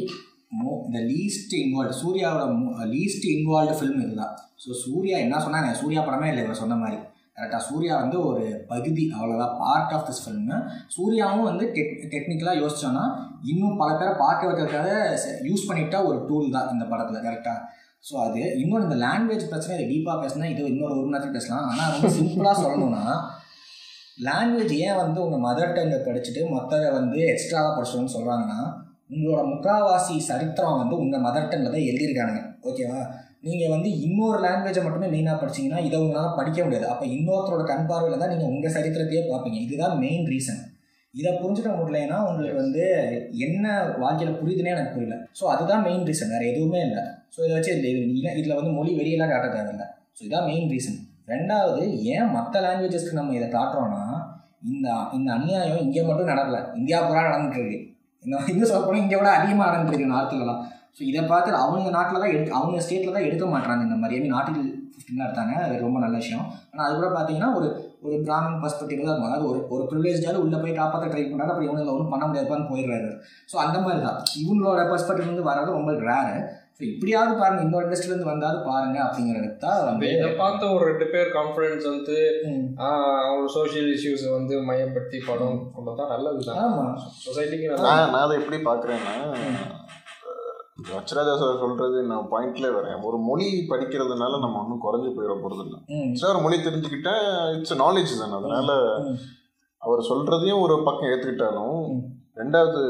மோ 0.60 0.72
த 0.94 1.00
லீஸ்ட் 1.12 1.54
இன்வால்வ் 1.62 2.00
சூர்யாவோட 2.02 2.86
லீஸ்ட் 2.94 3.26
இன்வால்வ்டு 3.34 3.78
ஃபிலிம் 3.80 4.04
இதுதான். 4.06 4.34
ஸோ 4.64 4.70
சூர்யா 4.86 5.18
என்ன 5.26 5.42
சொன்னாங்க? 5.46 5.72
சூர்யா 5.82 6.02
படமே 6.08 6.30
இல்லை 6.32 6.44
இவர் 6.46 6.62
சொன்ன 6.64 6.78
மாதிரி. 6.84 7.00
கரெக்டாக 7.38 7.64
சூர்யா 7.68 7.94
வந்து 8.04 8.18
ஒரு 8.30 8.42
பகுதி 8.72 9.04
அவ்வளோதான் 9.18 9.54
பார்ட் 9.60 9.94
ஆஃப் 9.96 10.08
திஸ் 10.08 10.24
ஃபில்மு 10.24 10.56
சூர்யாவும் 10.96 11.48
வந்து 11.50 11.66
டெக் 11.76 11.94
டெக்னிக்கலாக 12.14 12.62
யோசிச்சோன்னா 12.62 13.04
இன்னும் 13.44 13.78
பல 13.82 13.92
பேரை 13.94 14.14
பார்க்க 14.24 14.50
வைக்கிறதுக்காக 14.50 14.90
யூஸ் 15.50 15.68
பண்ணிட்டா 15.70 16.00
ஒரு 16.10 16.18
டூல் 16.30 16.56
தான் 16.56 16.72
இந்த 16.74 16.86
படத்தில் 16.86 17.26
கரெக்டாக 17.26 17.60
ஸோ 18.08 18.16
அது 18.26 18.42
இன்னொரு 18.62 18.84
இந்த 18.88 18.98
லாங்குவேஜ் 19.06 19.50
பிரச்சனை 19.52 19.74
இதை 19.78 19.86
டீப்பாக 19.92 20.18
பேசினா 20.22 20.46
இது 20.52 20.62
இன்னொரு 20.74 20.94
ஒரு 21.00 21.10
மணி 21.14 21.30
பேசலாம். 21.38 21.66
ஆனால் 21.72 21.92
ரொம்ப 21.96 22.10
சிம்பிளாக 22.18 22.56
சொல்லணும்னா 22.64 23.04
லாங்குவேஜ் 24.28 24.74
ஏன் 24.86 25.00
வந்து 25.02 25.20
உங்கள் 25.26 25.44
மதர் 25.48 25.76
டங்கை 25.78 25.98
படிச்சுட்டு 26.06 26.42
மற்றதை 26.54 26.88
வந்து 27.00 27.20
எக்ஸ்ட்ராவாக 27.34 27.74
படிச்சிடணும்னு 27.76 28.16
சொல்கிறாங்கன்னா 28.16 28.60
உங்களோட 29.14 29.42
முக்காவாசி 29.52 30.16
சரித்திரம் 30.30 30.80
வந்து 30.82 30.96
உங்கள் 31.04 31.24
மதர் 31.28 31.52
டங்கில் 31.52 31.76
தான் 31.76 31.88
எழுதியிருக்கானுங்க. 31.90 32.42
ஓகேவா 32.70 33.00
நீங்கள் 33.48 33.74
வந்து 33.74 33.90
இன்னொரு 34.06 34.40
லாங்குவேஜை 34.46 34.82
மட்டுமே 34.86 35.08
மெயினாக 35.14 35.38
படிச்சீங்கன்னா 35.42 35.80
இதை 35.88 35.98
உங்களால் 36.04 36.36
படிக்க 36.40 36.60
முடியாது. 36.66 36.88
அப்போ 36.94 37.06
இன்னொருத்தரோட 37.16 37.64
கண் 37.72 37.88
பார்வையில் 37.92 38.22
தான் 38.24 38.34
நீங்கள் 38.34 38.52
உங்கள் 38.56 38.76
சரித்திரத்தையே 38.78 39.24
பார்ப்பீங்க. 39.30 39.60
இதுதான் 39.68 39.96
மெயின் 40.04 40.28
ரீசன் 40.34 40.62
இதை 41.14 41.32
புரிஞ்சுக்க 41.42 41.70
முடியலன்னா 41.78 42.18
உங்களுக்கு 42.30 42.60
வந்து 42.64 42.84
என்ன 43.46 43.66
வாழ்க்கையில் 44.04 44.40
புரியுதுன்னே 44.42 44.76
எனக்கு 44.76 44.96
புரியல. 44.98 45.16
ஸோ 45.40 45.46
அதுதான் 45.54 45.86
மெயின் 45.88 46.06
ரீசன் 46.10 46.34
வேறு 46.34 46.52
எதுவுமே 46.52 46.82
இல்லை. 46.88 47.06
ஸோ 47.34 47.40
இதை 47.46 47.54
வச்சு 47.58 47.72
இது? 47.78 47.90
இல்லை 48.18 48.32
இதில் 48.40 48.58
வந்து 48.60 48.72
மொழி 48.78 48.92
வெளியெல்லாம் 49.00 49.32
காட்ட 49.34 49.48
தேவையில்லை. 49.56 49.88
ஸோ 50.18 50.22
இதான் 50.28 50.48
மெயின் 50.50 50.72
ரீசன் 50.74 51.00
ரெண்டாவது 51.34 51.82
ஏன் 52.14 52.34
மற்ற 52.38 52.62
லாங்குவேஜஸ்க்கு 52.66 53.20
நம்ம 53.20 53.36
இதை 53.40 53.48
காட்டுறோன்னா 53.58 54.04
இந்த 54.72 54.88
இந்த 55.18 55.30
அநியாயம் 55.38 55.84
இங்கே 55.86 56.02
மட்டும் 56.08 56.32
நடக்கல. 56.34 56.60
இந்தியா 56.80 56.98
பூரா 57.06 57.22
நடந்துட்டுருக்கு. 57.28 57.78
இந்த 58.24 58.36
இன்னும் 58.36 58.50
இன்னும் 58.54 58.70
சொல்ல 58.70 58.82
போனால் 58.86 59.04
இங்கே 59.04 59.18
விட 59.20 59.30
அதிகமாக 59.38 59.68
நடந்துட்டு 59.68 60.14
நார்த்துலலாம் 60.16 60.62
ஸோ 60.98 61.02
இதை 61.10 61.22
பார்த்து 61.32 61.60
அவங்க 61.66 61.90
நாட்டில் 61.96 62.22
தான் 62.22 62.34
எடுக்க 62.34 62.60
அவங்க 62.60 62.78
ஸ்டேட்டில் 62.86 63.16
தான் 63.18 63.28
எடுக்க 63.28 63.46
மாட்டாங்க 63.54 63.82
இந்த 63.88 63.98
மாதிரி. 64.02 64.16
ஐ 64.18 64.22
மீன் 64.24 64.38
எடுத்தாங்க. 65.26 65.54
அது 65.66 65.76
ரொம்ப 65.86 66.00
நல்ல 66.04 66.16
விஷயம். 66.22 66.44
ஆனால் 66.72 66.86
அது 66.86 66.96
கூட 66.98 67.08
பார்த்தீங்கன்னா 67.14 67.50
ஒரு 67.58 67.68
ஒரு 68.06 68.16
பிராமின் 68.26 68.60
பர்ஸ்பெக்டிவ் 68.64 69.00
தான் 69.02 69.14
இருக்கும் 69.14 69.30
அதாவது 69.30 69.46
ஒரு 69.52 69.60
ஒரு 69.76 69.84
ப்ரிவிலேஜாவது 69.90 70.42
உள்ளே 70.44 70.58
போய் 70.64 70.78
காப்பாற்ற 70.80 71.08
ட்ரை 71.14 71.24
பண்ணுறாரு 71.24 71.52
அப்புறம் 71.52 71.68
இவங்க 71.68 71.94
ஒன்றும் 71.96 72.14
பண்ண 72.14 72.24
முடியாதுப்பான்னு 72.28 72.70
போயிடுறாரு. 72.72 73.10
ஸோ 73.52 73.56
அந்த 73.66 73.78
மாதிரி 73.86 74.02
தான். 74.08 74.20
இவங்களோட 74.42 74.82
பர்ஸ்பெக்டிவ் 74.92 75.32
வந்து 75.32 75.48
வர்றது 75.50 75.78
ரொம்ப 75.80 75.94
ரேரு 76.10 76.36
இப்படியாவது 76.80 77.34
பாருங்க 77.40 77.64
இந்த 77.64 77.80
இண்டஸ்ட்ரியிலேருந்து 77.80 78.32
வந்தாலும் 78.32 78.68
பாருங்க 78.68 78.98
அப்படிங்கிறது 79.06 79.50
தான் 79.64 80.04
இதை 80.10 80.30
பார்த்த 80.38 80.70
ஒரு 80.76 80.84
ரெண்டு 80.86 81.06
பேர் 81.10 81.30
கான்ஃபிடன்ஸ் 81.34 81.86
வந்து 81.90 82.18
அவங்க 82.88 83.50
சோஷியல் 83.56 83.90
இஷ்யூஸை 83.94 84.30
வந்து 84.32 84.56
மையப்படுத்தி 84.62 85.20
படம் 85.26 85.58
கொண்டு 85.74 85.92
வந்தா 85.92 86.06
நல்லது 86.14 86.48
தான் 86.48 86.62
ஆமாம் 86.64 86.94
சொசைட்டிக்கு 87.26 87.70
நான் 87.86 88.18
அதை 88.20 88.36
எப்படி 88.40 88.60
பார்க்குறேன்னா 88.66 89.16
அச்சராஜா 90.98 91.34
சார் 91.38 91.62
சொல்றது 91.62 91.98
நான் 92.06 92.30
பாயிண்ட்ல 92.32 92.68
வரேன். 92.76 93.00
ஒரு 93.04 93.18
மொழி 93.26 93.48
படிக்கிறதுனால 93.70 94.38
நம்ம 94.40 94.60
ஒன்றும் 94.62 94.84
குறைஞ்சு 94.84 95.10
போயிட 95.16 95.34
போறது 95.42 95.64
இல்லை. 95.66 95.80
சார் 96.16 96.42
மொழி 96.42 96.58
தெரிஞ்சுக்கிட்டா 96.60 97.16
இட்ஸ் 97.56 97.76
நாலேஜ் 97.82 98.14
தானே. 98.22 98.38
அதனால. 98.40 98.70
அவர் 99.82 100.02
சொல்றதையும் 100.08 100.62
ஒரு 100.62 100.76
பக்கம் 100.84 101.10
ஏற்றுக்கிட்டாலும் 101.10 101.76
ம். 101.90 102.00
ரெண்டாவது 102.38 102.82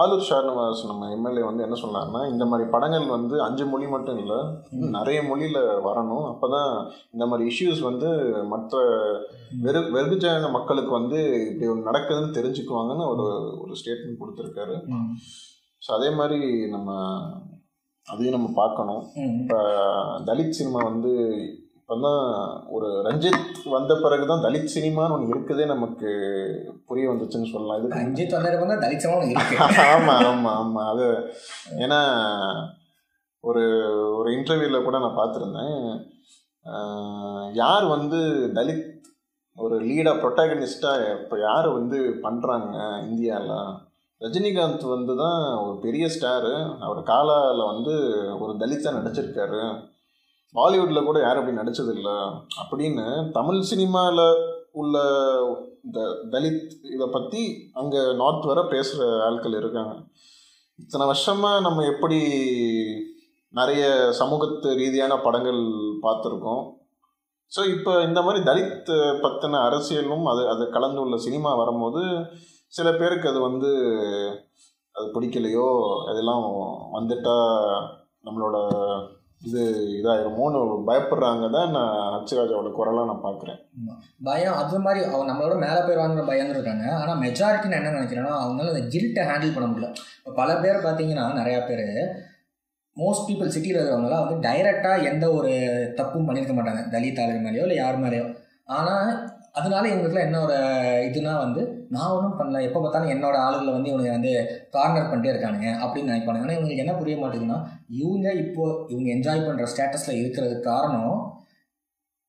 ஆலூர் 0.00 0.24
ஷானவாஸ் 0.28 0.82
நம்ம 0.86 1.08
எம்எல்ஏ 1.16 1.42
வந்து 1.48 1.64
என்ன 1.66 1.76
சொன்னார்னா 1.82 2.20
இந்த 2.32 2.44
மாதிரி 2.44 2.70
படங்கள் 2.70 3.06
வந்து 3.06 3.36
அஞ்சு 3.42 3.64
மொழி 3.66 3.86
மட்டும் 3.86 4.18
இல்லை 4.18 4.38
நிறைய 4.96 5.18
மொழியில் 5.28 5.60
வரணும். 5.88 6.26
அப்போ 6.32 6.48
தான் 6.56 6.70
இந்த 7.12 7.26
மாதிரி 7.26 7.48
இஷ்யூஸ் 7.50 7.82
வந்து 7.88 8.08
மற்ற 8.52 8.82
வெறு 9.66 9.82
வெகுஜன 9.96 10.50
மக்களுக்கு 10.50 10.92
வந்து 10.98 11.20
இப்படி 11.50 11.68
நடக்குதுன்னு 11.90 12.36
தெரிஞ்சுக்குவாங்கன்னு 12.38 13.06
ஒரு 13.12 13.26
ஒரு 13.62 13.74
ஸ்டேட்மெண்ட் 13.82 14.20
கொடுத்துருக்காரு. 14.22 14.76
ஸோ 15.82 15.90
அதே 15.98 16.10
மாதிரி 16.20 16.68
நம்ம 16.74 16.90
அதையும் 18.08 18.36
நம்ம 18.36 18.50
பார்க்கணும். 18.62 19.02
இப்போ 19.40 19.58
தலித் 20.28 20.58
சினிமா 20.58 20.80
வந்து 20.90 21.12
இப்போ 21.88 22.00
தான் 22.00 22.24
ஒரு 22.68 22.88
ரஞ்சித் 23.06 23.44
வந்த 23.74 23.92
பிறகு 23.94 24.24
தான் 24.26 24.42
தலித் 24.42 24.72
சினிமான்னு 24.74 25.14
ஒன்று 25.14 25.30
இருக்குதே 25.34 25.66
நமக்கு 25.66 26.08
புரிய 26.86 27.04
வந்துச்சுன்னு 27.10 27.48
சொல்லலாம். 27.52 27.78
இதுக்கு 27.78 28.00
ரஞ்சித் 28.00 28.34
வந்ததுக்கு 28.36 28.66
வந்து 28.66 28.84
தலிச்சமாக 28.84 29.30
இருக்கு. 29.30 29.56
ஆமாம் 29.94 30.26
ஆமாம் 30.26 30.58
ஆமாம் 30.58 30.90
அது 30.90 31.06
ஏன்னா 31.78 32.00
ஒரு 33.44 33.62
ஒரு 34.18 34.28
இன்டர்வியூவில் 34.36 34.84
கூட 34.84 34.98
நான் 34.98 35.18
பார்த்துருந்தேன். 35.18 35.74
யார் 37.54 37.86
வந்து 37.86 38.20
தலித் 38.54 38.86
ஒரு 39.58 39.78
லீடாக 39.80 40.20
ப்ரொட்டாகனிஸ்டாக 40.20 41.10
இப்போ 41.18 41.38
யார் 41.40 41.70
வந்து 41.70 41.98
பண்ணுறாங்க 42.22 42.76
இந்தியாவில் 43.08 43.58
ரஜினிகாந்த் 44.20 44.90
வந்து 44.96 45.14
தான் 45.16 45.42
ஒரு 45.64 45.76
பெரிய 45.80 46.06
ஸ்டாரு 46.08 46.54
அவர் 46.80 47.06
காலால 47.12 47.60
வந்து 47.74 47.94
ஒரு 48.40 48.54
தலித்தா 48.64 48.98
நடிச்சிருக்காரு. 48.98 49.62
பாலிவுட்டில் 50.54 51.08
கூட 51.08 51.18
யாரும் 51.20 51.42
அப்படி 51.42 51.60
நடிச்சதில்லை. 51.60 52.16
அப்படின்னு 52.60 53.04
தமிழ் 53.38 53.60
சினிமாவில் 53.70 54.24
உள்ள 54.80 54.96
இந்த 55.86 56.00
தலித் 56.32 56.72
இதை 56.94 57.06
பற்றி 57.16 57.42
அங்கே 57.80 58.00
நார்த் 58.20 58.48
வர 58.50 58.60
பேசுகிற 58.72 59.04
ஆட்கள் 59.26 59.58
இருக்காங்க. 59.60 59.94
இத்தனை 60.78 61.04
வருஷமாக 61.10 61.64
நம்ம 61.66 61.84
எப்படி 61.92 62.18
நிறைய 63.54 63.84
சமூகத்து 64.20 64.68
ரீதியான 64.80 65.12
படங்கள் 65.26 65.60
பார்த்துருக்கோம். 66.04 66.64
ஸோ 67.52 67.60
இப்போ 67.74 67.92
இந்த 68.08 68.20
மாதிரி 68.22 68.40
தலித் 68.48 68.90
பற்றின 69.24 69.60
அரசியலும் 69.68 70.26
அது 70.32 70.42
அது 70.52 70.64
கலந்து 70.74 71.00
உள்ள 71.04 71.16
சினிமா 71.26 71.50
வரும்போது 71.60 72.02
சில 72.72 72.88
பேருக்கு 73.00 73.30
அது 73.32 73.40
வந்து 73.48 73.70
அது 74.96 75.06
பிடிக்கலையோ 75.14 75.68
அதெல்லாம் 76.10 76.44
வந்துட்டால் 76.96 77.48
நம்மளோட 78.26 78.56
இது 79.46 79.60
இதாயிருமோன்னு 79.98 80.60
பயப்படுறாங்க 80.88 81.44
தான் 81.56 81.74
நான் 81.76 81.98
அச்சுராஜாவோட 82.14 82.70
குரலாக 82.78 83.08
நான் 83.10 83.26
பார்க்குறேன். 83.26 83.58
பயம் 84.28 84.56
அது 84.60 84.78
மாதிரி 84.86 85.00
அவங்க 85.10 85.28
நம்மளோட 85.30 85.56
மேலே 85.64 85.80
போயிடுவாங்கிற 85.84 86.24
பயம்னு 86.30 86.56
இருக்காங்க. 86.56 86.86
ஆனால் 87.00 87.20
மெஜாரிட்டி 87.24 87.70
நான் 87.70 87.80
என்ன 87.80 87.94
நினைக்கிறேன்னா 87.98 88.32
அவங்களால 88.40 88.74
அந்த 88.74 88.84
கில்ட்டை 88.94 89.24
ஹேண்டில் 89.30 89.54
பண்ண 89.56 89.68
முடியல. 89.68 89.90
இப்போ 90.18 90.32
பல 90.40 90.56
பேர் 90.64 90.84
பார்த்தீங்கன்னா 90.86 91.26
நிறையா 91.40 91.60
பேர் 91.70 91.86
மோஸ்ட் 92.96 93.26
பீப்புள் 93.28 93.54
சிட்டியில் 93.54 93.78
இருக்கிறவங்களாம் 93.78 94.24
வந்து 94.24 94.44
டைரெக்டாக 94.48 95.08
எந்த 95.10 95.26
ஒரு 95.38 95.50
தப்பும் 96.00 96.28
பண்ணியிருக்க 96.28 96.54
மாட்டாங்க. 96.56 96.82
தலித் 96.94 97.20
ஆளுங்க 97.24 97.42
மேலேயோ 97.46 97.66
இல்லை 97.66 97.76
யார் 97.84 98.02
மேலேயோ. 98.04 98.26
ஆனால் 98.78 99.10
அதனால 99.58 99.84
இவங்களுக்குலாம் 99.90 100.28
என்ன 100.28 100.40
ஒரு 100.46 100.56
இதுனா 101.08 101.32
வந்து 101.44 101.62
நான் 101.94 102.14
ஒன்றும் 102.16 102.36
பண்ணல. 102.38 102.58
எப்போ 102.66 102.78
பார்த்தாலும் 102.80 103.12
என்னோட 103.14 103.36
ஆளுகளை 103.44 103.72
வந்து 103.76 103.90
இவங்க 103.92 104.10
வந்து 104.16 104.32
கார்னர் 104.76 105.08
பண்ணிட்டே 105.10 105.32
இருக்கானுங்க 105.32 105.68
அப்படின்னு 105.84 106.10
நினைப்பாங்க 106.12 106.42
ஆனால் 106.42 106.56
இவங்களுக்கு 106.56 106.84
என்ன 106.84 106.94
புரிய 107.00 107.16
மாட்டேங்குதுன்னா 107.22 107.58
இவங்க 108.00 108.26
இப்போ 108.44 108.64
இவங்க 108.92 109.08
என்ஜாய் 109.16 109.46
பண்ணுற 109.46 109.68
ஸ்டேட்டஸில் 109.72 110.20
இருக்கிறதுக்கு 110.22 110.68
காரணம் 110.72 111.16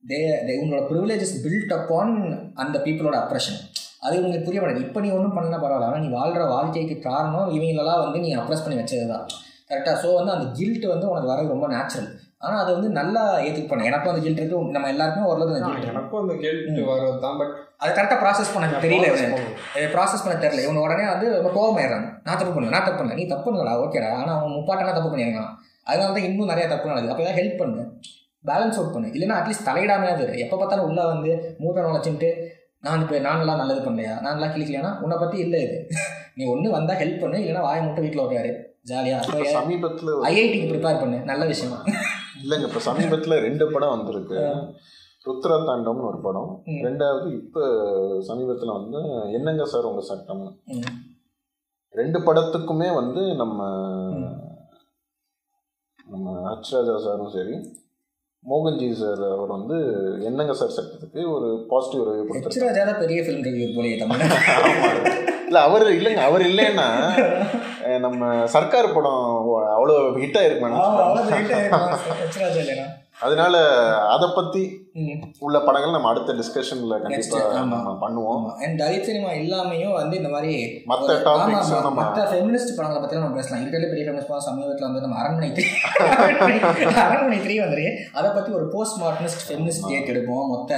தே 0.04 0.20
இவங்களோட 0.56 0.84
ப்ரிவிலேஜஸ் 0.92 1.36
பில்ட் 1.46 1.76
அப்பான் 1.78 2.14
அந்த 2.64 2.76
பீப்புளோட 2.86 3.18
அப்ரெஷன் 3.24 3.60
அது 4.06 4.14
இவங்களுக்கு 4.20 4.48
புரிய 4.48 4.60
மாட்டேங்குது. 4.60 4.88
இப்போ 4.88 5.00
நீ 5.06 5.10
ஒன்றும் 5.16 5.36
பண்ணலாம் 5.38 5.64
பரவாயில்ல. 5.64 5.88
ஆனால் 5.90 6.04
நீ 6.06 6.10
வாழ்கிற 6.20 6.44
வாழ்க்கைக்கு 6.54 6.96
காரணம் 7.10 7.50
இவங்களெல்லாம் 7.58 8.04
வந்து 8.06 8.20
நீ 8.26 8.30
அப்ரெஸ் 8.42 8.64
பண்ணி 8.66 8.78
வச்சது 8.82 9.08
தான் 9.14 9.26
கரெக்டாக 9.72 9.96
ஸோ 10.04 10.10
வந்து 10.20 10.34
அந்த 10.36 10.46
கில்ட் 10.60 10.86
வந்து 10.92 11.10
உனக்கு 11.12 11.32
வரது 11.32 11.54
ரொம்ப 11.56 11.68
நேச்சுரல் 11.74 12.10
ஆனால் 12.42 12.60
அது 12.64 12.72
வந்து 12.76 12.90
நல்லா 12.90 13.22
ஏற்றுக்கு 13.46 13.70
பண்ண. 13.70 13.84
எனக்கும் 13.84 14.12
அந்த 14.12 14.22
கில்ட் 14.26 14.40
இருக்கு. 14.42 14.60
நம்ம 14.76 14.90
எல்லாருக்குமே 14.90 15.26
ஓரளவுக்கு 15.30 15.56
அந்த 15.56 15.72
கில்ட் 15.72 15.90
எனக்கும் 15.94 16.22
அந்த 16.22 16.36
கேள்வி 16.44 16.84
வர்றது 16.92 17.20
தான். 17.26 17.38
பட் 17.38 17.52
அதை 17.78 17.90
கரெக்டாக 17.98 18.20
ப்ராசஸ் 18.24 18.54
பண்ண 18.54 18.80
தெரியல 18.86 19.10
இவனுக்கு. 19.10 19.42
ப்ராசஸ் 19.96 20.24
பண்ண 20.24 20.36
தெரியல. 20.46 20.64
இவங்க 20.64 20.82
உடனே 20.82 21.06
வந்து 21.08 21.28
ரொம்ப 21.38 21.52
கோவமாயிடுறாங்க 21.58 22.08
நான் 22.24 22.40
தப்பு 22.42 22.54
பண்ணல 22.54 22.74
நான் 22.76 22.88
தப்பு 22.88 23.00
பண்ணல. 23.02 23.14
நீ 23.14 23.26
தப்பு 23.26 23.46
பண்ணலடா 23.48 23.74
ஓகேடா 23.84 24.12
ஆனால் 24.20 24.36
அவன் 24.38 24.56
முப்பாட்டனா 24.58 24.94
தப்பு 24.94 25.12
பண்ணியிருக்கான். 25.14 25.52
அதனால 25.84 26.14
தான் 26.16 26.28
இன்னும் 26.30 26.52
நிறைய 26.54 26.66
தப்பு 26.68 26.90
நடக்குது. 26.90 27.12
அப்போ 27.12 27.24
ஏதாவது 27.24 27.40
ஹெல்ப் 27.42 27.58
பண்ணு. 27.58 27.84
பேலன்ஸ் 28.46 28.78
அவுட் 28.80 28.94
பண்ணு. 28.94 29.08
இல்லைன்னா 29.08 29.38
அட்லீஸ்ட் 29.40 29.68
தலையிடாமையாவது 29.70 30.40
எப்போ 30.40 30.58
பார்த்தாலும் 30.58 30.88
உள்ளே 30.90 31.06
வந்து 31.06 31.32
மூட்டை 31.60 31.84
நுழைச்சிட்டு 31.84 32.30
நான் 32.82 33.02
இப்போ 33.02 33.20
நான் 33.20 33.38
நல்லா 33.38 33.56
நல்லது 33.56 33.82
பண்ணலையா? 33.90 34.14
நான் 34.22 34.36
நல்லா 34.36 34.50
கிளிக்கலையானா 34.54 34.92
உன்னை 35.02 35.16
பற்றி 35.18 35.38
இல்லை 35.38 35.62
இது. 35.62 35.78
நீ 36.36 36.46
ஒன்று 36.46 36.68
வந்தால் 36.70 36.98
ஹெல்ப் 36.98 37.22
பண்ணு. 37.22 37.38
இல்லைன்னா 37.38 37.62
வாயை 37.62 37.82
மட்டும் 37.84 38.02
வீட்டில் 38.02 38.24
உட்காரு. 38.24 38.52
ஜாலியாக 38.82 39.50
சமீபத்தில் 39.54 40.12
ஐஐடிக்கு 40.30 40.70
ப்ரிப்பேர் 40.70 41.02
பண்ணு. 41.02 41.18
நல்ல 41.22 41.46
விஷயம். 41.46 41.74
இல்லைங்க 42.40 42.68
இப்போ 42.70 42.82
சமீபத்தில் 42.88 43.44
ரெண்டு 43.46 43.66
படம் 43.72 43.94
வந்திருக்கு. 43.96 44.38
ருத்ரா 45.26 45.56
தாண்டம்னு 45.68 46.10
ஒரு 46.10 46.20
படம். 46.26 46.52
ரெண்டாவது 46.86 47.28
இப்போ 47.40 47.64
சமீபத்தில் 48.30 48.78
வந்து 48.78 49.00
என்னங்க 49.38 49.66
சார் 49.72 49.90
உங்கள் 49.90 50.10
சட்டம்? 50.10 50.44
ம். 50.76 50.94
ரெண்டு 51.96 52.20
படத்துக்குமே 52.26 52.90
வந்து 52.98 53.22
நம்ம. 53.42 53.60
நம்ம 56.08 56.28
அச்ராஜா 56.52 56.96
சாரும் 57.04 57.34
சரி 57.34 57.56
மோகன்ஜி 58.44 58.88
சார் 59.00 59.24
அவர் 59.30 59.52
வந்து 59.56 59.78
என்னங்க 60.28 60.54
சார் 60.60 60.76
சட்டத்துக்கு 60.76 61.22
ஒரு 61.34 61.48
பாசிட்டிவ் 61.72 62.04
ரிவ்யூ 62.08 62.38
ஹெச்ராஜா 62.38 62.84
தான் 62.90 63.02
பெரிய 63.02 63.20
ஃபிலிம் 63.26 63.46
ரிவ்யூ 63.48 63.68
போலயே 63.76 63.98
தமிழ் 64.02 64.24
இல்லை 65.48 65.62
அவர் 65.68 65.86
இல்லைங்க 65.98 66.24
அவர் 66.28 66.44
இல்லைன்னா 66.50 66.88
நம்ம 68.04 68.24
சர்க்கார் 68.54 68.88
படம் 68.96 69.29
அவ்வளோ 69.58 69.96
ஹிட் 70.18 70.40
ஆயிருக்குமா 70.40 71.98
ஹெச்ராஜா 72.22 72.60
இல்லைனா 72.60 72.88
அதனால 73.22 73.56
அதை 74.08 74.30
பற்றி 74.36 74.88
ம். 74.94 75.24
உள்ள 75.40 75.60
படங்கள் 75.60 75.92
நம்ம 75.92 76.10
அடுத்த 76.10 76.34
டிஸ்கஷனில். 76.34 77.54
நம்ம 77.54 78.10
பண்ணுவோம். 78.10 78.64
அண்ட் 78.64 78.82
தலித் 78.82 79.02
சினிமா 79.02 79.30
இல்லாமையும் 79.30 79.94
வந்து 79.94 80.18
இந்த 80.18 80.30
மாதிரி 80.30 80.84
ஆமா, 80.88 80.94
ஆமா. 81.26 81.82
நம்ம- 81.82 82.04
மத்த 82.04 82.16
ஃபெமினிஸ்ட் 82.16 82.76
படங்களை 82.76 83.00
பத்தி 83.00 83.16
நம்ம 83.16 83.36
பேசலாம். 83.36 83.66
இருக்கிறதுல 83.66 83.90
பெரிய 83.90 84.12
ஃபெமினிஸ்ட் 84.12 84.28
படம் 84.28 84.40
சமீபத்தில் 84.40 84.86
வந்து 84.86 85.02
நம்ம 85.02 85.16
அரண்மனை 85.16 85.50
த்ரீ 85.50 85.64
அரண்மனை 87.10 87.40
த்ரீ 87.40 87.66
வந்துரு. 87.66 87.96
அதை 88.14 88.32
பத்தி 88.32 88.52
ஒரு 88.52 88.68
போஸ்ட் 88.68 89.02
மார்டனிஸ்ட் 89.02 89.50
ஃபெமினிஸ்ட் 89.50 89.88
டேட் 89.88 90.18
எடுப்போம். 90.18 90.48
மொத்த 90.48 90.76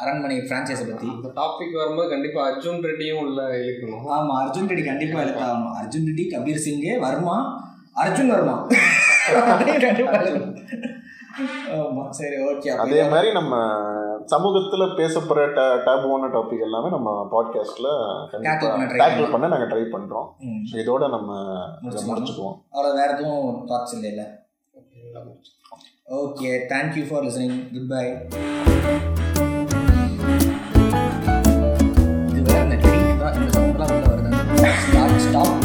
அரண்மனை 0.00 0.36
பிரான்ச்சைஸை 0.36 0.90
பத்தி. 0.90 1.06
அந்த 1.06 1.40
டாபிக் 1.40 1.76
வரும்போது 1.76 2.08
கண்டிப்பா 2.08 2.50
அர்ஜுன் 2.50 2.82
ரெட்டியும் 2.82 3.20
உள்ள 3.20 3.42
இருக்கணும் 3.42 4.04
ஆமா 4.10 4.44
அர்ஜுன் 4.44 4.68
ரெட்டி 4.68 4.84
கண்டிப்பா 4.84 5.20
எழுத்தாகணும் 5.20 5.72
அர்ஜுன் 5.82 6.06
ரெட்டி 6.06 6.26
கபீர் 6.30 6.54
சிங் 6.54 7.00
வர்மா 7.00 7.66
அர்ஜுன் 7.98 8.30
வர்மா? 8.30 8.54
அதையும் 9.52 9.80
கண்டிப்பா 9.80 10.12
எழுதணும். 10.20 10.54
ஆமா 11.74 12.04
சரி 12.10 12.36
ஓகே 12.44 12.68
அதே 12.76 13.00
மாதிரி 13.08 13.28
நம்ம 13.32 13.54
சமூகத்துல 14.30 14.86
பேசப்படுற 14.96 15.42
டேபுவான 15.86 16.30
டாபிக் 16.32 16.64
எல்லாமே 16.64 16.88
நம்ம 16.88 17.10
பாட்காஸ்ட்ல 17.32 17.88
Tackle 18.32 18.70
பண்ண 18.70 18.86
try 18.86 18.98
டேக்கிள். 19.02 19.30
பண்ண 19.30 19.48
நாங்க 19.48 19.66
ட்ரை 19.66 19.84
பண்றோம். 19.92 20.26
ம். 20.46 20.64
So 20.66 20.80
இதோட 20.80 21.08
நம்ம. 21.08 21.28
முடிச்சுக்குவோம். 22.08 22.56
அவ்வளோ 22.74 22.90
வேற 22.94 23.08
எதுவும் 23.12 23.46
தாட்ஸ் 23.68 23.94
இல்லை 24.02 24.26
okay 26.18 26.50
thank you 26.70 27.04
for 27.08 27.24
listening 27.24 27.56
good 27.72 27.88
bye 27.88 28.04
இது 32.30 32.42
வேற 32.48 32.60
இந்த 32.64 32.76
ட்ரீட் 32.82 33.20
தான் 33.20 33.34
இந்த 33.34 33.48
சவுண்ட்லாம் 33.54 33.92
உள்ள 33.92 34.06
வருது. 34.06 34.30
Stop 34.82 35.18
stop 35.18 35.56